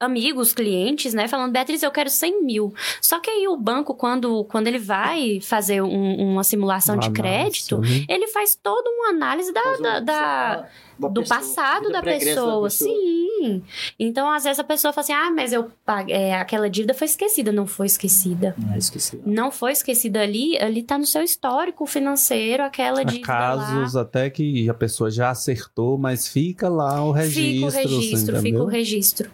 amigos, 0.00 0.52
clientes, 0.52 1.14
né, 1.14 1.28
falando, 1.28 1.52
Beatriz, 1.52 1.82
eu 1.82 1.90
quero 1.90 2.10
100 2.10 2.42
mil. 2.42 2.74
Só 3.00 3.20
que 3.20 3.30
aí 3.30 3.46
o 3.46 3.56
banco, 3.56 3.94
quando, 3.94 4.44
quando 4.44 4.66
ele 4.66 4.78
vai 4.78 5.40
fazer 5.40 5.80
um- 5.82 6.16
uma 6.32 6.42
simulação 6.42 6.96
de 6.96 7.06
Análise, 7.06 7.22
crédito, 7.22 7.78
né? 7.78 8.04
ele 8.08 8.26
faz 8.28 8.58
toda 8.60 8.88
uma 8.90 9.10
análise 9.10 9.52
da, 9.52 9.62
Faz 9.62 9.78
um- 9.78 9.82
da- 9.82 10.00
da- 10.00 10.68
da 10.98 11.08
do 11.08 11.20
pessoa, 11.22 11.38
passado 11.40 11.90
da 11.90 12.00
pregressa 12.00 12.40
pessoa. 12.40 12.70
Sim. 12.70 13.62
Então, 13.98 14.30
às 14.30 14.44
vezes 14.44 14.58
a 14.60 14.64
pessoa 14.64 14.92
fala 14.92 15.02
assim, 15.04 15.12
ah, 15.12 15.30
mas 15.34 15.52
eu 15.52 15.68
paguei, 15.84 16.14
é, 16.14 16.34
aquela 16.36 16.70
dívida 16.70 16.94
foi 16.94 17.06
esquecida. 17.06 17.50
Não 17.50 17.66
foi 17.66 17.86
esquecida. 17.86 18.54
Ah, 18.70 18.78
esqueci. 18.78 19.20
Não 19.26 19.50
foi 19.50 19.72
esquecida 19.72 20.20
ali, 20.20 20.56
ali 20.58 20.82
tá 20.82 20.96
no 20.96 21.04
seu 21.06 21.22
histórico 21.22 21.84
financeiro, 21.86 22.62
aquela 22.62 23.00
Há 23.00 23.04
dívida 23.04 23.26
casos 23.26 23.94
lá. 23.94 24.02
até 24.02 24.30
que 24.30 24.68
a 24.70 24.74
pessoa 24.74 25.10
já 25.10 25.30
acertou, 25.30 25.98
mas 25.98 26.28
fica 26.28 26.68
lá 26.68 27.02
o 27.04 27.10
registro. 27.10 27.42
Fica 27.42 27.66
o 27.66 27.70
registro, 27.98 28.40
fica 28.40 28.62
o 28.62 28.66
registro. 28.66 29.30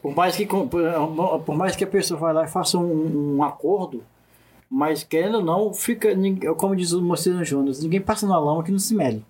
Por 0.00 0.14
mais 0.14 0.36
que, 0.36 0.46
com- 0.46 0.68
por 0.68 1.56
mais 1.56 1.74
que 1.74 1.82
a 1.82 1.86
pessoa 1.86 2.18
vá 2.20 2.30
lá 2.32 2.44
e 2.44 2.48
faça 2.48 2.78
um, 2.78 3.36
um 3.38 3.42
acordo, 3.42 4.04
mas 4.70 5.02
querendo 5.02 5.38
ou 5.38 5.44
não, 5.44 5.74
fica, 5.74 6.14
ninguém- 6.14 6.54
como 6.54 6.76
diz 6.76 6.92
o 6.92 7.02
Moceiro 7.02 7.44
Júnior, 7.44 7.74
ninguém 7.82 8.00
passa 8.00 8.26
na 8.26 8.38
lama 8.38 8.62
que 8.62 8.70
não 8.70 8.78
se 8.78 8.94
mede. 8.94 9.24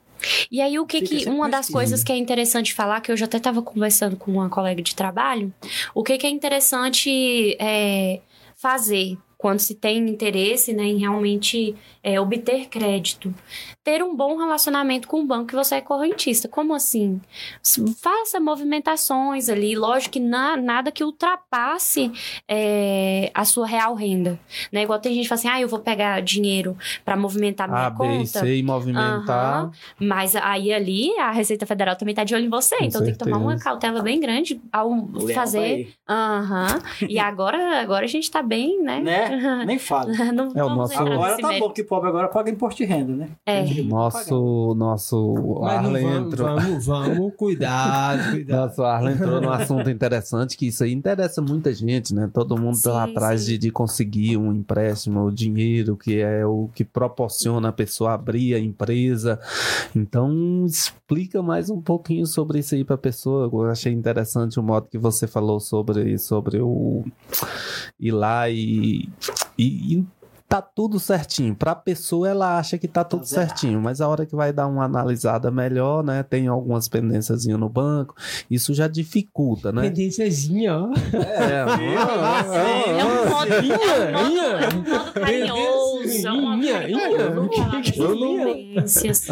E 0.50 0.60
aí, 0.60 0.78
o 0.78 0.86
que 0.86 1.00
Fica 1.00 1.24
que. 1.24 1.28
Uma 1.28 1.48
das 1.48 1.68
coisas 1.68 2.02
que 2.02 2.12
é 2.12 2.16
interessante 2.16 2.74
falar, 2.74 3.00
que 3.00 3.12
eu 3.12 3.16
já 3.16 3.26
até 3.26 3.36
estava 3.36 3.62
conversando 3.62 4.16
com 4.16 4.32
uma 4.32 4.48
colega 4.48 4.82
de 4.82 4.94
trabalho, 4.94 5.52
o 5.94 6.02
que 6.02 6.18
que 6.18 6.26
é 6.26 6.30
interessante 6.30 7.56
é, 7.60 8.20
fazer 8.56 9.16
quando 9.38 9.60
se 9.60 9.76
tem 9.76 9.98
interesse 10.08 10.72
né, 10.72 10.82
em 10.82 10.98
realmente 10.98 11.74
é, 12.02 12.20
obter 12.20 12.66
crédito. 12.68 13.32
Ter 13.84 14.02
um 14.02 14.14
bom 14.14 14.36
relacionamento 14.36 15.06
com 15.06 15.20
o 15.20 15.24
banco 15.24 15.46
que 15.46 15.54
você 15.54 15.76
é 15.76 15.80
correntista. 15.80 16.48
Como 16.48 16.74
assim? 16.74 17.20
Faça 18.02 18.40
movimentações 18.40 19.48
ali. 19.48 19.76
Lógico 19.76 20.14
que 20.14 20.20
na- 20.20 20.56
nada 20.56 20.90
que 20.90 21.04
ultrapasse 21.04 22.10
é, 22.48 23.30
a 23.32 23.44
sua 23.44 23.66
real 23.66 23.94
renda. 23.94 24.38
Né? 24.72 24.82
Igual 24.82 24.98
tem 24.98 25.14
gente 25.14 25.22
que 25.24 25.28
fala 25.28 25.38
assim, 25.38 25.48
ah, 25.48 25.60
eu 25.60 25.68
vou 25.68 25.78
pegar 25.78 26.20
dinheiro 26.20 26.76
para 27.04 27.16
movimentar 27.16 27.68
minha 27.68 27.86
A, 27.86 27.90
B 27.90 27.96
conta. 27.96 28.22
e 28.22 28.26
C 28.26 28.56
e 28.56 28.62
movimentar. 28.62 29.62
Aham. 29.64 29.70
Mas 30.00 30.34
aí 30.34 30.72
ali 30.72 31.16
a 31.18 31.30
Receita 31.30 31.64
Federal 31.64 31.94
também 31.96 32.14
tá 32.14 32.24
de 32.24 32.34
olho 32.34 32.44
em 32.46 32.50
você. 32.50 32.76
Com 32.78 32.84
então 32.84 33.02
tem 33.02 33.12
que 33.12 33.18
tomar 33.18 33.36
uma 33.38 33.50
certeza. 33.52 33.64
cautela 33.70 34.02
bem 34.02 34.18
grande 34.18 34.60
ao 34.72 34.90
leão 34.90 35.28
fazer. 35.34 35.92
Aham. 36.08 36.80
E 37.08 37.18
agora, 37.18 37.80
agora 37.80 38.04
a 38.04 38.08
gente 38.08 38.28
tá 38.30 38.42
bem, 38.42 38.82
né? 38.82 39.00
Né? 39.00 39.27
Nem 39.66 39.78
fala. 39.78 40.12
Não 40.32 40.48
É 40.54 40.64
o 40.64 40.68
nosso- 40.74 40.98
Agora 40.98 41.36
tá 41.38 41.48
mérito. 41.48 41.66
bom 41.66 41.72
que 41.72 41.84
pobre 41.84 42.08
agora 42.08 42.28
paga 42.28 42.50
imposto 42.50 42.78
de 42.78 42.84
renda, 42.84 43.12
né? 43.14 43.28
É. 43.46 43.64
Nosso, 43.82 44.74
nosso 44.76 45.34
Mas 45.62 45.72
Arlen 45.78 46.02
vamos, 46.04 46.32
entrou. 46.32 46.56
vamos, 46.56 46.86
vamos, 46.86 47.32
cuidado, 47.36 48.30
cuidado. 48.32 48.66
Nosso 48.68 48.82
Arlen 48.82 49.14
entrou 49.14 49.40
num 49.40 49.50
assunto 49.50 49.90
interessante, 49.90 50.56
que 50.56 50.66
isso 50.68 50.84
aí 50.84 50.92
interessa 50.92 51.40
muita 51.42 51.72
gente, 51.72 52.14
né? 52.14 52.30
Todo 52.32 52.56
mundo 52.58 52.80
tá 52.80 53.04
Sim, 53.06 53.10
atrás 53.10 53.42
sim. 53.42 53.52
de, 53.52 53.58
de 53.58 53.70
conseguir 53.70 54.36
um 54.36 54.52
empréstimo, 54.52 55.24
o 55.24 55.30
dinheiro, 55.32 55.96
que 55.96 56.20
é 56.20 56.44
o 56.46 56.68
que 56.74 56.84
proporciona 56.84 57.68
a 57.68 57.72
pessoa 57.72 58.12
abrir 58.14 58.54
a 58.54 58.58
empresa. 58.58 59.38
Então, 59.94 60.64
explica 60.66 61.42
mais 61.42 61.70
um 61.70 61.80
pouquinho 61.80 62.26
sobre 62.26 62.58
isso 62.60 62.74
aí 62.74 62.84
pra 62.84 62.96
pessoa. 62.98 63.48
Eu 63.52 63.70
achei 63.70 63.92
interessante 63.92 64.58
o 64.58 64.62
modo 64.62 64.88
que 64.88 64.98
você 64.98 65.26
falou 65.26 65.60
sobre, 65.60 66.18
sobre 66.18 66.60
o 66.60 67.04
ir 68.00 68.12
lá 68.12 68.48
e, 68.48 69.08
e, 69.56 69.96
e 69.98 70.06
tá 70.48 70.62
tudo 70.62 70.98
certinho. 70.98 71.54
Pra 71.54 71.74
pessoa, 71.74 72.28
ela 72.28 72.58
acha 72.58 72.78
que 72.78 72.88
tá 72.88 73.04
tudo 73.04 73.24
zerado. 73.24 73.48
certinho, 73.50 73.80
mas 73.80 74.00
a 74.00 74.08
hora 74.08 74.24
que 74.24 74.34
vai 74.34 74.52
dar 74.52 74.66
uma 74.66 74.84
analisada 74.84 75.50
melhor, 75.50 76.02
né? 76.02 76.22
Tem 76.22 76.48
algumas 76.48 76.88
pendências 76.88 77.44
no 77.58 77.68
banco, 77.68 78.14
isso 78.50 78.72
já 78.72 78.88
dificulta, 78.88 79.70
né? 79.70 79.82
Pendênciazinha, 79.82 80.74
ó. 80.74 80.88
É, 81.14 81.64
É 82.98 83.04
um 83.04 83.28
é 84.08 84.18
um 84.18 84.30
Inha. 84.30 84.42
é 84.42 84.68
um 84.68 84.82
modo 84.82 85.12
carinhoso. 85.12 85.77
É 86.24 86.32
um 86.32 86.42
modo 86.42 86.62
Inha, 86.62 86.72
carinhoso. 86.80 87.04
inha. 87.04 87.18
falar 87.56 87.78
é 87.78 88.16
inha? 88.16 88.44
pendências. 88.46 89.30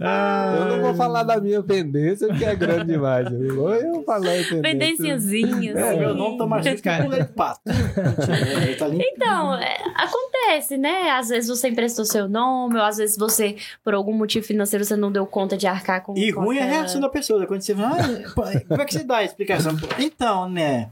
Ah, 0.00 0.54
eu, 0.56 0.64
não, 0.64 0.70
eu 0.70 0.76
não 0.76 0.82
vou 0.82 0.94
falar 0.94 1.22
da 1.22 1.40
minha 1.40 1.62
pendência, 1.62 2.28
porque 2.28 2.44
é 2.44 2.54
grande 2.54 2.92
demais. 2.92 3.26
Eu 3.32 3.54
vou 3.54 3.74
eu 3.74 4.02
falar 4.04 4.32
pendência. 4.62 5.14
É, 5.14 5.18
sim. 5.18 5.98
meu 5.98 6.14
nome 6.14 6.38
tá 6.38 6.46
mais 6.46 6.66
rico 6.66 6.82
que 6.82 7.02
pulei 7.02 7.22
de 7.22 7.28
pato. 7.28 7.60
Ele 7.66 8.74
tá. 8.76 8.88
Então, 8.88 9.54
é, 9.54 9.76
acontece, 9.94 10.76
né? 10.76 11.10
Às 11.10 11.28
vezes 11.28 11.48
você 11.48 11.68
emprestou 11.68 12.04
seu 12.04 12.28
nome, 12.28 12.76
ou 12.76 12.82
às 12.82 12.96
vezes 12.96 13.16
você, 13.16 13.56
por 13.84 13.94
algum 13.94 14.12
motivo 14.12 14.46
financeiro, 14.46 14.84
você 14.84 14.96
não 14.96 15.10
deu 15.10 15.26
conta 15.26 15.56
de 15.56 15.66
arcar 15.66 16.02
com 16.02 16.16
E 16.16 16.30
ruim 16.30 16.58
é 16.58 16.62
a 16.62 16.66
reação 16.66 17.00
da 17.00 17.08
pessoa. 17.08 17.46
Quando 17.46 17.60
você 17.60 17.74
fala, 17.74 17.96
ah, 18.00 18.60
como 18.68 18.82
é 18.82 18.84
que 18.84 18.94
você 18.94 19.04
dá 19.04 19.18
a 19.18 19.24
explicação? 19.24 19.76
Então, 19.98 20.48
né, 20.48 20.88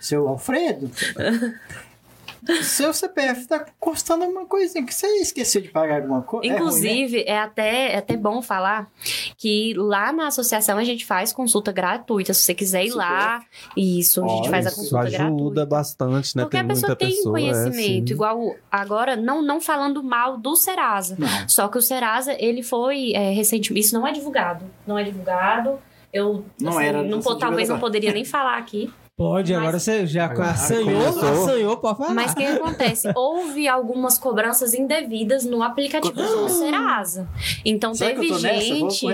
seu 0.00 0.28
Alfredo, 0.28 0.90
seu 2.62 2.92
CPF 2.92 3.46
tá 3.46 3.64
custando 3.78 4.24
uma 4.24 4.44
coisinha 4.46 4.84
que 4.84 4.92
você 4.92 5.06
esqueceu 5.20 5.62
de 5.62 5.68
pagar 5.68 6.02
alguma 6.02 6.22
coisa. 6.22 6.52
Inclusive, 6.52 7.22
é, 7.24 7.38
até, 7.38 7.92
é 7.92 7.98
até 7.98 8.16
bom 8.16 8.42
falar 8.42 8.90
que 9.36 9.72
lá 9.74 10.12
na 10.12 10.26
associação 10.26 10.76
a 10.76 10.82
gente 10.82 11.06
faz 11.06 11.32
consulta 11.32 11.70
gratuita. 11.70 12.34
Se 12.34 12.42
você 12.42 12.54
quiser 12.54 12.84
ir 12.84 12.94
lá, 12.94 13.44
isso, 13.76 14.24
a 14.24 14.28
gente 14.28 14.40
Olha, 14.42 14.50
faz 14.50 14.66
a 14.66 14.68
Isso 14.70 14.78
consulta 14.80 15.04
ajuda 15.04 15.18
gratuita. 15.18 15.66
bastante, 15.66 16.36
né? 16.36 16.42
Porque 16.42 16.56
a 16.56 16.60
tem 16.60 16.68
pessoa 16.68 16.88
muita 16.88 16.96
tem 16.96 17.16
pessoa, 17.16 17.38
é, 17.38 17.42
conhecimento, 17.42 18.08
sim. 18.08 18.14
igual 18.14 18.56
agora, 18.70 19.14
não, 19.14 19.40
não 19.40 19.60
falando 19.60 20.02
mal 20.02 20.36
do 20.36 20.56
Serasa. 20.56 21.14
Não. 21.16 21.48
Só 21.48 21.68
que 21.68 21.78
o 21.78 21.82
Serasa, 21.82 22.34
ele 22.40 22.64
foi 22.64 23.12
é, 23.12 23.30
recentemente. 23.30 23.86
Isso 23.86 23.94
não 23.94 24.04
é 24.06 24.10
divulgado. 24.10 24.64
Não 24.84 24.98
é 24.98 25.04
divulgado. 25.04 25.78
Eu 26.12 26.44
Não 26.60 26.72
assim, 26.72 26.86
era, 26.86 27.02
não, 27.02 27.20
não 27.20 27.38
talvez 27.38 27.68
não 27.68 27.78
poderia 27.78 28.12
nem 28.12 28.24
falar 28.24 28.58
aqui. 28.58 28.92
Pode, 29.14 29.52
Mas- 29.52 29.60
agora 29.62 29.78
você 29.78 30.06
já 30.06 30.24
Agora 30.24 30.50
assanhou, 30.50 31.12
começou. 31.12 31.42
assanhou, 31.44 31.76
pode 31.76 31.98
falar. 31.98 32.14
Mas 32.14 32.32
o 32.32 32.34
que 32.34 32.44
acontece? 32.44 33.12
Houve 33.14 33.68
algumas 33.68 34.18
cobranças 34.18 34.72
indevidas 34.72 35.44
no 35.44 35.62
aplicativo 35.62 36.14
do 36.14 36.48
Serasa. 36.48 37.28
Então 37.64 37.92
que 37.92 37.98
teve 37.98 38.32
gente. 38.34 39.06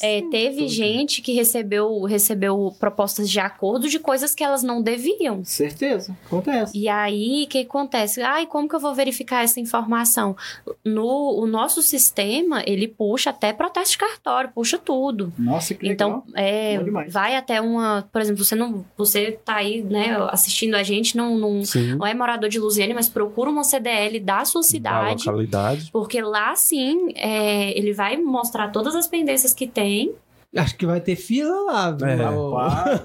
é, 0.00 0.22
teve 0.30 0.68
gente 0.68 1.20
que 1.20 1.32
recebeu, 1.32 2.02
recebeu 2.02 2.72
propostas 2.78 3.28
de 3.28 3.40
acordo 3.40 3.88
de 3.88 3.98
coisas 3.98 4.32
que 4.32 4.44
elas 4.44 4.62
não 4.62 4.80
deviam. 4.80 5.44
Certeza, 5.44 6.16
acontece. 6.24 6.78
E 6.78 6.88
aí, 6.88 7.42
o 7.44 7.48
que 7.48 7.60
acontece? 7.62 8.22
Ai, 8.22 8.46
como 8.46 8.68
que 8.68 8.76
eu 8.76 8.80
vou 8.80 8.94
verificar 8.94 9.42
essa 9.42 9.58
informação? 9.58 10.36
No 10.84 11.32
o 11.42 11.46
nosso 11.46 11.82
sistema, 11.82 12.62
ele 12.64 12.86
puxa 12.86 13.30
até 13.30 13.52
protesto 13.52 13.92
de 13.92 13.98
cartório, 13.98 14.50
puxa 14.54 14.78
tudo. 14.78 15.32
Nossa, 15.36 15.74
que 15.74 15.86
legal. 15.88 16.24
Então, 16.24 16.34
é, 16.36 16.78
vai 17.08 17.34
até 17.36 17.60
uma. 17.60 18.08
Por 18.12 18.20
exemplo, 18.20 18.44
você 18.44 18.54
não. 18.54 18.84
Você 18.96 19.31
tá 19.32 19.56
aí, 19.56 19.82
né, 19.82 20.16
assistindo 20.30 20.74
a 20.74 20.82
gente, 20.82 21.16
não, 21.16 21.36
não, 21.38 21.62
não 21.96 22.06
é 22.06 22.14
morador 22.14 22.48
de 22.48 22.58
Lusiane, 22.58 22.94
mas 22.94 23.08
procura 23.08 23.50
uma 23.50 23.64
CDL 23.64 24.20
da 24.20 24.44
sua 24.44 24.60
Da 24.60 24.66
cidade. 24.66 25.26
localidade. 25.26 25.90
Porque 25.92 26.20
lá 26.20 26.54
sim, 26.54 27.12
é, 27.14 27.76
ele 27.76 27.92
vai 27.92 28.16
mostrar 28.16 28.68
todas 28.68 28.94
as 28.94 29.06
pendências 29.06 29.52
que 29.54 29.66
tem. 29.66 30.12
Acho 30.54 30.76
que 30.76 30.84
vai 30.84 31.00
ter 31.00 31.16
fila 31.16 31.62
lá. 31.64 31.90
viu? 31.92 32.06
É. 32.06 32.16
Pá, 32.18 33.00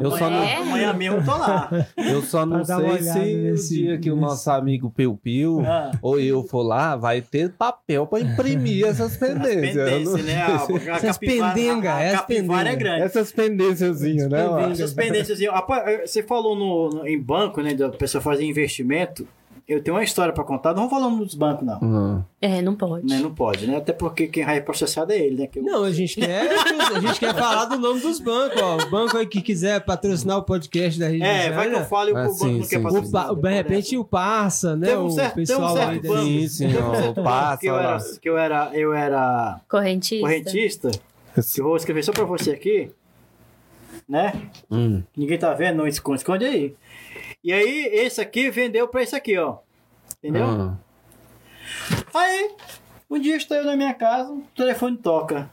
Eu 0.00 0.10
só 0.12 0.30
não- 0.30 0.38
amanhã, 0.38 0.58
amanhã 0.60 0.92
mesmo 0.94 1.16
eu 1.18 1.24
tô 1.26 1.36
lá. 1.36 1.70
Eu 1.98 2.22
só 2.22 2.46
não 2.46 2.64
sei 2.64 3.02
se 3.02 3.10
o 3.18 3.22
nesse- 3.50 3.74
dia 3.76 3.98
que 3.98 4.10
o 4.10 4.16
nosso 4.16 4.50
amigo 4.50 4.90
Piu 4.90 5.14
Piu 5.14 5.60
Ah, 5.66 5.90
ou 6.00 6.18
eu 6.18 6.42
for 6.44 6.62
lá, 6.62 6.96
vai 6.96 7.20
ter 7.20 7.50
papel 7.52 8.06
pra 8.06 8.20
imprimir 8.20 8.86
essas 8.86 9.12
as 9.12 9.16
pendências. 9.18 9.76
Eu 9.76 10.00
não 10.00 10.12
pendências, 10.14 10.24
né? 10.24 10.42
A, 10.42 10.92
a 10.94 10.96
Essas 10.96 11.18
pendenga, 11.18 11.92
a, 11.92 11.96
a 11.96 12.02
essas 12.02 12.26
é 12.70 12.76
grande. 12.76 13.02
Essas 13.02 13.32
pendênciazinhas, 13.32 14.28
né? 14.30 14.72
Essas 14.72 14.94
pendências. 14.94 15.40
Rapaz, 15.40 16.10
Você 16.10 16.22
falou 16.22 16.56
no, 16.56 16.88
no- 17.00 17.06
em 17.06 17.20
banco, 17.20 17.60
né? 17.60 17.74
Da 17.74 17.90
pessoa 17.90 18.22
fazer 18.22 18.44
investimento. 18.44 19.26
Eu 19.68 19.82
tenho 19.82 19.96
uma 19.96 20.04
história 20.04 20.32
pra 20.32 20.44
contar. 20.44 20.72
Não 20.74 20.88
vou 20.88 20.90
falando 21.00 21.24
dos 21.24 21.34
bancos, 21.34 21.66
não. 21.66 21.80
Hum. 21.82 22.22
É, 22.40 22.62
não 22.62 22.76
pode. 22.76 23.04
Né, 23.04 23.18
Não 23.18 23.34
pode, 23.34 23.66
né? 23.66 23.76
Até 23.78 23.92
porque 23.92 24.28
quem 24.28 24.44
vai 24.44 24.60
processado 24.60 25.12
é 25.12 25.18
ele, 25.18 25.40
né? 25.42 25.46
Que 25.48 25.58
eu- 25.58 25.64
Não, 25.64 25.82
a 25.82 25.90
gente 25.90 26.14
quer, 26.20 26.48
a 26.94 27.00
gente 27.00 27.18
quer 27.18 27.34
falar 27.34 27.64
do 27.64 27.76
nome 27.76 27.98
dos 28.00 28.20
bancos, 28.20 28.62
ó. 28.62 28.76
O 28.76 28.90
banco 28.90 29.16
aí 29.18 29.26
que 29.26 29.42
quiser 29.42 29.84
patrocinar 29.84 30.38
o 30.38 30.42
podcast 30.44 31.00
da 31.00 31.08
Rede 31.08 31.24
É, 31.24 31.50
vai 31.50 31.68
que 31.68 31.74
eu 31.74 31.84
falo 31.84 32.10
e 32.10 32.12
o 32.12 32.16
Ah, 32.16 32.22
banco 32.22 32.34
sim, 32.34 32.58
não 32.60 32.66
quer 32.68 32.80
patrocinar. 32.80 33.26
pa- 33.28 33.34
de 33.34 33.48
repente 33.54 33.96
o 33.96 34.04
Parça, 34.04 34.76
né? 34.76 34.96
Um 34.96 35.06
o 35.06 35.10
certo- 35.10 35.34
teve 35.34 35.52
um 35.52 35.56
pessoal 35.56 35.76
certo 35.76 36.08
banco. 36.08 36.22
Sim, 36.24 36.48
sim, 36.48 36.66
ó, 36.76 36.94
certo 36.94 37.08
o 37.10 37.14
banco 37.14 37.22
passa 37.24 37.58
que 37.60 37.66
eu 37.66 37.76
era, 37.76 37.98
que 38.22 38.28
eu 38.30 38.38
era, 38.38 38.70
eu 38.72 38.94
era 38.94 39.60
Correntista. 39.68 40.20
correntista. 40.24 40.90
Que 41.34 41.60
eu 41.60 41.64
vou 41.64 41.76
escrever 41.76 42.04
só 42.04 42.12
pra 42.12 42.24
você 42.24 42.52
aqui. 42.52 42.90
Né? 44.08 44.32
Hum. 44.70 45.02
Ninguém 45.16 45.36
tá 45.38 45.52
vendo, 45.54 45.78
não 45.78 45.86
esconde, 45.88 46.18
esconde 46.18 46.44
aí. 46.44 46.74
E 47.46 47.52
aí, 47.52 47.84
esse 47.92 48.20
aqui 48.20 48.50
vendeu 48.50 48.88
pra 48.88 49.04
esse 49.04 49.14
aqui, 49.14 49.38
ó. 49.38 49.58
Entendeu? 50.18 50.46
Hum. 50.46 50.76
Aí, 52.12 52.50
um 53.08 53.20
dia 53.20 53.36
estou 53.36 53.56
eu 53.56 53.64
na 53.64 53.76
minha 53.76 53.94
casa, 53.94 54.32
o 54.32 54.42
telefone 54.56 54.96
toca. 54.96 55.48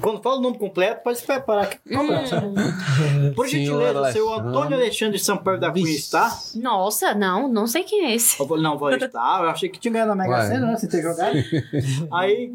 Quando 0.00 0.22
fala 0.22 0.38
o 0.38 0.40
nome 0.40 0.56
completo, 0.58 1.02
pode 1.04 1.18
se 1.18 1.26
preparar 1.26 1.64
aqui. 1.64 1.78
Hum, 1.86 2.08
Por 3.36 3.46
Senhor 3.46 3.78
gentileza, 3.78 4.12
seu 4.12 4.28
Alexandre. 4.32 4.48
Antônio 4.58 4.76
Alexandre 4.78 5.18
de 5.18 5.24
Sampaio 5.24 5.60
da 5.60 5.70
Cunha 5.70 5.84
está? 5.94 6.36
nossa, 6.56 7.14
não, 7.14 7.46
não 7.46 7.66
sei 7.66 7.84
quem 7.84 8.06
é 8.06 8.14
esse. 8.14 8.40
Eu 8.40 8.46
vou- 8.46 8.58
Não, 8.58 8.78
vou 8.78 8.90
estar. 8.90 9.42
Eu 9.42 9.50
achei 9.50 9.68
que 9.68 9.78
tinha 9.78 9.92
ganhado 9.92 10.14
na 10.14 10.24
Mega. 10.24 10.46
Sena, 10.46 10.66
né? 10.68 10.76
Sem 10.76 10.88
ter 10.88 11.02
jogado. 11.02 11.36
Aí, 12.10 12.52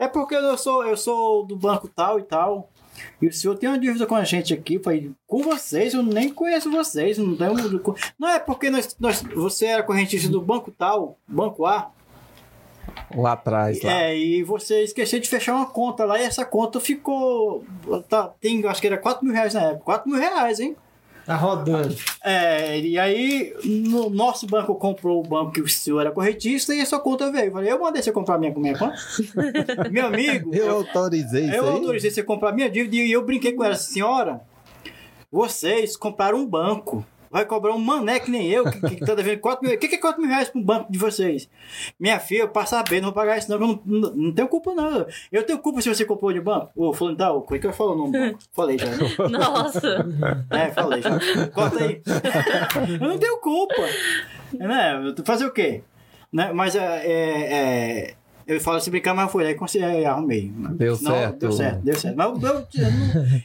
é 0.00 0.08
porque 0.08 0.34
eu 0.34 0.58
sou, 0.58 0.84
eu 0.84 0.96
sou 0.96 1.46
do 1.46 1.54
banco 1.56 1.86
tal 1.86 2.18
e 2.18 2.22
tal. 2.24 2.68
E 3.20 3.26
o 3.26 3.32
senhor 3.32 3.56
tem 3.56 3.68
uma 3.68 3.78
dívida 3.78 4.06
com 4.06 4.14
a 4.14 4.24
gente 4.24 4.52
aqui. 4.52 4.74
Eu 4.74 4.82
Falei, 4.82 5.10
com 5.26 5.42
vocês, 5.42 5.94
eu 5.94 6.02
nem 6.02 6.32
conheço 6.32 6.70
vocês. 6.70 7.18
Não, 7.18 7.36
tenho... 7.36 7.54
não 8.18 8.28
é 8.28 8.38
porque 8.38 8.70
nós, 8.70 8.96
nós, 8.98 9.22
você 9.22 9.66
era 9.66 9.82
correntista 9.82 10.28
do 10.28 10.40
banco 10.40 10.70
tal, 10.70 11.18
banco 11.26 11.66
A. 11.66 11.90
Lá 13.14 13.32
atrás, 13.32 13.82
lá. 13.82 13.92
É, 13.92 14.16
e 14.16 14.42
você 14.42 14.82
esqueceu 14.82 15.20
de 15.20 15.28
fechar 15.28 15.54
uma 15.54 15.66
conta 15.66 16.04
lá 16.04 16.18
e 16.18 16.24
essa 16.24 16.44
conta 16.44 16.80
ficou. 16.80 17.64
Tá, 18.08 18.28
tem, 18.40 18.64
acho 18.66 18.80
que 18.80 18.86
era 18.86 18.98
4 18.98 19.24
mil 19.24 19.34
reais 19.34 19.54
na 19.54 19.62
época. 19.62 19.84
4 19.84 20.10
mil 20.10 20.18
reais, 20.18 20.60
hein? 20.60 20.76
Tá 21.24 21.36
rodando. 21.36 21.94
É, 22.22 22.80
e 22.80 22.98
aí, 22.98 23.54
no 23.64 24.10
nosso 24.10 24.46
banco 24.46 24.74
comprou 24.74 25.20
o 25.20 25.26
banco 25.26 25.52
que 25.52 25.60
o 25.60 25.68
senhor 25.68 26.00
era 26.00 26.10
corretista 26.10 26.74
e 26.74 26.80
a 26.80 26.86
sua 26.86 26.98
conta 26.98 27.30
veio. 27.30 27.46
Eu 27.46 27.52
falei, 27.52 27.72
eu 27.72 27.78
mandei 27.80 28.02
você 28.02 28.10
comprar 28.10 28.38
minha, 28.38 28.52
minha 28.52 28.76
conta. 28.76 28.96
Meu 29.90 30.06
amigo, 30.06 30.54
Eu 30.54 30.66
eu, 30.66 30.76
autorizei 30.78 31.44
isso 31.46 31.54
eu 31.54 31.64
aí? 31.64 31.70
autorizei 31.70 32.10
você 32.10 32.22
comprar 32.22 32.52
minha 32.52 32.68
dívida 32.68 32.96
e 32.96 33.12
eu 33.12 33.24
brinquei 33.24 33.52
com 33.52 33.62
ela, 33.64 33.76
senhora. 33.76 34.40
Vocês 35.30 35.96
compraram 35.96 36.38
um 36.38 36.46
banco. 36.46 37.06
Vai 37.32 37.46
cobrar 37.46 37.72
um 37.72 37.78
mané 37.78 38.20
que 38.20 38.30
nem 38.30 38.46
eu, 38.50 38.70
que, 38.70 38.96
que 38.96 39.06
tá 39.06 39.14
devendo 39.14 39.40
4 39.40 39.66
mil. 39.66 39.74
O 39.74 39.78
que, 39.78 39.88
que 39.88 39.94
é 39.94 39.98
4 39.98 40.20
mil 40.20 40.30
reais 40.30 40.50
pro 40.50 40.60
banco 40.60 40.92
de 40.92 40.98
vocês? 40.98 41.48
Minha 41.98 42.20
filha, 42.20 42.42
eu 42.42 42.48
passo 42.48 42.76
a 42.76 42.82
bem, 42.82 43.00
não 43.00 43.06
vou 43.08 43.14
pagar 43.14 43.38
isso, 43.38 43.50
não. 43.50 43.56
Eu 43.56 43.66
não, 43.66 43.82
não, 43.86 44.14
não 44.14 44.32
tenho 44.32 44.46
culpa, 44.48 44.74
não. 44.74 45.06
Eu 45.32 45.42
tenho 45.42 45.58
culpa 45.58 45.80
se 45.80 45.88
você 45.88 46.04
comprou 46.04 46.30
de 46.30 46.42
banco. 46.42 46.70
Ô, 46.76 46.92
fulano 46.92 47.16
tal, 47.16 47.40
como 47.40 47.56
é 47.56 47.58
que 47.58 47.66
eu 47.66 47.72
falo 47.72 47.94
o 47.94 47.96
nome 47.96 48.12
do 48.12 48.18
banco? 48.18 48.38
Falei 48.52 48.76
já. 48.78 48.86
né? 48.86 49.38
Nossa. 49.38 50.06
É, 50.50 50.70
falei 50.72 51.00
já. 51.00 51.18
Corta 51.54 51.82
aí. 51.82 52.02
eu 53.00 53.08
não 53.08 53.18
tenho 53.18 53.38
culpa. 53.38 53.82
Né? 54.52 55.14
Fazer 55.24 55.46
o 55.46 55.52
quê? 55.52 55.82
Né? 56.30 56.52
Mas 56.52 56.76
é, 56.76 57.06
é, 57.06 57.54
é, 57.54 58.14
eu 58.52 58.60
falo 58.60 58.76
assim, 58.76 58.90
brincar, 58.90 59.14
mas 59.14 59.24
eu 59.24 59.30
fui 59.30 59.44
lá 59.44 59.50
e 59.50 59.54
consegui, 59.54 60.04
arrumei. 60.04 60.52
Deu 60.74 60.98
Não, 61.00 61.10
certo. 61.10 61.38
Deu 61.38 61.52
certo, 61.52 61.80
deu 61.82 61.96
certo. 61.96 62.16
Mas 62.16 62.42
eu, 62.42 62.48
eu, 62.48 62.66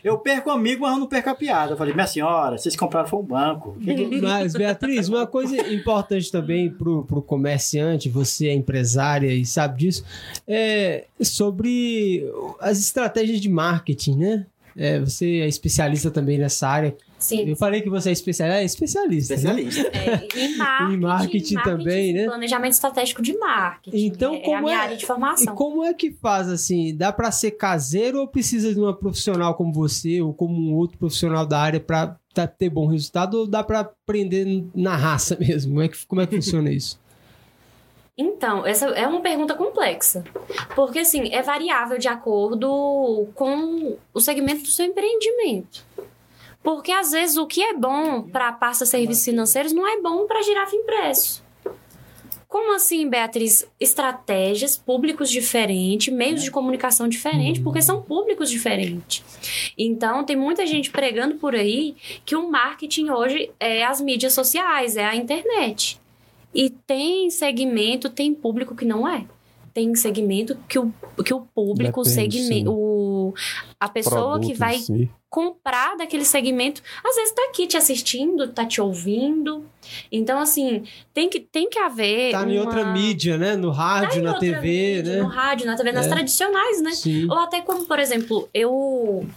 eu 0.04 0.18
eu 0.18 0.18
perco 0.18 0.50
amigo, 0.50 0.82
mas 0.82 0.94
eu 0.94 1.00
não 1.00 1.08
perco 1.08 1.30
a 1.30 1.36
piada. 1.36 1.74
Eu 1.74 1.78
falei, 1.78 1.94
minha 1.94 2.08
senhora, 2.08 2.58
vocês 2.58 2.76
compraram 2.76 3.08
foi 3.08 3.20
um 3.20 3.24
banco. 3.24 3.78
Mas, 4.22 4.54
Beatriz, 4.54 5.08
uma 5.08 5.28
coisa 5.28 5.56
importante 5.72 6.32
também 6.32 6.70
pro, 6.70 7.04
pro 7.04 7.22
comerciante, 7.22 8.10
você 8.10 8.48
é 8.48 8.54
empresária 8.54 9.32
e 9.32 9.46
sabe 9.46 9.80
disso, 9.80 10.04
é 10.48 11.06
sobre 11.22 12.28
as 12.60 12.80
estratégias 12.80 13.40
de 13.40 13.50
marketing, 13.50 14.18
né? 14.18 14.46
É, 14.76 15.00
você 15.00 15.40
é 15.40 15.48
especialista 15.48 16.12
também 16.12 16.38
nessa 16.38 16.68
área. 16.68 16.96
Sim. 17.20 17.50
Eu 17.50 17.56
falei 17.56 17.82
que 17.82 17.90
você 17.90 18.10
é 18.10 18.12
especialista. 18.12 18.60
É 18.62 18.64
especialista. 18.64 19.36
né? 19.36 19.64
Especialista. 19.64 19.98
É, 19.98 20.28
em 20.46 20.56
marketing, 20.58 20.94
Em 20.94 20.98
marketing 21.00 21.56
também, 21.64 22.14
né? 22.14 22.26
Planejamento 22.26 22.74
estratégico 22.74 23.22
de 23.24 23.36
marketing. 23.38 24.06
Então, 24.06 24.36
é, 24.36 24.40
como 24.42 24.58
a 24.58 24.62
minha 24.62 24.76
é- 24.76 24.80
área 24.82 24.98
de 24.98 25.04
E 25.04 25.08
formação. 25.08 25.56
como 25.56 25.84
é 25.84 25.94
que 25.96 26.12
faz 26.12 26.48
assim? 26.48 26.96
Dá 26.96 27.12
pra 27.12 27.32
ser 27.32 27.52
caseiro 27.52 28.20
ou 28.20 28.28
precisa 28.28 28.72
de 28.74 28.80
uma 28.80 28.94
profissional 28.96 29.56
como 29.56 29.74
você 29.74 30.22
ou 30.22 30.32
como 30.34 30.54
um 30.60 30.76
outro 30.76 30.98
profissional 31.00 31.44
da 31.46 31.60
área 31.60 31.80
pra 31.80 32.18
tá- 32.36 32.46
ter 32.46 32.70
bom 32.70 32.86
resultado 32.86 33.34
ou 33.40 33.48
dá 33.48 33.64
pra 33.64 33.80
aprender 33.80 34.64
na 34.76 34.96
raça 34.96 35.36
mesmo? 35.42 35.72
Como 35.72 35.82
é 35.82 35.88
que, 35.88 36.06
como 36.06 36.22
é 36.22 36.28
que 36.28 36.36
funciona 36.36 36.70
isso? 36.72 37.00
Então, 38.20 38.66
essa 38.66 38.88
é 38.90 39.08
uma 39.08 39.22
pergunta 39.22 39.54
complexa. 39.54 40.24
Porque, 40.76 41.00
assim, 41.00 41.30
é 41.32 41.42
variável 41.44 41.98
de 42.00 42.08
acordo 42.08 43.28
com 43.36 43.96
o 44.14 44.20
segmento 44.20 44.64
do 44.64 44.70
seu 44.70 44.86
empreendimento. 44.86 45.86
Porque 46.64 46.92
às 46.92 47.12
vezes 47.12 47.38
o 47.38 47.48
que 47.48 47.62
é 47.62 47.74
bom 47.74 48.24
para 48.24 48.50
a 48.50 48.54
pasta 48.54 48.86
serviços 48.86 49.24
financeiros 49.24 49.72
não 49.72 49.88
é 49.88 50.02
bom 50.02 50.26
para 50.28 50.42
girafa 50.42 50.76
impresso. 50.76 51.46
Como 52.48 52.74
assim, 52.74 53.10
Beatriz? 53.10 53.68
Estratégias, 53.78 54.78
públicos 54.78 55.30
diferentes, 55.30 56.14
meios 56.14 56.42
de 56.42 56.50
comunicação 56.50 57.08
diferentes, 57.08 57.62
porque 57.62 57.82
são 57.82 58.02
públicos 58.02 58.50
diferentes. 58.50 59.22
Então, 59.78 60.24
tem 60.24 60.38
muita 60.38 60.66
gente 60.66 60.90
pregando 60.90 61.36
por 61.36 61.54
aí 61.54 61.96
que 62.26 62.38
o 62.38 62.50
marketing 62.50 63.10
hoje 63.10 63.52
é 63.60 63.84
as 63.84 64.00
mídias 64.00 64.34
sociais, 64.34 64.96
é 64.96 65.04
a 65.04 65.16
internet. 65.16 66.00
E 66.54 66.70
tem 66.70 67.30
segmento, 67.30 68.10
tem 68.10 68.34
público 68.34 68.76
que 68.76 68.86
não 68.86 69.06
é. 69.06 69.26
Tem 69.78 69.94
segmento 69.94 70.58
que 70.68 70.80
o, 70.80 70.92
que 71.24 71.32
o 71.32 71.42
público, 71.42 72.02
Depende, 72.02 72.42
segmento, 72.42 72.72
o, 72.74 73.32
a 73.80 73.88
pessoa 73.88 74.40
que 74.40 74.48
Produto 74.48 74.52
em 74.52 74.54
vai 74.56 74.80
si. 74.80 75.08
comprar 75.30 75.96
daquele 75.96 76.26
segmento, 76.26 76.82
às 77.06 77.16
vezes 77.16 77.32
tá 77.36 77.44
aqui 77.48 77.68
te 77.68 77.78
assistindo, 77.78 78.48
tá 78.48 78.66
te 78.66 78.82
ouvindo. 78.82 79.64
Então, 80.12 80.40
assim, 80.40 80.84
tem 81.14 81.30
que, 81.30 81.40
tem 81.40 81.70
que 81.70 81.78
haver. 81.78 82.32
Tá 82.32 82.42
em 82.44 82.54
uma- 82.58 82.62
outra 82.66 82.86
mídia, 82.92 83.38
né? 83.38 83.56
No 83.56 83.70
Tá 83.72 83.78
rádio, 83.78 84.20
em 84.22 84.24
na 84.24 84.40
TV, 84.40 84.96
mídia, 84.96 85.04
né? 85.18 85.22
No 85.22 85.28
rádio, 85.28 85.66
na 85.68 85.76
TV, 85.78 85.92
nas 85.92 86.08
É. 86.08 86.10
tradicionais, 86.10 86.82
né? 86.82 86.92
Sim. 86.94 87.28
Ou 87.30 87.38
até 87.38 87.62
como, 87.62 87.86
por 87.86 88.00
exemplo, 88.00 88.50
eu. 88.52 89.28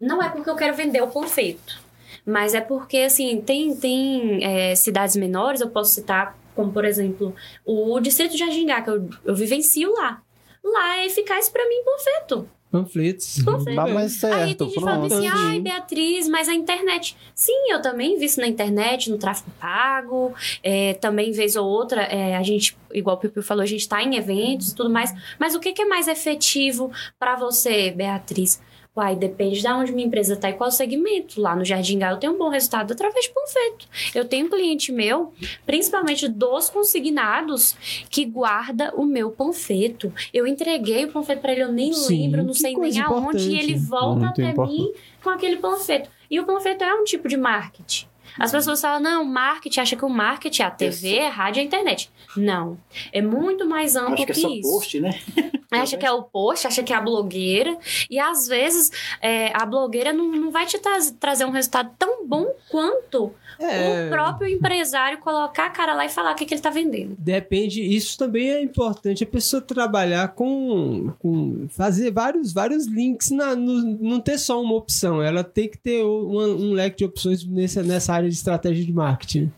Não 0.00 0.22
é 0.22 0.30
porque 0.30 0.48
eu 0.48 0.56
quero 0.56 0.74
vender 0.74 1.02
o 1.02 1.08
panfleto. 1.08 1.78
Mas 2.24 2.54
é 2.54 2.62
porque, 2.62 2.96
assim, 3.00 3.38
tem, 3.42 3.76
tem 3.76 4.42
é, 4.42 4.74
cidades 4.74 5.14
menores, 5.14 5.60
eu 5.60 5.68
posso 5.68 5.92
citar, 5.92 6.34
como 6.54 6.72
por 6.72 6.84
exemplo, 6.84 7.34
o 7.64 7.98
Distrito 8.00 8.36
de 8.36 8.42
Ajingá, 8.42 8.82
que 8.82 8.90
eu, 8.90 9.08
eu 9.24 9.34
vivencio 9.34 9.92
lá. 9.94 10.22
Lá 10.62 10.98
é 10.98 11.06
eficaz 11.06 11.48
pra 11.48 11.68
mim 11.68 11.82
panfleto. 11.84 12.48
Panfletos. 12.74 13.40
Panfleto. 13.44 13.76
Dá 13.76 13.86
mais 13.86 14.12
certo, 14.14 14.34
Aí 14.36 14.54
tem 14.56 14.66
gente 14.66 14.80
falando 14.80 15.08
pronto. 15.08 15.14
assim, 15.14 15.28
ai, 15.28 15.60
Beatriz, 15.60 16.28
mas 16.28 16.48
a 16.48 16.54
internet. 16.54 17.16
Sim, 17.32 17.70
eu 17.70 17.80
também 17.80 18.18
vi 18.18 18.24
isso 18.24 18.40
na 18.40 18.48
internet, 18.48 19.10
no 19.12 19.16
tráfego 19.16 19.48
pago. 19.60 20.34
É, 20.60 20.94
também, 20.94 21.30
vez 21.30 21.54
ou 21.54 21.64
outra, 21.64 22.02
é, 22.02 22.34
a 22.34 22.42
gente, 22.42 22.76
igual 22.92 23.14
o 23.14 23.20
Piu 23.20 23.30
Piu 23.30 23.44
falou, 23.44 23.62
a 23.62 23.66
gente 23.66 23.88
tá 23.88 24.02
em 24.02 24.16
eventos 24.16 24.70
e 24.72 24.74
tudo 24.74 24.90
mais. 24.90 25.14
Mas 25.38 25.54
o 25.54 25.60
que, 25.60 25.72
que 25.72 25.82
é 25.82 25.84
mais 25.84 26.08
efetivo 26.08 26.90
pra 27.16 27.36
você, 27.36 27.92
Beatriz? 27.92 28.60
Uai, 28.96 29.16
depende 29.16 29.60
de 29.60 29.66
onde 29.66 29.90
minha 29.90 30.06
empresa 30.06 30.36
tá 30.36 30.48
e 30.48 30.52
qual 30.52 30.70
segmento. 30.70 31.40
Lá 31.40 31.56
no 31.56 31.64
Jardim 31.64 31.98
Galo 31.98 32.14
eu 32.14 32.20
tenho 32.20 32.32
um 32.34 32.38
bom 32.38 32.48
resultado 32.48 32.92
através 32.92 33.24
de 33.24 33.32
panfleto. 33.32 33.88
Eu 34.14 34.24
tenho 34.24 34.46
um 34.46 34.48
cliente 34.48 34.92
meu, 34.92 35.32
principalmente 35.66 36.28
dos 36.28 36.70
consignados, 36.70 37.74
que 38.08 38.24
guarda 38.24 38.94
o 38.94 39.04
meu 39.04 39.32
panfleto. 39.32 40.12
Eu 40.32 40.46
entreguei 40.46 41.06
o 41.06 41.12
panfleto 41.12 41.42
pra 41.42 41.50
ele, 41.50 41.62
eu 41.64 41.72
nem 41.72 41.92
Sim, 41.92 42.22
lembro, 42.22 42.44
não 42.44 42.54
sei 42.54 42.76
nem 42.76 43.00
aonde, 43.00 43.50
e 43.50 43.58
ele 43.58 43.74
volta 43.74 44.26
até 44.26 44.50
importante. 44.50 44.72
mim 44.72 44.92
com 45.22 45.30
aquele 45.30 45.56
panfleto. 45.56 46.08
E 46.30 46.38
o 46.38 46.46
panfleto 46.46 46.84
é 46.84 46.94
um 46.94 47.02
tipo 47.02 47.26
de 47.26 47.36
marketing. 47.36 48.06
As 48.38 48.50
pessoas 48.50 48.80
falam, 48.80 49.00
não, 49.00 49.24
marketing, 49.24 49.80
acha 49.80 49.96
que 49.96 50.04
o 50.04 50.08
marketing 50.08 50.62
é 50.62 50.64
a 50.66 50.70
TV, 50.70 51.20
a 51.20 51.30
rádio 51.30 51.60
e 51.60 51.62
a 51.62 51.64
internet. 51.64 52.10
Não. 52.36 52.76
É 53.12 53.22
muito 53.22 53.66
mais 53.66 53.94
amplo 53.96 54.14
Acho 54.14 54.26
que 54.26 54.32
é 54.32 54.34
que 54.34 54.40
só 54.40 54.48
isso. 54.50 54.62
post, 54.70 55.00
né? 55.00 55.18
Acha 55.70 55.96
que 55.96 56.06
é 56.06 56.12
o 56.12 56.22
post, 56.22 56.68
acha 56.68 56.84
que 56.84 56.92
é 56.92 56.96
a 56.96 57.00
blogueira. 57.00 57.76
E 58.08 58.16
às 58.16 58.46
vezes 58.46 58.92
é, 59.20 59.50
a 59.56 59.66
blogueira 59.66 60.12
não, 60.12 60.30
não 60.30 60.50
vai 60.52 60.66
te 60.66 60.78
tra- 60.78 61.00
trazer 61.18 61.44
um 61.46 61.50
resultado 61.50 61.90
tão 61.98 62.24
bom 62.28 62.46
quanto 62.70 63.32
É. 63.58 64.06
o 64.06 64.08
próprio 64.08 64.48
empresário 64.48 65.18
colocar 65.18 65.66
a 65.66 65.70
cara 65.70 65.92
lá 65.94 66.04
e 66.06 66.08
falar 66.08 66.30
o 66.30 66.36
que, 66.36 66.46
que 66.46 66.54
ele 66.54 66.60
tá 66.60 66.70
vendendo. 66.70 67.16
Depende, 67.18 67.82
isso 67.82 68.16
também 68.16 68.50
é 68.50 68.62
importante 68.62 69.24
a 69.24 69.26
pessoa 69.26 69.60
trabalhar 69.60 70.28
com, 70.34 71.12
com 71.18 71.66
fazer 71.70 72.12
vários, 72.12 72.52
vários 72.52 72.86
links, 72.86 73.30
na, 73.32 73.56
no- 73.56 73.98
não 74.00 74.20
ter 74.20 74.38
só 74.38 74.62
uma 74.62 74.74
opção, 74.76 75.20
ela 75.20 75.42
tem 75.42 75.68
que 75.68 75.76
ter 75.78 76.04
uma- 76.04 76.46
um 76.46 76.72
leque 76.72 76.98
de 76.98 77.04
opções 77.04 77.44
nessa, 77.44 77.82
nessa 77.82 78.12
área 78.14 78.23
de 78.28 78.34
estratégia 78.34 78.84
de 78.84 78.92
marketing. 78.92 79.52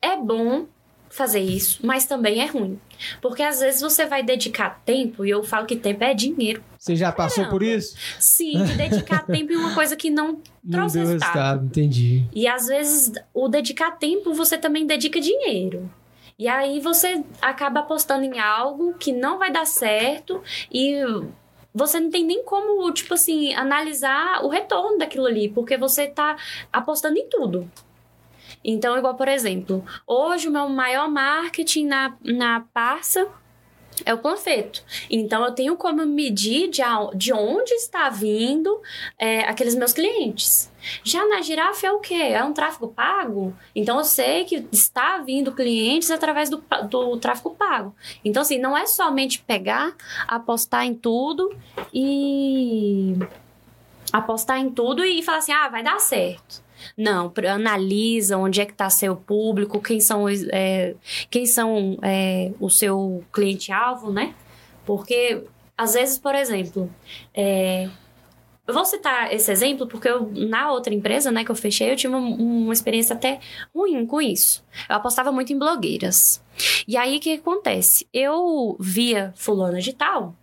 É 0.00 0.16
bom 0.16 0.66
fazer 1.08 1.40
isso, 1.40 1.84
mas 1.84 2.06
também 2.06 2.40
é 2.40 2.46
ruim. 2.46 2.78
Porque 3.20 3.42
às 3.42 3.60
vezes 3.60 3.80
você 3.82 4.06
vai 4.06 4.22
dedicar 4.22 4.80
tempo, 4.84 5.24
e 5.26 5.30
eu 5.30 5.44
falo 5.44 5.66
que 5.66 5.76
tempo 5.76 6.02
é 6.02 6.14
dinheiro. 6.14 6.62
Você 6.78 6.96
já 6.96 7.12
passou 7.12 7.44
por 7.44 7.60
Caramba. 7.60 7.78
isso? 7.78 7.96
Sim, 8.18 8.64
de 8.64 8.74
dedicar 8.74 9.24
tempo 9.26 9.52
em 9.52 9.56
uma 9.56 9.74
coisa 9.74 9.94
que 9.94 10.08
não 10.10 10.38
Não 10.64 10.70
trouxe 10.70 10.98
deu 10.98 11.06
resultado. 11.06 11.32
resultado, 11.34 11.66
entendi. 11.66 12.24
E 12.34 12.46
às 12.48 12.66
vezes 12.66 13.12
o 13.34 13.46
dedicar 13.48 13.90
tempo 13.92 14.32
você 14.32 14.56
também 14.56 14.86
dedica 14.86 15.20
dinheiro. 15.20 15.90
E 16.38 16.48
aí 16.48 16.80
você 16.80 17.22
acaba 17.42 17.80
apostando 17.80 18.24
em 18.24 18.38
algo 18.40 18.94
que 18.94 19.12
não 19.12 19.38
vai 19.38 19.52
dar 19.52 19.66
certo 19.66 20.42
e 20.72 20.94
você 21.74 21.98
não 21.98 22.10
tem 22.10 22.24
nem 22.24 22.44
como, 22.44 22.90
tipo 22.92 23.14
assim, 23.14 23.54
analisar 23.54 24.44
o 24.44 24.48
retorno 24.48 24.98
daquilo 24.98 25.26
ali, 25.26 25.48
porque 25.48 25.76
você 25.76 26.06
tá 26.06 26.36
apostando 26.72 27.18
em 27.18 27.28
tudo. 27.28 27.70
Então, 28.64 28.96
igual, 28.96 29.16
por 29.16 29.28
exemplo, 29.28 29.84
hoje 30.06 30.48
o 30.48 30.52
meu 30.52 30.68
maior 30.68 31.08
marketing 31.08 31.86
na, 31.86 32.16
na 32.22 32.60
Parça 32.72 33.28
é 34.04 34.14
o 34.14 34.18
panfleto. 34.18 34.82
Então, 35.10 35.44
eu 35.44 35.52
tenho 35.52 35.76
como 35.76 36.04
medir 36.06 36.68
de, 36.68 36.82
de 37.14 37.32
onde 37.32 37.72
está 37.74 38.08
vindo 38.08 38.80
é, 39.18 39.40
aqueles 39.40 39.74
meus 39.74 39.92
clientes. 39.92 40.72
Já 41.04 41.26
na 41.26 41.40
girafa 41.40 41.86
é 41.86 41.92
o 41.92 42.00
quê? 42.00 42.14
É 42.14 42.42
um 42.42 42.52
tráfego 42.52 42.88
pago? 42.88 43.54
Então 43.74 43.98
eu 43.98 44.04
sei 44.04 44.44
que 44.44 44.66
está 44.72 45.18
vindo 45.18 45.52
clientes 45.52 46.10
através 46.10 46.50
do, 46.50 46.62
do 46.88 47.16
tráfego 47.18 47.50
pago. 47.50 47.94
Então, 48.24 48.42
assim, 48.42 48.58
não 48.58 48.76
é 48.76 48.86
somente 48.86 49.40
pegar, 49.40 49.94
apostar 50.26 50.84
em 50.84 50.94
tudo 50.94 51.56
e. 51.92 53.14
apostar 54.12 54.58
em 54.58 54.70
tudo 54.70 55.04
e 55.04 55.22
falar 55.22 55.38
assim, 55.38 55.52
ah, 55.52 55.68
vai 55.68 55.82
dar 55.82 56.00
certo. 56.00 56.62
Não, 56.96 57.32
analisa 57.50 58.36
onde 58.36 58.60
é 58.60 58.66
que 58.66 58.72
está 58.72 58.88
seu 58.90 59.16
público, 59.16 59.80
quem 59.80 60.00
são, 60.00 60.26
é, 60.28 60.94
quem 61.30 61.46
são 61.46 61.98
é, 62.02 62.52
o 62.60 62.68
seu 62.70 63.24
cliente-alvo, 63.32 64.12
né? 64.12 64.34
Porque, 64.84 65.42
às 65.76 65.94
vezes, 65.94 66.18
por 66.18 66.34
exemplo, 66.34 66.90
é, 67.34 67.88
eu 68.66 68.74
vou 68.74 68.84
citar 68.84 69.32
esse 69.32 69.50
exemplo 69.50 69.86
porque 69.86 70.08
eu, 70.08 70.30
na 70.34 70.70
outra 70.72 70.94
empresa, 70.94 71.30
né, 71.32 71.44
que 71.44 71.50
eu 71.50 71.54
fechei, 71.54 71.90
eu 71.90 71.96
tive 71.96 72.14
um- 72.14 72.62
uma 72.64 72.72
experiência 72.72 73.14
até 73.14 73.40
ruim 73.74 74.06
com 74.06 74.20
isso. 74.22 74.64
Eu 74.88 74.96
apostava 74.96 75.32
muito 75.32 75.52
em 75.52 75.58
blogueiras. 75.58 76.42
E 76.86 76.96
aí, 76.96 77.16
o 77.16 77.20
que 77.20 77.32
acontece? 77.34 78.06
Eu 78.12 78.76
via 78.78 79.32
fulana 79.36 79.80
de 79.80 79.92
tal, 79.92 80.36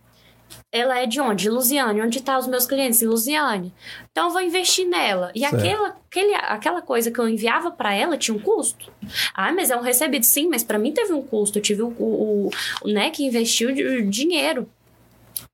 ela 0.72 0.98
é 0.98 1.06
de 1.06 1.20
onde? 1.20 1.44
De 1.44 1.50
Lusiane. 1.50 2.00
Onde 2.00 2.22
tá 2.22 2.38
os 2.38 2.46
meus 2.46 2.66
clientes? 2.66 3.02
Em 3.02 3.06
Lusiane. 3.06 3.72
Então, 4.10 4.26
eu 4.26 4.30
vou 4.32 4.40
investir 4.40 4.86
nela. 4.86 5.32
E 5.34 5.40
Certo. 5.40 5.56
aquela, 5.56 5.88
aquele, 5.88 6.34
aquela 6.34 6.82
coisa 6.82 7.10
que 7.10 7.18
eu 7.18 7.28
enviava 7.28 7.70
para 7.70 7.92
ela 7.94 8.16
tinha 8.16 8.36
um 8.36 8.40
custo. 8.40 8.92
Ah, 9.34 9.52
mas 9.52 9.70
é 9.70 9.76
um 9.76 9.82
recebido. 9.82 10.24
Sim, 10.24 10.48
mas 10.48 10.62
para 10.62 10.78
mim 10.78 10.92
teve 10.92 11.12
um 11.12 11.22
custo. 11.22 11.58
Eu 11.58 11.62
tive 11.62 11.82
o, 11.82 11.88
o, 11.88 12.50
o 12.82 12.88
né, 12.88 13.10
que 13.10 13.24
investiu 13.24 13.72
dinheiro 14.08 14.68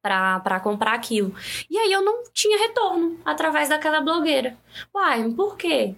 para 0.02 0.60
comprar 0.60 0.92
aquilo. 0.94 1.34
E 1.70 1.76
aí 1.76 1.92
eu 1.92 2.02
não 2.02 2.24
tinha 2.32 2.58
retorno 2.58 3.18
através 3.24 3.68
daquela 3.68 4.00
blogueira. 4.00 4.56
Uai, 4.94 5.28
por 5.30 5.56
quê? 5.56 5.94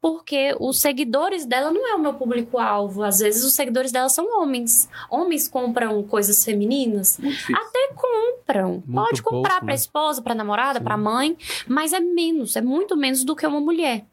Porque 0.00 0.54
os 0.60 0.80
seguidores 0.80 1.44
dela 1.44 1.72
não 1.72 1.86
é 1.86 1.94
o 1.94 1.98
meu 1.98 2.14
público-alvo. 2.14 3.02
Às 3.02 3.18
vezes 3.18 3.44
os 3.44 3.54
seguidores 3.54 3.90
dela 3.90 4.08
são 4.08 4.40
homens. 4.40 4.88
Homens 5.10 5.48
compram 5.48 6.02
coisas 6.04 6.44
femininas. 6.44 7.18
Até 7.52 7.90
compram. 7.94 8.82
Muito 8.86 9.08
Pode 9.08 9.22
comprar 9.22 9.58
para 9.58 9.66
né? 9.66 9.74
esposa, 9.74 10.22
para 10.22 10.34
namorada, 10.34 10.80
para 10.80 10.96
mãe, 10.96 11.36
mas 11.66 11.92
é 11.92 12.00
menos, 12.00 12.54
é 12.54 12.60
muito 12.60 12.96
menos 12.96 13.24
do 13.24 13.34
que 13.34 13.46
uma 13.46 13.60
mulher. 13.60 14.06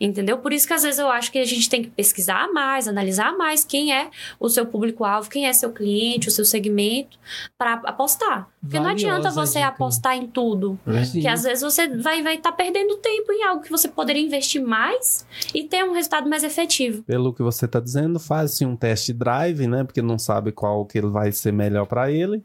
Entendeu? 0.00 0.38
Por 0.38 0.52
isso 0.52 0.66
que 0.66 0.72
às 0.72 0.82
vezes 0.82 0.98
eu 0.98 1.08
acho 1.08 1.30
que 1.30 1.38
a 1.38 1.44
gente 1.44 1.68
tem 1.68 1.82
que 1.82 1.90
pesquisar 1.90 2.52
mais, 2.52 2.88
analisar 2.88 3.36
mais 3.36 3.64
quem 3.64 3.92
é 3.92 4.10
o 4.38 4.48
seu 4.48 4.66
público-alvo, 4.66 5.28
quem 5.30 5.46
é 5.46 5.52
seu 5.52 5.72
cliente, 5.72 6.28
o 6.28 6.30
seu 6.30 6.44
segmento, 6.44 7.18
para 7.58 7.74
apostar. 7.84 8.48
Porque 8.60 8.76
não 8.76 8.84
Valiosa 8.84 9.06
adianta 9.06 9.28
a 9.28 9.32
você 9.32 9.58
dica. 9.58 9.68
apostar 9.68 10.16
em 10.16 10.26
tudo. 10.26 10.78
Sim. 10.86 11.12
Porque 11.12 11.28
às 11.28 11.42
vezes 11.42 11.62
você 11.62 11.88
vai 11.88 12.18
estar 12.18 12.22
vai 12.22 12.38
tá 12.38 12.52
perdendo 12.52 12.96
tempo 12.96 13.32
em 13.32 13.44
algo 13.44 13.62
que 13.62 13.70
você 13.70 13.88
poderia 13.88 14.22
investir 14.22 14.62
mais 14.62 15.26
e 15.54 15.64
ter 15.64 15.84
um 15.84 15.92
resultado 15.92 16.28
mais 16.28 16.42
efetivo. 16.44 17.02
Pelo 17.02 17.32
que 17.32 17.42
você 17.42 17.64
está 17.64 17.80
dizendo, 17.80 18.18
faz-se 18.18 18.64
um 18.64 18.76
test 18.76 19.12
drive, 19.12 19.66
né? 19.66 19.84
Porque 19.84 20.02
não 20.02 20.18
sabe 20.18 20.52
qual 20.52 20.84
que 20.84 21.00
vai 21.00 21.32
ser 21.32 21.52
melhor 21.52 21.86
para 21.86 22.10
ele. 22.10 22.42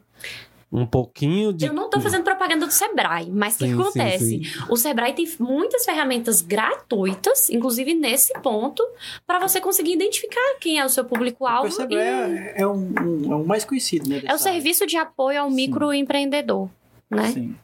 Um 0.72 0.84
pouquinho 0.84 1.52
de. 1.52 1.66
Eu 1.66 1.72
não 1.72 1.88
tô 1.88 2.00
fazendo 2.00 2.24
propaganda 2.24 2.66
do 2.66 2.72
Sebrae, 2.72 3.30
mas 3.30 3.54
o 3.54 3.58
que, 3.58 3.64
que 3.66 3.70
Sim, 3.70 3.76
sim, 3.76 3.80
acontece? 3.82 4.40
O 4.68 4.76
Sebrae 4.76 5.12
tem 5.12 5.26
muitas 5.38 5.84
ferramentas 5.84 6.42
gratuitas, 6.42 7.48
inclusive 7.50 7.94
nesse 7.94 8.32
ponto, 8.40 8.84
para 9.26 9.38
você 9.38 9.60
conseguir 9.60 9.92
identificar 9.92 10.56
quem 10.60 10.78
é 10.78 10.84
o 10.84 10.88
seu 10.88 11.04
O 11.04 11.06
público-alvo. 11.06 11.68
Percebe 11.68 11.94
e- 11.94 11.98
é, 11.98 12.54
é, 12.62 12.66
um, 12.66 12.92
um- 13.00 13.32
é 13.32 13.36
o 13.36 13.46
mais 13.46 13.64
conhecido, 13.64 14.08
né? 14.08 14.16
É 14.18 14.20
o 14.22 14.24
área. 14.26 14.38
serviço 14.38 14.86
de 14.86 14.96
apoio 14.96 15.40
ao 15.42 15.48
Sim. 15.48 15.54
microempreendedor, 15.56 16.68
né? 17.08 17.30
Sim. 17.32 17.54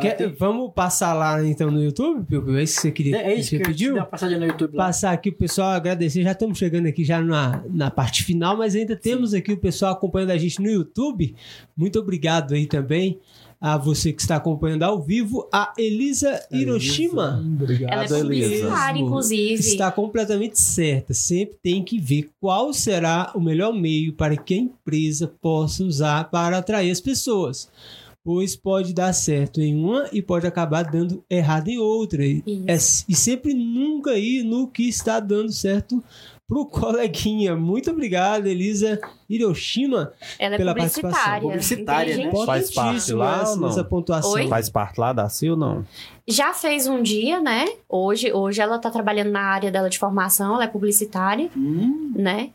Quer- 0.00 0.16
tem- 0.16 0.28
Vamos 0.38 0.72
passar 0.74 1.12
lá 1.12 1.44
então 1.44 1.70
no 1.70 1.82
YouTube, 1.82 2.24
Piu 2.24 2.42
Piu? 2.42 2.56
É 2.56 2.62
isso 2.62 2.76
que 2.76 2.80
você 2.82 2.90
queria 2.92 3.16
É, 3.16 3.32
é 3.32 3.34
isso 3.34 3.50
você 3.50 3.56
que 3.56 3.62
eu 3.62 3.66
pediu? 3.66 3.94
uma 3.96 4.38
no 4.38 4.46
YouTube 4.46 4.76
lá. 4.76 4.86
Passar 4.86 5.12
aqui 5.12 5.28
o 5.28 5.32
pessoal 5.34 5.70
agradecer. 5.70 6.22
Já 6.22 6.32
estamos 6.32 6.56
chegando 6.58 6.86
aqui 6.86 7.04
já 7.04 7.20
na, 7.20 7.62
na 7.70 7.90
parte 7.90 8.22
final, 8.24 8.56
mas 8.56 8.74
ainda 8.74 8.96
temos 8.96 9.34
aqui 9.34 9.52
o 9.52 9.56
pessoal 9.58 9.92
acompanhando 9.92 10.30
a 10.30 10.38
gente 10.38 10.60
no 10.62 10.68
YouTube. 10.70 11.34
Muito 11.76 11.98
obrigado 11.98 12.54
aí 12.54 12.66
também. 12.66 13.18
a 13.64 13.76
você 13.76 14.12
que 14.12 14.20
está 14.20 14.34
acompanhando 14.34 14.82
ao 14.82 15.00
vivo, 15.00 15.48
a 15.52 15.72
Elisa 15.78 16.44
Hiroshima. 16.50 17.40
Obrigado, 17.46 17.92
Ela 17.92 18.02
é 18.02 18.06
Elisa. 18.06 18.22
publicitária, 18.24 19.00
inclusive. 19.00 19.54
Está 19.54 19.92
completamente 19.92 20.58
certa. 20.58 21.14
Sempre 21.14 21.56
tem 21.62 21.80
que 21.84 21.96
ver 22.00 22.28
qual 22.40 22.72
será 22.72 23.30
o 23.36 23.40
melhor 23.40 23.72
meio 23.72 24.14
para 24.14 24.36
que 24.36 24.54
a 24.54 24.56
empresa 24.56 25.32
possa 25.40 25.84
usar 25.84 26.28
para 26.28 26.58
atrair 26.58 26.90
as 26.90 27.00
pessoas. 27.00 27.70
Pois 28.24 28.54
pode 28.54 28.92
dar 28.94 29.12
certo 29.12 29.60
em 29.60 29.74
uma 29.74 30.08
e 30.12 30.22
pode 30.22 30.46
acabar 30.46 30.84
dando 30.84 31.24
errado 31.28 31.68
em 31.68 31.78
outra. 31.78 32.24
E, 32.24 32.42
é- 32.68 32.74
e 32.76 33.14
sempre 33.16 33.52
nunca 33.52 34.14
ir 34.16 34.44
no 34.44 34.68
que 34.68 34.88
está 34.88 35.18
dando 35.18 35.50
certo 35.50 36.02
pro 36.46 36.64
coleguinha. 36.70 37.56
Muito 37.56 37.90
obrigado, 37.90 38.46
Elisa 38.46 39.00
Hiroshima. 39.28 40.12
Ela 40.38 40.54
é 40.54 40.58
pela 40.58 40.72
publicitária. 40.72 41.10
participação. 41.10 41.40
Publicitária, 41.50 42.16
né? 42.16 42.30
Faz 42.46 42.70
parte 42.72 43.12
lá 43.12 43.50
ou 43.50 43.56
não? 43.56 43.84
pontuação. 43.84 44.30
Oi? 44.32 44.46
Faz 44.48 44.70
parte 44.70 45.00
lá 45.00 45.12
da 45.12 45.28
CIL 45.28 45.52
ou 45.54 45.58
não? 45.58 45.84
Já 46.28 46.54
fez 46.54 46.86
um 46.86 47.02
dia, 47.02 47.40
né? 47.40 47.64
Hoje, 47.88 48.32
hoje 48.32 48.60
ela 48.60 48.78
tá 48.78 48.88
trabalhando 48.90 49.32
na 49.32 49.40
área 49.42 49.70
dela 49.72 49.90
de 49.90 49.98
formação, 49.98 50.54
ela 50.54 50.64
é 50.64 50.68
publicitária, 50.68 51.50
Hum, 51.56 52.12
né? 52.14 52.50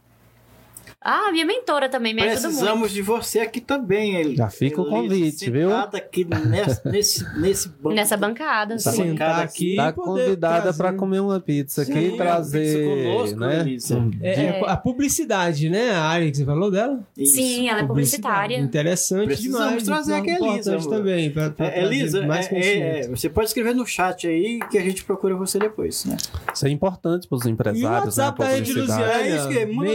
Ah, 1.00 1.32
minha 1.32 1.46
mentora 1.46 1.88
também 1.88 2.12
me 2.14 2.22
ajuda 2.24 2.34
muito. 2.42 2.48
precisamos 2.48 2.92
de 2.92 3.02
você 3.04 3.40
aqui 3.40 3.62
também, 3.62 4.16
Eli. 4.16 4.36
Já 4.36 4.50
fica 4.50 4.82
o 4.82 4.90
convite, 4.90 5.50
viu? 5.50 5.74
aqui 5.74 6.26
nesse, 6.26 6.88
nesse, 6.90 7.40
nesse 7.40 7.70
banco. 7.70 7.96
Nessa 7.96 8.18
bancada. 8.18 8.74
Essa 8.74 8.92
sim. 8.92 8.98
Sentar 8.98 9.12
bancada 9.30 9.42
aqui. 9.44 9.76
Tá 9.76 9.90
e 9.90 9.94
poder 9.94 10.22
convidada 10.26 10.62
trazer- 10.64 10.78
para 10.78 10.94
comer 10.94 11.20
uma 11.20 11.40
pizza 11.40 11.84
aqui 11.84 11.94
Sim, 11.94 12.14
e 12.14 12.18
trazer, 12.18 12.60
pizza 12.60 13.04
conosco, 13.04 13.40
né? 13.40 13.66
É, 14.22 14.42
é 14.46 14.62
a 14.70 14.76
publicidade, 14.76 15.70
né? 15.70 15.92
A 15.92 16.02
área 16.02 16.30
que 16.32 16.36
você 16.38 16.46
falou 16.46 16.72
dela? 16.72 17.00
Isso. 17.16 17.36
Sim, 17.36 17.70
ela 17.70 17.82
é 17.82 17.86
publicitária. 17.86 18.58
Interessante 18.58 19.28
Precisamos 19.28 19.84
demais. 19.84 19.84
trazer 19.84 20.14
e 20.14 20.16
aqui 20.16 20.30
a 20.32 20.50
Elisa, 20.50 20.90
também. 20.90 21.32
Pra, 21.32 21.50
pra 21.52 21.66
É, 21.68 21.70
trazer 21.70 21.86
Elisa, 21.96 22.26
mais 22.26 22.46
é, 22.48 22.50
conhecimento. 22.50 23.06
é, 23.06 23.08
você 23.10 23.30
pode 23.30 23.48
escrever 23.48 23.76
no 23.76 23.86
chat 23.86 24.28
aí 24.28 24.60
que 24.72 24.78
a 24.80 24.82
gente 24.84 25.04
procura 25.06 25.36
você 25.36 25.60
depois, 25.60 26.06
né? 26.06 26.18
Isso 26.54 26.66
é 26.66 26.70
importante 26.72 27.28
para 27.28 27.36
os 27.36 27.46
E 27.46 27.48
o 27.48 27.52
empresários, 27.52 28.18
né? 28.18 28.24
WhatsApp 28.26 28.40
da 28.40 28.46
Rede 28.48 28.72
É 28.72 29.36
isso 29.36 29.48
que- 29.50 29.66
manda 29.68 29.92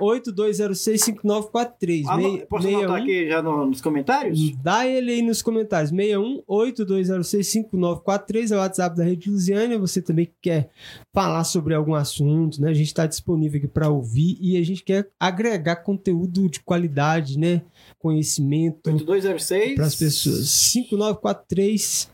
WhatsApp 0.00 0.31
6182065943. 0.34 2.06
Ano- 2.08 2.22
Mei- 2.22 2.46
posso 2.46 2.66
anotar 2.68 2.88
61 2.88 2.94
aqui 3.02 3.28
já 3.28 3.42
no- 3.42 3.66
nos 3.66 3.80
comentários? 3.80 4.52
Dá 4.62 4.86
ele 4.86 5.12
aí 5.12 5.22
nos 5.22 5.42
comentários. 5.42 5.90
6182065943 5.92 8.50
é 8.52 8.56
o 8.56 8.58
WhatsApp 8.58 8.96
da 8.96 9.04
Rede 9.04 9.30
Luziânia. 9.30 9.78
Você 9.78 10.00
também 10.02 10.28
quer 10.40 10.70
falar 11.12 11.44
sobre 11.44 11.74
algum 11.74 11.94
assunto, 11.94 12.60
né? 12.60 12.70
A 12.70 12.74
gente 12.74 12.86
está 12.88 13.06
disponível 13.06 13.58
aqui 13.58 13.68
para 13.68 13.88
ouvir 13.88 14.36
e 14.40 14.56
a 14.56 14.64
gente 14.64 14.82
quer 14.82 15.08
agregar 15.18 15.76
conteúdo 15.76 16.48
de 16.48 16.60
qualidade, 16.60 17.38
né? 17.38 17.62
Conhecimento 17.98 18.90
8206 18.90 19.74
para 19.76 19.86
as 19.86 19.94
pessoas. 19.94 20.48
5943 20.50 22.10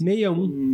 61 0.00 0.70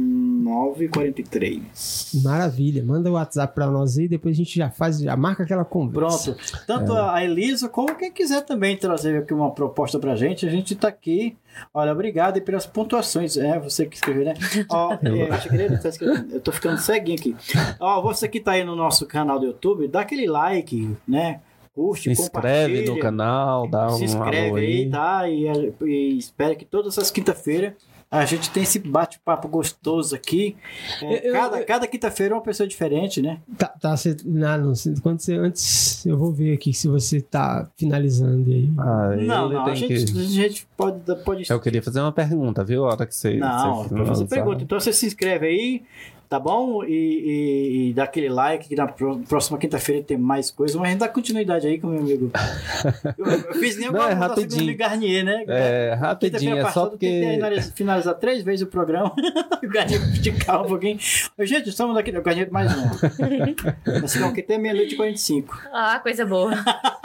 943. 0.47 2.23
Maravilha. 2.23 2.85
Manda 2.85 3.11
o 3.11 3.15
WhatsApp 3.15 3.53
para 3.55 3.67
nós 3.67 3.99
aí, 3.99 4.07
depois 4.07 4.37
a 4.37 4.39
gente 4.39 4.57
já 4.57 4.71
faz, 4.71 5.01
já 5.01 5.17
marca 5.17 5.43
aquela 5.43 5.65
conversa. 5.65 6.35
Pronto. 6.35 6.67
Tanto 6.67 6.93
a 6.93 7.23
Elisa 7.25 7.69
como 7.69 7.97
quem 7.97 8.13
quiser 8.13 8.43
também 8.43 8.77
trazer 8.77 9.19
aqui 9.19 9.35
uma 9.35 9.51
proposta 9.51 9.99
pra 9.99 10.15
gente, 10.15 10.47
a 10.47 10.51
gente 10.51 10.77
tá 10.77 10.87
aqui. 10.89 11.37
Olha, 11.75 11.91
obrigado 11.93 12.37
aí 12.37 12.41
pelas 12.41 12.67
pontuações. 12.67 13.37
É, 13.37 13.59
você 13.59 13.87
que 13.87 13.97
escreveu, 13.97 14.25
né? 14.25 14.35
Ó, 14.71 14.93
é, 15.03 15.09
eu 15.09 15.51
querer, 15.51 15.81
tá 15.81 15.91
eu 16.31 16.41
tô 16.41 16.53
ficando 16.53 16.79
ceguinho 16.79 17.19
aqui. 17.19 17.37
Ó, 17.81 18.01
você 18.03 18.29
que 18.29 18.39
tá 18.39 18.53
aí 18.53 18.63
no 18.65 18.77
nosso 18.77 19.07
canal 19.07 19.41
do 19.41 19.47
YouTube, 19.47 19.89
dá 19.89 20.03
aquele 20.03 20.27
like, 20.27 20.97
né? 21.09 21.41
Curte, 21.75 22.15
Se 22.15 22.23
inscreve 22.23 22.87
no 22.87 22.99
canal, 22.99 23.69
dá 23.69 23.89
um 23.89 23.91
se 23.91 24.05
alô 24.05 24.25
inscreve 24.25 24.61
aí, 24.61 24.67
aí. 24.85 24.91
tá? 24.91 25.29
E, 25.29 25.75
e 25.85 26.17
espera 26.17 26.55
que 26.55 26.65
todas 26.65 26.99
as 26.99 27.11
quinta-feiras 27.11 27.75
a 28.11 28.25
gente 28.25 28.51
tem 28.51 28.63
esse 28.63 28.79
bate-papo 28.79 29.49
gostoso 29.49 30.15
aqui. 30.15 30.57
É, 31.03 31.29
Eu- 31.29 31.33
cada 31.33 31.61
eu- 31.61 31.67
cada 31.67 31.87
quinta-feira 31.87 32.35
é 32.35 32.37
uma 32.37 32.43
pessoa 32.43 32.67
diferente, 32.69 33.21
né? 33.21 33.41
Tá, 33.59 33.67
tá 33.69 33.97
você, 33.97 34.17
não, 34.25 34.59
não, 34.59 34.75
você- 34.75 34.95
quando 35.03 35.21
você 35.21 35.35
antes 35.35 36.05
eu 36.07 36.17
vou 36.17 36.33
ver 36.33 36.55
aqui 36.55 36.73
se 36.73 36.87
você 36.89 37.21
tá 37.21 37.69
finalizando 37.77 38.51
aí. 38.51 38.71
Ah, 38.79 39.17
não, 39.17 39.49
não, 39.49 39.67
a 39.67 39.75
gente, 39.75 40.13
que... 40.13 40.19
a 40.19 40.23
gente 40.23 40.69
pode, 40.77 41.01
pode 41.25 41.51
Eu 41.51 41.61
queria 41.61 41.83
fazer 41.83 42.01
uma 42.01 42.13
pergunta, 42.13 42.65
viu? 42.65 42.85
A 42.85 42.93
hora 42.93 43.07
que 43.07 43.15
você. 43.15 43.37
Não, 43.37 43.49
você 43.83 43.89
fazer 43.89 43.89
finalizar. 43.89 44.29
pergunta. 44.29 44.63
Então 44.63 44.79
você 44.81 44.93
se 44.93 45.07
inscreve 45.07 45.47
aí, 45.47 45.83
tá 46.29 46.39
bom? 46.39 46.85
E, 46.85 46.89
e- 46.91 47.89
e 47.91 47.93
dá 47.95 48.05
aquele 48.05 48.29
like, 48.29 48.69
que 48.69 48.75
na 48.77 48.87
pró- 48.87 49.19
próxima 49.29 49.59
quinta-feira 49.59 50.03
tem 50.03 50.17
mais 50.19 50.51
coisa. 50.51 50.79
Mas 50.79 50.89
a 50.89 50.91
gente 50.93 51.01
dá 51.01 51.09
continuidade 51.09 51.67
aí 51.67 51.79
com 51.79 51.87
o 51.89 51.91
meu 51.91 52.01
amigo. 52.01 52.31
Eu, 53.19 53.27
eu 53.27 53.55
fiz 53.55 53.77
nem 53.79 53.91
Não, 53.91 54.07
é 54.09 54.13
rapidinho. 54.13 54.63
amigo 54.63 54.79
Garnier, 54.79 55.25
né? 55.25 55.45
É, 55.49 55.95
rapidinho, 55.99 56.41
Quinta-feira 56.41 56.69
é 56.69 56.73
só 56.73 56.87
tentei 56.89 57.39
porque. 57.41 57.61
finalizar- 57.75 58.15
três 58.19 58.43
vezes 58.43 58.63
o 58.63 58.67
programa. 58.67 59.13
o 59.63 59.69
Garnier 59.69 60.01
esticar 60.13 60.63
um 60.63 60.67
pouquinho. 60.67 60.99
Gente, 61.41 61.69
estamos 61.71 61.95
daqui. 61.95 62.11
O 62.17 62.23
Garnier 62.23 62.51
mais 62.53 62.71
um. 62.77 62.87
Mas 64.01 64.13
ficam 64.13 64.29
aqui 64.29 64.41
até 64.41 64.59
meia-noite 64.59 64.95
e 64.95 64.97
45. 64.97 65.59
Ah, 65.73 65.99
coisa 66.01 66.25
boa. 66.27 66.53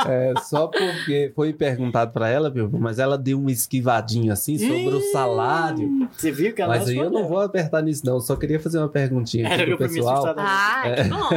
É, 0.07 0.33
só 0.43 0.67
porque 0.67 1.31
foi 1.35 1.53
perguntado 1.53 2.11
pra 2.11 2.27
ela, 2.29 2.49
viu? 2.49 2.69
Mas 2.73 2.99
ela 2.99 3.17
deu 3.17 3.37
uma 3.39 3.51
esquivadinha 3.51 4.33
assim 4.33 4.57
sobre 4.57 4.95
o 4.95 5.01
salário. 5.11 6.07
Você 6.11 6.31
viu 6.31 6.53
que 6.53 6.61
ela 6.61 6.77
Mas 6.77 6.87
aí 6.89 6.97
eu 6.97 7.09
não 7.09 7.27
vou 7.27 7.39
apertar 7.41 7.81
nisso, 7.81 8.05
não. 8.05 8.15
Eu 8.15 8.21
só 8.21 8.35
queria 8.35 8.59
fazer 8.59 8.77
uma 8.79 8.89
perguntinha 9.11 9.47
Era 9.47 9.63
aqui 9.63 9.75
pro 9.75 9.87
pessoal. 9.87 10.35
Ah, 10.37 10.83
É. 10.85 11.03
que 11.03 11.09
bom. 11.09 11.29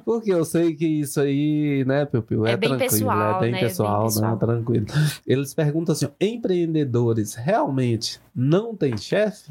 Porque 0.04 0.32
eu 0.32 0.44
sei 0.44 0.74
que 0.74 0.86
isso 0.86 1.20
aí, 1.20 1.84
né, 1.86 2.04
Piu 2.04 2.22
Piu, 2.22 2.46
é, 2.46 2.52
É 2.52 2.56
bem 2.56 2.70
tranquilo, 2.70 2.90
pessoal, 2.90 3.36
é 3.36 3.40
bem 3.40 3.52
né? 3.52 3.58
É 3.58 3.60
bem 3.60 3.68
pessoal, 3.68 4.04
pessoal. 4.04 4.30
né? 4.32 4.36
Tranquilo. 4.38 4.86
Eles 5.26 5.54
perguntam 5.54 5.92
assim: 5.92 6.08
empreendedores 6.20 7.34
realmente 7.34 8.20
não 8.34 8.74
têm 8.74 8.96
chefe? 8.96 9.50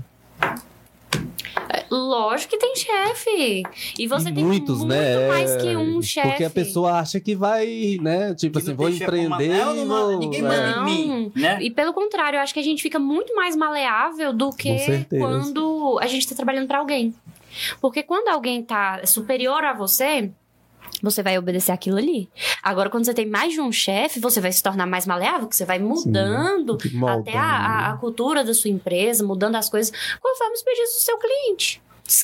Lógico 1.96 2.52
que 2.52 2.58
tem 2.58 2.76
chefe. 2.76 3.64
E 4.00 4.08
você 4.08 4.30
E 4.30 4.34
tem 4.34 4.44
muitos, 4.44 4.80
muito 4.80 4.90
né? 4.90 5.28
mais 5.28 5.56
que 5.58 5.76
um 5.76 6.02
chefe. 6.02 6.28
Porque 6.30 6.44
a 6.44 6.50
pessoa 6.50 6.94
acha 7.00 7.20
que 7.20 7.36
vai, 7.36 7.98
né? 8.02 8.34
Tipo 8.34 8.54
Que 8.54 8.60
assim, 8.60 8.70
não 8.72 8.78
vou 8.78 8.90
empreender. 8.90 9.50
eu 9.62 9.74
não 9.76 9.86
vou- 9.88 10.20
ninguém 10.20 10.40
é. 10.40 10.44
manda 10.44 10.80
em 10.80 10.84
mim, 10.86 11.32
Não. 11.36 11.42
né? 11.42 11.60
E 11.62 11.70
pelo 11.70 11.94
contrário, 11.94 12.38
eu 12.38 12.42
acho 12.42 12.54
que 12.54 12.60
a 12.60 12.64
gente 12.64 12.82
fica 12.82 12.98
muito 12.98 13.36
mais 13.36 13.56
maleável 13.56 14.34
do 14.34 14.50
que 14.52 14.76
quando 15.10 16.00
a 16.02 16.08
gente 16.08 16.28
tá 16.28 16.36
trabalhando 16.36 16.68
pra 16.68 16.80
alguém. 16.80 17.14
Porque 17.80 18.02
quando 18.02 18.30
alguém 18.30 18.64
tá 18.64 19.06
superior 19.06 19.64
a 19.64 19.74
você, 19.74 20.32
você 21.04 21.22
vai 21.22 21.38
obedecer 21.38 21.72
aquilo 21.72 21.98
ali. 21.98 22.30
Agora, 22.64 22.90
quando 22.90 23.06
você 23.06 23.14
tem 23.14 23.28
mais 23.28 23.54
de 23.54 23.62
um 23.62 23.72
chefe, 23.72 24.20
você 24.20 24.40
vai 24.42 24.52
se 24.52 24.64
tornar 24.64 24.88
mais 24.88 25.06
maleável, 25.06 25.48
que 25.48 25.56
você 25.56 25.66
vai 25.66 25.78
mudando 25.80 26.78
Sim, 26.82 27.06
até 27.06 27.38
a, 27.38 27.44
a- 27.44 27.92
a 27.92 27.98
cultura 27.98 28.44
da 28.44 28.54
sua 28.54 28.70
empresa, 28.72 29.24
mudando 29.26 29.56
as 29.56 29.70
coisas 29.70 29.92
conforme 30.22 30.54
os 30.56 30.64
pedidos 30.64 30.92
do 30.94 31.00
seu 31.04 31.18
cliente. 31.18 31.82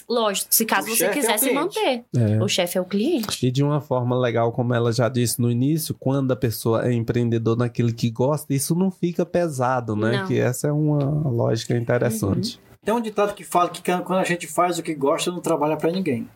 Lógico, 0.10 0.54
se 0.54 0.66
caso 0.66 0.88
O 0.88 0.92
você 0.92 1.06
chefe 1.06 1.20
é 1.20 1.22
quiser 1.22 1.36
o 1.36 1.40
se 1.40 1.50
cliente. 1.50 1.80
manter. 1.80 2.04
É. 2.38 2.44
O 2.44 2.48
chefe 2.50 2.78
é 2.78 2.82
o 2.82 2.86
cliente. 2.86 3.46
E 3.48 3.50
de 3.50 3.64
uma 3.64 3.80
forma 3.80 4.18
legal, 4.20 4.52
como 4.52 4.74
ela 4.74 4.92
já 4.92 5.08
disse 5.08 5.40
no 5.42 5.50
início, 5.50 5.96
quando 5.98 6.32
a 6.32 6.36
pessoa 6.36 6.86
é 6.86 6.92
empreendedor 6.94 7.58
naquilo 7.58 7.94
que 7.94 8.10
gosta, 8.10 8.54
isso 8.54 8.76
não 8.76 8.92
fica 8.92 9.26
pesado, 9.26 9.96
né? 9.96 10.18
Não. 10.18 10.28
Que 10.28 10.38
essa 10.38 10.68
é 10.68 10.72
uma 10.72 11.00
lógica 11.30 11.78
interessante. 11.78 12.60
Tem 12.84 12.94
um 12.94 13.00
ditado 13.02 13.34
que 13.34 13.44
fala 13.44 13.70
que 13.70 13.82
quando 13.82 14.20
a 14.20 14.24
gente 14.26 14.48
faz 14.48 14.78
o 14.80 14.84
que 14.84 14.94
gosta, 14.94 15.32
não 15.32 15.40
trabalha 15.40 15.78
pra 15.78 15.92
ninguém. 15.92 16.28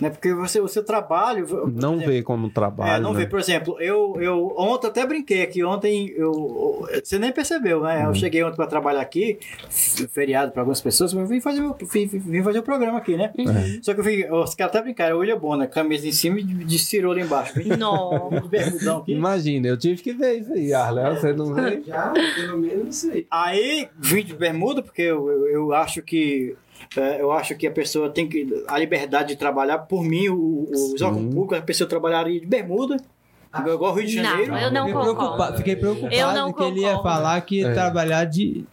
Né? 0.00 0.10
Porque 0.10 0.34
você, 0.34 0.60
o 0.60 0.66
seu 0.68 0.84
trabalho. 0.84 1.46
Não 1.72 1.94
exemplo, 1.94 2.12
vê 2.12 2.22
como 2.22 2.50
trabalho. 2.50 2.90
É, 2.92 3.00
não 3.00 3.12
né? 3.12 3.20
vê. 3.20 3.26
Por 3.26 3.38
exemplo, 3.38 3.80
eu, 3.80 4.16
eu 4.20 4.52
ontem 4.56 4.88
até 4.88 5.06
brinquei 5.06 5.42
aqui. 5.42 5.62
Ontem 5.64 6.12
eu. 6.16 6.86
Você 7.02 7.18
nem 7.18 7.30
percebeu, 7.32 7.82
né? 7.82 8.00
Uhum. 8.02 8.08
Eu 8.08 8.14
cheguei 8.14 8.42
ontem 8.42 8.56
para 8.56 8.66
trabalhar 8.66 9.00
aqui, 9.00 9.38
feriado 10.10 10.52
para 10.52 10.62
algumas 10.62 10.80
pessoas, 10.80 11.12
mas 11.14 11.22
eu 11.24 11.28
vim 11.28 11.40
fazer, 11.40 11.62
o- 11.62 11.76
vim, 11.90 12.06
vim 12.06 12.42
fazer 12.42 12.58
o 12.58 12.62
programa 12.62 12.98
aqui, 12.98 13.16
né? 13.16 13.32
É. 13.38 13.78
Só 13.82 13.94
que 13.94 14.00
eu 14.00 14.04
vi, 14.04 14.24
os 14.30 14.54
caras 14.54 14.74
até 14.74 14.82
brincaram, 14.82 15.16
olho 15.16 15.38
bom, 15.38 15.56
né? 15.56 15.66
Camisa 15.66 16.06
em 16.08 16.12
cima 16.12 16.40
e 16.40 16.42
de, 16.42 16.64
de 16.64 16.78
cirola 16.78 17.20
embaixo. 17.20 17.54
Vim 17.54 17.68
Não. 17.76 18.30
de 18.30 18.48
bermudão 18.48 18.98
aqui. 18.98 19.12
Imagina, 19.12 19.68
eu 19.68 19.76
tive 19.76 20.02
que 20.02 20.12
ver 20.12 20.40
isso 20.40 20.52
aí, 20.52 20.72
Arlen. 20.72 21.14
Você 21.14 21.32
não 21.32 21.54
vê? 21.54 21.82
Já, 21.86 22.12
pelo 22.34 22.58
menos 22.58 22.96
isso 22.96 23.12
aí. 23.12 23.26
Aí 23.30 23.88
vim 23.98 24.24
de 24.24 24.34
bermuda, 24.34 24.82
porque 24.82 25.02
eu, 25.02 25.28
eu, 25.30 25.46
eu 25.48 25.72
acho 25.74 26.02
que. 26.02 26.56
É, 26.96 27.20
eu 27.20 27.32
acho 27.32 27.54
que 27.56 27.66
a 27.66 27.70
pessoa 27.70 28.08
tem 28.10 28.28
que. 28.28 28.64
A 28.68 28.78
liberdade 28.78 29.28
de 29.28 29.36
trabalhar, 29.36 29.78
por 29.78 30.02
mim, 30.04 30.28
o, 30.28 30.36
o- 30.36 30.70
os 30.94 31.00
órgãos 31.02 31.24
públicos, 31.34 31.58
a 31.58 31.62
pessoa 31.62 31.88
trabalharia 31.88 32.38
de 32.40 32.46
bermuda, 32.46 32.96
igual 33.66 33.92
o 33.92 33.94
Rio 33.96 34.06
de 34.06 34.16
Não, 34.20 34.30
Janeiro. 34.30 34.54
eu 34.56 34.70
não 34.70 34.86
fiquei 34.86 34.92
concordo. 34.94 35.16
preocupado, 35.16 35.56
fiquei 35.58 35.76
preocupado 35.76 36.14
Eu 36.14 36.32
não 36.32 36.52
que 36.52 36.62
ele 36.64 36.80
ia 36.80 36.98
falar 37.00 37.40
que 37.42 37.60
ia 37.60 37.68
É. 37.68 37.72
trabalhar 37.74 38.24
de. 38.24 38.64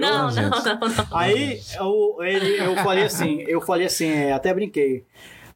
Não, 0.00 0.30
não, 0.30 0.34
não, 0.34 0.50
não. 0.50 1.18
Aí 1.18 1.60
eu, 1.78 2.16
ele, 2.20 2.58
eu 2.60 2.76
falei 2.76 3.04
assim, 3.04 3.44
eu 3.48 3.60
falei 3.60 3.86
assim, 3.86 4.08
é, 4.08 4.32
até 4.32 4.54
brinquei. 4.54 5.04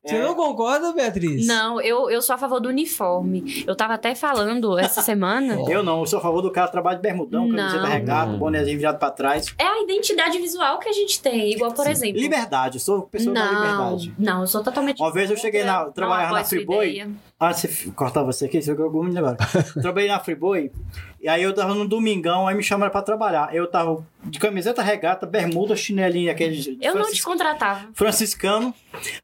Você 0.08 0.16
É, 0.16 0.22
não 0.22 0.34
concorda, 0.34 0.92
Beatriz? 0.92 1.46
Não, 1.46 1.80
eu, 1.80 2.10
eu 2.10 2.22
sou 2.22 2.34
a 2.34 2.38
favor 2.38 2.60
do 2.60 2.68
uniforme. 2.68 3.64
Eu 3.66 3.76
tava 3.76 3.94
até 3.94 4.14
falando 4.14 4.78
essa 4.78 5.02
semana. 5.02 5.58
Eu 5.68 5.82
não, 5.82 6.00
eu 6.00 6.06
sou 6.06 6.18
a 6.18 6.22
favor 6.22 6.40
do 6.40 6.50
cara 6.50 6.66
que 6.66 6.72
trabalha 6.72 6.96
de 6.96 7.02
bermudão, 7.02 7.48
camiseta 7.48 7.82
Não. 7.82 7.88
regata, 7.88 8.32
bonézinho 8.32 8.78
virado 8.78 8.98
pra 8.98 9.10
trás. 9.10 9.54
É 9.58 9.64
a 9.64 9.82
identidade 9.82 10.38
visual 10.38 10.78
que 10.78 10.88
a 10.88 10.92
gente 10.92 11.20
tem. 11.20 11.52
Igual, 11.52 11.72
por 11.72 11.86
exemplo. 11.86 12.20
Liberdade, 12.20 12.76
eu 12.76 12.80
sou 12.80 13.02
pessoa 13.02 13.34
da 13.34 13.44
Não, 13.44 13.54
liberdade. 13.62 14.14
não, 14.18 14.40
eu 14.40 14.46
sou 14.46 14.62
totalmente. 14.62 15.00
Uma 15.00 15.12
vez 15.12 15.30
eu 15.30 15.36
cheguei 15.36 15.62
na- 15.64 15.84
trabalhar 15.90 16.32
na 16.32 16.38
sua 16.44 16.44
Friboi. 16.58 17.06
Ah, 17.38 17.52
você 17.52 17.68
cortar 17.92 18.22
você 18.24 18.46
aqui, 18.46 18.60
você 18.62 18.74
jogou 18.74 19.02
muito 19.04 19.16
agora. 19.18 19.36
Trabalhei 19.80 20.08
na 20.08 20.18
Friboi 20.18 20.72
E 21.20 21.28
aí 21.28 21.42
eu 21.42 21.52
tava 21.52 21.74
no 21.74 21.86
domingão, 21.86 22.46
aí 22.46 22.54
me 22.54 22.62
chamaram 22.62 22.92
pra 22.92 23.02
trabalhar. 23.02 23.52
Eu 23.54 23.66
tava 23.66 24.06
de 24.24 24.38
camiseta 24.38 24.82
regata, 24.82 25.26
bermuda, 25.26 25.74
chinelinho, 25.74 26.30
aquele. 26.30 26.78
Eu 26.80 26.94
não 26.94 27.10
te 27.10 27.22
contratava. 27.22 27.88
franciscano. 27.92 28.72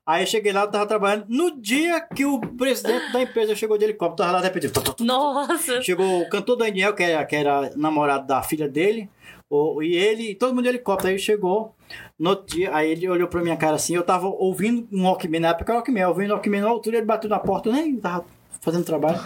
Aí 0.05 0.23
eu 0.23 0.27
cheguei 0.27 0.53
lá, 0.53 0.63
eu 0.63 0.71
tava 0.71 0.87
trabalhando. 0.87 1.27
No 1.29 1.57
dia 1.61 2.01
que 2.01 2.25
o 2.25 2.41
presidente 2.41 3.13
da 3.13 3.23
empresa 3.23 3.55
chegou 3.55 3.79
de 3.79 3.85
helicóptero, 3.85 4.29
tava 4.29 4.41
lá 4.41 4.51
tu, 4.97 5.05
Nossa. 5.05 5.81
Chegou 5.83 6.23
o 6.23 6.29
cantor 6.29 6.57
Daniel, 6.57 6.95
que 6.95 7.03
era, 7.05 7.25
que 7.25 7.37
era 7.37 7.71
namorado 7.77 8.27
da 8.27 8.43
filha 8.43 8.69
dele. 8.69 9.09
o- 9.49 9.81
E 9.83 9.95
ele, 9.95 10.35
todo 10.35 10.51
mundo 10.53 10.63
de 10.65 10.71
helicóptero. 10.71 11.11
Aí 11.13 11.19
chegou. 11.19 11.75
No 12.19 12.35
dia, 12.45 12.75
aí 12.75 12.91
ele 12.91 13.09
olhou 13.09 13.29
pra 13.29 13.41
minha 13.41 13.57
cara 13.57 13.77
assim. 13.77 13.95
Eu 13.95 14.03
tava 14.03 14.27
ouvindo 14.27 14.89
um 14.93 15.05
Walkman, 15.05 15.39
na 15.41 15.49
época 15.51 15.71
era 15.73 15.79
Walkman. 15.79 16.07
Ouvindo 16.07 16.33
Walkman 16.33 16.61
na 16.63 16.69
altura, 16.69 16.97
ele 16.97 17.07
bateu 17.07 17.31
na 17.31 17.39
porta. 17.39 17.69
Eu 17.69 17.73
nem 17.73 17.97
tava 17.97 18.25
fazendo 18.61 18.85
trabalho. 18.85 19.21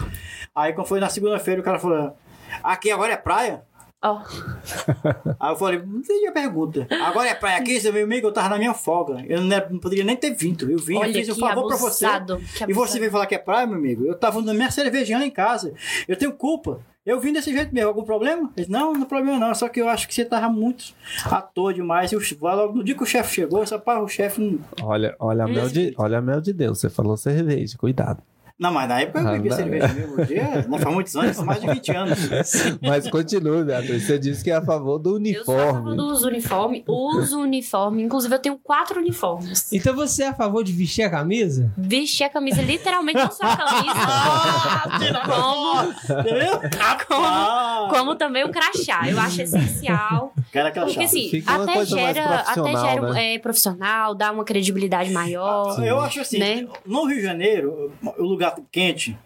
Aí 0.53 0.73
quando 0.73 0.85
foi 0.87 0.99
na 0.99 1.09
segunda-feira, 1.09 1.61
o 1.61 1.63
cara 1.63 1.79
falou: 1.79 2.15
Aqui 2.63 2.91
agora 2.91 3.13
é 3.13 3.17
praia? 3.17 3.63
Ó, 4.01 4.21
Aí 5.37 5.51
eu 5.51 5.57
falei, 5.57 5.81
não 5.85 5.99
entendi 5.99 6.25
a 6.25 6.31
pergunta. 6.31 6.87
Agora 7.03 7.27
é 7.27 7.35
praia 7.35 7.57
aqui, 7.57 7.81
seu 7.81 7.91
meu 7.91 8.05
amigo, 8.05 8.27
eu 8.27 8.31
tava 8.31 8.49
na 8.49 8.57
minha 8.57 8.73
folga. 8.73 9.25
Eu 9.27 9.41
não, 9.41 9.79
poderia 9.79 10.05
nem 10.05 10.15
ter 10.15 10.33
vindo. 10.33 10.71
Eu 10.71 10.77
vim, 10.77 10.95
eu 10.95 11.01
olha 11.01 11.13
fiz 11.13 11.27
um 11.29 11.35
favor 11.35 11.67
pra 11.67 11.75
você. 11.75 12.05
abusado. 12.05 12.33
E 12.33 12.63
abusado. 12.63 12.73
você 12.73 12.97
veio 12.97 13.11
falar 13.11 13.25
que 13.25 13.35
é 13.35 13.39
praia, 13.39 13.67
meu 13.67 13.75
amigo? 13.75 14.05
Eu 14.05 14.15
tava 14.15 14.41
na 14.41 14.53
minha 14.53 14.71
cervejinha 14.71 15.19
lá 15.19 15.25
em 15.25 15.31
casa. 15.31 15.73
Eu 16.07 16.15
tenho 16.15 16.31
culpa. 16.31 16.79
Eu 17.05 17.19
vim 17.19 17.33
desse 17.33 17.51
jeito 17.51 17.73
mesmo. 17.73 17.89
Algum 17.89 18.03
problema? 18.03 18.49
Ele, 18.55 18.67
não, 18.69 18.93
não 18.93 19.01
é 19.01 19.05
problema 19.05 19.37
não. 19.37 19.53
Só 19.53 19.67
que 19.67 19.81
eu 19.81 19.89
acho 19.89 20.07
que 20.07 20.13
você 20.13 20.23
tava 20.23 20.47
muito 20.47 20.93
à 21.25 21.41
toa 21.41 21.73
demais. 21.73 22.11
E 22.11 22.15
o, 22.15 22.21
logo 22.39 22.77
no 22.77 22.83
dia 22.83 22.95
que 22.95 23.03
o 23.03 23.05
chefe 23.05 23.35
chegou, 23.35 23.63
essa 23.63 23.77
pá, 23.77 23.99
o 23.99 24.07
chefe 24.07 24.39
não. 24.39 24.59
Olha, 24.81 25.13
olha, 25.19 25.43
a 25.43 25.47
mel 25.47 25.67
de, 25.67 25.93
olha 25.97 26.19
a 26.19 26.21
mel 26.21 26.39
de 26.39 26.53
Deus. 26.53 26.79
Você 26.79 26.89
falou 26.89 27.17
cerveja, 27.17 27.77
cuidado. 27.77 28.21
Não, 28.59 28.73
mas 28.73 28.89
na 28.89 28.99
época 29.01 29.19
eu 29.21 29.27
Ah, 29.27 29.31
bebi 29.31 29.47
não. 29.49 29.55
cerveja 29.55 29.87
mesmo. 29.87 30.21
Hoje 30.21 30.35
é- 30.35 30.65
não 30.67 30.77
faz 30.77 30.93
muitos 30.93 31.15
anos, 31.15 31.37
mais 31.39 31.61
de 31.61 31.67
20 31.67 31.91
anos. 31.95 32.19
Mas 32.81 33.09
continue, 33.09 33.63
Beatriz. 33.63 34.03
Você 34.03 34.19
disse 34.19 34.43
que 34.43 34.51
é 34.51 34.55
a 34.55 34.61
favor 34.61 34.99
do 34.99 35.17
Eu 35.25 35.45
sou 35.45 35.55
a 35.57 35.67
favor 35.73 35.87
uniforme. 35.91 35.95
dos 35.95 36.23
uniformes. 36.23 36.83
Uso 36.87 37.39
uniforme. 37.39 38.03
Inclusive, 38.03 38.35
eu 38.35 38.39
tenho 38.39 38.57
quatro 38.61 38.99
uniformes. 38.99 39.71
Então 39.71 39.95
você 39.95 40.23
é 40.23 40.27
a 40.27 40.33
favor 40.33 40.61
de 40.63 40.73
vestir 40.73 41.03
a 41.03 41.09
camisa? 41.09 41.71
Vestir 41.77 42.25
a 42.25 42.29
camisa, 42.29 42.61
literalmente 42.61 43.17
não 43.19 43.31
só 43.31 43.43
a 43.45 43.55
camisa. 43.57 43.93
como, 45.25 45.91
Entendeu? 46.19 46.59
como, 47.07 47.25
Ah, 47.25 47.87
como 47.91 48.15
também 48.15 48.43
o 48.43 48.49
crachá. 48.51 49.09
Eu 49.09 49.19
acho 49.19 49.41
essencial. 49.41 50.33
Cara, 50.51 50.69
aquela 50.69 50.85
Porque 50.87 51.03
assim, 51.03 51.29
Fica 51.29 51.53
uma 51.55 51.63
até 51.63 51.85
gera, 51.85 52.35
até 52.39 52.53
profissional, 52.61 52.85
gera 52.95 53.13
né? 53.13 53.33
é, 53.35 53.39
profissional, 53.39 54.15
dá 54.15 54.31
uma 54.31 54.43
credibilidade 54.43 55.11
maior. 55.11 55.79
Eu 55.83 55.99
acho 56.01 56.19
assim, 56.21 56.39
Né? 56.39 56.67
no 56.85 57.05
Rio 57.05 57.17
de 57.17 57.23
Janeiro, 57.23 57.91
o 58.17 58.23
lugar 58.23 58.48
quente, 58.71 59.17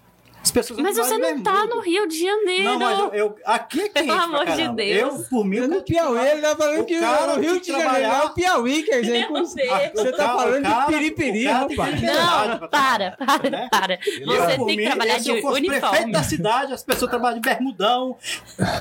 as 0.41 0.51
pessoas 0.51 0.77
Mas 0.81 0.97
você 0.97 1.17
não 1.17 1.41
tá 1.41 1.65
no 1.67 1.79
Rio 1.79 2.05
de 2.05 2.19
Janeiro. 2.21 2.63
Não, 2.65 2.77
mas 2.79 2.99
eu, 2.99 3.13
eu- 3.13 3.35
aqui 3.45 3.79
é 3.79 3.87
quente 3.87 4.07
Pelo 4.07 4.11
amor 4.19 4.45
de. 4.45 4.67
Deus. 4.75 5.13
Eu, 5.21 5.23
por 5.29 5.45
mim, 5.45 5.55
Eu 5.55 5.69
no 5.69 5.81
Piauí, 5.81 6.19
ele 6.27 6.41
tá 6.41 6.53
falando 6.57 6.83
que 6.85 6.95
o 6.99 7.39
Rio 7.39 7.61
de 7.61 7.67
Janeiro 7.67 8.05
é 8.13 8.25
o 8.25 8.29
Piauí, 8.31 8.83
quer 8.83 8.99
dizer, 9.03 9.27
com-. 9.29 9.45
Você 9.45 9.65
tá 10.11 10.17
cara- 10.17 10.37
falando 10.37 10.63
de 10.67 10.85
piripiri, 10.87 11.45
rapaz. 11.45 12.01
Não, 12.01 12.67
para, 12.67 13.11
para, 13.11 13.49
né? 13.49 13.69
para. 13.71 13.97
Você 14.03 14.65
tem 14.65 14.77
que 14.79 14.83
trabalhar 14.85 15.19
se 15.21 15.29
eu 15.29 15.35
de 15.35 15.41
fosse 15.41 15.61
prefeito 15.61 15.85
uniforme. 15.85 16.11
da 16.11 16.23
cidade, 16.23 16.73
as 16.73 16.83
pessoas 16.83 17.09
trabalham 17.09 17.39
de 17.39 17.49
bermudão, 17.49 18.17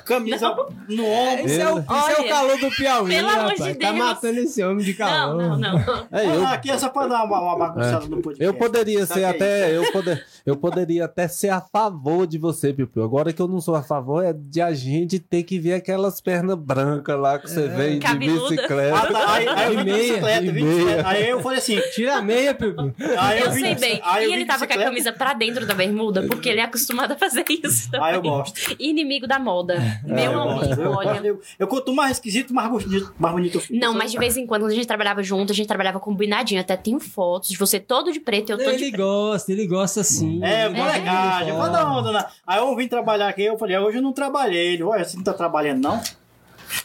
camisa 0.04 0.48
no 0.88 1.06
ombro. 1.06 1.44
Esse 1.46 1.60
é, 1.60 1.68
o, 1.72 1.78
esse 1.78 1.86
é 1.88 1.92
o 1.92 2.20
Olha, 2.22 2.28
calor 2.28 2.58
do 2.58 2.70
Piauí, 2.72 3.14
pelo 3.14 3.28
amor 3.28 3.40
rapaz. 3.52 3.64
de 3.64 3.74
Tá 3.76 3.92
Deus. 3.92 4.04
matando 4.04 4.40
esse 4.40 4.64
homem 4.64 4.84
de 4.84 4.94
calor. 4.94 5.36
Não, 5.40 5.56
não, 5.56 5.72
não. 5.78 6.06
É, 6.10 6.26
eu, 6.26 6.44
aqui 6.48 6.72
é 6.72 6.76
só 6.78 6.88
pra 6.88 7.06
dar 7.06 7.22
uma, 7.22 7.40
uma 7.40 7.56
bagunçada 7.56 8.06
no 8.06 8.20
podcast. 8.20 8.42
eu 8.44 8.52
poderia 8.54 9.06
ser 9.06 9.20
é 9.20 9.24
até. 9.28 9.76
Eu, 9.76 9.92
poder, 9.92 10.26
eu 10.44 10.56
poderia 10.56 11.04
até 11.04 11.28
ser 11.28 11.48
a 11.50 11.60
favor 11.60 12.26
de 12.26 12.38
você, 12.38 12.72
Piu 12.72 12.86
Piu. 12.86 13.02
Agora 13.02 13.32
que 13.32 13.40
eu 13.40 13.48
não 13.48 13.60
sou 13.60 13.74
a 13.74 13.82
favor, 13.82 14.24
é 14.24 14.32
de 14.32 14.60
a 14.60 14.72
gente 14.72 15.18
ter 15.18 15.42
que 15.42 15.58
ver 15.58 15.74
aquelas 15.74 16.20
pernas 16.20 16.56
brancas 16.58 17.18
lá 17.18 17.38
que 17.38 17.50
você 17.50 17.68
vem 17.68 17.94
de 17.98 18.06
Cabeluda. 18.06 18.48
bicicleta. 18.50 18.96
Ah, 18.96 19.06
tá, 19.06 19.32
aí, 19.34 19.48
aí 19.48 19.64
eu 19.64 19.70
vim 19.70 19.76
de 19.78 19.84
meia, 19.84 19.98
bicicleta, 20.08 20.40
vim 20.40 20.46
de 20.46 20.52
meia. 20.52 20.74
bicicleta. 20.74 21.08
Aí 21.08 21.28
eu 21.28 21.40
falei 21.40 21.58
assim, 21.58 21.80
Tira 21.94 22.16
a 22.16 22.22
meia, 22.22 22.54
Pipi. 22.54 22.94
aí 23.18 23.40
eu, 23.40 23.46
Eu 23.46 23.52
sei 23.52 23.74
de- 23.74 23.80
bem. 23.80 24.00
aí 24.04 24.28
E 24.28 24.32
ele 24.32 24.42
de 24.42 24.46
tava 24.46 24.58
com 24.58 24.64
a 24.64 24.66
bicicleta. 24.76 24.90
camisa 24.90 25.12
pra 25.12 25.34
dentro 25.34 25.66
da 25.66 25.74
bermuda, 25.74 26.22
porque 26.26 26.48
ele 26.48 26.60
é 26.60 26.64
acostumado 26.64 27.12
a 27.12 27.16
fazer 27.16 27.44
isso. 27.48 27.88
Ah, 27.94 28.10
eu 28.12 28.16
também. 28.22 28.30
gosto. 28.30 28.76
Inimigo 28.78 29.26
da 29.26 29.38
moda. 29.38 29.78
Meu 30.04 30.16
É, 30.16 30.26
eu 30.26 30.32
gosto. 30.32 30.64
amigo, 30.72 30.82
Eu, 30.82 30.90
olha. 30.92 31.20
eu, 31.26 31.40
eu 31.58 31.66
quanto 31.66 31.92
mais 31.94 32.12
esquisito, 32.16 32.52
mais 32.54 32.70
bonito, 32.70 33.14
mais 33.18 33.34
bonito 33.34 33.54
eu 33.56 33.60
fico. 33.60 33.78
Não, 33.78 33.92
mas 33.94 34.10
de 34.12 34.18
vez 34.18 34.36
em 34.36 34.46
quando, 34.46 34.62
quando 34.62 34.70
a 34.72 34.74
gente 34.76 34.86
trabalhava 34.86 35.22
junto, 35.24 35.50
a 35.50 35.54
gente 35.54 35.66
trabalhava 35.66 35.98
combinadinho. 35.98 36.60
Até 36.60 36.76
tenho 36.76 37.00
fotos 37.00 37.48
de 37.50 37.56
você 37.56 37.80
todo 37.80 38.12
de 38.12 38.20
preto 38.20 38.50
e 38.50 38.52
eu 38.52 38.58
todo 38.58 38.68
de 38.68 38.74
Ele 38.84 38.90
preto. 38.92 39.02
gosta, 39.02 39.50
ele 39.52 39.66
gosta 39.66 40.00
sim. 40.38 40.44
É, 40.44 40.68
molecagem, 40.68 41.04
gosta 41.04 41.44
de 41.44 41.52
vou 41.52 41.70
dar 41.70 41.86
onda. 41.92 42.12
né? 42.12 42.24
Aí 42.46 42.58
eu 42.58 42.76
vim 42.76 42.88
trabalhar 42.88 43.28
aqui, 43.28 43.42
eu 43.44 43.58
falei, 43.58 43.76
ah, 43.76 43.82
hoje 43.82 43.98
eu 43.98 44.02
não 44.02 44.12
trabalhei. 44.12 44.74
Ele, 44.74 44.82
olha, 44.82 45.04
você 45.04 45.16
não 45.16 45.24
tá 45.24 45.32
trabalhando, 45.32 45.80
não? 45.82 46.00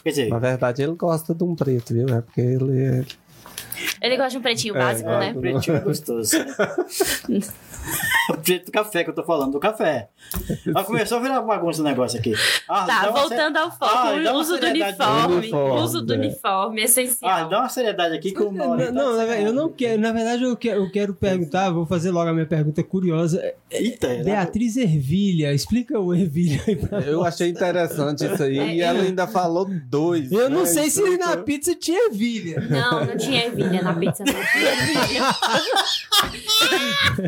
Quer 0.02 0.10
dizer, 0.10 0.28
Na 0.28 0.38
verdade, 0.38 0.82
ele 0.82 0.92
gosta 0.94 1.34
de 1.34 1.44
um 1.44 1.54
preto, 1.54 1.94
viu? 1.94 2.08
É 2.14 2.20
porque 2.20 2.40
ele 2.40 2.82
é. 2.84 3.04
Ele 4.02 4.16
gosta 4.16 4.30
de 4.32 4.38
um 4.38 4.42
pretinho 4.42 4.76
É, 4.76 4.78
básico, 4.78 5.08
é. 5.08 5.18
né? 5.20 5.34
pretinho 5.40 5.76
é 5.76 5.80
gostoso. 5.80 6.36
o 8.30 8.36
preto 8.38 8.66
do 8.66 8.72
café 8.72 9.04
que 9.04 9.10
eu 9.10 9.14
tô 9.14 9.22
falando, 9.24 9.52
do 9.52 9.60
café. 9.60 10.08
Aí 10.74 10.84
começou 10.84 11.18
a 11.18 11.20
virar 11.20 11.40
bagunça 11.42 11.80
o 11.80 11.84
negócio 11.84 12.18
aqui. 12.18 12.34
Ah, 12.68 12.84
Tá, 12.86 13.10
voltando 13.10 13.56
ao 13.56 13.70
foco, 13.70 13.84
Ah, 13.84 14.12
o 14.32 14.36
uso 14.36 14.58
do 14.58 14.66
uniforme. 14.66 15.34
Uniforme, 15.36 15.80
uso 15.80 16.02
do 16.02 16.14
é. 16.14 16.16
uniforme, 16.16 16.80
Ah, 16.80 16.84
essencial. 16.84 17.48
dá 17.48 17.60
uma 17.60 17.68
seriedade 17.68 18.14
aqui 18.16 18.32
que 18.32 18.42
o 18.42 18.52
Não, 18.52 18.76
tá 18.76 18.92
não, 18.92 19.16
verdade, 19.16 19.42
eu 19.44 19.52
não 19.52 19.68
quero. 19.70 20.00
Na 20.00 20.12
verdade, 20.12 20.42
eu 20.44 20.56
quero, 20.56 20.82
eu 20.84 20.90
quero 20.90 21.14
perguntar, 21.14 21.70
vou 21.70 21.86
fazer 21.86 22.10
logo 22.10 22.28
a 22.30 22.32
minha 22.32 22.46
pergunta 22.46 22.82
curiosa. 22.82 23.42
Eita, 23.70 24.06
é 24.06 24.22
Beatriz 24.22 24.76
Ervilha, 24.76 25.52
explica 25.52 25.98
o 25.98 26.14
Ervilha 26.14 26.62
aí 26.66 26.76
pra 26.76 27.00
Eu 27.00 27.24
achei 27.24 27.48
interessante 27.48 28.24
isso 28.24 28.42
aí. 28.42 28.58
É, 28.58 28.74
e 28.74 28.80
ela 28.80 29.00
ainda 29.00 29.26
falou 29.26 29.66
dois. 29.86 30.30
Eu 30.32 30.48
não 30.50 30.60
né? 30.60 30.66
sei 30.66 30.90
se 30.90 31.00
Então, 31.02 31.28
na 31.28 31.36
pizza 31.38 31.74
tinha 31.74 32.06
ervilha. 32.06 32.60
Não, 32.68 33.04
não 33.04 33.16
tinha 33.16 33.46
ervilha 33.46 33.82
na 33.82 33.94
pizza. 33.94 34.24
Não 34.24 34.32
tinha 34.32 34.70
ervilha. 34.70 35.22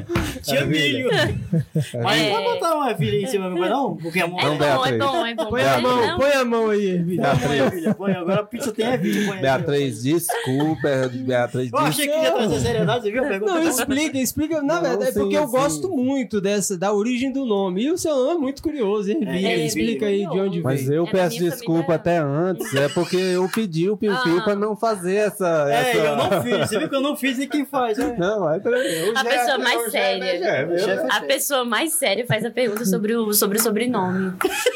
Tinha 0.50 0.66
milho. 0.66 1.10
Mas 2.02 2.20
É. 2.20 2.24
não 2.30 2.34
vai 2.34 2.44
botar 2.44 2.74
uma 2.74 2.94
filha 2.94 3.22
em 3.22 3.26
cima, 3.26 3.48
não 3.50 3.58
vai 3.58 3.68
não? 3.68 3.96
Porque 3.96 4.20
a 4.20 4.26
mão 4.26 4.38
É 4.40 4.44
Não, 4.44 4.56
bom, 4.58 4.64
é 4.86 4.98
bom, 4.98 5.26
é 5.26 5.34
bom. 5.34 5.46
Põe 5.50 5.62
a 5.62 5.72
Mas 5.72 5.82
mão, 5.82 6.06
não- 6.06 6.18
põe 6.18 6.32
a 6.32 6.44
mão 6.44 6.70
aí, 6.70 6.86
ervilha. 6.90 7.22
Põe, 7.22 7.48
Beatriz. 7.56 7.94
põe. 7.94 8.12
Agora 8.12 8.40
a 8.40 8.44
pizza 8.44 8.72
tem 8.72 8.86
ervilha. 8.86 9.26
põe 9.26 9.36
aí. 9.36 9.42
Beatriz, 9.42 10.02
desculpa. 10.02 10.88
Beatriz, 11.12 11.70
Eu 11.72 11.78
achei 11.78 12.08
que 12.08 12.14
ia 12.18 12.30
trazer 12.32 12.60
seriedade, 12.60 13.02
você 13.04 13.10
viu 13.10 13.24
a 13.24 13.26
pergunta? 13.28 13.52
Não, 13.54 13.62
explica, 13.62 14.18
explica. 14.18 14.62
Na 14.62 14.74
Não, 14.74 14.82
verdade, 14.82 15.10
é 15.10 15.12
porque 15.20 15.36
eu 15.36 15.44
sim. 15.46 15.50
gosto 15.50 15.88
muito 15.90 16.40
dessa, 16.40 16.76
da 16.78 16.92
origem 16.92 17.32
do 17.32 17.44
nome. 17.44 17.82
E 17.84 17.90
o 17.90 17.98
seu 17.98 18.14
nome 18.14 18.30
é 18.34 18.38
muito 18.38 18.62
curioso, 18.62 19.10
Ervilha. 19.10 19.48
É, 19.48 19.64
explica 19.66 20.06
aí 20.06 20.26
de 20.28 20.40
onde 20.40 20.60
Mas 20.62 20.82
veio. 20.82 20.98
eu 21.00 21.04
É 21.06 21.10
peço 21.10 21.38
desculpa 21.38 21.94
até 21.94 22.18
antes. 22.18 22.74
É 22.74 22.88
porque 22.88 23.16
eu 23.16 23.48
pedi 23.48 23.88
o 23.90 23.96
Piu 23.96 24.10
Piu 24.22 24.38
Ah. 24.38 24.42
pra 24.42 24.54
não 24.54 24.76
fazer 24.76 25.14
essa. 25.16 25.66
É, 25.70 25.96
eu 25.96 26.16
não 26.16 26.42
fiz. 26.42 26.68
Você 26.68 26.78
viu 26.78 26.88
que 26.88 26.94
eu 26.96 27.00
não 27.00 27.16
fiz 27.16 27.38
e 27.38 27.46
quem 27.46 27.64
faz? 27.64 27.96
né? 27.98 28.16
Não, 28.18 28.40
vai 28.40 28.60
tranquilo. 28.60 29.12
A 29.16 29.24
pessoa 29.24 29.58
mais 29.58 29.92
é 30.44 30.78
chefe 30.78 30.90
é 30.90 31.06
A 31.06 31.10
chefe. 31.10 31.26
pessoa 31.26 31.64
mais 31.64 31.92
séria 31.92 32.26
faz 32.26 32.44
a 32.44 32.50
pergunta 32.50 32.84
sobre 32.84 33.14
o, 33.14 33.32
sobre 33.32 33.58
o 33.58 33.60
sobrenome. 33.62 34.32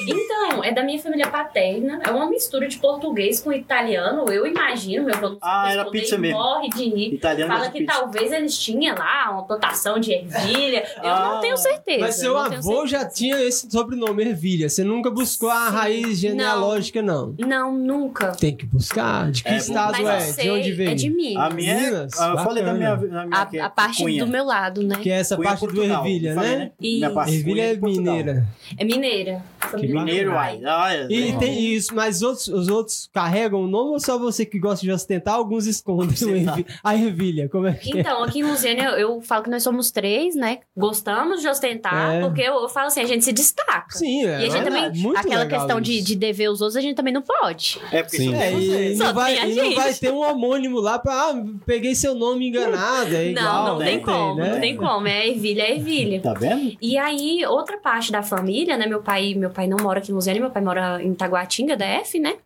Então, 0.06 0.62
é 0.64 0.72
da 0.72 0.82
minha 0.82 0.98
família 0.98 1.28
paterna. 1.28 2.00
É 2.06 2.10
uma 2.10 2.28
mistura 2.28 2.68
de 2.68 2.78
português 2.78 3.40
com 3.40 3.52
italiano. 3.52 4.24
Eu 4.30 4.46
imagino, 4.46 5.04
meu 5.04 5.14
avô 5.14 5.30
não 5.30 5.38
Ah, 5.42 5.70
era 5.72 5.84
pizza 5.90 6.18
mesmo. 6.18 6.38
morre 6.38 6.68
de 6.68 6.84
rir. 6.84 7.14
Italiano 7.14 7.52
Fala 7.52 7.70
que 7.70 7.78
pizza. 7.80 7.92
talvez 7.98 8.32
eles 8.32 8.58
tinham 8.58 8.96
lá 8.96 9.30
uma 9.32 9.46
plantação 9.46 9.98
de 9.98 10.12
ervilha. 10.12 10.84
Eu 11.02 11.10
Ah. 11.10 11.30
não 11.34 11.40
tenho 11.40 11.56
certeza. 11.56 12.00
Mas 12.00 12.14
seu 12.16 12.34
não 12.34 12.40
avô 12.40 12.86
já 12.86 13.04
tinha 13.08 13.40
esse 13.40 13.70
sobrenome 13.70 14.24
Ervilha. 14.24 14.68
Você 14.68 14.82
nunca 14.84 15.10
buscou 15.10 15.50
a 15.50 15.66
Sim. 15.66 15.72
raiz 15.76 16.18
genealógica, 16.18 17.02
não. 17.02 17.34
Não, 17.38 17.72
nunca. 17.72 18.32
Tem 18.32 18.56
que 18.56 18.64
buscar. 18.66 19.30
De 19.30 19.42
que 19.42 19.48
É, 19.48 19.56
estado 19.56 20.02
Mas 20.02 20.38
é? 20.38 20.42
eu 20.48 20.54
De 20.54 20.60
onde 20.60 20.72
veio? 20.72 20.90
é 20.90 20.94
de 20.94 21.10
Minas. 21.10 21.42
A 21.44 21.50
minha 21.50 21.72
é. 21.72 21.80
Minas, 21.80 22.12
eu 22.20 22.38
falei 22.38 22.64
da 22.64 22.72
minha. 22.74 22.94
Da 22.96 23.26
minha 23.26 23.40
A, 23.40 23.46
que 23.46 23.58
é 23.58 23.60
a 23.60 23.70
parte 23.70 24.02
Cunha. 24.02 24.24
do 24.24 24.30
meu 24.30 24.44
lado, 24.44 24.82
né? 24.82 24.96
Que 25.02 25.10
é 25.10 25.14
essa 25.20 25.36
parte 25.44 25.60
Portugal. 25.60 25.86
do 26.02 26.08
Ervilha, 26.08 26.34
Falei, 26.34 26.56
né? 26.56 26.70
E- 26.80 26.94
Minha 26.96 27.10
parte 27.10 27.34
Ervilha 27.34 27.62
é 27.62 27.76
mineira. 27.76 28.46
É 28.78 28.84
mineira. 28.84 29.42
Família 29.60 29.94
Mineiro, 30.00 30.30
do 30.32 30.36
ai. 30.36 30.58
pai. 30.58 30.64
ai 30.66 31.06
E 31.08 31.30
ai. 31.32 31.38
tem 31.38 31.58
isso, 31.74 31.94
mas 31.94 32.22
outros, 32.22 32.48
os 32.48 32.68
outros 32.68 33.08
carregam 33.12 33.62
o 33.62 33.66
nome 33.66 33.92
ou 33.92 34.00
só 34.00 34.18
você 34.18 34.44
que 34.44 34.58
gosta 34.58 34.84
de 34.84 34.92
ostentar? 34.92 35.34
Alguns 35.34 35.66
escondem 35.66 36.08
o 36.08 36.12
Ostentar. 36.12 36.58
ervi- 36.58 36.66
a 36.82 36.94
ervilha. 36.94 37.48
Como 37.48 37.66
é 37.66 37.72
que 37.72 37.96
é? 37.96 38.00
Então, 38.00 38.22
aqui 38.22 38.40
em 38.40 38.42
Lusiânia, 38.44 38.82
eu, 38.90 39.14
eu 39.14 39.20
falo 39.22 39.42
que 39.44 39.50
nós 39.50 39.62
somos 39.62 39.90
três, 39.90 40.34
né? 40.36 40.58
Gostamos 40.76 41.40
de 41.40 41.48
ostentar, 41.48 42.16
É. 42.16 42.20
porque 42.20 42.42
eu, 42.42 42.54
eu 42.60 42.68
falo 42.68 42.88
assim, 42.88 43.00
a 43.00 43.06
gente 43.06 43.24
se 43.24 43.32
destaca. 43.32 43.96
Sim, 43.96 44.26
é. 44.26 44.42
E 44.42 44.46
a 44.46 44.48
gente 44.50 44.64
também. 44.64 44.92
Muito 44.96 45.18
aquela 45.18 45.46
questão 45.46 45.80
de, 45.80 45.96
isso. 45.98 46.06
de 46.06 46.16
dever 46.16 46.48
os 46.50 46.60
outros, 46.60 46.76
a 46.76 46.80
gente 46.82 46.94
também 46.94 47.12
não 47.14 47.22
pode. 47.22 47.80
É 47.90 48.02
porque 48.02 48.18
Sim. 48.18 48.30
só 48.32 48.36
É, 48.36 48.52
e 48.52 48.66
vocês. 48.66 48.98
não, 48.98 49.06
Só 49.06 49.12
vai, 49.14 49.34
tem 49.34 49.42
a 49.42 49.46
e 49.48 49.54
não 49.54 49.64
gente. 49.64 49.76
vai 49.76 49.94
ter 49.94 50.10
um 50.12 50.18
homônimo 50.20 50.78
lá 50.80 50.98
pra. 50.98 51.14
Ah, 51.14 51.42
peguei 51.64 51.94
seu 51.94 52.14
nome 52.14 52.48
enganado. 52.48 53.14
É 53.14 53.30
igual. 53.30 53.44
não, 53.44 53.72
não 53.74 53.78
tem, 53.78 53.86
tem, 53.86 54.00
como, 54.00 54.34
né? 54.40 54.50
não 54.52 54.60
tem 54.60 54.76
como. 54.76 55.06
É 55.08 55.28
ervilha, 55.34 55.62
é 55.62 55.72
ervilha. 55.76 56.20
Tá 56.20 56.32
vendo? 56.34 56.76
E 56.80 56.96
aí, 56.98 57.44
outra 57.46 57.78
parte 57.78 58.10
da 58.10 58.22
família, 58.22 58.76
né? 58.76 58.86
Meu 58.86 59.02
pai, 59.02 59.34
meu 59.34 59.50
pai 59.50 59.66
não 59.66 59.76
mora 59.82 59.98
aqui 59.98 60.10
em 60.10 60.14
Lusiânia, 60.14 60.40
meu 60.40 60.50
pai 60.50 60.62
mora 60.62 61.02
em 61.02 61.14
Taguatinga, 61.14 61.76
DF, 61.76 62.18
né? 62.18 62.36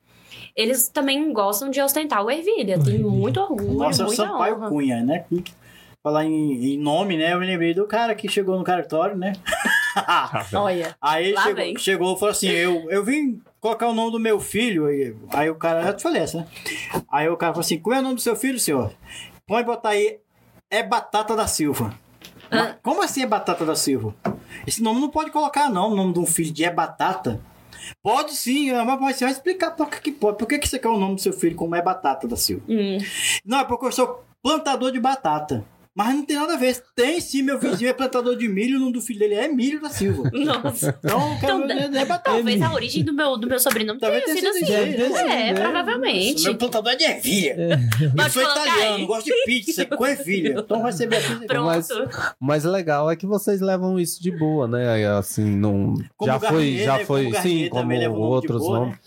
Eles 0.56 0.88
também 0.88 1.32
gostam 1.32 1.70
de 1.70 1.80
ostentar 1.80 2.24
o 2.24 2.30
ervilha. 2.30 2.78
Tem 2.82 2.98
muito 2.98 3.40
orgulho, 3.40 3.74
Nossa, 3.74 4.04
muita 4.04 4.26
Sampaio 4.26 4.56
honra. 4.56 4.68
Cunha, 4.68 5.02
né? 5.02 5.24
Falar 6.02 6.24
em, 6.24 6.74
em 6.74 6.78
nome, 6.78 7.16
né? 7.16 7.32
Eu 7.32 7.38
me 7.38 7.46
lembrei 7.46 7.72
do 7.74 7.86
cara 7.86 8.14
que 8.14 8.28
chegou 8.28 8.58
no 8.58 8.64
cartório, 8.64 9.16
né? 9.16 9.34
Olha, 10.54 10.96
Aí 11.00 11.32
Lá 11.32 11.42
chegou, 11.42 11.56
vem. 11.56 11.78
chegou 11.78 12.14
e 12.14 12.18
falou 12.18 12.32
assim: 12.32 12.48
eu, 12.48 12.90
eu 12.90 13.04
vim 13.04 13.40
colocar 13.60 13.88
o 13.88 13.94
nome 13.94 14.12
do 14.12 14.18
meu 14.20 14.38
filho. 14.40 14.86
Aí, 14.86 15.14
aí 15.30 15.50
o 15.50 15.54
cara, 15.54 15.82
eu 15.86 15.96
te 15.96 16.02
falei 16.02 16.22
essa, 16.22 16.38
né? 16.38 16.46
Aí 17.10 17.28
o 17.28 17.36
cara 17.36 17.52
falou 17.52 17.64
assim: 17.64 17.78
qual 17.78 17.96
é 17.96 18.00
o 18.00 18.02
nome 18.02 18.14
do 18.16 18.20
seu 18.20 18.34
filho, 18.36 18.58
senhor? 18.58 18.92
Pode 19.46 19.66
botar 19.66 19.90
aí, 19.90 20.18
é 20.70 20.82
Batata 20.82 21.34
da 21.36 21.46
Silva. 21.46 21.92
Mas 22.50 22.76
como 22.82 23.02
assim 23.02 23.22
é 23.22 23.26
Batata 23.26 23.64
da 23.64 23.74
Silva? 23.76 24.14
Esse 24.66 24.82
nome 24.82 25.00
não 25.00 25.08
pode 25.08 25.30
colocar, 25.30 25.68
não, 25.70 25.92
o 25.92 25.96
nome 25.96 26.12
de 26.12 26.18
um 26.18 26.26
filho 26.26 26.52
de 26.52 26.64
é 26.64 26.70
Batata. 26.72 27.40
Pode 28.02 28.32
sim, 28.32 28.72
mas 28.72 29.16
você 29.16 29.24
vai 29.24 29.32
explicar 29.32 29.70
por 29.72 29.88
que, 29.88 30.00
que 30.00 30.12
pode. 30.12 30.36
Por 30.38 30.46
que, 30.46 30.58
que 30.58 30.68
você 30.68 30.78
quer 30.78 30.88
o 30.88 30.98
nome 30.98 31.14
do 31.16 31.20
seu 31.20 31.32
filho 31.32 31.56
como 31.56 31.74
é 31.74 31.82
Batata 31.82 32.26
da 32.26 32.36
Silva? 32.36 32.62
hum, 32.68 32.98
Não, 33.44 33.60
é 33.60 33.64
porque 33.64 33.86
eu 33.86 33.92
sou 33.92 34.24
plantador 34.42 34.92
de 34.92 35.00
batata. 35.00 35.64
Mas 35.98 36.14
não 36.14 36.24
tem 36.24 36.36
nada 36.36 36.54
a 36.54 36.56
ver. 36.56 36.80
Tem 36.94 37.20
sim, 37.20 37.42
meu 37.42 37.58
vizinho 37.58 37.90
é 37.90 37.92
plantador 37.92 38.36
de 38.36 38.48
milho, 38.48 38.76
o 38.76 38.80
nome 38.80 38.92
do 38.92 39.00
filho 39.00 39.18
dele 39.18 39.34
é 39.34 39.48
Milho 39.48 39.80
da 39.80 39.90
Silva. 39.90 40.30
nossa. 40.32 40.96
Então, 41.02 41.32
eu 41.32 41.40
quero 41.40 41.64
Então, 41.64 42.00
é 42.00 42.04
batata. 42.04 42.30
Talvez 42.36 42.62
a 42.62 42.72
origem 42.72 43.02
do 43.02 43.12
meu, 43.12 43.36
do 43.36 43.48
meu 43.48 43.58
sobrenome 43.58 43.98
Talvez 43.98 44.22
tenha 44.24 44.36
sido 44.36 44.48
assim. 44.48 44.62
isso 44.62 44.72
aí, 44.72 44.96
né? 45.26 45.46
É, 45.46 45.48
É. 45.50 45.54
provavelmente. 45.54 46.44
Meu 46.44 46.54
plantador 46.56 46.92
é 46.92 46.96
de 46.96 47.02
ervilha. 47.04 47.80
Eu 48.00 48.10
Pode 48.14 48.32
sou 48.32 48.42
italiano, 48.42 48.94
aí. 48.96 49.06
gosto 49.06 49.24
de 49.26 49.44
pizza 49.44 49.84
com 49.86 50.06
ervilha. 50.06 50.54
Então 50.58 50.82
vai 50.82 50.92
ser 50.92 51.08
Beatriz. 51.08 51.38
Pronto. 51.46 51.66
Mas- 51.66 51.88
Mas 52.40 52.64
legal 52.64 53.10
é 53.10 53.16
que 53.16 53.26
vocês 53.26 53.60
levam 53.60 53.98
isso 53.98 54.22
de 54.22 54.30
boa, 54.30 54.68
né? 54.68 55.04
Assim, 55.18 55.44
não. 55.56 55.94
Como 56.16 56.30
já 56.30 56.38
foi, 56.38 56.76
já 56.78 56.98
né? 56.98 57.04
foi, 57.04 57.24
Como 57.30 57.42
sim, 57.42 57.68
como 57.70 58.14
outros 58.18 58.60
boa, 58.60 58.78
né? 58.80 58.84
nomes. 58.86 58.98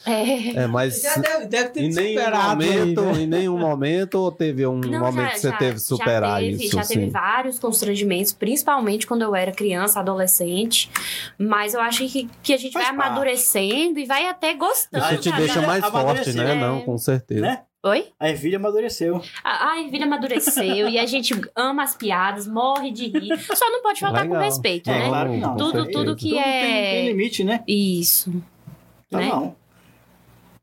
É. 0.55 0.63
É, 0.63 0.68
mas 0.68 1.01
Já 1.01 1.15
deve, 1.15 1.45
deve 1.45 1.69
ter 1.69 1.80
em 1.84 1.93
nenhum 1.93 2.19
superado 2.19 2.63
aí, 2.63 2.69
momento, 2.77 3.01
né? 3.01 3.22
em 3.22 3.27
nenhum 3.27 3.57
momento, 3.57 4.15
ou 4.15 4.31
teve 4.31 4.65
um 4.68 4.77
Não, 4.80 4.99
momento 4.99 5.15
já- 5.27 5.30
que 5.31 5.39
você 5.39 5.49
já- 5.49 5.57
teve 5.57 5.73
que 5.76 5.80
superar 5.81 6.43
isso? 6.43 6.81
Já 6.84 6.88
teve 6.90 7.02
assim? 7.03 7.12
vários 7.12 7.60
constrangimentos, 7.60 8.32
principalmente 8.34 9.06
quando 9.08 9.22
eu 9.24 9.36
era 9.36 9.52
criança, 9.52 9.99
adolescente. 9.99 10.90
Mas 11.38 11.74
eu 11.74 11.82
acho 11.82 12.08
que, 12.08 12.30
que 12.44 12.53
a 12.53 12.58
gente 12.58 12.74
Faz 12.74 12.88
vai 12.88 12.95
parte. 12.95 13.10
amadurecendo 13.10 13.99
e 13.99 14.06
vai 14.06 14.28
até 14.28 14.53
gostando. 14.53 15.03
Isso 15.06 15.18
te 15.22 15.32
deixa 15.34 15.62
mais 15.62 15.86
forte, 15.86 16.34
né? 16.34 16.52
é. 16.52 16.56
Não, 16.56 16.82
com 16.82 16.98
certeza. 16.98 17.41
Né? 17.41 17.62
Oi? 17.84 18.10
A 18.20 18.30
ervilha 18.30 18.58
amadureceu. 18.58 19.22
A, 19.44 19.72
a 19.72 19.82
ervilha 19.82 20.06
amadureceu 20.06 20.88
e 20.88 20.99
a 20.99 21.06
gente 21.08 21.34
ama 21.56 21.82
as 21.84 21.95
piadas, 21.95 22.45
morre 22.48 22.91
de 22.91 23.08
rir. 23.08 23.40
Só 23.56 23.70
não 23.72 23.82
pode 23.82 23.99
faltar 23.99 24.22
com 24.28 24.34
Legal. 24.34 24.44
respeito, 24.44 24.90
É, 24.91 24.99
né? 24.99 25.08
claro 25.08 25.32
que 25.32 25.38
não. 25.38 25.49
com 25.52 25.58
Tudo- 25.58 25.90
tudo 25.91 26.16
que- 26.16 26.30
Tudo 26.30 26.40
é- 26.40 26.62
tem, 26.62 26.91
tem 26.91 27.08
limite, 27.08 27.44
né? 27.44 27.64
Isso. 27.68 28.32
Tá 29.10 29.18
né? 29.18 29.30
bom. 29.30 29.56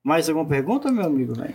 Mais 0.04 0.28
alguma 0.28 0.46
pergunta, 0.46 0.92
meu 0.92 1.04
amigo? 1.06 1.34
velho? 1.34 1.54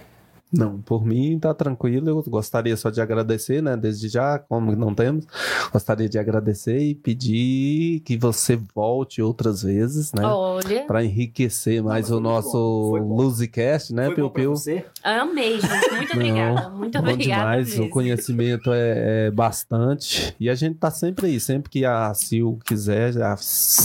Não, 0.53 0.79
por 0.81 1.03
mim 1.05 1.39
tá 1.39 1.53
tranquilo. 1.53 2.07
Eu 2.09 2.23
gostaria 2.27 2.77
só 2.77 2.89
de 2.89 3.01
agradecer, 3.01 3.61
né? 3.61 3.75
Desde 3.75 4.07
já, 4.07 4.37
como 4.37 4.75
não 4.75 4.93
temos, 4.93 5.25
gostaria 5.71 6.07
de 6.07 6.19
agradecer 6.19 6.77
e 6.77 6.93
pedir 6.95 8.01
que 8.05 8.15
você 8.17 8.59
volte 8.75 9.21
outras 9.21 9.63
vezes, 9.63 10.13
né? 10.13 10.23
Olha, 10.25 10.83
Pra 10.85 11.03
enriquecer 11.03 11.81
mais 11.83 12.07
foi 12.07 12.17
o 12.17 12.21
muito 12.21 12.33
nosso. 12.35 12.97
Luzicast, 12.97 13.93
né, 13.93 14.05
Foi 14.07 14.15
Piu 14.15 14.29
Piu? 14.29 14.51
você? 14.55 14.85
amei, 15.03 15.59
gente. 15.59 15.91
Muito 15.95 16.13
obrigada. 16.13 16.69
Muito 16.69 17.01
Bom 17.01 17.09
obrigada. 17.11 17.41
demais, 17.41 17.69
mesmo. 17.69 17.85
o 17.85 17.89
conhecimento 17.89 18.71
é, 18.71 19.27
é 19.27 19.31
bastante. 19.31 20.35
E 20.39 20.49
a 20.49 20.55
gente 20.55 20.75
tá 20.77 20.91
sempre 20.91 21.27
aí, 21.27 21.39
sempre 21.39 21.69
que 21.69 21.85
a 21.85 22.13
Sil 22.13 22.59
quiser, 22.65 23.19
a, 23.21 23.35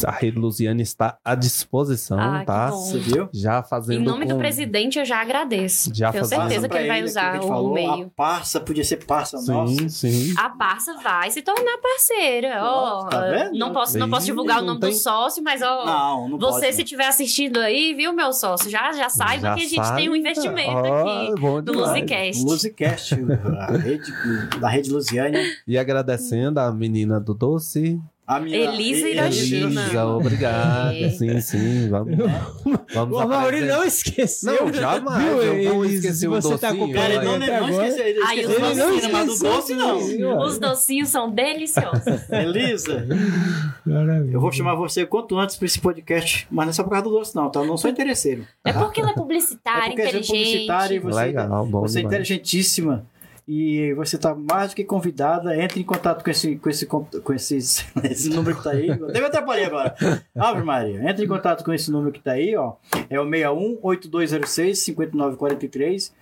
a 0.07 0.11
Rede 0.11 0.39
Luziane 0.39 0.83
está 0.83 1.17
à 1.25 1.35
disposição, 1.35 2.19
Ah, 2.19 2.41
que 2.41 2.47
tá? 2.47 2.71
bom. 2.71 2.77
Você 2.77 2.99
viu? 2.99 3.29
Já 3.33 3.61
Em 3.61 3.69
fazendo 3.69 4.05
nome 4.05 4.27
do 4.27 4.35
com- 4.35 4.39
presidente, 4.41 4.99
eu 4.99 5.05
já 5.05 5.21
agradeço. 5.21 5.91
Já 5.95 6.13
fazendo. 6.13 6.58
Certeza 6.61 6.69
que 6.69 6.77
ele 6.77 6.89
vai 6.89 6.97
que 6.99 7.03
a 7.03 7.07
usar 7.07 7.33
gente 7.35 7.45
o 7.45 7.49
falou, 7.49 7.75
meio. 7.75 8.07
A 8.07 8.11
parça 8.17 8.61
podia 8.61 8.85
ser 8.85 9.05
parça, 9.05 9.41
nossa. 9.51 9.75
Sim, 9.75 9.89
sim. 9.89 10.35
A 10.39 10.49
Barça 10.49 10.95
vai 11.03 11.31
se 11.31 11.43
tornar 11.43 11.79
parceira. 11.79 12.59
Ó, 12.63 13.05
Nossa, 13.05 13.09
tá 13.11 13.51
não 13.53 13.73
posso, 13.73 13.99
não 13.99 14.11
posso 14.11 14.27
divulgar 14.27 14.63
o 14.63 14.65
nome 14.67 14.81
tem- 14.81 14.91
do 14.91 14.97
sócio, 14.97 15.43
mas 15.43 15.63
ó, 15.63 15.85
Não, 15.87 16.29
não 16.31 16.39
você 16.39 16.61
pode. 16.67 16.75
se 16.77 16.83
estiver 16.83 17.07
assistindo 17.07 17.59
aí, 17.59 17.95
viu, 17.95 18.13
meu 18.13 18.33
sócio, 18.33 18.71
já 18.71 18.93
já 18.93 19.09
saiba 19.09 19.43
Já 19.49 19.55
que 19.55 19.63
a 19.65 19.69
gente 19.69 19.95
tem 19.95 20.09
um 20.09 20.13
sabe. 20.13 20.19
investimento 20.19 20.71
Ó, 20.71 21.03
aqui 21.03 21.41
bom 21.41 21.63
do 21.63 21.73
demais. 21.73 21.89
Musicast. 22.43 22.45
Musicast, 22.45 23.15
a 23.59 23.77
rede, 23.77 24.13
da 24.61 24.69
rede 24.69 24.91
Lusiânia. 24.91 25.43
E 25.67 25.79
agradecendo 25.79 26.59
a 26.61 26.71
menina 26.73 27.21
do 27.21 27.35
doce, 27.35 28.01
A 28.29 28.39
minha, 28.39 28.59
Elisa 28.59 29.09
Hiroshima. 29.09 29.81
Elisa, 29.81 30.05
obrigado. 30.07 30.93
É. 30.93 31.09
Sim, 31.09 31.41
sim, 31.41 31.89
vamos. 31.89 32.15
vamos 32.93 33.19
O 33.19 33.27
Mauri 33.27 33.63
não 33.63 33.83
esqueceu. 33.83 34.67
Não, 34.67 34.71
jamais, 34.75 35.25
Viu, 35.25 35.43
eu 35.43 35.85
esquecer 35.87 36.15
Se 36.15 36.29
o 36.29 36.33
você 36.33 36.59
tá 36.59 36.71
docinho, 36.71 36.93
Cara, 36.93 37.15
acompanhando 37.15 37.43
ele 37.43 37.53
não, 37.53 37.61
não 37.69 37.71
esqueceu, 37.71 38.07
ele 38.07 38.21
Ai, 38.23 38.41
esqueceu 38.41 38.57
os 38.57 38.61
da 38.61 38.69
Ele 38.69 38.79
não 38.79 38.93
vacina, 38.93 39.13
mas 39.13 39.27
do 39.27 39.33
esqueceu 39.33 39.53
doce 39.55 39.75
não. 39.75 40.39
Os 40.43 40.59
docinhos 40.59 41.09
são 41.09 41.31
deliciosos. 41.31 42.31
Elisa, 42.31 43.07
Maravilha. 43.87 44.35
eu 44.35 44.41
vou 44.43 44.53
chamar 44.53 44.75
você 44.75 45.07
quanto 45.07 45.39
antes 45.39 45.57
pra 45.57 45.65
esse 45.65 45.81
podcast, 45.81 46.47
mas 46.51 46.67
não 46.67 46.71
é 46.71 46.73
só 46.75 46.83
por 46.85 46.91
causa 46.91 47.05
do 47.05 47.11
doce 47.11 47.35
não, 47.35 47.49
tá? 47.49 47.61
Eu 47.61 47.67
não 47.67 47.79
sou 47.79 47.91
interesseiro. 47.91 48.47
É 48.63 48.75
porque 48.75 49.01
ela 49.01 49.09
é 49.09 49.13
É 49.13 49.17
publicitária, 49.17 49.87
porque 49.87 50.03
a 50.03 50.13
gente 50.13 50.31
é 50.31 50.37
publicitária 50.37 50.95
e 50.95 50.99
inteligente. 50.99 51.03
você, 51.15 51.25
Legal, 51.25 51.67
bom 51.67 51.81
você 51.81 52.01
é 52.01 52.03
inteligentíssima. 52.03 53.07
E 53.51 53.95
você 53.95 54.17
está 54.17 54.35
mais 54.35 54.71
do 54.71 54.77
que 54.77 54.85
convidada. 54.85 55.57
Entre 55.57 55.81
em 55.81 55.83
contato 55.83 56.23
com 56.23 56.31
esse, 56.31 56.57
com 56.57 56.69
esse, 56.69 56.85
com 56.85 57.33
esses, 57.33 57.87
esse 58.05 58.29
número 58.29 58.55
que 58.55 58.63
tá 58.63 58.73
aí. 58.73 58.91
Até 58.91 59.21
me 59.21 59.27
atrapalhei 59.27 59.65
agora. 59.65 59.95
Ave 60.37 60.63
Maria. 60.63 61.11
Entre 61.11 61.25
em 61.25 61.29
contato 61.29 61.65
com 61.65 61.73
esse 61.73 61.91
número 61.91 62.13
que 62.13 62.21
tá 62.21 62.33
aí, 62.33 62.55
ó. 62.55 62.75
É 63.09 63.19
o 63.19 63.25
61 63.25 63.79
8206 63.81 64.79
5943. 64.81 66.13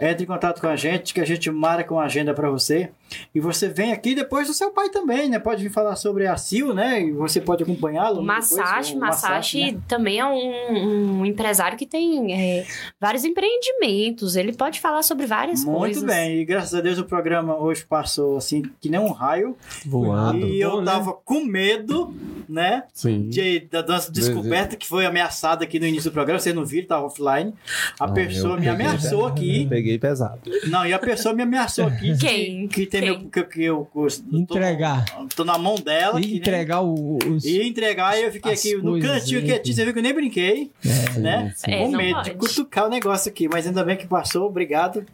Entre 0.00 0.22
em 0.22 0.26
contato 0.26 0.60
com 0.60 0.68
a 0.68 0.76
gente, 0.76 1.12
que 1.12 1.20
a 1.20 1.24
gente 1.24 1.50
marca 1.50 1.92
uma 1.92 2.04
agenda 2.04 2.32
para 2.32 2.48
você. 2.48 2.90
E 3.34 3.40
você 3.40 3.68
vem 3.68 3.92
aqui 3.92 4.14
depois 4.14 4.46
do 4.46 4.54
seu 4.54 4.70
pai 4.70 4.90
também, 4.90 5.28
né? 5.28 5.38
Pode 5.38 5.62
vir 5.62 5.70
falar 5.70 5.96
sobre 5.96 6.26
a 6.26 6.36
Sil, 6.38 6.70
né? 6.72 7.02
E 7.02 7.10
você 7.10 7.40
pode 7.40 7.62
acompanhá-lo. 7.64 8.22
Masashi, 8.22 8.96
Masashi 8.96 9.72
né? 9.72 9.80
também 9.88 10.20
é 10.20 10.26
um, 10.26 11.18
um 11.20 11.26
empresário 11.26 11.76
que 11.76 11.86
tem 11.86 12.32
é, 12.32 12.66
vários 13.00 13.24
empreendimentos. 13.24 14.36
Ele 14.36 14.52
pode 14.52 14.78
falar 14.78 15.02
sobre 15.02 15.26
várias 15.26 15.64
Muito 15.64 15.78
coisas. 15.78 16.02
bem, 16.04 16.38
e 16.40 16.44
graças 16.44 16.74
a 16.74 16.80
Deus 16.80 16.98
o 16.98 17.04
programa 17.04 17.56
hoje 17.56 17.84
passou 17.84 18.36
assim, 18.36 18.62
que 18.80 18.88
nem 18.88 19.00
um 19.00 19.10
raio. 19.10 19.56
Voando. 19.84 20.46
E 20.46 20.60
eu 20.60 20.72
bom, 20.72 20.80
né? 20.80 20.92
tava 20.92 21.12
com 21.12 21.44
medo, 21.44 22.14
né? 22.48 22.84
Sim. 22.94 23.28
De, 23.28 23.60
da 23.60 23.82
nossa 23.82 24.12
descoberta 24.12 24.76
que 24.76 24.86
foi 24.86 25.06
ameaçada 25.06 25.64
aqui 25.64 25.80
no 25.80 25.86
início 25.86 26.10
do 26.10 26.14
programa. 26.14 26.38
Vocês 26.38 26.54
não 26.54 26.64
viram, 26.64 26.86
tava 26.86 27.06
offline. 27.06 27.52
A 27.98 28.04
Ah, 28.04 28.08
pessoa 28.12 28.56
me 28.56 28.68
ameaçou 28.68 29.26
aqui. 29.26 29.47
Peguei 29.68 29.98
pesado. 29.98 30.40
Não, 30.68 30.86
e 30.86 30.92
a 30.92 30.98
pessoa 30.98 31.34
me 31.34 31.42
ameaçou 31.42 31.86
aqui. 31.86 32.16
Quem? 32.18 32.68
Que 32.68 32.86
tem 32.86 33.00
Quem? 33.02 33.10
meu. 33.18 33.30
Que, 33.30 33.42
que 33.44 33.62
eu, 33.64 33.88
eu 33.94 34.08
Entregar. 34.32 35.04
Tô, 35.34 35.44
na 35.44 35.56
mão 35.58 35.74
dela. 35.76 36.18
E 36.20 36.22
que 36.22 36.28
nem- 36.30 36.36
entregar 36.38 36.80
o- 36.82 37.18
os... 37.26 37.44
E 37.44 37.62
entregar, 37.62 38.18
e 38.18 38.24
eu 38.24 38.32
fiquei 38.32 38.52
aqui 38.52 38.76
no 38.76 38.98
cantinho 39.00 39.40
né? 39.40 39.46
quietinho, 39.46 39.74
você 39.76 39.84
viu 39.84 39.92
que 39.92 39.98
eu 39.98 40.02
nem 40.02 40.14
brinquei, 40.14 40.70
né? 41.18 41.52
Sim, 41.56 41.64
sim. 41.66 41.70
É, 41.72 41.78
Com 41.78 41.90
medo 41.90 42.22
de 42.22 42.30
pode. 42.30 42.48
cutucar 42.48 42.86
o 42.86 42.88
negócio 42.90 43.30
aqui, 43.30 43.48
mas 43.48 43.66
ainda 43.66 43.84
bem 43.84 43.96
que 43.96 44.06
passou, 44.06 44.46
obrigado. 44.46 45.04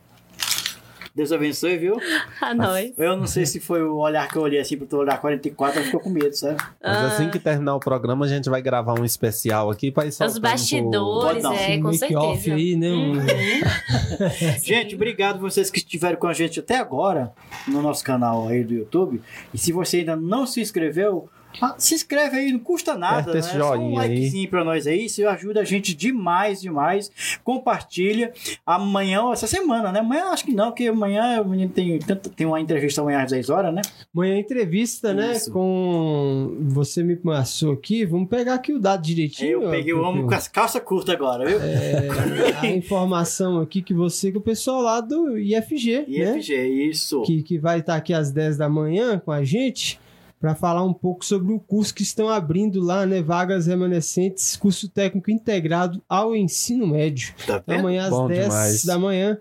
Deus 1.14 1.30
abençoe, 1.30 1.76
viu? 1.78 1.96
A 2.42 2.52
nós. 2.52 2.92
Eu 2.98 3.16
não 3.16 3.26
sei 3.28 3.46
se 3.46 3.60
foi 3.60 3.80
o 3.82 3.98
olhar 3.98 4.26
que 4.28 4.36
eu 4.36 4.42
olhei 4.42 4.58
assim 4.58 4.76
pro 4.76 4.98
olhar 4.98 5.20
44, 5.20 5.76
ela 5.78 5.86
ficou 5.86 6.00
com 6.00 6.10
medo, 6.10 6.34
sabe? 6.34 6.56
Mas 6.82 6.96
Ah. 6.96 7.06
assim 7.06 7.30
que 7.30 7.38
terminar 7.38 7.76
o 7.76 7.80
programa, 7.80 8.24
a 8.24 8.28
gente 8.28 8.50
vai 8.50 8.60
gravar 8.60 8.98
um 8.98 9.04
especial 9.04 9.70
aqui 9.70 9.92
para 9.92 10.06
ir 10.06 10.08
Os 10.08 10.38
bastidores, 10.38 11.42
não. 11.42 11.52
é, 11.52 11.78
com 11.80 11.92
certeza. 11.92 12.54
aí, 12.54 12.74
né? 12.76 12.88
Um- 12.90 13.12
Uhum. 13.12 13.20
Gente, 14.64 14.94
obrigado 14.96 15.38
vocês 15.38 15.70
que 15.70 15.78
estiveram 15.78 16.16
com 16.16 16.26
a 16.26 16.32
gente 16.32 16.58
até 16.60 16.76
agora 16.78 17.32
no 17.68 17.80
nosso 17.80 18.02
canal 18.04 18.48
aí 18.48 18.64
do 18.64 18.74
YouTube. 18.74 19.20
E 19.52 19.58
se 19.58 19.70
você 19.72 19.98
ainda 19.98 20.16
não 20.16 20.46
se 20.46 20.60
inscreveu, 20.60 21.28
ah, 21.60 21.74
se 21.78 21.94
inscreve 21.94 22.36
aí, 22.36 22.52
não 22.52 22.58
custa 22.58 22.96
nada, 22.96 23.30
Aperta 23.30 23.46
né? 23.46 23.58
Só 23.58 23.72
um 23.72 23.76
joinha 23.76 24.00
aí. 24.02 24.08
likezinho 24.08 24.48
pra 24.48 24.64
nós 24.64 24.86
aí, 24.86 25.06
isso 25.06 25.26
ajuda 25.26 25.60
a 25.60 25.64
gente 25.64 25.94
demais, 25.94 26.60
demais. 26.60 27.10
Compartilha. 27.42 28.32
Amanhã, 28.66 29.30
essa 29.32 29.46
semana, 29.46 29.92
né? 29.92 30.00
Amanhã 30.00 30.26
acho 30.26 30.44
que 30.44 30.52
não, 30.52 30.66
porque 30.66 30.86
amanhã 30.88 31.40
o 31.40 31.48
menino 31.48 31.70
tem, 31.70 31.98
tem 31.98 32.46
uma 32.46 32.60
entrevista 32.60 33.00
amanhã 33.00 33.22
às 33.22 33.30
10 33.30 33.50
horas, 33.50 33.74
né? 33.74 33.82
Amanhã 34.14 34.38
entrevista, 34.38 35.12
né? 35.12 35.32
Isso. 35.32 35.52
Com. 35.52 36.56
Você 36.68 37.02
me 37.02 37.16
passou 37.16 37.72
aqui. 37.72 38.04
Vamos 38.04 38.28
pegar 38.28 38.54
aqui 38.54 38.72
o 38.72 38.80
dado 38.80 39.02
direitinho. 39.02 39.62
Eu 39.62 39.70
peguei 39.70 39.92
o 39.92 40.02
homem 40.02 40.26
com 40.26 40.34
as 40.34 40.48
calças 40.48 40.82
curtas 40.82 41.14
agora, 41.14 41.46
viu? 41.46 41.58
É, 41.60 42.08
a 42.60 42.66
informação 42.66 43.60
aqui 43.60 43.82
que 43.82 43.94
você, 43.94 44.30
que 44.30 44.38
o 44.38 44.40
pessoal 44.40 44.82
lá 44.82 45.00
do 45.00 45.38
IFG, 45.38 46.06
né? 46.08 46.38
IFG, 46.38 46.88
isso. 46.88 47.22
Que, 47.22 47.42
que 47.42 47.58
vai 47.58 47.80
estar 47.80 47.96
aqui 47.96 48.12
às 48.12 48.30
10 48.30 48.56
da 48.56 48.68
manhã 48.68 49.18
com 49.18 49.30
a 49.30 49.44
gente 49.44 49.98
para 50.44 50.54
falar 50.54 50.84
um 50.84 50.92
pouco 50.92 51.24
sobre 51.24 51.54
o 51.54 51.58
curso 51.58 51.94
que 51.94 52.02
estão 52.02 52.28
abrindo 52.28 52.78
lá, 52.78 53.06
né? 53.06 53.22
Vagas 53.22 53.66
remanescentes, 53.66 54.56
curso 54.56 54.90
técnico 54.90 55.30
integrado 55.30 56.02
ao 56.06 56.36
ensino 56.36 56.86
médio. 56.86 57.34
Tá 57.46 57.62
Então, 57.64 57.78
amanhã 57.78 58.04
às 58.04 58.10
Bom 58.10 58.28
10 58.28 58.42
demais. 58.42 58.84
da 58.84 58.98
manhã 58.98 59.38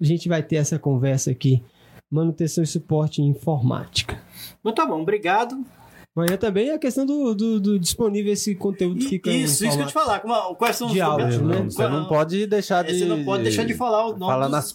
a 0.00 0.04
gente 0.04 0.26
vai 0.26 0.42
ter 0.42 0.56
essa 0.56 0.78
conversa 0.78 1.30
aqui. 1.30 1.62
Manutenção 2.10 2.64
e 2.64 2.66
suporte 2.66 3.20
em 3.20 3.26
informática. 3.26 4.18
Então 4.58 4.72
tá 4.72 4.86
bom, 4.86 5.02
obrigado. 5.02 5.62
Amanhã 6.16 6.36
também 6.36 6.70
é 6.70 6.74
a 6.74 6.78
questão 6.78 7.06
do, 7.06 7.32
do, 7.32 7.60
do 7.60 7.78
disponível 7.78 8.32
esse 8.32 8.52
conteúdo 8.56 8.98
E- 8.98 9.04
fica 9.08 9.30
isso, 9.30 9.64
isso 9.64 9.76
que 9.76 9.82
eu 9.84 9.86
te 9.86 9.92
falar. 9.92 10.18
Como, 10.18 10.56
quais 10.56 10.74
são 10.74 10.88
os 10.88 10.92
De 10.92 11.00
áudio, 11.00 11.44
né? 11.44 11.60
Não, 11.60 11.70
Você 11.70 11.86
não 11.88 12.08
pode 12.08 12.44
deixar 12.48 12.82
de. 12.82 12.98
Você 12.98 13.04
não 13.04 13.24
pode 13.24 13.44
deixar 13.44 13.62
de 13.64 13.74
falar 13.74 14.04
o 14.06 14.16
nome 14.16 14.32
Fala 14.32 14.46
dos- 14.46 14.50
nas 14.52 14.64
das 14.64 14.72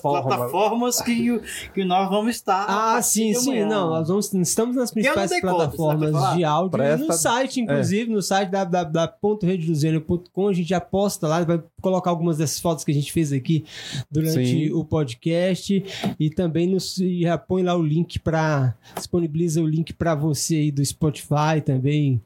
plataformas. 0.00 0.24
plataformas 0.36 1.02
que, 1.02 1.40
que 1.74 1.84
nós 1.84 2.08
vamos 2.08 2.34
estar. 2.36 2.64
Ah, 2.68 3.02
sim, 3.02 3.34
sim. 3.34 3.64
Não, 3.66 3.90
nós 3.90 4.08
vamos, 4.08 4.32
estamos 4.32 4.76
nas 4.76 4.90
principais 4.90 5.30
conta, 5.30 5.46
plataformas 5.54 6.10
falar? 6.12 6.36
de 6.36 6.44
áudio. 6.44 6.70
Presta- 6.70 7.06
No 7.06 7.12
site, 7.12 7.60
inclusive, 7.60 8.10
no 8.10 8.22
site 8.22 8.48
www.redeluziana.com, 8.50 10.48
a 10.48 10.52
gente 10.54 10.68
já 10.70 10.80
posta 10.80 11.28
lá, 11.28 11.44
vai 11.44 11.62
colocar 11.80 12.10
algumas 12.10 12.38
dessas 12.38 12.58
fotos 12.60 12.84
que 12.84 12.90
a 12.90 12.94
gente 12.94 13.12
fez 13.12 13.32
aqui 13.32 13.64
durante 14.10 14.44
Sim. 14.44 14.72
o 14.72 14.84
podcast 14.84 15.84
e 16.18 16.30
também 16.30 16.66
nos, 16.66 16.98
e 16.98 17.22
já 17.22 17.36
põe 17.38 17.62
lá 17.62 17.76
o 17.76 17.82
link 17.82 18.18
para 18.18 18.74
disponibiliza 18.96 19.60
o 19.62 19.66
link 19.66 19.92
para 19.92 20.14
você 20.14 20.56
aí 20.56 20.70
do 20.70 20.84
Spotify 20.84 21.60
também, 21.64 22.20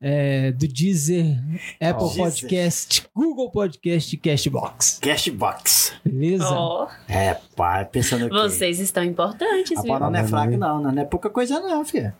é, 0.00 0.52
do 0.52 0.66
Deezer, 0.68 1.38
Apple 1.80 2.06
Deezer. 2.06 2.24
Podcast, 2.24 3.02
Google 3.14 3.50
Podcast 3.50 4.14
e 4.14 4.18
Cashbox. 4.18 4.98
Cashbox. 5.00 5.92
Beleza? 6.04 6.48
Ó, 6.50 6.88
É, 7.08 7.34
pai, 7.56 7.84
pensando 7.86 8.26
aqui. 8.26 8.34
vocês 8.34 8.78
estão 8.80 9.02
importantes, 9.04 9.76
A 9.78 9.82
viu? 9.82 9.98
não 9.98 10.14
é 10.14 10.26
fraca, 10.26 10.50
aí? 10.50 10.56
não, 10.56 10.80
não 10.82 11.02
é 11.02 11.04
pouca 11.04 11.28
coisa, 11.30 11.58
não, 11.60 11.84
filha. 11.84 12.14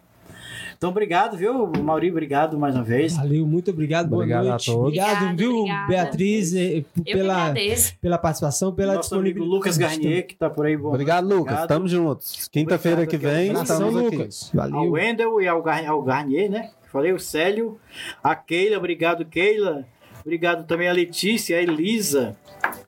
Então, 0.81 0.89
obrigado, 0.89 1.37
viu, 1.37 1.71
Mauri? 1.85 2.11
Obrigado 2.11 2.59
mais 2.59 2.75
uma 2.75 2.83
vez. 2.83 3.15
Valeu, 3.15 3.47
muito 3.47 3.71
obrigado, 3.71 4.09
boa 4.09 4.23
Obrigado 4.23 4.47
a 4.47 4.49
noite. 4.49 4.65
todos. 4.65 4.81
Obrigado, 4.87 5.11
Obrigada, 5.11 5.37
viu, 5.37 5.57
obrigada. 5.59 5.89
Beatriz, 5.89 6.55
eh, 6.55 6.85
pela, 7.05 7.55
pela 8.01 8.17
participação, 8.17 8.73
pela 8.75 8.95
Nosso 8.95 9.15
amigo 9.15 9.41
disponibilidade. 9.41 9.57
Lucas 9.59 9.77
Garnier, 9.77 10.27
que 10.27 10.35
tá 10.35 10.49
por 10.49 10.65
aí. 10.65 10.79
Boa 10.79 10.95
Obrigado, 10.95 11.29
noite, 11.29 11.39
Lucas. 11.39 11.67
Tamo 11.67 11.87
juntos. 11.87 12.49
Quinta-feira 12.49 13.07
que 13.07 13.19
vem, 13.19 13.51
Abração, 13.51 13.77
estamos 13.91 14.07
aqui. 14.07 14.17
Lucas. 14.17 14.51
Ao 14.55 14.71
Valeu. 14.71 14.91
Wendel 14.93 15.43
e 15.43 15.49
ao, 15.49 15.63
ao 15.87 16.03
Garnier, 16.03 16.51
né? 16.51 16.71
Falei, 16.91 17.13
o 17.13 17.21
Célio, 17.21 17.79
a 18.25 18.35
Keila, 18.35 18.79
obrigado, 18.79 19.27
Keila. 19.27 19.85
Obrigado 20.21 20.67
também 20.67 20.89
a 20.89 20.93
Letícia, 20.93 21.57
a 21.57 21.63
Elisa. 21.63 22.37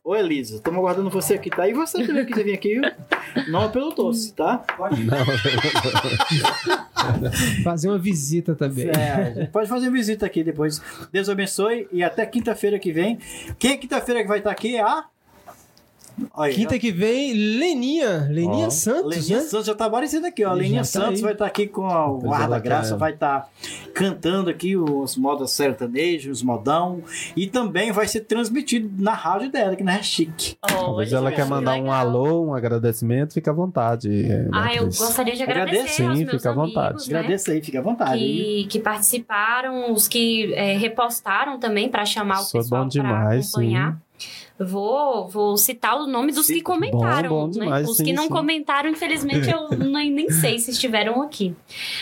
Ô, 0.05 0.17
Elisa, 0.17 0.57
estamos 0.57 0.79
aguardando 0.79 1.09
você 1.11 1.35
aqui, 1.35 1.49
tá? 1.49 1.69
E 1.69 1.73
você 1.73 2.05
também 2.07 2.27
que 2.27 2.35
você 2.35 2.43
vir 2.45 2.55
aqui, 2.55 2.81
viu? 2.81 2.83
Não 3.49 3.65
é 3.65 3.69
pelo 3.69 3.91
doce, 3.91 4.35
tá? 4.35 4.65
Fazer 7.65 7.89
uma 7.89 7.99
visita 7.99 8.55
também. 8.55 8.89
É, 8.89 9.47
pode 9.47 9.69
fazer 9.69 9.91
visita 9.91 10.27
aqui 10.27 10.45
depois. 10.45 10.81
Deus 11.11 11.29
abençoe 11.29 11.89
e 11.91 12.03
até 12.03 12.25
quinta-feira 12.27 12.79
que 12.79 12.93
vem. 12.93 13.19
Quem 13.59 13.73
é 13.73 13.77
quinta-feira 13.77 14.23
que 14.23 14.29
vai 14.29 14.39
estar 14.39 14.51
aqui? 14.51 14.77
é 14.77 14.83
A. 14.83 15.05
Olha, 16.35 16.53
Quinta 16.53 16.79
que 16.79 16.91
vem, 16.93 17.33
Leninha. 17.33 18.27
Leninha 18.31 18.67
Ó, 18.67 18.71
Santos, 18.71 19.17
Leninha 19.17 19.39
né? 19.39 19.45
Santos 19.45 19.67
já 19.67 19.75
tá 19.75 19.87
aparecendo 19.87 20.27
aqui, 20.27 20.45
ó. 20.45 20.49
A 20.49 20.51
Já 20.51 20.55
Leninha 20.57 20.81
tá 20.81 20.85
Santos 20.85 21.17
aí. 21.17 21.23
vai 21.23 21.33
estar 21.33 21.47
aqui 21.47 21.67
com 21.67 21.87
a- 21.87 22.07
o 22.11 22.19
Pois 22.21 22.33
Ar 22.33 22.41
ela 22.43 22.57
da 22.57 22.59
Graça, 22.59 22.91
tá- 22.91 22.97
vai 22.97 23.13
estar 23.13 23.49
cantando 23.95 24.49
aqui 24.51 24.77
os 24.77 25.17
modos 25.17 25.51
sertanejos, 25.53 26.39
os 26.39 26.43
modão, 26.43 27.03
e 27.37 27.47
também 27.47 27.93
vai 27.93 28.07
ser 28.07 28.21
transmitido 28.21 28.91
na 29.03 29.13
rádio 29.15 29.51
dela, 29.51 29.75
que 29.77 29.83
não 29.85 29.93
é 29.93 30.03
chique. 30.03 30.57
Talvez 30.61 31.13
Olha, 31.13 31.19
ela 31.19 31.33
quer 31.33 31.47
mandar 31.47 31.73
um 31.73 31.83
legal. 31.85 31.95
alô, 31.95 32.47
um 32.47 32.55
agradecimento, 32.55 33.35
fica 33.35 33.51
à 33.51 33.55
vontade. 33.55 34.27
Ah, 34.53 34.75
eu 34.75 34.85
gostaria 34.87 35.35
de 35.35 35.43
agradecer 35.43 35.79
Agradeço, 35.79 36.03
aos 36.03 36.19
sim, 36.19 36.25
meus 36.25 36.37
fica 36.37 36.51
à 36.51 36.55
vontade. 36.55 36.87
amigos, 36.89 37.09
né? 37.09 37.19
Agradeço 37.19 37.51
aí, 37.51 37.63
fica 37.63 37.79
à 37.79 37.83
vontade. 37.83 38.19
que, 38.19 38.67
que 38.71 38.79
participaram, 38.81 39.93
os 39.93 40.09
que 40.09 40.53
é, 40.55 40.77
repostaram 40.77 41.59
também 41.59 41.89
para 41.89 42.05
chamar 42.05 42.41
o 42.41 42.43
é 42.43 42.53
pessoal 42.53 42.85
bom 42.85 42.89
para 42.89 43.31
acompanhar. 43.39 43.99
Vou, 44.65 45.29
vou 45.29 45.57
citar 45.57 45.97
o 45.97 46.07
nome 46.07 46.33
dos 46.33 46.47
Cita. 46.47 46.59
que 46.59 46.65
comentaram. 46.65 47.29
Bom, 47.29 47.41
bom 47.41 47.47
né? 47.47 47.53
demais, 47.53 47.89
Os 47.89 47.97
sim, 47.97 48.05
que 48.05 48.13
não 48.13 48.25
sim. 48.25 48.29
comentaram, 48.29 48.91
infelizmente, 48.91 49.51
eu 49.51 49.69
nem, 49.77 50.11
nem 50.11 50.31
sei 50.31 50.59
se 50.59 50.71
estiveram 50.71 51.23
aqui. 51.23 51.55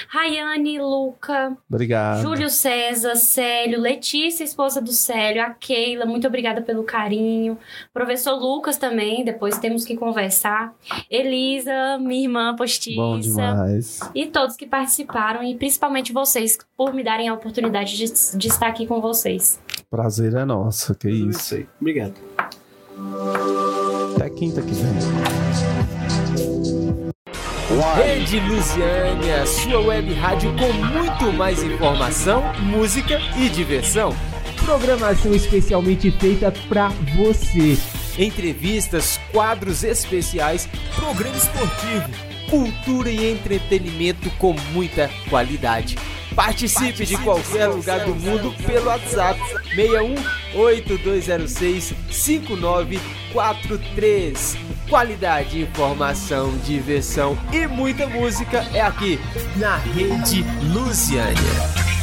Rayane, 0.08 0.78
Luca, 0.80 1.56
Obrigado. 1.68 2.22
Júlio 2.22 2.50
César, 2.50 3.14
Célio, 3.16 3.80
Letícia, 3.80 4.44
esposa 4.44 4.80
do 4.80 4.92
Célio, 4.92 5.42
a 5.42 5.50
Keila, 5.50 6.06
muito 6.06 6.26
obrigada 6.26 6.60
pelo 6.62 6.82
carinho. 6.84 7.58
Professor 7.92 8.34
Lucas 8.34 8.76
também, 8.76 9.24
depois 9.24 9.58
temos 9.58 9.84
que 9.84 9.96
conversar. 9.96 10.74
Elisa, 11.10 11.98
minha 11.98 12.22
irmã 12.22 12.54
postiça. 12.56 12.96
Bom 13.00 13.18
demais. 13.18 14.00
E 14.14 14.26
todos 14.26 14.56
que 14.56 14.66
participaram, 14.66 15.42
e 15.42 15.54
principalmente 15.54 16.12
vocês, 16.12 16.58
por 16.76 16.92
me 16.94 17.02
darem 17.02 17.28
a 17.28 17.34
oportunidade 17.34 17.96
de, 17.96 18.38
de 18.38 18.48
estar 18.48 18.68
aqui 18.68 18.86
com 18.86 19.00
vocês. 19.00 19.60
Prazer 19.90 20.34
é 20.34 20.44
nosso, 20.44 20.94
que 20.94 21.08
Tudo 21.08 21.30
isso. 21.30 21.56
aí. 21.56 21.66
Obrigado. 21.80 22.14
Até 24.14 24.30
quinta 24.30 24.62
que 24.62 24.72
vem. 24.72 24.92
Rede 27.96 28.38
Lusiânia, 28.38 29.44
sua 29.46 29.80
web 29.80 30.14
rádio 30.14 30.52
com 30.56 30.72
muito 30.72 31.32
mais 31.36 31.60
informação, 31.64 32.42
música 32.62 33.18
e 33.36 33.48
diversão. 33.48 34.14
Programação 34.64 35.34
especialmente 35.34 36.08
feita 36.12 36.52
pra 36.68 36.90
você. 37.16 37.76
Entrevistas, 38.16 39.18
quadros 39.32 39.82
especiais, 39.82 40.68
programa 40.94 41.36
esportivo, 41.36 42.08
cultura 42.48 43.10
e 43.10 43.32
entretenimento 43.32 44.30
com 44.38 44.54
muita 44.72 45.10
qualidade. 45.28 45.96
Participe 46.40 47.04
de 47.04 47.18
qualquer 47.18 47.66
lugar 47.66 48.06
do 48.06 48.14
mundo 48.14 48.54
pelo 48.64 48.86
WhatsApp 48.86 49.38
61 49.74 50.14
8206 50.54 51.92
5943. 52.10 54.56
Qualidade, 54.88 55.60
informação, 55.60 56.56
diversão 56.64 57.36
e 57.52 57.66
muita 57.66 58.06
música 58.06 58.66
é 58.72 58.80
aqui 58.80 59.20
na 59.56 59.76
Rede 59.76 60.42
Lusiânia. 60.72 61.99